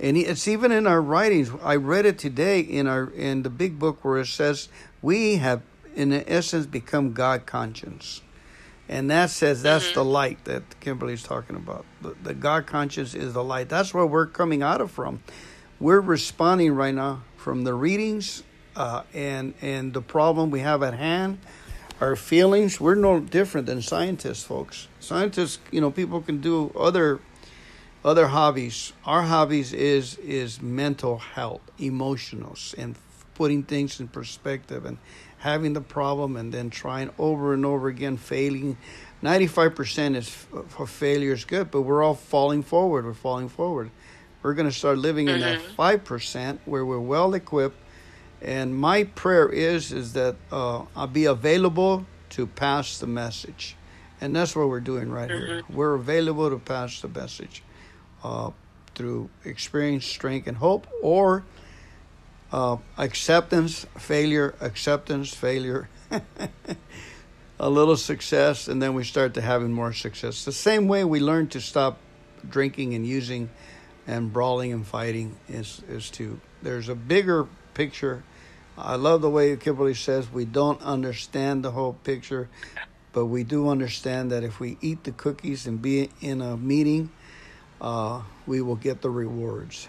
And 0.00 0.16
it's 0.16 0.46
even 0.46 0.70
in 0.70 0.86
our 0.86 1.02
writings. 1.02 1.50
I 1.60 1.74
read 1.74 2.06
it 2.06 2.20
today 2.20 2.60
in 2.60 2.86
our 2.86 3.10
in 3.10 3.42
the 3.42 3.50
big 3.50 3.80
book 3.80 4.04
where 4.04 4.18
it 4.18 4.28
says 4.28 4.68
we 5.02 5.38
have, 5.38 5.60
in 5.96 6.12
essence, 6.12 6.66
become 6.66 7.14
God 7.14 7.46
conscience, 7.46 8.22
and 8.88 9.10
that 9.10 9.30
says 9.30 9.60
that's 9.60 9.86
mm-hmm. 9.86 9.94
the 9.94 10.04
light 10.04 10.44
that 10.44 10.78
Kimberly's 10.78 11.24
talking 11.24 11.56
about. 11.56 11.84
The, 12.00 12.14
the 12.22 12.32
God 12.32 12.68
conscience 12.68 13.12
is 13.12 13.32
the 13.32 13.42
light. 13.42 13.68
That's 13.68 13.92
where 13.92 14.06
we're 14.06 14.28
coming 14.28 14.62
out 14.62 14.80
of 14.80 14.92
from 14.92 15.20
we're 15.80 16.00
responding 16.00 16.72
right 16.72 16.94
now 16.94 17.22
from 17.36 17.64
the 17.64 17.74
readings 17.74 18.42
uh, 18.76 19.02
and 19.14 19.54
and 19.60 19.92
the 19.92 20.02
problem 20.02 20.50
we 20.50 20.60
have 20.60 20.82
at 20.82 20.94
hand, 20.94 21.38
our 22.00 22.16
feelings. 22.16 22.80
We're 22.80 22.94
no 22.94 23.20
different 23.20 23.66
than 23.66 23.82
scientists, 23.82 24.44
folks. 24.44 24.88
Scientists, 25.00 25.58
you 25.70 25.80
know, 25.80 25.90
people 25.90 26.20
can 26.20 26.40
do 26.40 26.72
other 26.78 27.20
other 28.04 28.28
hobbies. 28.28 28.92
Our 29.04 29.22
hobbies 29.22 29.72
is 29.72 30.16
is 30.18 30.62
mental 30.62 31.18
health, 31.18 31.62
emotionals, 31.78 32.74
and 32.78 32.96
putting 33.34 33.62
things 33.62 34.00
in 34.00 34.08
perspective 34.08 34.84
and 34.84 34.98
having 35.38 35.72
the 35.72 35.80
problem 35.80 36.36
and 36.36 36.52
then 36.52 36.70
trying 36.70 37.10
over 37.18 37.54
and 37.54 37.64
over 37.64 37.88
again, 37.88 38.16
failing. 38.16 38.76
95% 39.22 40.16
is 40.16 40.28
for 40.28 40.86
failure 40.86 41.32
is 41.32 41.44
good, 41.44 41.70
but 41.70 41.82
we're 41.82 42.02
all 42.02 42.14
falling 42.14 42.62
forward. 42.62 43.04
We're 43.04 43.14
falling 43.14 43.48
forward. 43.48 43.90
We're 44.42 44.54
going 44.54 44.68
to 44.68 44.74
start 44.74 44.98
living 44.98 45.26
mm-hmm. 45.26 45.34
in 45.36 45.40
that 45.40 45.58
mm-hmm. 45.58 45.74
five 45.74 46.04
percent 46.04 46.60
where 46.64 46.84
we're 46.84 47.00
well 47.00 47.34
equipped. 47.34 47.78
And 48.40 48.76
my 48.76 49.04
prayer 49.04 49.48
is 49.48 49.92
is 49.92 50.12
that 50.12 50.36
uh, 50.52 50.84
I'll 50.94 51.06
be 51.06 51.24
available 51.24 52.06
to 52.30 52.46
pass 52.46 52.98
the 52.98 53.06
message, 53.06 53.76
and 54.20 54.34
that's 54.34 54.54
what 54.54 54.68
we're 54.68 54.80
doing 54.80 55.10
right 55.10 55.28
mm-hmm. 55.28 55.46
here. 55.46 55.62
We're 55.68 55.94
available 55.94 56.50
to 56.50 56.58
pass 56.58 57.00
the 57.00 57.08
message 57.08 57.62
uh, 58.22 58.50
through 58.94 59.30
experience, 59.44 60.06
strength, 60.06 60.46
and 60.46 60.56
hope, 60.56 60.86
or 61.02 61.44
uh, 62.52 62.76
acceptance, 62.96 63.86
failure, 63.96 64.54
acceptance, 64.60 65.34
failure. 65.34 65.88
a 67.60 67.68
little 67.68 67.96
success, 67.96 68.68
and 68.68 68.80
then 68.80 68.94
we 68.94 69.04
start 69.04 69.34
to 69.34 69.40
having 69.40 69.72
more 69.72 69.92
success. 69.92 70.44
The 70.44 70.52
same 70.52 70.86
way 70.86 71.04
we 71.04 71.20
learn 71.20 71.48
to 71.48 71.60
stop 71.60 71.98
drinking 72.48 72.94
and 72.94 73.04
using 73.04 73.50
and 74.08 74.32
brawling 74.32 74.72
and 74.72 74.84
fighting 74.84 75.36
is 75.48 75.82
is 75.88 76.10
to 76.10 76.40
there's 76.62 76.88
a 76.88 76.94
bigger 76.96 77.46
picture. 77.74 78.24
I 78.76 78.96
love 78.96 79.20
the 79.22 79.30
way 79.30 79.54
Kimberly 79.56 79.94
says 79.94 80.32
we 80.32 80.44
don't 80.44 80.80
understand 80.82 81.64
the 81.64 81.72
whole 81.72 81.92
picture, 81.92 82.48
but 83.12 83.26
we 83.26 83.44
do 83.44 83.68
understand 83.68 84.32
that 84.32 84.42
if 84.42 84.58
we 84.58 84.78
eat 84.80 85.04
the 85.04 85.12
cookies 85.12 85.66
and 85.66 85.80
be 85.80 86.10
in 86.20 86.40
a 86.40 86.56
meeting, 86.56 87.10
uh, 87.80 88.22
we 88.46 88.60
will 88.60 88.76
get 88.76 89.02
the 89.02 89.10
rewards. 89.10 89.88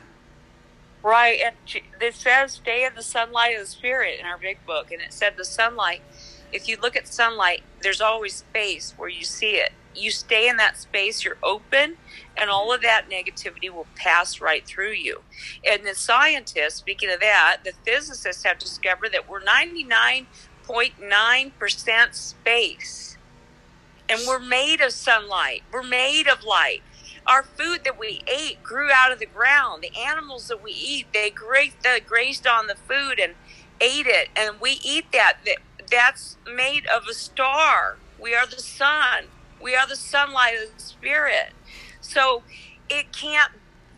Right, 1.01 1.39
and 1.39 1.55
it 2.01 2.13
says 2.13 2.53
stay 2.53 2.85
in 2.85 2.93
the 2.95 3.03
sunlight 3.03 3.55
of 3.55 3.61
the 3.61 3.67
spirit 3.67 4.19
in 4.19 4.25
our 4.25 4.37
big 4.37 4.65
book, 4.65 4.91
and 4.91 5.01
it 5.01 5.13
said 5.13 5.37
the 5.37 5.45
sunlight. 5.45 6.01
If 6.51 6.67
you 6.67 6.77
look 6.81 6.95
at 6.95 7.07
sunlight, 7.07 7.61
there's 7.81 8.01
always 8.01 8.35
space 8.35 8.93
where 8.97 9.07
you 9.07 9.23
see 9.23 9.51
it. 9.51 9.71
You 9.95 10.11
stay 10.11 10.47
in 10.47 10.57
that 10.57 10.77
space, 10.77 11.23
you're 11.23 11.37
open, 11.41 11.97
and 12.37 12.47
all 12.49 12.71
of 12.73 12.81
that 12.81 13.09
negativity 13.09 13.69
will 13.69 13.87
pass 13.95 14.39
right 14.39 14.65
through 14.65 14.93
you. 14.93 15.23
And 15.69 15.85
the 15.85 15.95
scientists, 15.95 16.75
speaking 16.75 17.11
of 17.11 17.19
that, 17.19 17.57
the 17.63 17.73
physicists 17.85 18.43
have 18.43 18.59
discovered 18.59 19.11
that 19.13 19.27
we're 19.27 19.41
99.9% 19.41 22.13
space. 22.13 23.17
And 24.07 24.21
we're 24.27 24.39
made 24.39 24.81
of 24.81 24.91
sunlight, 24.91 25.63
we're 25.71 25.81
made 25.83 26.27
of 26.27 26.43
light. 26.43 26.83
Our 27.27 27.43
food 27.43 27.83
that 27.83 27.99
we 27.99 28.23
ate 28.27 28.63
grew 28.63 28.89
out 28.91 29.11
of 29.11 29.19
the 29.19 29.27
ground. 29.27 29.83
The 29.83 29.95
animals 29.95 30.47
that 30.47 30.63
we 30.63 30.71
eat, 30.71 31.07
they 31.13 31.29
grazed, 31.29 32.47
on 32.47 32.65
the 32.65 32.75
food 32.75 33.19
and 33.19 33.35
ate 33.79 34.07
it. 34.07 34.29
And 34.35 34.59
we 34.59 34.79
eat 34.83 35.11
that. 35.11 35.37
That's 35.91 36.37
made 36.51 36.87
of 36.87 37.07
a 37.07 37.13
star. 37.13 37.97
We 38.19 38.33
are 38.33 38.47
the 38.47 38.59
sun. 38.59 39.25
We 39.61 39.75
are 39.75 39.87
the 39.87 39.95
sunlight 39.95 40.55
of 40.61 40.75
the 40.75 40.81
spirit. 40.81 41.51
So 42.01 42.43
it 42.89 43.11
can't 43.11 43.51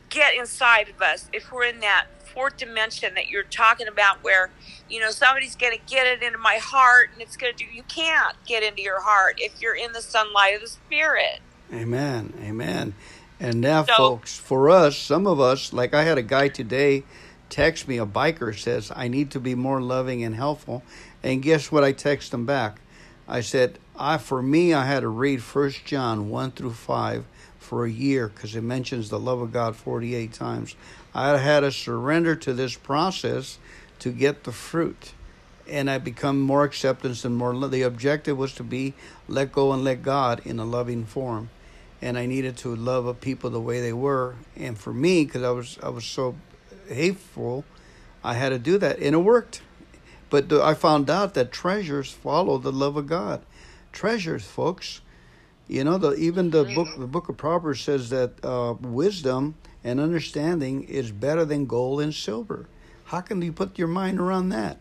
get 0.10 0.36
inside 0.36 0.90
of 0.90 1.02
us 1.02 1.30
if 1.32 1.52
we're 1.52 1.64
in 1.64 1.80
that 1.80 2.08
fourth 2.34 2.58
dimension 2.58 3.14
that 3.16 3.30
you're 3.30 3.44
talking 3.44 3.88
about 3.88 4.24
where 4.24 4.52
you 4.90 5.00
know 5.00 5.10
somebody's 5.12 5.56
going 5.56 5.74
to 5.74 5.84
get 5.86 6.08
it 6.08 6.24
into 6.24 6.38
my 6.38 6.58
heart 6.62 7.10
and 7.14 7.22
it's 7.22 7.36
going 7.36 7.54
to 7.54 7.66
do 7.66 7.70
you 7.70 7.84
can't 7.84 8.36
get 8.46 8.64
into 8.64 8.82
your 8.82 9.02
heart 9.02 9.36
if 9.38 9.62
you're 9.62 9.76
in 9.76 9.92
the 9.92 10.02
sunlight 10.02 10.56
of 10.56 10.62
the 10.62 10.68
spirit. 10.68 11.40
Amen 11.74 12.34
amen. 12.42 12.94
And 13.40 13.60
now 13.60 13.84
so, 13.84 13.96
folks 13.98 14.38
for 14.38 14.70
us 14.70 14.98
some 14.98 15.28
of 15.28 15.40
us 15.40 15.74
like 15.74 15.94
i 15.94 16.04
had 16.04 16.18
a 16.18 16.24
guy 16.24 16.48
today 16.48 17.04
text 17.50 17.88
me 17.88 17.98
a 17.98 18.06
biker 18.06 18.58
says 18.58 18.92
i 18.96 19.10
need 19.10 19.32
to 19.32 19.40
be 19.40 19.56
more 19.56 19.82
loving 19.82 20.24
and 20.24 20.36
helpful. 20.36 20.84
And 21.24 21.42
guess 21.42 21.72
what? 21.72 21.84
I 21.84 21.92
text 21.92 22.34
him 22.34 22.46
back. 22.46 22.82
I 23.28 23.42
said 23.42 23.78
i 24.02 24.18
for 24.18 24.42
me 24.42 24.74
i 24.74 24.86
had 24.86 25.02
to 25.02 25.08
read 25.08 25.42
first 25.42 25.86
john 25.86 26.30
1 26.30 26.52
through 26.52 26.74
5 26.74 27.24
for 27.72 27.86
a 27.86 27.90
year 27.90 28.28
because 28.28 28.54
it 28.54 28.64
mentions 28.64 29.10
the 29.10 29.18
love 29.18 29.40
of 29.40 29.54
God 29.54 29.78
48 29.78 30.34
times. 30.34 30.76
I 31.16 31.38
had 31.38 31.62
to 31.62 31.72
surrender 31.72 32.36
to 32.36 32.54
this 32.54 32.76
process 32.76 33.60
to 34.00 34.12
get 34.12 34.44
the 34.44 34.52
fruit. 34.52 35.14
And 35.70 35.90
I 35.90 35.98
become 35.98 36.42
more 36.42 36.66
acceptance 36.66 37.24
and 37.24 37.38
more. 37.38 37.56
The 37.70 37.84
objective 37.84 38.38
was 38.38 38.54
to 38.56 38.64
be 38.64 38.94
let 39.30 39.54
go 39.54 39.72
and 39.72 39.86
let 39.86 40.04
God 40.04 40.42
in 40.44 40.60
a 40.60 40.66
loving 40.66 41.06
form, 41.06 41.50
and 42.02 42.18
I 42.18 42.26
needed 42.26 42.58
to 42.58 42.76
love 42.76 43.22
people 43.22 43.50
the 43.50 43.62
way 43.62 43.80
they 43.80 43.94
were. 43.94 44.36
And 44.58 44.78
for 44.78 44.92
me, 44.92 45.24
because 45.24 45.44
I 45.44 45.52
was 45.52 45.80
I 45.82 45.88
was 45.88 46.04
so 46.04 46.36
hateful, 46.90 47.64
I 48.22 48.34
had 48.34 48.50
to 48.50 48.60
do 48.60 48.78
that, 48.80 48.98
and 48.98 49.16
it 49.16 49.20
worked. 49.20 49.62
But 50.30 50.52
I 50.52 50.74
found 50.74 51.10
out 51.10 51.36
that 51.36 51.54
treasures 51.54 52.12
follow 52.12 52.58
the 52.58 52.74
love 52.74 52.98
of 52.98 53.08
God. 53.08 53.42
Treasures, 53.92 54.46
folks. 54.46 55.02
You 55.68 55.84
know, 55.84 55.98
the, 55.98 56.14
even 56.16 56.50
the 56.50 56.66
book, 56.66 56.90
the 56.98 57.08
book 57.08 57.30
of 57.30 57.38
Proverbs 57.38 57.82
says 57.82 58.10
that 58.10 58.44
uh, 58.44 58.76
wisdom 58.82 59.56
and 59.84 60.00
understanding 60.00 60.84
is 60.84 61.12
better 61.12 61.46
than 61.46 61.66
gold 61.66 62.02
and 62.02 62.14
silver. 62.14 62.68
How 63.06 63.22
can 63.22 63.42
you 63.42 63.54
put 63.54 63.78
your 63.78 63.88
mind 63.88 64.20
around 64.20 64.50
that? 64.50 64.78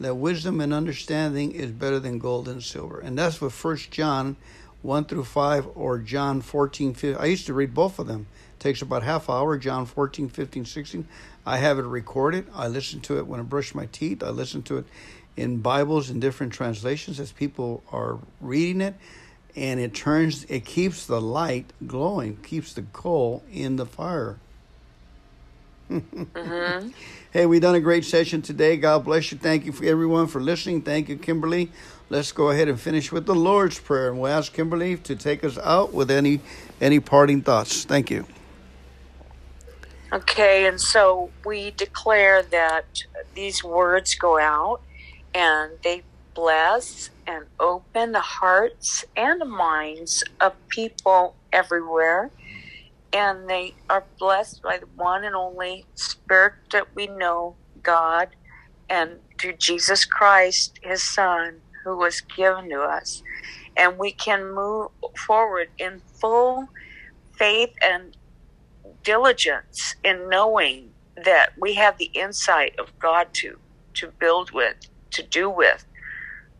That 0.00 0.16
wisdom 0.16 0.60
and 0.60 0.74
understanding 0.74 1.52
is 1.52 1.70
better 1.70 2.00
than 2.00 2.18
gold 2.18 2.48
and 2.48 2.62
silver, 2.62 2.98
and 2.98 3.16
that's 3.16 3.40
what 3.40 3.52
First 3.52 3.92
John 3.92 4.36
one 4.84 5.04
through 5.06 5.24
five 5.24 5.66
or 5.74 5.98
John 5.98 6.42
14, 6.42 6.94
15. 6.94 7.16
I 7.18 7.26
used 7.26 7.46
to 7.46 7.54
read 7.54 7.72
both 7.72 7.98
of 7.98 8.06
them. 8.06 8.26
It 8.54 8.60
takes 8.60 8.82
about 8.82 9.02
half 9.02 9.30
hour. 9.30 9.56
John 9.56 9.86
14, 9.86 10.28
15, 10.28 10.66
16. 10.66 11.08
I 11.46 11.56
have 11.56 11.78
it 11.78 11.84
recorded. 11.84 12.46
I 12.54 12.68
listen 12.68 13.00
to 13.00 13.18
it 13.18 13.26
when 13.26 13.40
I 13.40 13.44
brush 13.44 13.74
my 13.74 13.86
teeth. 13.86 14.22
I 14.22 14.28
listen 14.28 14.62
to 14.64 14.78
it 14.78 14.84
in 15.36 15.58
Bibles 15.58 16.10
in 16.10 16.20
different 16.20 16.52
translations 16.52 17.18
as 17.18 17.32
people 17.32 17.82
are 17.92 18.18
reading 18.40 18.80
it 18.80 18.94
and 19.56 19.78
it 19.78 19.94
turns 19.94 20.44
it 20.44 20.64
keeps 20.64 21.06
the 21.06 21.20
light 21.20 21.72
glowing, 21.86 22.36
keeps 22.42 22.72
the 22.72 22.82
coal 22.92 23.42
in 23.52 23.76
the 23.76 23.86
fire. 23.86 24.38
Mm-hmm. 25.90 26.90
Hey, 27.34 27.46
we 27.46 27.58
done 27.58 27.74
a 27.74 27.80
great 27.80 28.04
session 28.04 28.42
today. 28.42 28.76
God 28.76 29.04
bless 29.04 29.32
you. 29.32 29.38
Thank 29.38 29.66
you 29.66 29.72
for 29.72 29.84
everyone 29.84 30.28
for 30.28 30.40
listening. 30.40 30.82
Thank 30.82 31.08
you, 31.08 31.16
Kimberly. 31.16 31.72
Let's 32.08 32.30
go 32.30 32.50
ahead 32.50 32.68
and 32.68 32.80
finish 32.80 33.10
with 33.10 33.26
the 33.26 33.34
Lord's 33.34 33.80
Prayer, 33.80 34.10
and 34.10 34.20
we'll 34.20 34.30
ask 34.30 34.52
Kimberly 34.52 34.96
to 34.98 35.16
take 35.16 35.42
us 35.42 35.58
out 35.58 35.92
with 35.92 36.12
any 36.12 36.38
any 36.80 37.00
parting 37.00 37.42
thoughts. 37.42 37.82
Thank 37.82 38.08
you. 38.08 38.24
Okay, 40.12 40.66
and 40.66 40.80
so 40.80 41.28
we 41.44 41.72
declare 41.72 42.44
that 42.44 42.84
these 43.34 43.64
words 43.64 44.14
go 44.14 44.38
out 44.38 44.80
and 45.34 45.72
they 45.82 46.02
bless 46.34 47.10
and 47.26 47.44
open 47.60 48.12
the 48.12 48.20
hearts 48.20 49.04
and 49.16 49.42
minds 49.50 50.22
of 50.40 50.54
people 50.70 51.36
everywhere. 51.52 52.30
And 53.12 53.48
they 53.48 53.74
are 53.88 54.06
blessed 54.18 54.60
by 54.62 54.78
the 54.78 54.88
one 54.96 55.24
and 55.24 55.36
only 55.36 55.86
Spirit 55.94 56.54
that 56.72 56.88
we 56.96 57.06
know, 57.06 57.58
God, 57.82 58.28
and 58.88 59.20
through 59.40 59.56
Jesus 59.60 60.04
Christ, 60.04 60.78
His 60.82 61.02
Son, 61.04 61.62
who 61.84 61.96
was 61.96 62.22
given 62.36 62.70
to 62.70 62.80
us. 62.80 63.22
And 63.76 63.98
we 63.98 64.12
can 64.12 64.54
move 64.54 64.88
forward 65.26 65.68
in 65.78 66.02
full 66.20 66.66
faith 67.38 67.70
and 67.86 68.16
diligence 69.04 69.96
in 70.04 70.28
knowing 70.28 70.90
that 71.24 71.50
we 71.60 71.74
have 71.74 71.98
the 71.98 72.10
insight 72.14 72.72
of 72.78 72.88
God 73.00 73.28
to 73.34 73.56
to 73.96 74.12
build 74.20 74.50
with, 74.52 74.76
to 75.14 75.22
do 75.22 75.48
with, 75.48 75.84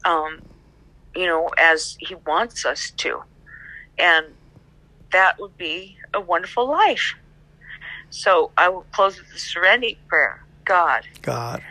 um, 0.04 0.42
you 1.14 1.26
know, 1.26 1.50
as 1.58 1.96
He 2.00 2.14
wants 2.26 2.64
us 2.64 2.92
to, 2.98 3.22
and 3.98 4.26
that 5.12 5.38
would 5.38 5.56
be 5.56 5.96
a 6.12 6.20
wonderful 6.20 6.68
life. 6.68 7.14
So 8.10 8.52
I 8.56 8.68
will 8.68 8.86
close 8.92 9.18
with 9.18 9.30
the 9.32 9.38
serenity 9.38 9.98
prayer. 10.08 10.44
God, 10.64 11.04
God, 11.22 11.62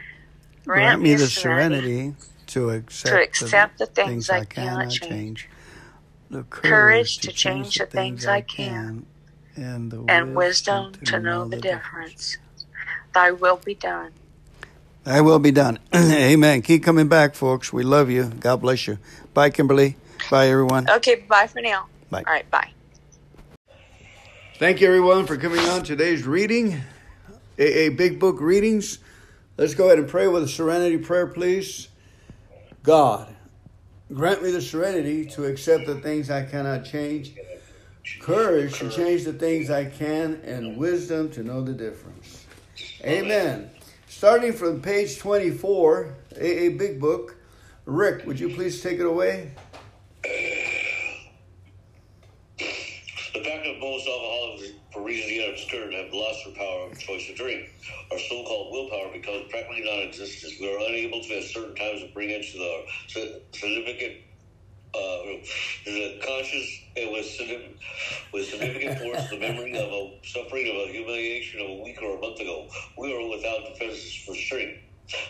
grant, 0.66 1.02
me 1.02 1.16
the 1.16 1.28
serenity, 1.28 2.16
to 2.48 2.70
accept, 2.70 3.16
to 3.16 3.22
accept 3.22 3.80
the, 3.80 3.86
things 3.86 4.30
I 4.30 4.46
cannot 4.46 4.90
change, 4.90 5.50
the 6.30 6.44
courage 6.44 7.20
to 7.20 7.32
change 7.32 7.78
the 7.78 7.86
things 7.86 8.28
I 8.28 8.42
can, 8.42 9.06
and 9.56 9.92
the 9.92 10.04
and 10.08 10.36
wisdom 10.36 10.94
to 11.06 11.20
know 11.20 11.46
the 11.46 11.58
difference. 11.58 12.38
Thy 13.14 13.32
will 13.32 13.58
be 13.58 13.76
done. 13.76 14.12
Thy 15.04 15.20
will 15.22 15.40
be 15.40 15.52
done. 15.52 15.80
Amen. 15.96 16.62
Keep 16.62 16.84
coming 16.84 17.08
back, 17.08 17.36
folks. 17.36 17.74
We 17.74 17.84
love 17.84 18.10
you. 18.10 18.26
God 18.26 18.62
bless 18.62 18.88
you. 18.88 18.98
Bye, 19.34 19.50
Kimberly. 19.50 19.98
Bye, 20.32 20.48
everyone. 20.48 20.90
Okay, 20.90 21.26
bye 21.28 21.48
for 21.48 21.62
now. 21.62 21.88
Bye. 22.10 22.24
All 22.26 22.34
right, 22.34 22.50
bye. 22.50 22.70
Thank 24.60 24.80
you, 24.80 24.88
everyone, 24.88 25.26
for 25.26 25.36
coming 25.36 25.60
on 25.60 25.84
today's 25.84 26.26
reading, 26.26 26.76
AA 27.60 27.90
Big 27.90 28.20
Book 28.20 28.40
readings. 28.40 29.00
Let's 29.58 29.76
go 29.76 29.88
ahead 29.88 30.00
and 30.00 30.08
pray 30.08 30.28
with 30.28 30.44
a 30.44 30.48
serenity 30.48 30.98
prayer, 30.98 31.28
please. 31.28 31.90
God, 32.84 33.36
grant 34.14 34.42
me 34.42 34.52
the 34.52 34.62
serenity 34.62 35.26
to 35.32 35.46
accept 35.46 35.86
the 35.86 35.96
things 35.96 36.30
I 36.30 36.44
cannot 36.46 36.86
change, 36.86 37.36
courage 38.22 38.80
to 38.80 38.90
change 38.90 39.26
the 39.26 39.34
things 39.34 39.70
I 39.70 39.86
can, 39.86 40.36
and 40.46 40.78
wisdom 40.78 41.30
to 41.32 41.44
know 41.44 41.62
the 41.62 41.74
difference. 41.74 42.46
Amen. 43.04 43.70
Starting 44.24 44.54
from 44.54 44.80
page 44.80 45.20
24, 45.20 46.16
a 46.38 46.70
Big 46.70 46.98
Book. 46.98 47.36
Rick, 47.84 48.26
would 48.26 48.40
you 48.40 48.48
please 48.56 48.82
take 48.82 48.98
it 48.98 49.06
away? 49.06 49.52
The 52.58 52.64
fact 53.44 53.66
that 53.66 53.76
most 53.82 54.08
alcoholics, 54.08 54.70
for 54.94 55.04
reasons 55.04 55.30
yet 55.30 55.50
obscure, 55.50 55.92
have 55.92 56.14
lost 56.14 56.40
their 56.46 56.56
power 56.56 56.90
of 56.90 56.98
choice 56.98 57.28
to 57.28 57.36
drink. 57.36 57.68
Our 58.14 58.18
so-called 58.18 58.72
willpower 58.72 59.12
becomes 59.12 59.52
practically 59.52 59.84
non-existent. 59.84 60.54
We 60.62 60.74
are 60.74 60.80
unable 60.80 61.22
to, 61.22 61.38
at 61.40 61.44
certain 61.44 61.76
times, 61.76 62.04
bring 62.14 62.30
into 62.30 62.58
the 62.58 62.86
si- 63.10 63.42
significant, 63.52 64.22
uh, 64.96 65.18
the 65.86 66.20
conscious 66.26 66.68
and 66.98 67.12
with, 67.12 67.26
significant- 67.26 67.78
with 68.34 68.46
significant 68.48 69.00
force 69.00 69.30
the 69.30 69.40
memory 69.40 69.74
of 69.78 69.90
a 69.90 70.12
suffering 70.26 70.68
of 70.70 70.90
a 70.90 70.92
humiliation 70.92 71.62
of 71.62 71.68
a 71.68 71.84
week 71.84 71.98
or 72.02 72.18
a 72.18 72.22
month 72.22 72.40
ago. 72.40 72.68
We 72.98 73.14
are 73.14 73.30
without 73.30 73.62
defenses 73.74 74.24
for 74.26 74.36
strength. 74.36 74.80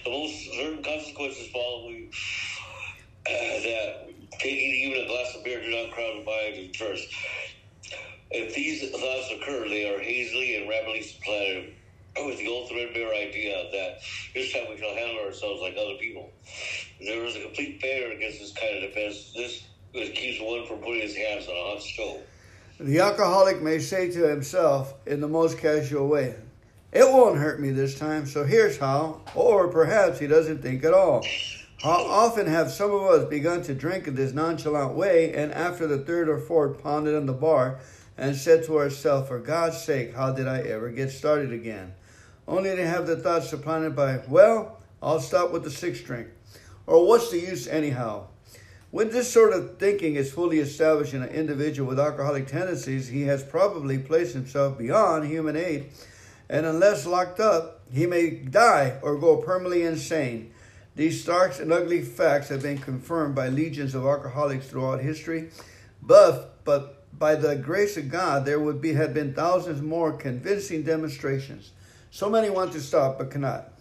The 0.06 0.11
most 0.11 0.35
certain 0.57 0.84
consequences 0.84 1.49
following 1.53 2.10
uh, 3.27 3.31
that 3.64 3.94
taking 4.40 4.72
even 4.91 5.06
a 5.06 5.07
glass 5.07 5.35
of 5.35 5.44
beer 5.44 5.61
do 5.61 5.72
not 5.72 5.91
crowd 5.94 6.26
mind 6.26 6.69
at 6.69 6.76
first. 6.76 7.07
If 8.31 8.56
these 8.56 8.81
thoughts 8.91 9.31
occur, 9.31 9.69
they 9.69 9.88
are 9.90 9.99
hazily 10.02 10.57
and 10.57 10.69
rapidly 10.69 11.02
supplanted 11.03 11.73
with 12.18 12.38
the 12.40 12.48
old 12.48 12.69
threadbare 12.69 13.14
idea 13.14 13.64
that 13.72 13.91
this 14.35 14.53
time 14.53 14.65
we 14.69 14.77
shall 14.77 14.95
handle 14.95 15.23
ourselves 15.26 15.61
like 15.61 15.76
other 15.77 15.98
people. 15.99 16.31
There 16.99 17.26
is 17.26 17.36
a 17.36 17.41
complete 17.41 17.82
failure 17.82 18.15
against 18.15 18.40
this 18.40 18.53
kind 18.53 18.78
of 18.78 18.90
defense. 18.90 19.34
This 19.36 19.64
keeps 19.94 20.41
one 20.41 20.65
from 20.65 20.78
putting 20.78 21.02
his 21.02 21.15
hands 21.15 21.48
on 21.48 21.56
a 21.56 21.72
hot 21.72 21.82
stove. 21.82 22.22
The 22.80 22.99
alcoholic 22.99 23.61
may 23.61 23.80
say 23.80 24.10
to 24.11 24.28
himself 24.28 24.94
in 25.06 25.22
the 25.22 25.28
most 25.28 25.57
casual 25.57 26.07
way, 26.07 26.36
It 26.91 27.03
won't 27.03 27.38
hurt 27.38 27.60
me 27.60 27.72
this 27.72 27.98
time, 27.98 28.26
so 28.26 28.44
here's 28.44 28.78
how. 28.78 29.22
Or 29.36 29.68
perhaps 29.68 30.20
he 30.20 30.28
doesn't 30.28 30.61
think 30.61 30.84
at 30.84 30.94
all. 30.94 31.26
How 31.82 32.06
often 32.06 32.48
have 32.48 32.72
some 32.72 32.91
of 32.91 33.03
us 33.03 33.30
begun 33.30 33.61
to 33.64 33.76
drink 33.76 34.07
in 34.07 34.15
this 34.15 34.34
nonchalant 34.34 34.95
way, 34.95 35.34
and 35.34 35.52
after 35.52 35.86
the 35.86 35.98
third 35.99 36.30
or 36.30 36.40
fourth 36.40 36.82
pounded 36.82 37.14
on 37.14 37.26
the 37.26 37.34
bar, 37.34 37.80
and 38.18 38.36
said 38.36 38.64
to 38.65 38.78
ourselves, 38.78 39.28
For 39.28 39.40
God's 39.40 39.82
sake, 39.82 40.15
how 40.15 40.32
did 40.32 40.48
I 40.48 40.60
ever 40.61 40.90
get 40.91 41.11
started 41.11 41.52
again? 41.52 41.94
Only 42.48 42.76
to 42.76 42.88
have 42.88 43.06
the 43.06 43.18
thought 43.18 43.44
supplanted 43.44 43.95
by, 43.95 44.22
Well, 44.28 44.80
I'll 45.02 45.20
stop 45.20 45.52
with 45.52 45.64
the 45.64 45.72
sixth 45.72 46.06
drink. 46.06 46.28
Or 46.85 47.07
what's 47.07 47.31
the 47.31 47.39
use 47.39 47.68
anyhow? 47.68 48.27
When 48.91 49.10
this 49.10 49.31
sort 49.31 49.53
of 49.53 49.80
thinking 49.80 50.15
is 50.15 50.31
fully 50.31 50.60
established 50.60 51.14
in 51.14 51.23
an 51.23 51.30
individual 51.30 51.89
with 51.89 51.99
alcoholic 51.99 52.45
tendencies, 52.45 53.07
he 53.07 53.23
has 53.23 53.41
probably 53.41 53.97
placed 53.97 54.34
himself 54.34 54.77
beyond 54.77 55.27
human 55.27 55.55
aid, 55.55 55.89
and 56.47 56.65
unless 56.65 57.07
locked 57.07 57.39
up, 57.39 57.81
he 57.91 58.05
may 58.05 58.30
die 58.30 58.99
or 59.01 59.18
go 59.18 59.38
permanently 59.38 59.81
insane. 59.81 60.53
These 60.95 61.23
stark 61.23 61.60
and 61.60 61.73
ugly 61.73 62.03
facts 62.03 62.49
have 62.49 62.61
been 62.61 62.77
confirmed 62.77 63.34
by 63.34 63.47
legions 63.47 63.95
of 63.95 64.05
alcoholics 64.05 64.68
throughout 64.68 64.99
history, 65.01 65.49
but, 65.99 66.64
but 66.64 67.03
by 67.18 67.34
the 67.34 67.55
grace 67.55 67.97
of 67.97 68.11
God, 68.11 68.45
there 68.45 68.60
would 68.60 68.80
be 68.80 68.93
have 68.93 69.14
been 69.14 69.34
thousands 69.34 69.81
more 69.81 70.14
convincing 70.14 70.84
demonstrations. 70.84 71.72
So 72.11 72.30
many 72.30 72.51
want 72.51 72.73
to 72.73 72.80
stop 72.80 73.18
but 73.18 73.31
cannot. 73.31 73.73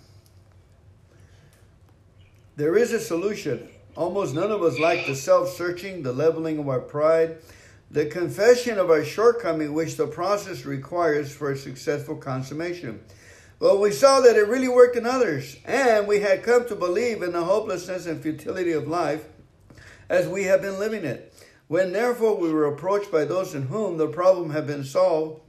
There 2.55 2.77
is 2.77 2.93
a 2.93 3.01
solution. 3.01 3.71
Almost 3.97 4.35
none 4.35 4.51
of 4.51 4.63
us 4.63 4.79
like 4.79 5.07
the 5.07 5.17
self 5.17 5.49
searching, 5.57 6.03
the 6.03 6.13
leveling 6.13 6.59
of 6.59 6.69
our 6.69 6.81
pride, 6.81 7.39
the 7.91 8.05
confession 8.05 8.79
of 8.79 8.91
our 8.91 9.05
shortcoming, 9.05 9.73
which 9.73 9.97
the 9.97 10.07
process 10.07 10.67
requires 10.67 11.35
for 11.35 11.51
a 11.51 11.57
successful 11.57 12.17
consummation. 12.17 13.01
Well, 13.59 13.79
we 13.79 13.91
saw 13.91 14.21
that 14.21 14.37
it 14.37 14.49
really 14.49 14.69
worked 14.69 14.97
in 14.97 15.07
others, 15.07 15.57
and 15.65 16.07
we 16.07 16.21
had 16.21 16.43
come 16.43 16.69
to 16.69 16.75
believe 16.75 17.23
in 17.23 17.33
the 17.33 17.45
hopelessness 17.45 18.05
and 18.05 18.21
futility 18.21 18.73
of 18.73 18.87
life 18.87 19.25
as 20.11 20.29
we 20.29 20.45
have 20.45 20.61
been 20.61 20.79
living 20.79 21.05
it. 21.07 21.33
When 21.69 21.93
therefore 21.93 22.37
we 22.37 22.53
were 22.53 22.67
approached 22.67 23.11
by 23.11 23.25
those 23.25 23.55
in 23.55 23.69
whom 23.69 23.97
the 23.97 24.09
problem 24.09 24.51
had 24.51 24.67
been 24.67 24.85
solved, 24.85 25.41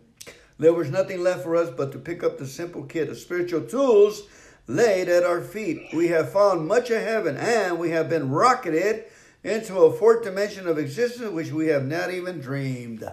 there 0.57 0.73
was 0.73 0.89
nothing 0.89 1.21
left 1.21 1.43
for 1.43 1.57
us 1.57 1.69
but 1.69 1.91
to 1.91 1.97
pick 1.97 2.23
up 2.23 2.37
the 2.37 2.47
simple 2.47 2.83
kit 2.83 3.09
of 3.09 3.17
spiritual 3.17 3.63
tools 3.63 4.23
laid 4.67 5.09
at 5.09 5.23
our 5.23 5.41
feet. 5.41 5.89
We 5.93 6.07
have 6.09 6.31
found 6.31 6.67
much 6.67 6.89
of 6.89 7.01
heaven 7.01 7.37
and 7.37 7.79
we 7.79 7.91
have 7.91 8.09
been 8.09 8.29
rocketed 8.29 9.05
into 9.43 9.77
a 9.77 9.93
fourth 9.93 10.23
dimension 10.23 10.67
of 10.67 10.77
existence 10.77 11.31
which 11.31 11.51
we 11.51 11.67
have 11.67 11.85
not 11.85 12.11
even 12.11 12.39
dreamed. 12.39 13.03
I 13.03 13.11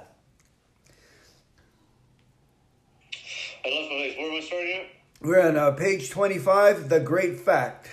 lost 3.68 3.90
my 3.90 3.96
place. 3.96 4.16
Where 4.16 4.30
am 4.30 4.36
I 4.36 4.40
starting 4.40 4.72
at? 4.72 4.86
We're 5.22 5.46
on 5.46 5.56
uh, 5.56 5.72
page 5.72 6.08
25, 6.10 6.88
The 6.88 7.00
Great 7.00 7.40
Fact. 7.40 7.90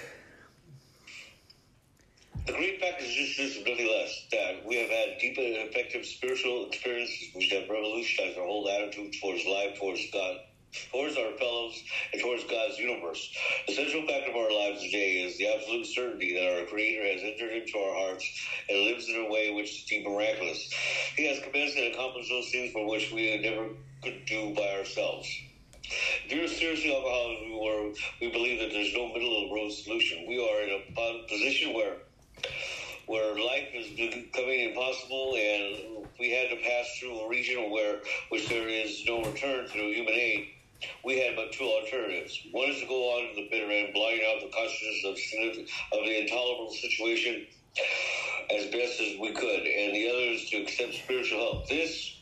The 2.46 2.54
great 2.54 2.80
fact 2.80 3.02
is 3.02 3.14
just 3.14 3.38
this, 3.38 3.58
nothing 3.68 3.90
less, 3.92 4.26
that 4.32 4.66
we 4.66 4.78
have 4.78 4.90
had 4.90 5.18
deep 5.20 5.38
and 5.38 5.70
effective 5.70 6.06
spiritual 6.06 6.68
experiences 6.68 7.28
which 7.34 7.52
have 7.52 7.68
revolutionized 7.68 8.38
our 8.38 8.46
whole 8.46 8.70
attitude 8.70 9.14
towards 9.20 9.46
life, 9.46 9.78
towards 9.78 10.10
God, 10.14 10.38
towards 10.92 11.18
our 11.18 11.32
fellows, 11.38 11.84
and 12.14 12.22
towards 12.22 12.44
God's 12.46 12.78
universe. 12.78 13.30
The 13.68 13.74
central 13.74 14.06
fact 14.08 14.30
of 14.30 14.36
our 14.36 14.52
lives 14.52 14.82
today 14.82 15.24
is 15.24 15.38
the 15.38 15.48
absolute 15.48 15.86
certainty 15.86 16.34
that 16.34 16.60
our 16.60 16.66
Creator 16.66 17.04
has 17.04 17.22
entered 17.24 17.54
into 17.54 17.78
our 17.78 17.96
hearts 17.96 18.26
and 18.70 18.86
lives 18.86 19.08
in 19.10 19.26
a 19.26 19.32
way 19.32 19.52
which 19.54 19.72
is 19.72 19.84
deep 19.84 20.06
miraculous. 20.06 20.72
He 21.16 21.28
has 21.28 21.40
commenced 21.40 21.78
and 21.78 21.94
accomplished 21.94 22.30
those 22.30 22.50
things 22.52 22.72
for 22.72 22.88
which 22.88 23.12
we 23.12 23.38
never 23.38 23.70
could 24.04 24.26
do 24.26 24.54
by 24.56 24.78
ourselves. 24.78 25.28
If 26.26 26.32
you're 26.32 26.48
seriously 26.48 26.94
alcoholic, 26.94 27.40
we, 27.42 27.56
were, 27.56 27.94
we 28.20 28.30
believe 28.30 28.60
that 28.60 28.72
there's 28.72 28.94
no 28.94 29.08
middle 29.08 29.44
of 29.44 29.50
the 29.50 29.56
road 29.56 29.72
solution. 29.72 30.26
We 30.28 30.38
are 30.38 30.62
in 30.64 30.82
a 30.98 31.28
position 31.28 31.74
where 31.74 31.98
where 33.08 33.40
life 33.40 33.70
is 33.74 33.88
becoming 33.96 34.70
impossible, 34.70 35.36
and 35.38 36.06
we 36.20 36.30
had 36.30 36.50
to 36.50 36.58
pass 36.58 36.86
through 37.00 37.18
a 37.22 37.30
region 37.30 37.72
where 37.72 38.02
which 38.30 38.50
there 38.50 38.68
is 38.68 39.02
no 39.08 39.24
return 39.24 39.66
through 39.68 39.94
human 39.94 40.14
aid. 40.14 40.50
We 41.04 41.20
had 41.20 41.36
but 41.36 41.52
two 41.52 41.64
alternatives. 41.64 42.40
One 42.52 42.70
is 42.70 42.80
to 42.82 42.88
go 42.88 43.18
on 43.18 43.30
to 43.30 43.36
the 43.42 43.48
bitter 43.50 43.72
end, 43.72 43.94
blotting 43.94 44.22
out 44.28 44.42
the 44.42 44.50
consciousness 44.56 45.04
of, 45.06 46.00
of 46.00 46.06
the 46.06 46.22
intolerable 46.22 46.72
situation 46.72 47.48
as 48.50 48.66
best 48.68 49.02
as 49.02 49.20
we 49.20 49.32
could, 49.34 49.68
and 49.68 49.96
the 49.96 50.10
other 50.10 50.20
is 50.20 50.50
to 50.50 50.58
accept 50.58 50.94
spiritual 50.94 51.40
help. 51.40 51.68
This 51.68 52.18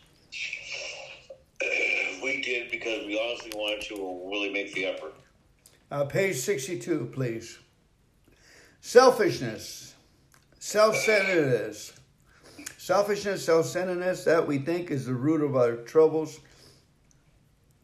we 2.24 2.42
did 2.42 2.72
because 2.72 3.06
we 3.06 3.20
honestly 3.20 3.52
wanted 3.56 3.82
to 3.82 3.96
really 4.30 4.52
make 4.52 4.74
the 4.74 4.86
effort. 4.86 5.14
Uh, 5.92 6.06
page 6.06 6.38
62, 6.38 7.12
please. 7.14 7.60
Selfishness, 8.82 9.96
self 10.60 10.96
centeredness. 10.96 11.94
Selfishness, 12.78 13.46
self 13.46 13.66
centeredness, 13.66 14.24
that 14.26 14.48
we 14.48 14.58
think 14.60 14.92
is 14.92 15.06
the 15.06 15.14
root 15.14 15.42
of 15.42 15.56
our 15.56 15.76
troubles, 15.78 16.40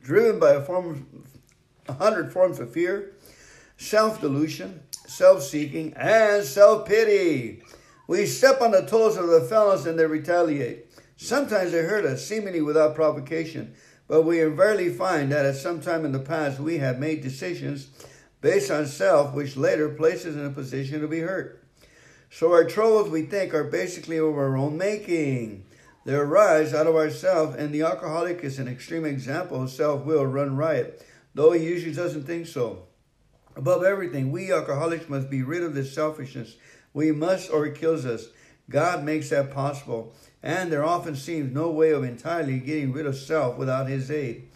driven 0.01 0.39
by 0.39 0.51
a 0.51 0.61
form, 0.61 1.23
a 1.87 1.93
hundred 1.93 2.31
forms 2.31 2.59
of 2.59 2.73
fear, 2.73 3.13
self 3.77 4.21
delusion, 4.21 4.81
self 5.07 5.43
seeking, 5.43 5.93
and 5.93 6.43
self 6.43 6.87
pity. 6.87 7.61
We 8.07 8.25
step 8.25 8.61
on 8.61 8.71
the 8.71 8.85
toes 8.85 9.15
of 9.17 9.27
the 9.27 9.41
fellows 9.41 9.85
and 9.85 9.97
they 9.97 10.05
retaliate. 10.05 10.87
Sometimes 11.15 11.71
they 11.71 11.83
hurt 11.83 12.05
us, 12.05 12.25
seemingly 12.25 12.61
without 12.61 12.95
provocation, 12.95 13.73
but 14.07 14.23
we 14.23 14.41
invariably 14.41 14.89
find 14.89 15.31
that 15.31 15.45
at 15.45 15.55
some 15.55 15.79
time 15.79 16.03
in 16.03 16.11
the 16.11 16.19
past 16.19 16.59
we 16.59 16.79
have 16.79 16.99
made 16.99 17.21
decisions 17.21 17.87
based 18.41 18.71
on 18.71 18.87
self, 18.87 19.33
which 19.33 19.55
later 19.55 19.87
places 19.89 20.35
us 20.35 20.41
in 20.41 20.45
a 20.45 20.49
position 20.49 20.99
to 20.99 21.07
be 21.07 21.19
hurt. 21.19 21.63
So 22.31 22.51
our 22.53 22.63
troubles, 22.63 23.09
we 23.09 23.23
think, 23.23 23.53
are 23.53 23.65
basically 23.65 24.17
of 24.17 24.25
our 24.35 24.57
own 24.57 24.77
making. 24.77 25.65
They 26.05 26.15
arise 26.15 26.73
out 26.73 26.87
of 26.87 26.95
ourselves, 26.95 27.55
and 27.55 27.73
the 27.73 27.83
alcoholic 27.83 28.43
is 28.43 28.59
an 28.59 28.67
extreme 28.67 29.05
example 29.05 29.61
of 29.61 29.69
self-will 29.69 30.25
run 30.25 30.55
riot, 30.55 31.05
though 31.35 31.51
he 31.51 31.63
usually 31.63 31.93
doesn't 31.93 32.23
think 32.23 32.47
so. 32.47 32.87
Above 33.55 33.83
everything, 33.83 34.31
we 34.31 34.51
alcoholics 34.51 35.09
must 35.09 35.29
be 35.29 35.43
rid 35.43 35.63
of 35.63 35.73
this 35.73 35.93
selfishness. 35.93 36.55
We 36.93 37.11
must, 37.11 37.51
or 37.51 37.65
it 37.65 37.75
kills 37.75 38.05
us. 38.05 38.27
God 38.69 39.03
makes 39.03 39.29
that 39.29 39.51
possible 39.51 40.13
and 40.43 40.71
there 40.71 40.83
often 40.83 41.15
seems 41.15 41.53
no 41.53 41.69
way 41.69 41.91
of 41.91 42.03
entirely 42.03 42.59
getting 42.59 42.91
rid 42.91 43.05
of 43.05 43.15
self 43.15 43.57
without 43.57 43.87
his 43.87 44.09
aid. 44.09 44.47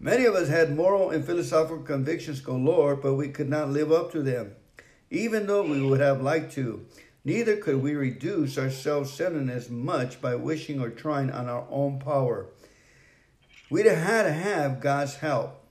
Many 0.00 0.24
of 0.24 0.34
us 0.34 0.48
had 0.48 0.74
moral 0.74 1.10
and 1.10 1.24
philosophical 1.24 1.82
convictions 1.82 2.40
galore, 2.40 2.96
but 2.96 3.14
we 3.14 3.28
could 3.28 3.48
not 3.48 3.68
live 3.68 3.92
up 3.92 4.12
to 4.12 4.22
them, 4.22 4.54
even 5.10 5.46
though 5.46 5.64
we 5.64 5.82
would 5.82 6.00
have 6.00 6.22
liked 6.22 6.52
to. 6.54 6.86
Neither 7.28 7.58
could 7.58 7.82
we 7.82 7.94
reduce 7.94 8.56
our 8.56 8.70
self 8.70 9.08
centeredness 9.08 9.68
much 9.68 10.18
by 10.18 10.34
wishing 10.34 10.80
or 10.80 10.88
trying 10.88 11.30
on 11.30 11.46
our 11.46 11.66
own 11.68 11.98
power. 11.98 12.46
We'd 13.68 13.84
have 13.84 13.98
had 13.98 14.22
to 14.22 14.32
have 14.32 14.80
God's 14.80 15.16
help. 15.16 15.62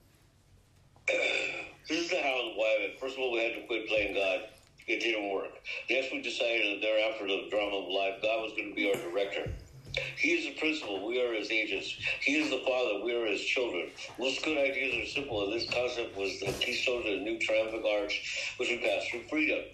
This 1.07 2.03
is 2.03 2.09
the 2.11 2.17
it. 2.17 2.99
First 2.99 3.15
of 3.15 3.21
all, 3.21 3.31
we 3.31 3.39
had 3.39 3.55
to 3.55 3.65
quit 3.65 3.87
playing 3.87 4.13
God 4.13 4.41
it 4.87 4.99
didn't 4.99 5.33
work. 5.33 5.49
Yes, 5.89 6.05
we 6.11 6.21
decided 6.21 6.75
that 6.75 6.81
thereafter 6.85 7.25
the 7.25 7.47
drama 7.49 7.77
of 7.77 7.89
life, 7.89 8.21
God 8.21 8.43
was 8.43 8.53
going 8.55 8.69
to 8.69 8.75
be 8.75 8.93
our 8.93 9.09
director. 9.09 9.51
He 10.15 10.33
is 10.33 10.45
the 10.45 10.59
principal. 10.59 11.07
We 11.07 11.19
are 11.19 11.33
his 11.33 11.49
agents. 11.49 11.91
He 12.21 12.37
is 12.37 12.51
the 12.51 12.59
father. 12.67 13.03
We 13.03 13.15
are 13.15 13.25
his 13.25 13.41
children. 13.41 13.89
Most 14.19 14.45
good 14.45 14.59
ideas 14.59 14.93
are 14.93 15.11
simple, 15.11 15.45
and 15.45 15.53
this 15.53 15.67
concept 15.71 16.15
was 16.15 16.39
the 16.39 16.53
keystone 16.59 17.01
to 17.01 17.17
the 17.17 17.23
new 17.23 17.39
triumphant 17.39 17.83
arch, 17.83 18.53
which 18.57 18.69
would 18.69 18.81
pass 18.81 19.07
through 19.07 19.23
freedom. 19.27 19.65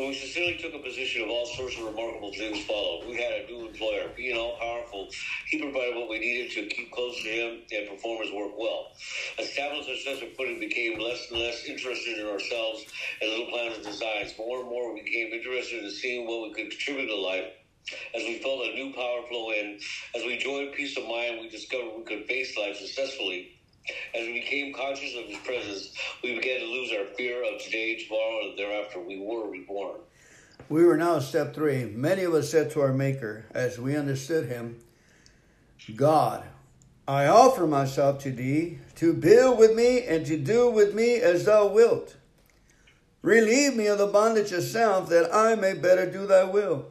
When 0.00 0.08
we 0.08 0.14
sincerely 0.16 0.56
took 0.56 0.72
a 0.72 0.78
position 0.78 1.20
of 1.20 1.28
all 1.28 1.44
sorts 1.44 1.76
of 1.76 1.84
remarkable 1.84 2.32
things 2.32 2.64
followed. 2.64 3.06
We 3.06 3.20
had 3.20 3.32
a 3.32 3.46
new 3.52 3.68
employer. 3.68 4.08
Being 4.16 4.34
all 4.34 4.56
powerful, 4.58 5.10
he 5.50 5.60
provided 5.60 5.94
what 5.94 6.08
we 6.08 6.18
needed 6.18 6.50
to 6.52 6.74
keep 6.74 6.90
close 6.90 7.22
to 7.22 7.28
him 7.28 7.60
and 7.70 7.86
perform 7.86 8.22
his 8.22 8.32
work 8.32 8.52
well. 8.56 8.92
Established 9.38 10.02
sense 10.02 10.22
of 10.22 10.32
footing 10.38 10.58
became 10.58 10.98
less 10.98 11.26
and 11.30 11.40
less 11.40 11.66
interested 11.66 12.16
in 12.16 12.26
ourselves 12.26 12.86
and 13.20 13.28
little 13.28 13.50
plans 13.50 13.76
and 13.76 13.84
designs. 13.84 14.32
More 14.38 14.60
and 14.60 14.70
more, 14.70 14.94
we 14.94 15.02
became 15.02 15.34
interested 15.34 15.84
in 15.84 15.90
seeing 15.90 16.26
what 16.26 16.48
we 16.48 16.54
could 16.54 16.70
contribute 16.70 17.08
to 17.08 17.16
life 17.16 17.52
as 18.14 18.22
we 18.22 18.38
felt 18.38 18.66
a 18.68 18.72
new 18.72 18.94
power 18.94 19.20
flow 19.28 19.50
in, 19.50 19.78
as 20.14 20.24
we 20.24 20.34
enjoyed 20.34 20.72
peace 20.72 20.96
of 20.96 21.04
mind, 21.04 21.40
we 21.40 21.50
discovered 21.50 21.92
we 21.98 22.04
could 22.04 22.26
face 22.26 22.56
life 22.56 22.76
successfully 22.76 23.59
as 24.14 24.26
we 24.26 24.34
became 24.34 24.74
conscious 24.74 25.14
of 25.16 25.24
his 25.24 25.38
presence, 25.38 25.92
we 26.22 26.34
began 26.34 26.60
to 26.60 26.66
lose 26.66 26.92
our 26.92 27.06
fear 27.16 27.42
of 27.42 27.60
today, 27.60 27.96
tomorrow, 27.96 28.48
and 28.48 28.58
thereafter. 28.58 29.00
We 29.00 29.18
were 29.18 29.50
reborn. 29.50 30.00
We 30.68 30.84
were 30.84 30.96
now 30.96 31.18
step 31.18 31.54
three. 31.54 31.84
Many 31.84 32.24
of 32.24 32.34
us 32.34 32.50
said 32.50 32.70
to 32.72 32.80
our 32.80 32.92
Maker, 32.92 33.46
as 33.52 33.78
we 33.78 33.96
understood 33.96 34.48
him, 34.48 34.78
God, 35.96 36.44
I 37.08 37.26
offer 37.26 37.66
myself 37.66 38.20
to 38.20 38.30
thee 38.30 38.78
to 38.96 39.12
build 39.12 39.58
with 39.58 39.74
me 39.74 40.02
and 40.02 40.24
to 40.26 40.36
do 40.36 40.70
with 40.70 40.94
me 40.94 41.16
as 41.16 41.46
thou 41.46 41.66
wilt. 41.66 42.16
Relieve 43.22 43.74
me 43.74 43.86
of 43.86 43.98
the 43.98 44.06
bondage 44.06 44.52
of 44.52 44.62
self 44.62 45.08
that 45.08 45.34
I 45.34 45.54
may 45.54 45.74
better 45.74 46.10
do 46.10 46.26
thy 46.26 46.44
will. 46.44 46.86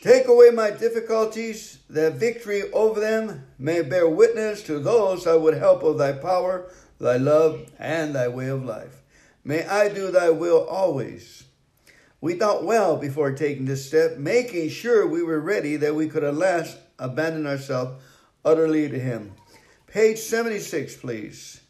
Take 0.00 0.28
away 0.28 0.50
my 0.50 0.70
difficulties, 0.70 1.80
that 1.90 2.14
victory 2.14 2.70
over 2.72 3.00
them 3.00 3.46
may 3.58 3.82
bear 3.82 4.08
witness 4.08 4.62
to 4.64 4.78
those 4.78 5.26
I 5.26 5.34
would 5.34 5.56
help 5.56 5.82
of 5.82 5.98
thy 5.98 6.12
power, 6.12 6.70
thy 7.00 7.16
love, 7.16 7.68
and 7.80 8.14
thy 8.14 8.28
way 8.28 8.48
of 8.48 8.64
life. 8.64 9.02
May 9.42 9.66
I 9.66 9.88
do 9.88 10.12
thy 10.12 10.30
will 10.30 10.64
always. 10.68 11.44
We 12.20 12.34
thought 12.34 12.64
well 12.64 12.96
before 12.96 13.32
taking 13.32 13.64
this 13.64 13.86
step, 13.86 14.18
making 14.18 14.68
sure 14.70 15.06
we 15.06 15.22
were 15.22 15.40
ready 15.40 15.76
that 15.76 15.96
we 15.96 16.08
could 16.08 16.22
at 16.22 16.34
last 16.34 16.76
abandon 16.98 17.46
ourselves 17.46 18.00
utterly 18.44 18.88
to 18.88 18.98
him. 18.98 19.32
Page 19.88 20.18
76, 20.18 20.96
please. 20.96 21.60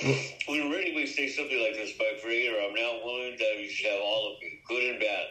We 0.48 0.72
ready 0.72 0.94
we 0.94 1.06
say 1.06 1.28
something 1.28 1.60
like 1.60 1.74
this, 1.74 1.92
my 1.98 2.12
Creator, 2.22 2.56
I'm 2.56 2.74
now 2.74 3.00
willing 3.04 3.36
that 3.38 3.60
you 3.60 3.68
should 3.68 3.90
have 3.90 4.00
all 4.00 4.32
of 4.32 4.40
me, 4.40 4.60
good 4.66 4.92
and 4.92 5.00
bad. 5.00 5.26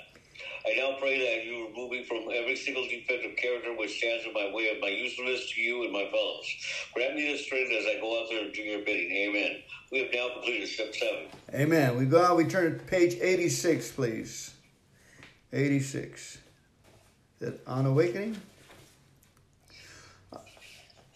I 0.65 0.73
now 0.75 0.97
pray 0.99 1.19
that 1.19 1.45
you 1.45 1.67
remove 1.67 1.91
me 1.91 2.03
from 2.03 2.23
every 2.34 2.55
single 2.55 2.84
defect 2.88 3.25
of 3.25 3.35
character 3.35 3.75
which 3.77 3.97
stands 3.97 4.25
in 4.25 4.34
my 4.34 4.51
way 4.53 4.69
of 4.75 4.81
my 4.81 4.89
usefulness 4.89 5.51
to 5.51 5.61
you 5.61 5.84
and 5.84 5.93
my 5.93 6.09
fellows. 6.11 6.45
Grant 6.93 7.15
me 7.15 7.31
the 7.31 7.38
strength 7.38 7.71
as 7.71 7.85
I 7.85 7.99
go 7.99 8.21
out 8.21 8.27
there 8.29 8.43
and 8.43 8.53
do 8.53 8.61
your 8.61 8.79
bidding. 8.79 9.11
Amen. 9.11 9.61
We 9.91 9.99
have 9.99 10.13
now 10.13 10.29
completed 10.34 10.67
step 10.67 10.93
seven. 10.95 11.27
Amen. 11.53 11.97
We 11.97 12.05
go 12.05 12.23
out, 12.23 12.38
we 12.38 12.45
turn 12.45 12.77
to 12.77 12.85
page 12.85 13.15
86, 13.21 13.91
please. 13.91 14.53
86. 15.53 16.39
That 17.39 17.65
on 17.67 17.85
awakening? 17.85 18.38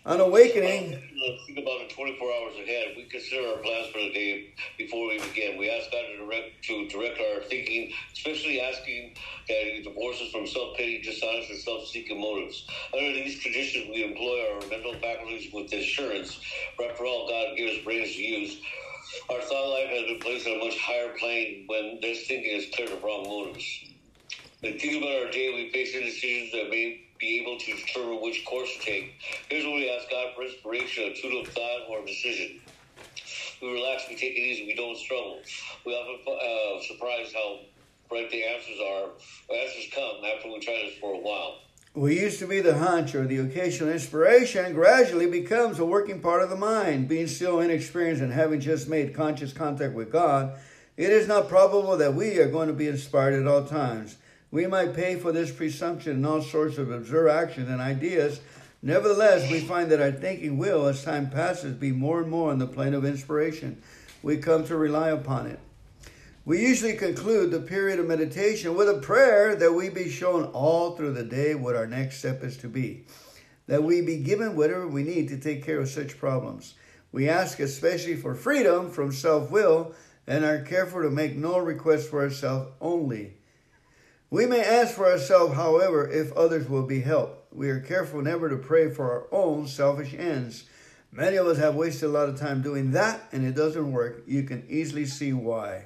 On 0.04 0.20
awakening. 0.20 0.98
Think 1.46 1.60
about 1.60 1.82
it 1.82 1.92
24 1.92 2.34
hours 2.34 2.56
ahead. 2.56 2.96
We 2.98 3.04
consider 3.04 3.48
our 3.50 3.58
plans 3.58 3.88
for 3.94 4.00
the 4.00 4.12
day 4.12 4.54
before 4.76 5.08
we 5.08 5.20
begin. 5.20 5.60
We 5.60 5.70
ask 5.70 5.92
God 5.92 6.02
to 6.10 6.18
direct, 6.18 6.64
to 6.64 6.88
direct 6.88 7.20
our 7.20 7.44
thinking, 7.44 7.92
especially 8.12 8.60
asking 8.62 9.14
that 9.48 9.62
He 9.62 9.84
divorce 9.84 10.20
us 10.20 10.32
from 10.32 10.48
self 10.48 10.76
pity, 10.76 11.04
dishonest, 11.04 11.52
and 11.52 11.60
self 11.60 11.86
seeking 11.86 12.20
motives. 12.20 12.66
Under 12.98 13.14
these 13.14 13.44
conditions, 13.44 13.90
we 13.94 14.04
employ 14.04 14.42
our 14.50 14.68
mental 14.70 14.96
faculties 14.96 15.54
with 15.54 15.72
assurance. 15.72 16.42
For 16.78 16.90
after 16.90 17.06
all, 17.06 17.30
God 17.30 17.56
gives 17.56 17.84
brains 17.84 18.16
to 18.16 18.22
use. 18.24 18.60
Our 19.30 19.42
thought 19.42 19.70
life 19.70 19.90
has 19.90 20.04
been 20.06 20.20
placed 20.20 20.48
on 20.48 20.54
a 20.54 20.66
much 20.66 20.80
higher 20.80 21.14
plane 21.20 21.66
when 21.68 22.00
this 22.02 22.26
thinking 22.26 22.58
is 22.58 22.74
cleared 22.74 22.92
of 22.92 23.04
wrong 23.04 23.28
motives. 23.28 23.66
And 24.64 24.82
think 24.82 25.04
about 25.04 25.26
our 25.28 25.32
day, 25.32 25.54
we 25.54 25.70
face 25.70 25.94
decisions 25.94 26.52
that 26.54 26.72
may 26.72 27.11
be 27.22 27.40
able 27.40 27.58
to 27.60 27.76
determine 27.76 28.20
which 28.22 28.44
course 28.46 28.76
to 28.76 28.80
take. 28.82 29.14
Here's 29.50 29.64
what 29.64 29.76
we 29.76 29.90
ask 29.90 30.10
God 30.10 30.34
for 30.36 30.44
inspiration, 30.44 31.04
a 31.04 31.16
tool 31.22 31.42
of 31.42 31.48
thought, 31.50 31.82
or 31.88 32.02
a 32.02 32.06
decision. 32.06 32.60
We 33.62 33.72
relax, 33.72 34.06
we 34.10 34.16
take 34.16 34.34
it 34.34 34.40
easy, 34.40 34.66
we 34.66 34.76
don't 34.76 34.98
struggle. 34.98 35.40
We 35.86 35.94
often 35.94 36.18
uh, 36.28 36.82
surprise 36.82 37.32
how 37.32 37.60
bright 38.10 38.32
the 38.32 38.44
answers 38.44 38.80
are. 38.84 39.56
Answers 39.56 39.88
come 39.94 40.26
after 40.26 40.52
we 40.52 40.60
try 40.60 40.82
this 40.84 40.98
for 41.00 41.14
a 41.14 41.20
while. 41.20 41.60
We 41.94 42.20
used 42.20 42.40
to 42.40 42.48
be 42.48 42.60
the 42.62 42.78
hunch 42.78 43.14
or 43.14 43.28
the 43.28 43.38
occasional 43.38 43.92
inspiration 43.92 44.74
gradually 44.74 45.30
becomes 45.30 45.78
a 45.78 45.86
working 45.86 46.22
part 46.22 46.42
of 46.42 46.50
the 46.50 46.56
mind. 46.56 47.08
Being 47.08 47.28
still 47.28 47.60
inexperienced 47.60 48.24
and 48.24 48.34
having 48.34 48.62
just 48.62 48.88
made 48.88 49.14
conscious 49.14 49.54
contact 49.54 49.94
with 49.94 50.12
God, 50.12 50.58
it 50.98 51.10
is 51.10 51.28
not 51.28 51.50
probable 51.50 51.98
that 51.98 52.16
we 52.16 52.40
are 52.40 52.50
going 52.50 52.68
to 52.70 52.74
be 52.74 52.88
inspired 52.88 53.34
at 53.34 53.46
all 53.46 53.66
times. 53.66 54.18
We 54.52 54.68
might 54.68 54.94
pay 54.94 55.16
for 55.16 55.32
this 55.32 55.50
presumption 55.50 56.18
in 56.18 56.26
all 56.26 56.42
sorts 56.42 56.78
of 56.78 56.92
absurd 56.92 57.30
actions 57.30 57.70
and 57.70 57.80
ideas. 57.80 58.42
Nevertheless, 58.82 59.50
we 59.50 59.62
find 59.62 59.90
that 59.92 60.02
our 60.02 60.12
thinking 60.12 60.58
will, 60.58 60.88
as 60.88 61.04
time 61.04 61.30
passes, 61.30 61.76
be 61.76 61.94
more 61.94 62.22
and 62.22 62.30
more 62.30 62.52
on 62.52 62.60
the 62.60 62.68
plane 62.68 62.94
of 62.94 63.06
inspiration. 63.06 63.82
We 64.22 64.38
come 64.38 64.66
to 64.66 64.76
rely 64.76 65.10
upon 65.10 65.48
it. 65.48 65.60
We 66.44 66.60
usually 66.60 66.98
conclude 66.98 67.52
the 67.52 67.62
period 67.62 68.00
of 68.00 68.08
meditation 68.08 68.76
with 68.76 68.90
a 68.90 69.00
prayer 69.00 69.56
that 69.56 69.74
we 69.74 69.90
be 69.90 70.10
shown 70.10 70.46
all 70.46 70.98
through 70.98 71.14
the 71.14 71.24
day 71.24 71.56
what 71.56 71.78
our 71.78 71.88
next 71.88 72.18
step 72.18 72.44
is 72.44 72.58
to 72.58 72.68
be, 72.68 73.06
that 73.68 73.84
we 73.84 74.02
be 74.02 74.18
given 74.18 74.58
whatever 74.58 74.88
we 74.88 75.04
need 75.04 75.30
to 75.30 75.38
take 75.38 75.64
care 75.64 75.80
of 75.80 75.88
such 75.88 76.18
problems. 76.18 76.74
We 77.14 77.30
ask 77.30 77.60
especially 77.60 78.16
for 78.16 78.36
freedom 78.36 78.90
from 78.90 79.14
self 79.14 79.50
will 79.50 79.94
and 80.28 80.44
are 80.44 80.62
careful 80.62 81.04
to 81.04 81.10
make 81.10 81.36
no 81.36 81.58
request 81.58 82.10
for 82.10 82.22
ourselves 82.22 82.72
only 82.82 83.36
We 84.32 84.46
may 84.46 84.64
ask 84.64 84.96
for 84.96 85.12
ourselves, 85.12 85.56
however, 85.56 86.10
if 86.10 86.32
others 86.38 86.70
will 86.70 86.84
be 86.84 87.02
helped. 87.02 87.54
We 87.54 87.70
are 87.70 87.82
careful 87.82 88.22
never 88.22 88.48
to 88.48 88.56
pray 88.56 88.90
for 88.90 89.12
our 89.12 89.28
own 89.30 89.68
selfish 89.68 90.14
ends. 90.14 90.64
Many 91.12 91.36
of 91.36 91.48
us 91.48 91.58
have 91.58 91.76
wasted 91.76 92.04
a 92.04 92.14
lot 92.14 92.30
of 92.30 92.40
time 92.40 92.62
doing 92.62 92.92
that, 92.92 93.28
and 93.34 93.46
it 93.46 93.56
doesn't 93.56 93.92
work. 93.92 94.24
You 94.26 94.44
can 94.44 94.66
easily 94.70 95.06
see 95.06 95.34
why. 95.34 95.84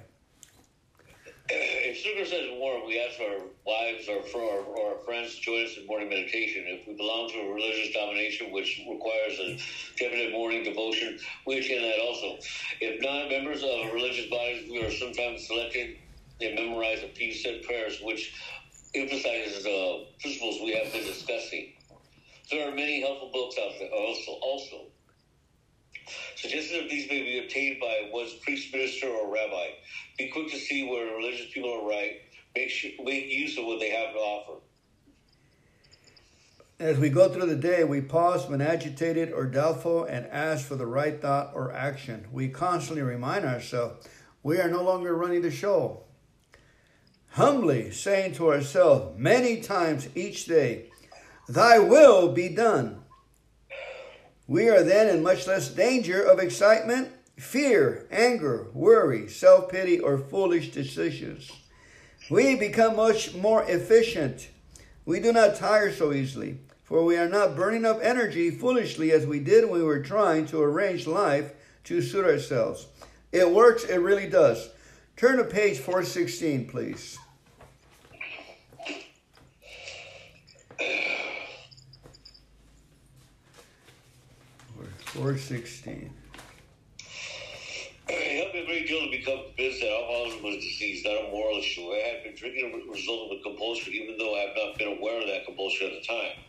If 1.49 1.97
Sugar 1.97 2.23
says 2.23 2.47
warm, 2.51 2.85
we 2.85 2.99
ask 2.99 3.19
our 3.19 3.47
wives 3.65 4.07
or 4.07 4.21
for 4.21 4.43
our, 4.43 4.59
or 4.59 4.91
our 4.91 5.03
friends 5.03 5.33
to 5.35 5.41
join 5.41 5.65
us 5.65 5.77
in 5.77 5.87
morning 5.87 6.09
meditation. 6.09 6.65
If 6.67 6.87
we 6.87 6.93
belong 6.93 7.31
to 7.31 7.39
a 7.39 7.51
religious 7.51 7.95
domination 7.95 8.51
which 8.51 8.79
requires 8.87 9.39
a 9.39 9.57
definite 9.97 10.33
morning 10.33 10.63
devotion, 10.63 11.17
we 11.47 11.57
attend 11.57 11.83
that 11.83 11.99
also. 11.99 12.37
If 12.79 13.01
not 13.01 13.27
members 13.29 13.63
of 13.63 13.89
a 13.89 13.91
religious 13.91 14.29
bodies, 14.29 14.69
we 14.69 14.83
are 14.83 14.91
sometimes 14.91 15.47
selected 15.47 15.97
and 16.41 16.55
memorize 16.55 17.03
a 17.03 17.09
few 17.09 17.33
set 17.33 17.63
prayers 17.63 17.99
which 18.03 18.33
emphasizes 18.93 19.63
the 19.63 19.69
uh, 19.69 20.03
principles 20.19 20.59
we 20.63 20.73
have 20.73 20.91
been 20.91 21.03
discussing. 21.03 21.73
There 22.51 22.67
are 22.67 22.75
many 22.75 23.01
helpful 23.01 23.31
books 23.33 23.57
out 23.57 23.71
there 23.79 23.89
also. 23.89 24.31
Also, 24.41 24.85
suggested 26.35 26.83
that 26.83 26.89
these 26.89 27.09
may 27.09 27.21
be 27.21 27.39
obtained 27.39 27.79
by 27.79 28.09
one's 28.11 28.33
priest, 28.43 28.71
minister, 28.73 29.07
or 29.07 29.33
rabbi. 29.33 29.69
Be 30.17 30.29
quick 30.29 30.51
to 30.51 30.57
see 30.57 30.87
where 30.87 31.15
religious 31.15 31.51
people 31.51 31.73
are 31.73 31.87
right. 31.87 32.21
Make 32.55 32.69
sure, 32.69 32.91
make 33.03 33.25
use 33.25 33.57
of 33.57 33.65
what 33.65 33.79
they 33.79 33.89
have 33.89 34.13
to 34.13 34.19
offer. 34.19 34.61
As 36.77 36.97
we 36.97 37.09
go 37.09 37.29
through 37.29 37.47
the 37.47 37.55
day, 37.55 37.83
we 37.83 38.01
pause 38.01 38.47
when 38.47 38.61
agitated 38.61 39.31
or 39.31 39.45
doubtful 39.45 40.03
and 40.03 40.27
ask 40.27 40.67
for 40.67 40.75
the 40.75 40.85
right 40.85 41.21
thought 41.21 41.51
or 41.55 41.71
action. 41.71 42.27
We 42.31 42.49
constantly 42.49 43.01
remind 43.01 43.45
ourselves 43.45 44.07
we 44.43 44.59
are 44.59 44.69
no 44.69 44.83
longer 44.83 45.15
running 45.15 45.41
the 45.41 45.51
show. 45.51 46.04
Humbly 47.35 47.91
saying 47.91 48.31
to 48.35 48.49
ourselves 48.49 49.19
many 49.19 49.59
times 49.59 50.07
each 50.15 50.45
day, 50.45 50.85
Thy 51.49 51.79
will 51.79 52.31
be 52.31 52.47
done. 52.47 53.01
We 54.47 54.69
are 54.69 54.83
then 54.83 55.13
in 55.13 55.21
much 55.21 55.45
less 55.45 55.67
danger 55.67 56.21
of 56.21 56.39
excitement, 56.39 57.09
fear, 57.37 58.07
anger, 58.09 58.67
worry, 58.73 59.27
self 59.27 59.69
pity, 59.69 59.99
or 59.99 60.17
foolish 60.17 60.71
decisions. 60.71 61.51
We 62.29 62.55
become 62.55 62.95
much 62.95 63.35
more 63.35 63.65
efficient. 63.65 64.47
We 65.03 65.19
do 65.19 65.33
not 65.33 65.57
tire 65.57 65.91
so 65.91 66.13
easily, 66.13 66.59
for 66.85 67.03
we 67.03 67.17
are 67.17 67.27
not 67.27 67.57
burning 67.57 67.83
up 67.83 67.99
energy 68.01 68.49
foolishly 68.49 69.11
as 69.11 69.27
we 69.27 69.41
did 69.41 69.69
when 69.69 69.81
we 69.81 69.85
were 69.85 70.01
trying 70.01 70.45
to 70.47 70.61
arrange 70.61 71.05
life 71.05 71.51
to 71.83 72.01
suit 72.01 72.23
ourselves. 72.23 72.87
It 73.33 73.51
works, 73.51 73.83
it 73.83 73.97
really 73.97 74.29
does. 74.29 74.69
Turn 75.17 75.35
to 75.35 75.43
page 75.43 75.79
416, 75.79 76.69
please. 76.69 77.19
416. 85.15 86.11
It 88.07 88.37
helped 88.37 88.53
me 88.53 88.61
a 88.61 88.65
great 88.65 88.87
deal 88.87 88.99
to 88.99 89.09
become 89.09 89.39
convinced 89.47 89.79
that 89.79 89.89
alcoholism 89.89 90.43
was 90.43 90.55
a 90.55 90.59
disease, 90.59 91.05
not 91.05 91.15
a 91.15 91.31
moral 91.31 91.57
issue. 91.57 91.87
I 91.87 92.03
had 92.03 92.23
been 92.23 92.35
drinking 92.35 92.67
as 92.67 92.83
a 92.83 92.91
result 92.91 93.31
of 93.31 93.39
a 93.39 93.41
compulsion, 93.41 93.93
even 93.93 94.17
though 94.17 94.35
I 94.35 94.51
have 94.51 94.55
not 94.55 94.77
been 94.77 94.97
aware 94.97 95.21
of 95.21 95.27
that 95.27 95.45
compulsion 95.45 95.87
at 95.87 95.93
the 95.95 96.05
time. 96.05 96.43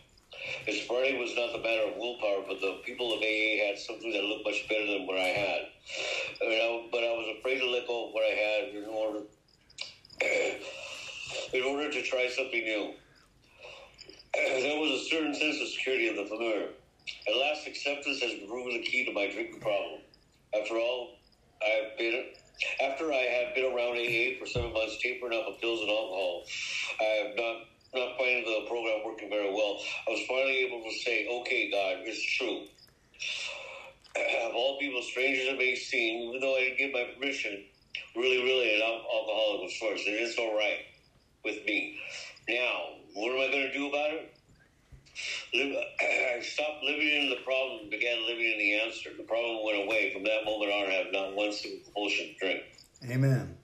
The 0.65 0.73
sobriety 0.81 1.17
was 1.17 1.33
not 1.35 1.53
the 1.53 1.63
matter 1.63 1.87
of 1.87 1.95
willpower, 1.97 2.43
but 2.47 2.59
the 2.59 2.81
people 2.83 3.13
of 3.13 3.23
AA 3.23 3.63
had 3.65 3.79
something 3.79 4.11
that 4.11 4.23
looked 4.23 4.45
much 4.45 4.67
better 4.67 4.85
than 4.85 5.07
what 5.07 5.17
I 5.17 5.31
had. 5.31 5.61
I 6.43 6.45
mean, 6.51 6.59
I, 6.59 6.87
but 6.91 7.03
I 7.07 7.11
was 7.15 7.39
afraid 7.39 7.59
to 7.59 7.69
let 7.71 7.87
go 7.87 8.07
of 8.07 8.13
what 8.13 8.23
I 8.27 8.35
had 8.35 8.75
in 8.75 8.85
order 8.85 9.23
in 11.53 11.63
order 11.63 11.89
to 11.89 12.01
try 12.03 12.27
something 12.27 12.63
new. 12.63 12.93
There 14.37 14.79
was 14.79 14.91
a 15.01 15.05
certain 15.05 15.33
sense 15.33 15.59
of 15.61 15.67
security 15.69 16.09
in 16.09 16.15
the 16.15 16.25
familiar. 16.25 16.69
At 17.27 17.35
last, 17.35 17.67
acceptance 17.67 18.21
has 18.21 18.33
proven 18.47 18.73
the 18.73 18.83
key 18.83 19.05
to 19.05 19.11
my 19.11 19.27
drinking 19.27 19.61
problem. 19.61 20.01
After 20.53 20.77
all, 20.77 21.17
I 21.61 21.69
have 21.69 21.97
been 21.97 22.25
after 22.81 23.11
I 23.13 23.25
have 23.25 23.55
been 23.55 23.65
around 23.65 23.97
AA 23.97 24.37
for 24.39 24.45
seven 24.45 24.73
months, 24.73 24.97
tapering 25.01 25.33
off 25.33 25.53
of 25.53 25.59
pills 25.61 25.81
and 25.81 25.89
alcohol. 25.89 26.43
I 26.99 27.03
have 27.03 27.35
not 27.35 27.55
not 27.93 28.17
finding 28.17 28.45
the 28.45 28.67
program 28.67 29.01
working 29.05 29.29
very 29.29 29.49
well. 29.49 29.79
I 30.07 30.11
was 30.11 30.21
finally 30.27 30.57
able 30.65 30.83
to 30.83 30.95
say, 30.99 31.27
"Okay, 31.27 31.71
God, 31.71 31.97
it's 32.05 32.21
true." 32.37 32.67
Of 34.15 34.53
all 34.53 34.79
people, 34.79 35.01
strangers 35.01 35.47
it 35.47 35.57
may 35.57 35.75
seem, 35.75 36.29
even 36.29 36.41
though 36.41 36.55
I 36.57 36.59
didn't 36.61 36.77
give 36.77 36.91
my 36.91 37.05
permission, 37.13 37.65
really, 38.15 38.43
really, 38.43 38.75
an 38.75 38.81
alcoholic 38.81 39.65
of 39.65 39.71
sorts, 39.77 40.05
and 40.07 40.15
it's 40.15 40.37
all 40.37 40.55
right 40.55 40.85
with 41.43 41.65
me. 41.65 41.99
Now, 42.49 42.96
what 43.13 43.31
am 43.31 43.39
I 43.39 43.51
going 43.51 43.67
to 43.67 43.73
do 43.73 43.87
about 43.87 44.11
it? 44.11 44.33
I 45.53 46.41
stopped 46.41 46.83
living 46.83 47.23
in 47.23 47.29
the 47.29 47.37
problem 47.43 47.81
and 47.81 47.89
began 47.89 48.25
living 48.27 48.51
in 48.51 48.59
the 48.59 48.79
answer. 48.81 49.09
The 49.17 49.23
problem 49.23 49.65
went 49.65 49.83
away. 49.83 50.13
From 50.13 50.23
that 50.23 50.45
moment 50.45 50.71
on, 50.71 50.85
I 50.87 50.93
have 50.93 51.11
not 51.11 51.35
one 51.35 51.51
single 51.51 51.83
compulsion 51.83 52.27
to 52.27 52.33
drink. 52.39 52.63
Amen. 53.09 53.57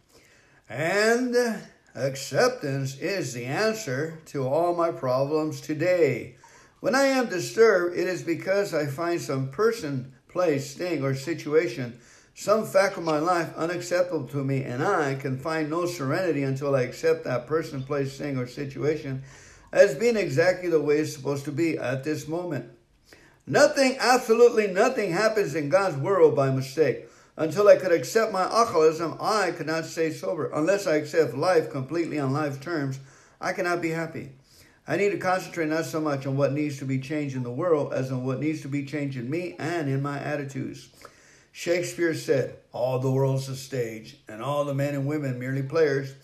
And 0.69 1.61
acceptance 1.95 2.97
is 2.97 3.33
the 3.33 3.45
answer 3.45 4.19
to 4.27 4.47
all 4.47 4.75
my 4.75 4.91
problems 4.91 5.61
today. 5.61 6.37
When 6.79 6.95
I 6.95 7.03
am 7.03 7.27
disturbed, 7.27 7.97
it 7.97 8.07
is 8.07 8.23
because 8.23 8.73
I 8.73 8.87
find 8.87 9.21
some 9.21 9.49
person, 9.49 10.13
place, 10.27 10.73
thing, 10.73 11.03
or 11.03 11.15
situation, 11.15 11.99
some 12.35 12.65
fact 12.65 12.97
of 12.97 13.03
my 13.03 13.19
life 13.19 13.55
unacceptable 13.55 14.27
to 14.27 14.43
me, 14.43 14.63
and 14.63 14.83
I 14.83 15.15
can 15.15 15.37
find 15.37 15.69
no 15.69 15.85
serenity 15.85 16.43
until 16.43 16.75
I 16.75 16.81
accept 16.81 17.23
that 17.23 17.47
person, 17.47 17.83
place, 17.83 18.17
thing, 18.17 18.37
or 18.37 18.47
situation 18.47 19.23
as 19.71 19.95
being 19.95 20.15
exactly 20.15 20.69
the 20.69 20.81
way 20.81 20.99
it's 20.99 21.13
supposed 21.13 21.45
to 21.45 21.51
be 21.51 21.77
at 21.77 22.03
this 22.03 22.27
moment. 22.27 22.69
Nothing, 23.45 23.97
absolutely 23.99 24.67
nothing 24.67 25.11
happens 25.11 25.55
in 25.55 25.69
God's 25.69 25.97
world 25.97 26.35
by 26.35 26.51
mistake. 26.51 27.09
Until 27.35 27.67
I 27.67 27.77
could 27.77 27.91
accept 27.91 28.31
my 28.31 28.43
alcoholism, 28.43 29.17
I 29.19 29.51
could 29.51 29.65
not 29.65 29.85
stay 29.85 30.11
sober. 30.11 30.51
Unless 30.53 30.85
I 30.85 30.95
accept 30.95 31.33
life 31.33 31.71
completely 31.71 32.19
on 32.19 32.31
life's 32.31 32.59
terms, 32.59 32.99
I 33.41 33.51
cannot 33.53 33.81
be 33.81 33.89
happy. 33.89 34.29
I 34.87 34.97
need 34.97 35.09
to 35.09 35.17
concentrate 35.17 35.69
not 35.69 35.85
so 35.85 35.99
much 35.99 36.27
on 36.27 36.37
what 36.37 36.53
needs 36.53 36.77
to 36.79 36.85
be 36.85 36.99
changed 36.99 37.35
in 37.35 37.43
the 37.43 37.51
world 37.51 37.93
as 37.93 38.11
on 38.11 38.23
what 38.23 38.39
needs 38.39 38.61
to 38.61 38.67
be 38.67 38.85
changed 38.85 39.17
in 39.17 39.29
me 39.29 39.55
and 39.57 39.89
in 39.89 40.01
my 40.01 40.19
attitudes. 40.19 40.89
Shakespeare 41.55 42.15
said, 42.15 42.55
All 42.71 42.97
the 42.97 43.11
world's 43.11 43.47
a 43.47 43.55
stage, 43.55 44.17
and 44.27 44.41
all 44.41 44.65
the 44.65 44.73
men 44.73 44.95
and 44.95 45.05
women 45.05 45.37
merely 45.37 45.61
players. 45.61 46.15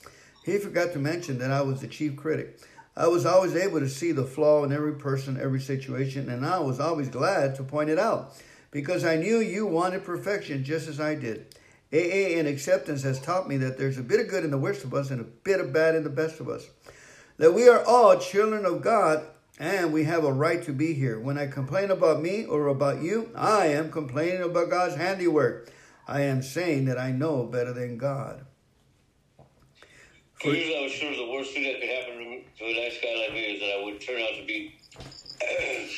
He 0.43 0.57
forgot 0.57 0.91
to 0.93 0.99
mention 0.99 1.37
that 1.37 1.51
I 1.51 1.61
was 1.61 1.81
the 1.81 1.87
chief 1.87 2.15
critic. 2.15 2.59
I 2.97 3.07
was 3.07 3.27
always 3.27 3.55
able 3.55 3.79
to 3.79 3.87
see 3.87 4.11
the 4.11 4.25
flaw 4.25 4.63
in 4.63 4.73
every 4.73 4.95
person, 4.95 5.39
every 5.39 5.61
situation, 5.61 6.29
and 6.29 6.43
I 6.43 6.57
was 6.57 6.79
always 6.79 7.09
glad 7.09 7.53
to 7.55 7.63
point 7.63 7.91
it 7.91 7.99
out 7.99 8.33
because 8.71 9.05
I 9.05 9.17
knew 9.17 9.37
you 9.37 9.67
wanted 9.67 10.03
perfection 10.03 10.63
just 10.63 10.87
as 10.87 10.99
I 10.99 11.13
did. 11.13 11.55
AA 11.93 12.39
and 12.39 12.47
acceptance 12.47 13.03
has 13.03 13.21
taught 13.21 13.47
me 13.47 13.57
that 13.57 13.77
there's 13.77 13.99
a 13.99 14.03
bit 14.03 14.19
of 14.19 14.29
good 14.29 14.43
in 14.43 14.49
the 14.49 14.57
worst 14.57 14.83
of 14.83 14.95
us 14.95 15.11
and 15.11 15.21
a 15.21 15.23
bit 15.23 15.59
of 15.59 15.71
bad 15.71 15.93
in 15.93 16.03
the 16.03 16.09
best 16.09 16.39
of 16.39 16.49
us. 16.49 16.67
That 17.37 17.53
we 17.53 17.69
are 17.69 17.85
all 17.85 18.17
children 18.17 18.65
of 18.65 18.81
God 18.81 19.27
and 19.59 19.91
we 19.91 20.05
have 20.05 20.23
a 20.23 20.31
right 20.31 20.63
to 20.63 20.71
be 20.71 20.93
here. 20.93 21.19
When 21.19 21.37
I 21.37 21.45
complain 21.45 21.91
about 21.91 22.21
me 22.21 22.45
or 22.45 22.67
about 22.67 23.01
you, 23.01 23.29
I 23.35 23.67
am 23.67 23.91
complaining 23.91 24.41
about 24.41 24.69
God's 24.69 24.95
handiwork. 24.95 25.69
I 26.07 26.21
am 26.21 26.41
saying 26.41 26.85
that 26.85 26.97
I 26.97 27.11
know 27.11 27.43
better 27.43 27.73
than 27.73 27.97
God. 27.97 28.45
For 30.41 30.47
years, 30.47 30.73
I 30.79 30.83
was 30.83 30.93
sure 30.93 31.13
the 31.13 31.29
worst 31.29 31.53
thing 31.53 31.63
that 31.63 31.81
could 31.81 31.89
happen 31.89 32.45
to 32.57 32.63
a 32.63 32.73
nice 32.73 32.97
guy 33.03 33.13
like 33.19 33.33
me 33.33 33.41
is 33.41 33.59
that 33.59 33.75
I 33.77 33.83
would 33.83 33.99
turn 33.99 34.21
out 34.21 34.39
to 34.39 34.45
be 34.45 34.73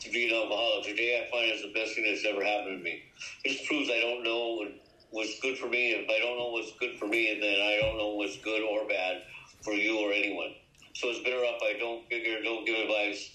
to 0.00 0.10
be 0.10 0.28
an 0.28 0.34
alcoholic. 0.34 0.86
Today, 0.86 1.24
I 1.24 1.30
find 1.30 1.46
it's 1.46 1.62
the 1.62 1.72
best 1.72 1.94
thing 1.94 2.04
that's 2.04 2.26
ever 2.26 2.44
happened 2.44 2.78
to 2.78 2.84
me. 2.84 3.04
This 3.44 3.64
proves 3.68 3.88
I 3.88 4.00
don't 4.00 4.24
know 4.24 4.66
what's 5.10 5.38
good 5.38 5.58
for 5.58 5.68
me. 5.68 5.92
If 5.92 6.10
I 6.10 6.18
don't 6.18 6.36
know 6.36 6.50
what's 6.50 6.72
good 6.80 6.98
for 6.98 7.06
me, 7.06 7.38
then 7.40 7.60
I 7.62 7.78
don't 7.80 7.96
know 7.96 8.14
what's 8.16 8.36
good 8.38 8.62
or 8.62 8.88
bad 8.88 9.22
for 9.62 9.72
you 9.72 10.00
or 10.00 10.12
anyone. 10.12 10.50
So 10.94 11.08
it's 11.08 11.20
better 11.20 11.44
off 11.44 11.60
I 11.62 11.78
don't 11.78 12.08
figure, 12.08 12.42
don't 12.42 12.66
give 12.66 12.76
advice. 12.78 13.30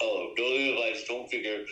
Oh, 0.00 0.32
don't 0.36 0.56
give 0.58 0.76
advice, 0.76 1.04
don't 1.08 1.28
figure. 1.28 1.64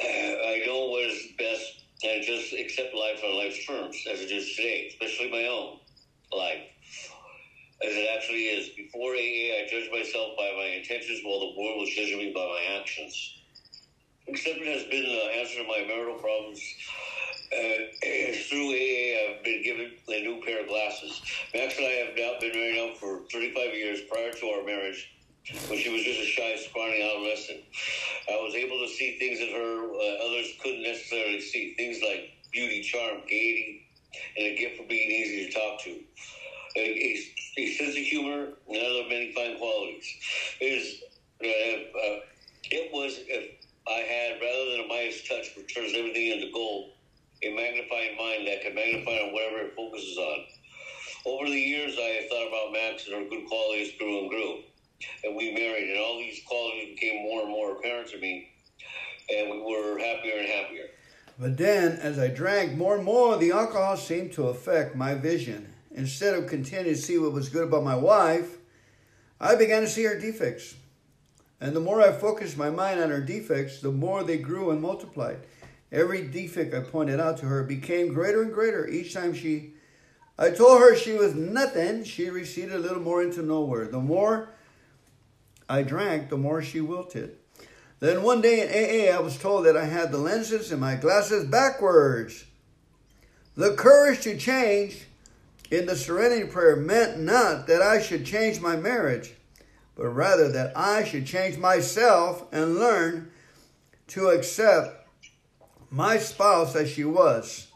I 0.00 0.62
know 0.66 0.88
what 0.88 1.04
is 1.04 1.20
best 1.38 1.84
and 2.02 2.22
just 2.22 2.52
accept 2.54 2.94
life 2.94 3.20
on 3.24 3.36
life's 3.36 3.64
terms 3.66 3.96
as 4.10 4.20
it 4.20 4.30
is 4.30 4.56
today, 4.56 4.88
especially 4.88 5.30
my 5.30 5.46
own 5.46 5.78
life. 6.32 6.62
As 7.84 7.94
it 7.94 8.08
actually 8.16 8.44
is. 8.44 8.70
Before 8.76 9.14
AA, 9.14 9.56
I 9.56 9.66
judged 9.70 9.92
myself 9.92 10.36
by 10.36 10.52
my 10.56 10.76
intentions 10.76 11.20
while 11.24 11.40
the 11.40 11.54
world 11.58 11.80
was 11.80 11.90
judging 11.90 12.18
me 12.18 12.32
by 12.34 12.44
my 12.44 12.78
actions. 12.80 13.14
Acceptance 14.28 14.68
has 14.68 14.84
been 14.84 15.04
the 15.04 15.24
answer 15.40 15.62
to 15.62 15.64
my 15.64 15.84
marital 15.86 16.18
problems. 16.20 16.60
Uh, 17.52 17.58
through 18.48 18.70
AA, 18.70 19.34
I've 19.34 19.44
been 19.44 19.62
given 19.64 19.90
a 20.08 20.20
new 20.22 20.40
pair 20.44 20.62
of 20.62 20.68
glasses. 20.68 21.20
Max 21.54 21.76
and 21.78 21.86
I 21.86 21.90
have 22.06 22.16
now 22.16 22.38
been 22.40 22.52
married 22.52 22.76
now 22.76 22.94
for 22.94 23.22
35 23.32 23.74
years 23.74 24.00
prior 24.08 24.32
to 24.32 24.46
our 24.46 24.64
marriage 24.64 25.10
when 25.68 25.78
she 25.78 25.90
was 25.90 26.02
just 26.02 26.20
a 26.20 26.26
shy, 26.26 26.56
scrawny 26.56 27.02
adolescent. 27.02 27.60
I 28.28 28.36
was 28.36 28.54
able 28.54 28.78
to 28.78 28.88
see 28.88 29.18
things 29.18 29.40
in 29.40 29.50
her 29.50 29.90
uh, 29.90 30.26
others 30.26 30.54
couldn't 30.62 30.82
necessarily 30.82 31.40
see. 31.40 31.74
Things 31.74 31.98
like 32.02 32.30
beauty, 32.52 32.82
charm, 32.82 33.22
gaiety, 33.28 33.86
and 34.36 34.46
a 34.46 34.56
gift 34.56 34.76
for 34.76 34.86
being 34.86 35.10
easy 35.10 35.46
to 35.46 35.52
talk 35.52 35.80
to. 35.84 35.98
A, 36.76 36.80
a 36.80 37.18
a 37.58 37.66
sense 37.74 37.96
of 37.96 38.02
humor, 38.02 38.48
and 38.68 38.76
other 38.76 39.08
many 39.08 39.32
fine 39.32 39.58
qualities. 39.58 40.06
It 40.60 40.66
is, 40.66 41.02
uh, 41.42 41.98
uh, 41.98 42.20
it 42.70 42.92
was 42.92 43.18
if 43.26 43.50
I 43.88 44.00
had 44.06 44.40
rather 44.40 44.70
than 44.70 44.84
a 44.84 44.86
Midas 44.86 45.26
touch, 45.26 45.50
which 45.56 45.74
turns 45.74 45.94
everything 45.94 46.30
into 46.30 46.52
gold, 46.52 46.92
a 47.42 47.54
magnifying 47.54 48.16
mind 48.16 48.46
that 48.46 48.62
can 48.62 48.74
magnify 48.74 49.12
on 49.12 49.32
whatever 49.32 49.58
it 49.58 49.74
focuses 49.74 50.16
on. 50.18 50.44
Over 51.26 51.46
the 51.46 51.60
years, 51.60 51.96
I 51.98 52.20
have 52.20 52.28
thought 52.28 52.48
about 52.48 52.72
Max 52.72 53.06
and 53.06 53.16
her 53.16 53.28
good 53.28 53.46
qualities 53.46 53.92
grew 53.98 54.20
and 54.20 54.30
grew. 54.30 54.58
And 55.24 55.36
we 55.36 55.52
married, 55.52 55.90
and 55.90 55.98
all 55.98 56.18
these 56.18 56.42
qualities 56.46 56.94
became 56.94 57.22
more 57.22 57.42
and 57.42 57.50
more 57.50 57.72
apparent 57.72 58.08
to 58.08 58.18
me, 58.18 58.50
and 59.30 59.50
we 59.50 59.58
were 59.58 59.98
happier 59.98 60.34
and 60.38 60.48
happier. 60.48 60.84
But 61.38 61.56
then, 61.56 61.92
as 61.92 62.18
I 62.18 62.28
drank 62.28 62.76
more 62.76 62.96
and 62.96 63.04
more, 63.04 63.38
the 63.38 63.52
alcohol 63.52 63.96
seemed 63.96 64.32
to 64.32 64.48
affect 64.48 64.94
my 64.94 65.14
vision. 65.14 65.72
Instead 65.92 66.34
of 66.34 66.46
continuing 66.46 66.94
to 66.94 67.00
see 67.00 67.16
what 67.16 67.32
was 67.32 67.48
good 67.48 67.64
about 67.64 67.82
my 67.82 67.96
wife, 67.96 68.58
I 69.40 69.56
began 69.56 69.80
to 69.80 69.88
see 69.88 70.04
her 70.04 70.18
defects. 70.18 70.74
And 71.60 71.74
the 71.74 71.80
more 71.80 72.02
I 72.02 72.12
focused 72.12 72.58
my 72.58 72.68
mind 72.68 73.00
on 73.00 73.08
her 73.10 73.20
defects, 73.20 73.80
the 73.80 73.90
more 73.90 74.22
they 74.22 74.38
grew 74.38 74.70
and 74.70 74.82
multiplied. 74.82 75.38
Every 75.92 76.22
defect 76.22 76.74
I 76.74 76.80
pointed 76.80 77.20
out 77.20 77.38
to 77.38 77.46
her 77.46 77.64
became 77.64 78.14
greater 78.14 78.42
and 78.42 78.52
greater 78.52 78.86
each 78.86 79.12
time 79.12 79.34
she 79.34 79.74
I 80.40 80.50
told 80.50 80.80
her 80.80 80.96
she 80.96 81.12
was 81.12 81.34
nothing. 81.34 82.02
She 82.02 82.30
receded 82.30 82.72
a 82.72 82.78
little 82.78 83.02
more 83.02 83.22
into 83.22 83.42
nowhere. 83.42 83.86
The 83.88 84.00
more 84.00 84.48
I 85.68 85.82
drank, 85.82 86.30
the 86.30 86.38
more 86.38 86.62
she 86.62 86.80
wilted. 86.80 87.36
Then 87.98 88.22
one 88.22 88.40
day 88.40 88.62
in 88.62 88.68
AA, 88.68 89.14
I 89.14 89.20
was 89.20 89.36
told 89.36 89.66
that 89.66 89.76
I 89.76 89.84
had 89.84 90.10
the 90.10 90.16
lenses 90.16 90.72
in 90.72 90.80
my 90.80 90.94
glasses 90.94 91.44
backwards. 91.44 92.46
The 93.54 93.74
courage 93.74 94.22
to 94.22 94.38
change 94.38 95.04
in 95.70 95.84
the 95.84 95.94
serenity 95.94 96.46
prayer 96.46 96.74
meant 96.74 97.20
not 97.20 97.66
that 97.66 97.82
I 97.82 98.00
should 98.00 98.24
change 98.24 98.62
my 98.62 98.76
marriage, 98.76 99.34
but 99.94 100.08
rather 100.08 100.50
that 100.50 100.74
I 100.74 101.04
should 101.04 101.26
change 101.26 101.58
myself 101.58 102.46
and 102.50 102.78
learn 102.78 103.30
to 104.08 104.28
accept 104.28 104.99
my 105.90 106.18
spouse 106.18 106.76
as 106.76 106.88
she 106.88 107.04
was. 107.04 107.66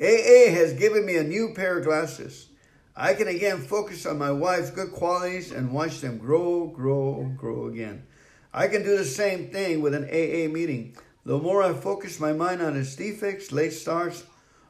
AA 0.00 0.50
has 0.50 0.74
given 0.74 1.06
me 1.06 1.16
a 1.16 1.24
new 1.24 1.54
pair 1.54 1.78
of 1.78 1.84
glasses. 1.84 2.48
I 2.94 3.14
can 3.14 3.26
again 3.26 3.58
focus 3.58 4.04
on 4.04 4.18
my 4.18 4.30
wife's 4.30 4.70
good 4.70 4.92
qualities 4.92 5.50
and 5.50 5.72
watch 5.72 6.00
them 6.00 6.18
grow, 6.18 6.66
grow, 6.66 7.32
grow 7.36 7.66
again. 7.66 8.06
I 8.52 8.68
can 8.68 8.82
do 8.82 8.98
the 8.98 9.04
same 9.04 9.48
thing 9.48 9.80
with 9.80 9.94
an 9.94 10.04
AA 10.04 10.52
meeting. 10.52 10.94
The 11.24 11.38
more 11.38 11.62
I 11.62 11.72
focus 11.72 12.20
my 12.20 12.34
mind 12.34 12.60
on 12.60 12.76
its 12.76 12.94
defects, 12.94 13.50
late 13.50 13.72
starts, 13.72 14.24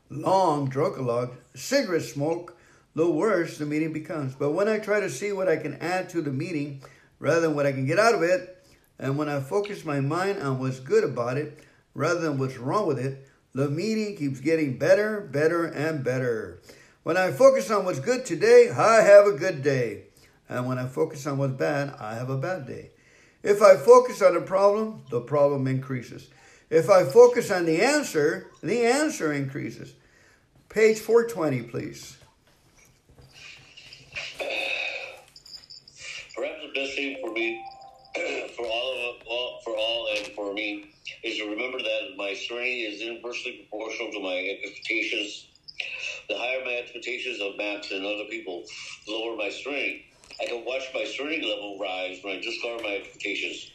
long 0.08 0.68
drunkalogue, 0.68 1.34
cigarette 1.54 2.02
smoke, 2.02 2.56
the 2.94 3.10
worse 3.10 3.58
the 3.58 3.66
meeting 3.66 3.92
becomes. 3.92 4.34
But 4.34 4.52
when 4.52 4.68
I 4.68 4.78
try 4.78 5.00
to 5.00 5.10
see 5.10 5.32
what 5.32 5.48
I 5.48 5.56
can 5.56 5.74
add 5.76 6.10
to 6.10 6.22
the 6.22 6.30
meeting 6.30 6.82
rather 7.18 7.40
than 7.40 7.56
what 7.56 7.66
I 7.66 7.72
can 7.72 7.86
get 7.86 7.98
out 7.98 8.14
of 8.14 8.22
it, 8.22 8.64
and 8.98 9.18
when 9.18 9.28
I 9.28 9.40
focus 9.40 9.84
my 9.84 9.98
mind 9.98 10.40
on 10.40 10.60
what's 10.60 10.78
good 10.78 11.02
about 11.02 11.38
it 11.38 11.58
rather 11.94 12.20
than 12.20 12.38
what's 12.38 12.58
wrong 12.58 12.86
with 12.86 12.98
it, 12.98 13.28
the 13.54 13.68
meeting 13.68 14.16
keeps 14.16 14.40
getting 14.40 14.78
better, 14.78 15.20
better, 15.20 15.66
and 15.66 16.02
better. 16.02 16.60
When 17.02 17.16
I 17.16 17.32
focus 17.32 17.70
on 17.70 17.84
what's 17.84 18.00
good 18.00 18.24
today, 18.24 18.70
I 18.70 19.02
have 19.02 19.26
a 19.26 19.32
good 19.32 19.62
day. 19.62 20.04
And 20.48 20.66
when 20.66 20.78
I 20.78 20.86
focus 20.86 21.26
on 21.26 21.38
what's 21.38 21.54
bad, 21.54 21.94
I 21.98 22.14
have 22.14 22.30
a 22.30 22.38
bad 22.38 22.66
day. 22.66 22.90
If 23.42 23.60
I 23.60 23.76
focus 23.76 24.22
on 24.22 24.34
the 24.34 24.40
problem, 24.40 25.02
the 25.10 25.20
problem 25.20 25.66
increases. 25.66 26.28
If 26.70 26.88
I 26.88 27.04
focus 27.04 27.50
on 27.50 27.66
the 27.66 27.82
answer, 27.82 28.46
the 28.62 28.86
answer 28.86 29.32
increases. 29.32 29.94
Page 30.68 31.00
420, 31.00 31.62
please. 31.64 32.16
Perhaps 36.34 36.62
the 36.62 36.72
best 36.74 36.94
thing 36.94 37.18
for 37.20 37.32
me, 37.32 37.62
for 38.56 38.66
all 38.66 38.92
of 39.10 39.16
all, 39.26 39.60
for 39.64 39.76
all 39.76 40.08
and 40.16 40.26
for 40.34 40.52
me, 40.52 40.84
is 41.24 41.38
to 41.38 41.44
remember 41.48 41.78
that 41.78 42.14
my 42.16 42.34
serenity 42.34 42.82
is 42.82 43.00
inversely 43.00 43.66
proportional 43.70 44.12
to 44.12 44.20
my 44.20 44.36
expectations. 44.36 45.48
The 46.28 46.36
higher 46.36 46.64
my 46.64 46.74
expectations 46.74 47.40
of 47.40 47.56
Max 47.56 47.90
and 47.90 48.04
other 48.04 48.24
people, 48.30 48.64
the 49.06 49.12
lower 49.12 49.36
my 49.36 49.48
serenity. 49.48 50.04
I 50.40 50.46
can 50.46 50.64
watch 50.64 50.84
my 50.94 51.04
serenity 51.04 51.42
level 51.42 51.78
rise 51.80 52.18
when 52.22 52.36
I 52.36 52.40
discard 52.40 52.82
my 52.82 52.96
expectations. 52.96 53.66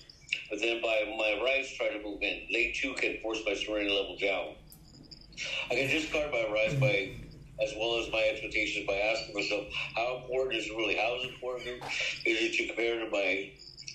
But 0.51 0.59
then 0.61 0.81
by 0.81 1.03
my 1.18 1.41
rise 1.43 1.73
try 1.77 1.89
to 1.89 2.03
move 2.03 2.19
in. 2.22 2.47
They 2.53 2.73
too 2.80 2.93
can 2.95 3.18
force 3.22 3.39
my 3.45 3.55
serenity 3.55 3.89
level 3.89 4.18
down. 4.22 4.55
I 5.72 5.76
can 5.76 5.88
discard 5.88 6.31
my 6.31 6.45
rise 6.53 6.76
by 6.80 7.09
as 7.64 7.73
well 7.80 7.99
as 7.99 8.11
my 8.11 8.23
expectations 8.31 8.85
by 8.88 8.95
asking 8.95 9.34
myself 9.35 9.65
how 9.95 10.22
important 10.22 10.61
is 10.61 10.68
it 10.68 10.76
really? 10.77 10.95
How 10.95 11.18
is 11.18 11.26
important? 11.26 11.84
Is 12.26 12.38
it 12.41 12.53
to 12.53 12.68
compare 12.68 12.99
to 12.99 13.09
my 13.09 13.49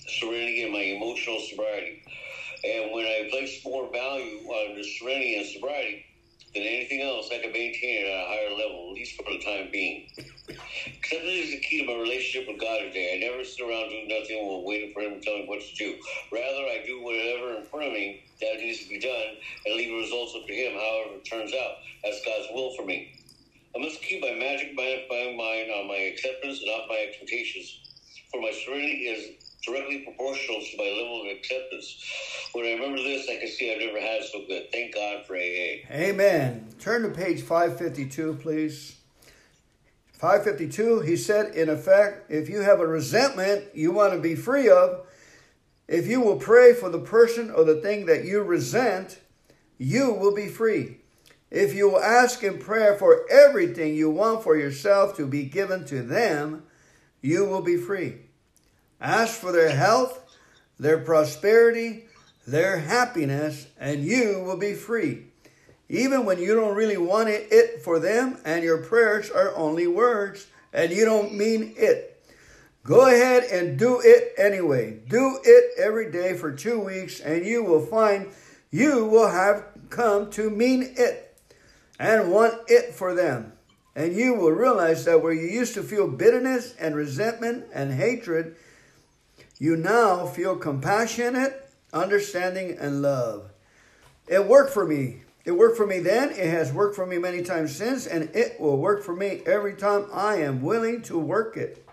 serenity 0.09 0.65
and 0.65 0.73
my 0.73 0.83
emotional 0.83 1.41
sobriety? 1.41 2.03
And 2.65 2.93
when 2.93 3.07
I 3.07 3.29
place 3.31 3.61
more 3.65 3.91
value 3.93 4.39
on 4.47 4.77
the 4.77 4.85
serenity 4.85 5.37
and 5.37 5.47
sobriety 5.47 6.05
than 6.55 6.65
anything 6.65 7.03
else, 7.03 7.31
I 7.33 7.39
can 7.39 7.53
maintain 7.53 8.07
it 8.07 8.09
at 8.09 8.23
a 8.23 8.29
higher 8.29 8.51
level, 8.51 8.91
at 8.91 8.95
least 8.95 9.17
for 9.17 9.25
the 9.31 9.39
time 9.41 9.71
being. 9.73 10.07
Acceptance 10.99 11.47
is 11.47 11.51
the 11.51 11.61
key 11.61 11.81
to 11.81 11.87
my 11.87 11.99
relationship 12.01 12.49
with 12.49 12.61
God 12.61 12.79
today. 12.81 13.17
I 13.17 13.19
never 13.19 13.45
sit 13.45 13.63
around 13.67 13.91
doing 13.91 14.09
nothing 14.09 14.39
while 14.47 14.65
waiting 14.65 14.93
for 14.95 15.03
Him 15.03 15.19
to 15.19 15.21
tell 15.21 15.39
me 15.39 15.47
what 15.47 15.61
to 15.61 15.75
do. 15.75 15.97
Rather, 16.33 16.65
I 16.71 16.83
do 16.87 17.03
whatever 17.03 17.57
in 17.59 17.65
front 17.67 17.87
of 17.87 17.93
me 17.93 18.23
that 18.41 18.61
needs 18.61 18.85
to 18.85 18.89
be 18.89 19.01
done 19.01 19.37
and 19.67 19.77
leave 19.77 19.91
the 19.91 20.01
results 20.01 20.35
up 20.37 20.47
to 20.47 20.55
Him, 20.55 20.75
however 20.75 21.19
it 21.19 21.27
turns 21.27 21.53
out. 21.55 21.75
That's 22.05 22.25
God's 22.25 22.49
will 22.53 22.75
for 22.77 22.85
me. 22.87 23.11
I 23.77 23.81
must 23.81 24.03
keep 24.03 24.23
my 24.23 24.35
magic 24.35 24.75
mind, 24.77 25.09
mind 25.11 25.71
on 25.71 25.89
my 25.89 25.97
acceptance 26.13 26.61
and 26.61 26.69
not 26.69 26.89
my 26.89 27.07
expectations. 27.09 27.81
For 28.31 28.41
my 28.41 28.53
serenity 28.53 29.09
is 29.09 29.52
directly 29.65 30.01
proportional 30.01 30.61
to 30.61 30.77
my 30.77 30.85
level 30.85 31.23
of 31.23 31.37
acceptance. 31.37 31.97
When 32.53 32.67
I 32.67 32.73
remember 32.73 33.03
this, 33.03 33.29
I 33.29 33.37
can 33.37 33.49
see 33.49 33.73
I've 33.73 33.81
never 33.81 34.01
had 34.01 34.25
so 34.25 34.45
good. 34.47 34.71
Thank 34.73 34.95
God 34.95 35.25
for 35.27 35.37
AA. 35.37 35.87
Amen. 35.91 36.69
Turn 36.81 37.03
to 37.03 37.11
page 37.11 37.43
552, 37.43 38.39
please. 38.43 38.97
552, 40.15 41.01
he 41.01 41.17
said, 41.17 41.55
in 41.55 41.69
effect, 41.69 42.31
if 42.31 42.49
you 42.49 42.61
have 42.61 42.81
a 42.81 42.87
resentment 42.87 43.65
you 43.75 43.91
want 43.91 44.13
to 44.13 44.21
be 44.21 44.37
free 44.37 44.69
of, 44.69 45.05
if 45.89 46.07
you 46.07 46.21
will 46.21 46.37
pray 46.37 46.73
for 46.73 46.89
the 46.89 47.01
person 47.01 47.51
or 47.51 47.65
the 47.65 47.81
thing 47.81 48.07
that 48.07 48.25
you 48.25 48.43
resent, 48.43 49.19
you 49.79 50.13
will 50.13 50.35
be 50.35 50.47
free. 50.47 50.99
If 51.51 51.75
you 51.75 51.91
will 51.91 52.01
ask 52.01 52.43
in 52.43 52.59
prayer 52.59 52.97
for 52.97 53.27
everything 53.31 53.95
you 53.95 54.11
want 54.11 54.43
for 54.43 54.57
yourself 54.57 55.17
to 55.17 55.27
be 55.27 55.45
given 55.45 55.85
to 55.87 56.03
them, 56.03 56.63
you 57.21 57.45
will 57.45 57.61
be 57.61 57.77
free. 57.77 58.21
Ask 59.03 59.41
for 59.41 59.51
their 59.51 59.75
health, 59.75 60.21
their 60.79 60.99
prosperity, 60.99 62.05
their 62.47 62.79
happiness, 62.79 63.67
and 63.79 64.05
you 64.05 64.43
will 64.47 64.57
be 64.57 64.75
free. 64.75 65.25
Even 65.89 66.25
when 66.25 66.39
you 66.39 66.55
don't 66.55 66.77
really 66.77 66.97
want 66.97 67.29
it 67.29 67.83
for 67.83 67.99
them 67.99 68.39
and 68.45 68.63
your 68.63 68.79
prayers 68.79 69.29
are 69.29 69.55
only 69.57 69.89
words 69.89 70.47
and 70.73 70.93
you 70.93 71.05
don't 71.05 71.35
mean 71.35 71.75
it. 71.77 72.25
Go 72.85 73.07
ahead 73.07 73.45
and 73.45 73.79
do 73.79 74.01
it 74.03 74.35
anyway. 74.39 75.01
Do 75.09 75.39
it 75.45 75.79
every 75.79 76.11
day 76.11 76.37
for 76.37 76.53
two 76.53 76.81
weeks 76.81 77.21
and 77.21 77.45
you 77.45 77.63
will 77.65 77.85
find 77.85 78.29
you 78.71 79.05
will 79.05 79.29
have 79.29 79.67
come 79.91 80.31
to 80.31 80.49
mean 80.49 80.95
it 80.97 81.37
and 81.99 82.33
want 82.33 82.55
it 82.69 82.95
for 82.95 83.15
them. 83.15 83.53
And 83.95 84.15
you 84.15 84.35
will 84.35 84.53
realize 84.53 85.05
that 85.05 85.23
where 85.23 85.33
you 85.33 85.47
used 85.47 85.75
to 85.75 85.83
feel 85.83 86.09
bitterness 86.09 86.75
and 86.81 86.97
resentment 86.97 87.67
and 87.75 87.93
hatred, 87.93 88.57
you 89.59 89.77
now 89.77 90.27
feel 90.27 90.57
compassionate, 90.57 91.69
understanding, 91.93 92.77
and 92.79 93.03
love. 93.03 93.51
It 94.27 94.47
worked 94.47 94.73
for 94.73 94.87
me. 94.87 95.23
It 95.45 95.53
worked 95.53 95.77
for 95.77 95.87
me 95.87 95.99
then. 95.99 96.31
It 96.31 96.51
has 96.51 96.73
worked 96.73 96.95
for 96.95 97.07
me 97.07 97.19
many 97.19 97.43
times 97.43 97.75
since, 97.75 98.07
and 98.07 98.35
it 98.35 98.61
will 98.61 98.77
work 98.77 99.03
for 99.03 99.15
me 99.15 99.43
every 99.47 99.75
time 99.75 100.07
I 100.13 100.37
am 100.37 100.63
willing 100.63 101.03
to 101.03 101.19
work 101.19 101.57
it. 101.57 101.87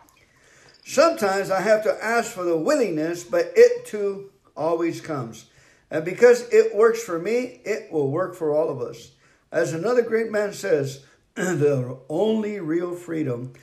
Sometimes 0.85 1.51
I 1.51 1.61
have 1.61 1.83
to 1.83 2.03
ask 2.03 2.31
for 2.31 2.43
the 2.43 2.57
willingness, 2.57 3.23
but 3.23 3.51
it 3.55 3.85
too 3.85 4.31
always 4.55 5.01
comes. 5.01 5.45
And 5.91 6.05
because 6.05 6.47
it 6.51 6.75
works 6.75 7.03
for 7.03 7.19
me, 7.19 7.61
it 7.65 7.91
will 7.91 8.11
work 8.11 8.35
for 8.35 8.55
all 8.55 8.69
of 8.69 8.81
us. 8.81 9.11
As 9.51 9.73
another 9.73 10.03
great 10.03 10.31
man 10.31 10.53
says, 10.53 11.03
the 11.35 11.97
only 12.09 12.59
real 12.59 12.95
freedom 12.95 13.53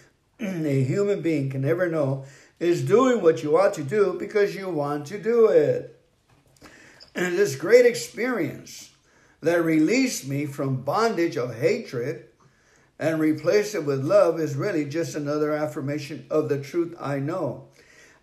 a 0.41 0.85
human 0.85 1.23
being 1.23 1.51
can 1.51 1.65
ever 1.65 1.89
know 1.89 2.25
is 2.59 2.83
doing 2.83 3.23
what 3.23 3.43
you 3.43 3.57
ought 3.57 3.75
to 3.75 3.83
do 3.83 4.17
because 4.19 4.55
you 4.55 4.69
want 4.69 5.07
to 5.07 5.19
do 5.19 5.47
it. 5.47 6.01
And 7.15 7.37
this 7.37 7.57
great 7.57 7.87
experience 7.87 8.91
that 9.41 9.63
released 9.63 10.27
me 10.27 10.47
from 10.47 10.83
bondage 10.83 11.37
of 11.37 11.57
hatred 11.57 12.27
and 12.99 13.21
replaced 13.21 13.75
it 13.75 13.85
with 13.85 14.05
love 14.05 14.41
is 14.41 14.57
really 14.57 14.85
just 14.85 15.15
another 15.15 15.53
affirmation 15.53 16.27
of 16.31 16.49
the 16.49 16.61
truth 16.61 16.95
I 16.99 17.19
know. 17.19 17.69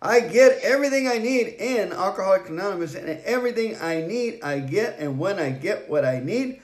I 0.02 0.20
get 0.20 0.58
everything 0.62 1.08
I 1.08 1.16
need 1.16 1.46
in 1.46 1.90
Alcoholics 1.90 2.50
Anonymous, 2.50 2.94
and 2.94 3.08
everything 3.24 3.78
I 3.80 4.02
need, 4.02 4.42
I 4.42 4.58
get. 4.58 4.98
And 4.98 5.18
when 5.18 5.38
I 5.38 5.50
get 5.50 5.88
what 5.88 6.04
I 6.04 6.20
need, 6.20 6.60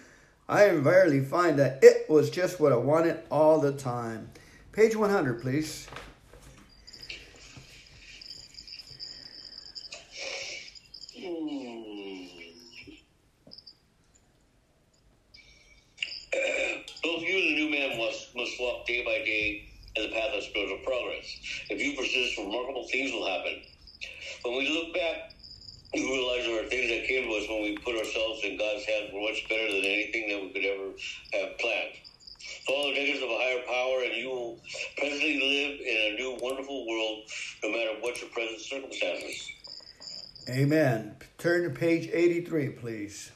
I 0.46 0.66
invariably 0.66 1.20
find 1.24 1.58
that 1.58 1.78
it 1.82 2.10
was 2.10 2.28
just 2.28 2.60
what 2.60 2.72
I 2.72 2.76
wanted 2.76 3.20
all 3.30 3.58
the 3.58 3.72
time. 3.72 4.28
Page 4.72 4.94
100, 4.94 5.40
please. 5.40 5.88
Hmm. 11.16 11.60
Both 17.02 17.22
you 17.22 17.38
and 17.38 17.48
the 17.48 17.54
new 17.54 17.70
man 17.70 17.98
must, 18.40 18.60
walk 18.60 18.86
day 18.86 19.04
by 19.04 19.20
day 19.24 19.68
in 19.96 20.08
the 20.08 20.16
path 20.16 20.32
of 20.34 20.42
spiritual 20.42 20.78
progress. 20.84 21.26
If 21.68 21.82
you 21.82 21.92
persist, 21.96 22.38
remarkable 22.38 22.86
things 22.88 23.12
will 23.12 23.26
happen. 23.26 23.62
When 24.42 24.56
we 24.56 24.68
look 24.68 24.94
back, 24.94 25.34
we 25.92 26.00
realize 26.00 26.46
there 26.46 26.64
are 26.64 26.68
things 26.68 26.88
that 26.88 27.06
came 27.06 27.28
to 27.28 27.34
us 27.36 27.48
when 27.48 27.62
we 27.62 27.76
put 27.78 27.96
ourselves 27.96 28.40
in 28.44 28.56
God's 28.56 28.84
hands 28.86 29.12
were 29.12 29.20
much 29.20 29.44
better 29.48 29.66
than 29.66 29.84
anything 29.84 30.28
that 30.30 30.40
we 30.40 30.48
could 30.54 30.64
ever 30.64 30.88
have 31.34 31.58
planned. 31.58 31.94
Follow 32.66 32.88
the 32.90 32.94
directions 32.94 33.22
of 33.22 33.30
a 33.30 33.36
higher 33.36 33.62
power, 33.66 34.04
and 34.04 34.14
you 34.16 34.28
will 34.28 34.60
presently 34.96 35.36
live 35.36 35.80
in 35.80 35.96
a 35.96 36.16
new, 36.16 36.38
wonderful 36.40 36.86
world, 36.86 37.24
no 37.62 37.70
matter 37.70 38.00
what 38.00 38.20
your 38.20 38.30
present 38.30 38.60
circumstances. 38.60 39.50
Amen. 40.48 41.16
Turn 41.38 41.64
to 41.64 41.70
page 41.70 42.08
83, 42.12 42.70
please. 42.70 43.32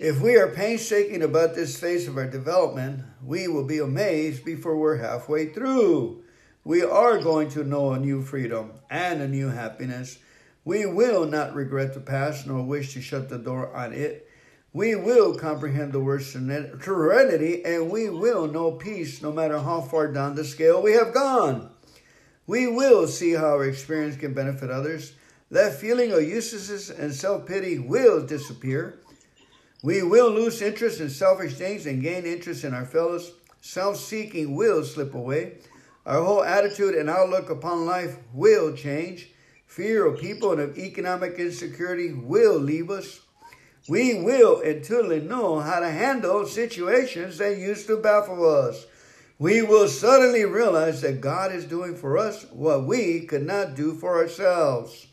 If 0.00 0.20
we 0.20 0.34
are 0.36 0.48
painstaking 0.48 1.22
about 1.22 1.54
this 1.54 1.78
phase 1.78 2.08
of 2.08 2.16
our 2.16 2.26
development, 2.26 3.04
we 3.24 3.46
will 3.46 3.62
be 3.62 3.78
amazed 3.78 4.44
before 4.44 4.76
we're 4.76 4.96
halfway 4.96 5.46
through. 5.46 6.24
We 6.64 6.82
are 6.82 7.18
going 7.18 7.48
to 7.50 7.62
know 7.62 7.92
a 7.92 8.00
new 8.00 8.20
freedom 8.20 8.72
and 8.90 9.22
a 9.22 9.28
new 9.28 9.50
happiness. 9.50 10.18
We 10.64 10.84
will 10.84 11.26
not 11.26 11.54
regret 11.54 11.94
the 11.94 12.00
past 12.00 12.44
nor 12.44 12.64
wish 12.64 12.92
to 12.94 13.00
shut 13.00 13.28
the 13.28 13.38
door 13.38 13.72
on 13.72 13.92
it. 13.92 14.28
We 14.72 14.96
will 14.96 15.38
comprehend 15.38 15.92
the 15.92 16.00
word 16.00 16.24
serenity 16.24 17.64
and 17.64 17.88
we 17.88 18.10
will 18.10 18.48
know 18.48 18.72
peace 18.72 19.22
no 19.22 19.30
matter 19.30 19.60
how 19.60 19.80
far 19.80 20.08
down 20.08 20.34
the 20.34 20.42
scale 20.44 20.82
we 20.82 20.94
have 20.94 21.14
gone. 21.14 21.70
We 22.48 22.66
will 22.66 23.06
see 23.06 23.34
how 23.34 23.50
our 23.50 23.64
experience 23.64 24.16
can 24.16 24.34
benefit 24.34 24.72
others. 24.72 25.12
That 25.52 25.74
feeling 25.74 26.10
of 26.10 26.24
uselessness 26.24 26.90
and 26.90 27.14
self 27.14 27.46
pity 27.46 27.78
will 27.78 28.26
disappear. 28.26 28.98
We 29.84 30.02
will 30.02 30.30
lose 30.30 30.62
interest 30.62 30.98
in 31.00 31.10
selfish 31.10 31.56
things 31.56 31.84
and 31.84 32.00
gain 32.00 32.24
interest 32.24 32.64
in 32.64 32.72
our 32.72 32.86
fellows. 32.86 33.32
Self 33.60 33.98
seeking 33.98 34.56
will 34.56 34.82
slip 34.82 35.12
away. 35.12 35.58
Our 36.06 36.24
whole 36.24 36.42
attitude 36.42 36.94
and 36.94 37.10
outlook 37.10 37.50
upon 37.50 37.84
life 37.84 38.16
will 38.32 38.74
change. 38.74 39.28
Fear 39.66 40.06
of 40.06 40.18
people 40.18 40.52
and 40.52 40.60
of 40.62 40.78
economic 40.78 41.34
insecurity 41.34 42.14
will 42.14 42.58
leave 42.58 42.88
us. 42.88 43.20
We 43.86 44.22
will 44.22 44.60
intuitively 44.60 45.20
know 45.20 45.60
how 45.60 45.80
to 45.80 45.90
handle 45.90 46.46
situations 46.46 47.36
that 47.36 47.58
used 47.58 47.86
to 47.88 47.98
baffle 47.98 48.48
us. 48.48 48.86
We 49.38 49.60
will 49.60 49.88
suddenly 49.88 50.46
realize 50.46 51.02
that 51.02 51.20
God 51.20 51.52
is 51.52 51.66
doing 51.66 51.94
for 51.94 52.16
us 52.16 52.46
what 52.50 52.86
we 52.86 53.26
could 53.26 53.44
not 53.44 53.74
do 53.74 53.92
for 53.92 54.16
ourselves. 54.16 55.08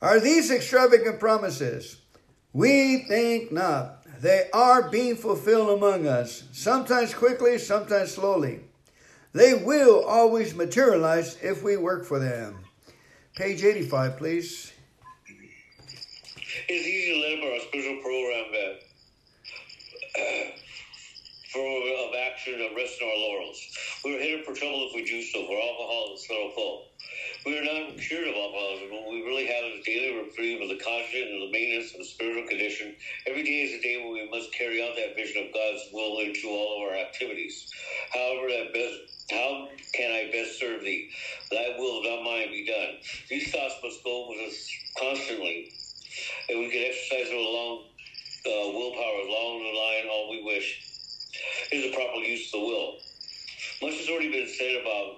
Are 0.00 0.20
these 0.20 0.52
extravagant 0.52 1.18
promises? 1.18 2.02
We 2.52 3.04
think 3.08 3.52
not. 3.52 4.04
They 4.20 4.48
are 4.52 4.88
being 4.90 5.16
fulfilled 5.16 5.78
among 5.78 6.06
us, 6.06 6.44
sometimes 6.52 7.14
quickly, 7.14 7.58
sometimes 7.58 8.12
slowly. 8.12 8.60
They 9.32 9.54
will 9.54 10.04
always 10.04 10.54
materialize 10.54 11.36
if 11.42 11.62
we 11.62 11.76
work 11.76 12.04
for 12.04 12.18
them. 12.18 12.58
Page 13.36 13.62
85, 13.62 14.16
please. 14.16 14.72
It's 16.68 16.86
easy 16.86 17.22
to 17.22 17.46
up 17.46 17.52
our 17.52 17.60
spiritual 17.68 18.02
program 18.02 18.46
that 20.16 20.54
of 21.62 22.14
action 22.14 22.60
and 22.60 22.76
rest 22.76 23.02
our 23.02 23.16
laurels. 23.16 23.60
We 24.04 24.16
are 24.16 24.20
headed 24.20 24.44
for 24.44 24.54
trouble 24.54 24.86
if 24.88 24.94
we 24.94 25.04
do 25.04 25.22
so, 25.22 25.46
for 25.46 25.58
alcohol 25.60 26.14
is 26.14 26.26
not 26.30 26.38
a. 26.46 26.82
We 27.46 27.58
are 27.58 27.64
not 27.64 27.98
cured 27.98 28.28
of 28.28 28.34
alcoholism. 28.36 28.90
What 28.92 29.10
we 29.10 29.22
really 29.22 29.46
have 29.46 29.64
is 29.64 29.80
daily 29.84 30.14
reprieve 30.14 30.60
of 30.62 30.68
the 30.68 30.76
conscience 30.76 31.26
and 31.32 31.42
the 31.42 31.50
maintenance 31.50 31.92
of 31.94 32.00
the 32.00 32.04
spiritual 32.06 32.44
condition. 32.48 32.92
Every 33.28 33.42
day 33.42 33.62
is 33.62 33.72
a 33.74 33.80
day 33.80 33.96
when 33.96 34.12
we 34.12 34.28
must 34.30 34.52
carry 34.52 34.82
out 34.82 34.96
that 34.96 35.16
vision 35.16 35.44
of 35.44 35.52
God's 35.52 35.82
will 35.92 36.20
into 36.20 36.48
all 36.48 36.76
of 36.78 36.88
our 36.90 36.96
activities. 36.98 37.66
However, 38.12 38.48
that 38.48 38.74
best, 38.74 38.94
how 39.32 39.66
can 39.94 40.12
I 40.12 40.30
best 40.32 40.58
serve 40.60 40.82
thee? 40.82 41.08
Thy 41.50 41.70
will, 41.78 42.02
not 42.04 42.22
mine, 42.24 42.50
be 42.52 42.64
done. 42.66 42.90
These 43.30 43.50
thoughts 43.50 43.76
must 43.82 44.04
go 44.04 44.28
with 44.28 44.40
us 44.46 44.68
constantly, 44.98 45.66
and 46.50 46.60
we 46.60 46.70
can 46.70 46.84
exercise 46.86 47.30
it 47.30 47.34
along 47.36 47.84
uh, 48.46 48.68
willpower 48.74 49.20
along 49.28 49.60
the 49.62 49.78
line 49.78 50.06
all 50.10 50.30
we 50.30 50.42
wish 50.42 50.80
is 51.72 51.84
the 51.84 51.92
proper 51.96 52.18
use 52.18 52.52
of 52.54 52.60
the 52.60 52.66
will. 52.66 52.94
Much 53.82 53.98
has 53.98 54.08
already 54.08 54.30
been 54.30 54.48
said 54.48 54.76
about 54.82 55.16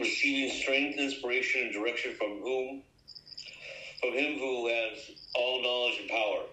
receiving 0.00 0.50
strength, 0.50 0.98
inspiration, 0.98 1.62
and 1.62 1.74
direction 1.74 2.14
from 2.18 2.40
whom? 2.42 2.82
From 4.00 4.12
him 4.14 4.38
who 4.38 4.68
has 4.68 4.98
all 5.36 5.62
knowledge 5.62 6.00
and 6.00 6.10
power. 6.10 6.44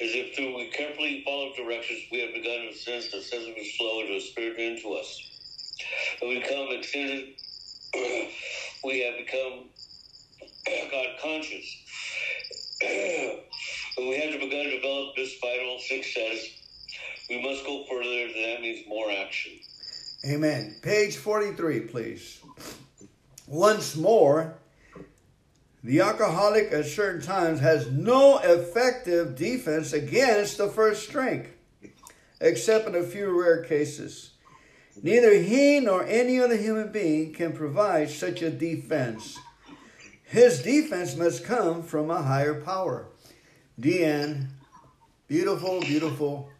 As 0.00 0.10
if 0.14 0.36
through 0.36 0.56
we 0.56 0.70
carefully 0.70 1.22
follow 1.26 1.52
directions, 1.56 2.00
we 2.12 2.20
have 2.20 2.34
begun 2.34 2.66
to 2.68 2.74
sense 2.74 3.10
the 3.12 3.20
sensitive 3.22 3.66
flow 3.78 4.00
into 4.02 4.16
a 4.16 4.20
spirit 4.20 4.58
into 4.58 4.92
us. 4.94 5.08
And 6.20 6.30
we 6.30 6.40
become 6.40 6.68
extended, 6.72 7.24
we 8.84 9.00
have 9.00 9.16
become 9.18 9.70
God 10.92 11.08
conscious. 11.22 11.66
when 12.82 14.08
we 14.08 14.18
have 14.20 14.32
to 14.32 14.38
begun 14.40 14.64
to 14.66 14.76
develop 14.76 15.16
this 15.16 15.34
vital 15.42 15.78
success, 15.80 16.38
we 17.28 17.42
must 17.42 17.64
go 17.64 17.84
further, 17.88 18.26
that 18.28 18.60
means 18.60 18.86
more 18.88 19.10
action. 19.10 19.52
Amen. 20.26 20.76
Page 20.82 21.16
43, 21.16 21.80
please. 21.80 22.40
Once 23.46 23.96
more, 23.96 24.58
the 25.84 26.00
alcoholic 26.00 26.72
at 26.72 26.86
certain 26.86 27.22
times 27.22 27.60
has 27.60 27.90
no 27.90 28.38
effective 28.38 29.36
defense 29.36 29.92
against 29.92 30.58
the 30.58 30.68
first 30.68 31.10
drink, 31.10 31.50
except 32.40 32.88
in 32.88 32.94
a 32.94 33.02
few 33.02 33.40
rare 33.40 33.62
cases. 33.62 34.32
Neither 35.02 35.34
he 35.34 35.78
nor 35.80 36.04
any 36.04 36.40
other 36.40 36.56
human 36.56 36.90
being 36.90 37.32
can 37.32 37.52
provide 37.52 38.10
such 38.10 38.42
a 38.42 38.50
defense. 38.50 39.38
His 40.24 40.62
defense 40.62 41.14
must 41.14 41.44
come 41.44 41.82
from 41.82 42.10
a 42.10 42.22
higher 42.22 42.60
power. 42.60 43.06
Deanne, 43.80 44.48
beautiful, 45.28 45.80
beautiful 45.80 46.50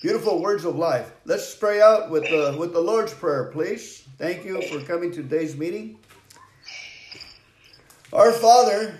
Beautiful 0.00 0.40
words 0.40 0.64
of 0.64 0.76
life. 0.76 1.12
Let's 1.26 1.54
pray 1.54 1.82
out 1.82 2.08
with 2.08 2.22
the 2.22 2.56
with 2.58 2.72
the 2.72 2.80
Lord's 2.80 3.12
prayer, 3.12 3.50
please. 3.52 4.02
Thank 4.16 4.46
you 4.46 4.62
for 4.62 4.80
coming 4.80 5.10
to 5.10 5.22
today's 5.22 5.58
meeting. 5.58 5.98
Our 8.10 8.32
Father, 8.32 8.98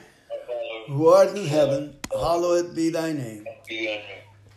who 0.88 1.08
art 1.08 1.34
in 1.34 1.46
heaven, 1.46 1.96
hallowed 2.12 2.76
be 2.76 2.90
thy 2.90 3.12
name. 3.12 3.46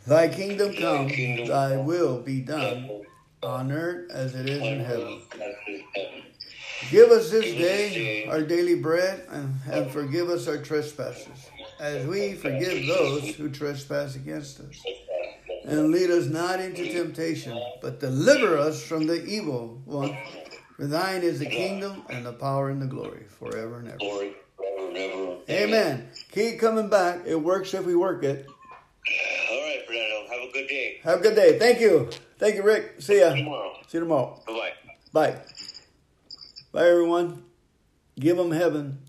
Thy 0.05 0.27
kingdom 0.27 0.73
come, 0.73 1.07
thy 1.47 1.77
will 1.77 2.19
be 2.19 2.41
done, 2.41 3.03
on 3.41 3.71
earth 3.71 4.11
as 4.11 4.35
it 4.35 4.49
is 4.49 4.61
in 4.61 4.81
heaven. 4.81 5.21
Give 6.91 7.09
us 7.11 7.31
this 7.31 7.55
day 7.55 8.27
our 8.27 8.41
daily 8.41 8.75
bread, 8.75 9.25
and, 9.29 9.55
and 9.71 9.89
forgive 9.89 10.29
us 10.29 10.49
our 10.49 10.57
trespasses, 10.57 11.49
as 11.79 12.05
we 12.05 12.33
forgive 12.33 12.85
those 12.85 13.33
who 13.35 13.49
trespass 13.49 14.17
against 14.17 14.59
us 14.59 14.83
and 15.65 15.91
lead 15.91 16.09
us 16.09 16.27
not 16.27 16.59
into 16.59 16.91
temptation, 16.91 17.61
but 17.81 17.99
deliver 17.99 18.57
us 18.57 18.83
from 18.83 19.07
the 19.07 19.23
evil 19.25 19.81
one. 19.85 20.15
For 20.75 20.87
thine 20.87 21.21
is 21.21 21.39
the 21.39 21.45
kingdom 21.45 22.03
and 22.09 22.25
the 22.25 22.33
power 22.33 22.69
and 22.69 22.81
the 22.81 22.87
glory 22.87 23.25
forever 23.29 23.79
and 23.79 23.89
ever. 23.89 23.97
Glory 23.97 24.33
forever 24.57 24.87
and 24.87 24.97
ever. 24.97 25.37
Amen. 25.49 26.09
Keep 26.31 26.59
coming 26.59 26.89
back. 26.89 27.21
It 27.25 27.35
works 27.35 27.73
if 27.73 27.85
we 27.85 27.95
work 27.95 28.23
it. 28.23 28.47
All 28.47 29.61
right, 29.61 29.83
Fernando. 29.85 30.27
Have 30.29 30.49
a 30.49 30.51
good 30.51 30.67
day. 30.67 30.99
Have 31.03 31.19
a 31.19 31.21
good 31.21 31.35
day. 31.35 31.59
Thank 31.59 31.79
you. 31.79 32.09
Thank 32.39 32.55
you, 32.55 32.63
Rick. 32.63 32.95
See 32.99 33.19
ya. 33.19 33.33
Tomorrow. 33.35 33.73
See 33.87 33.97
you 33.97 34.03
tomorrow. 34.03 34.41
Bye-bye. 34.47 34.71
Bye. 35.13 35.39
Bye, 36.71 36.87
everyone. 36.87 37.43
Give 38.19 38.37
them 38.37 38.51
heaven. 38.51 39.02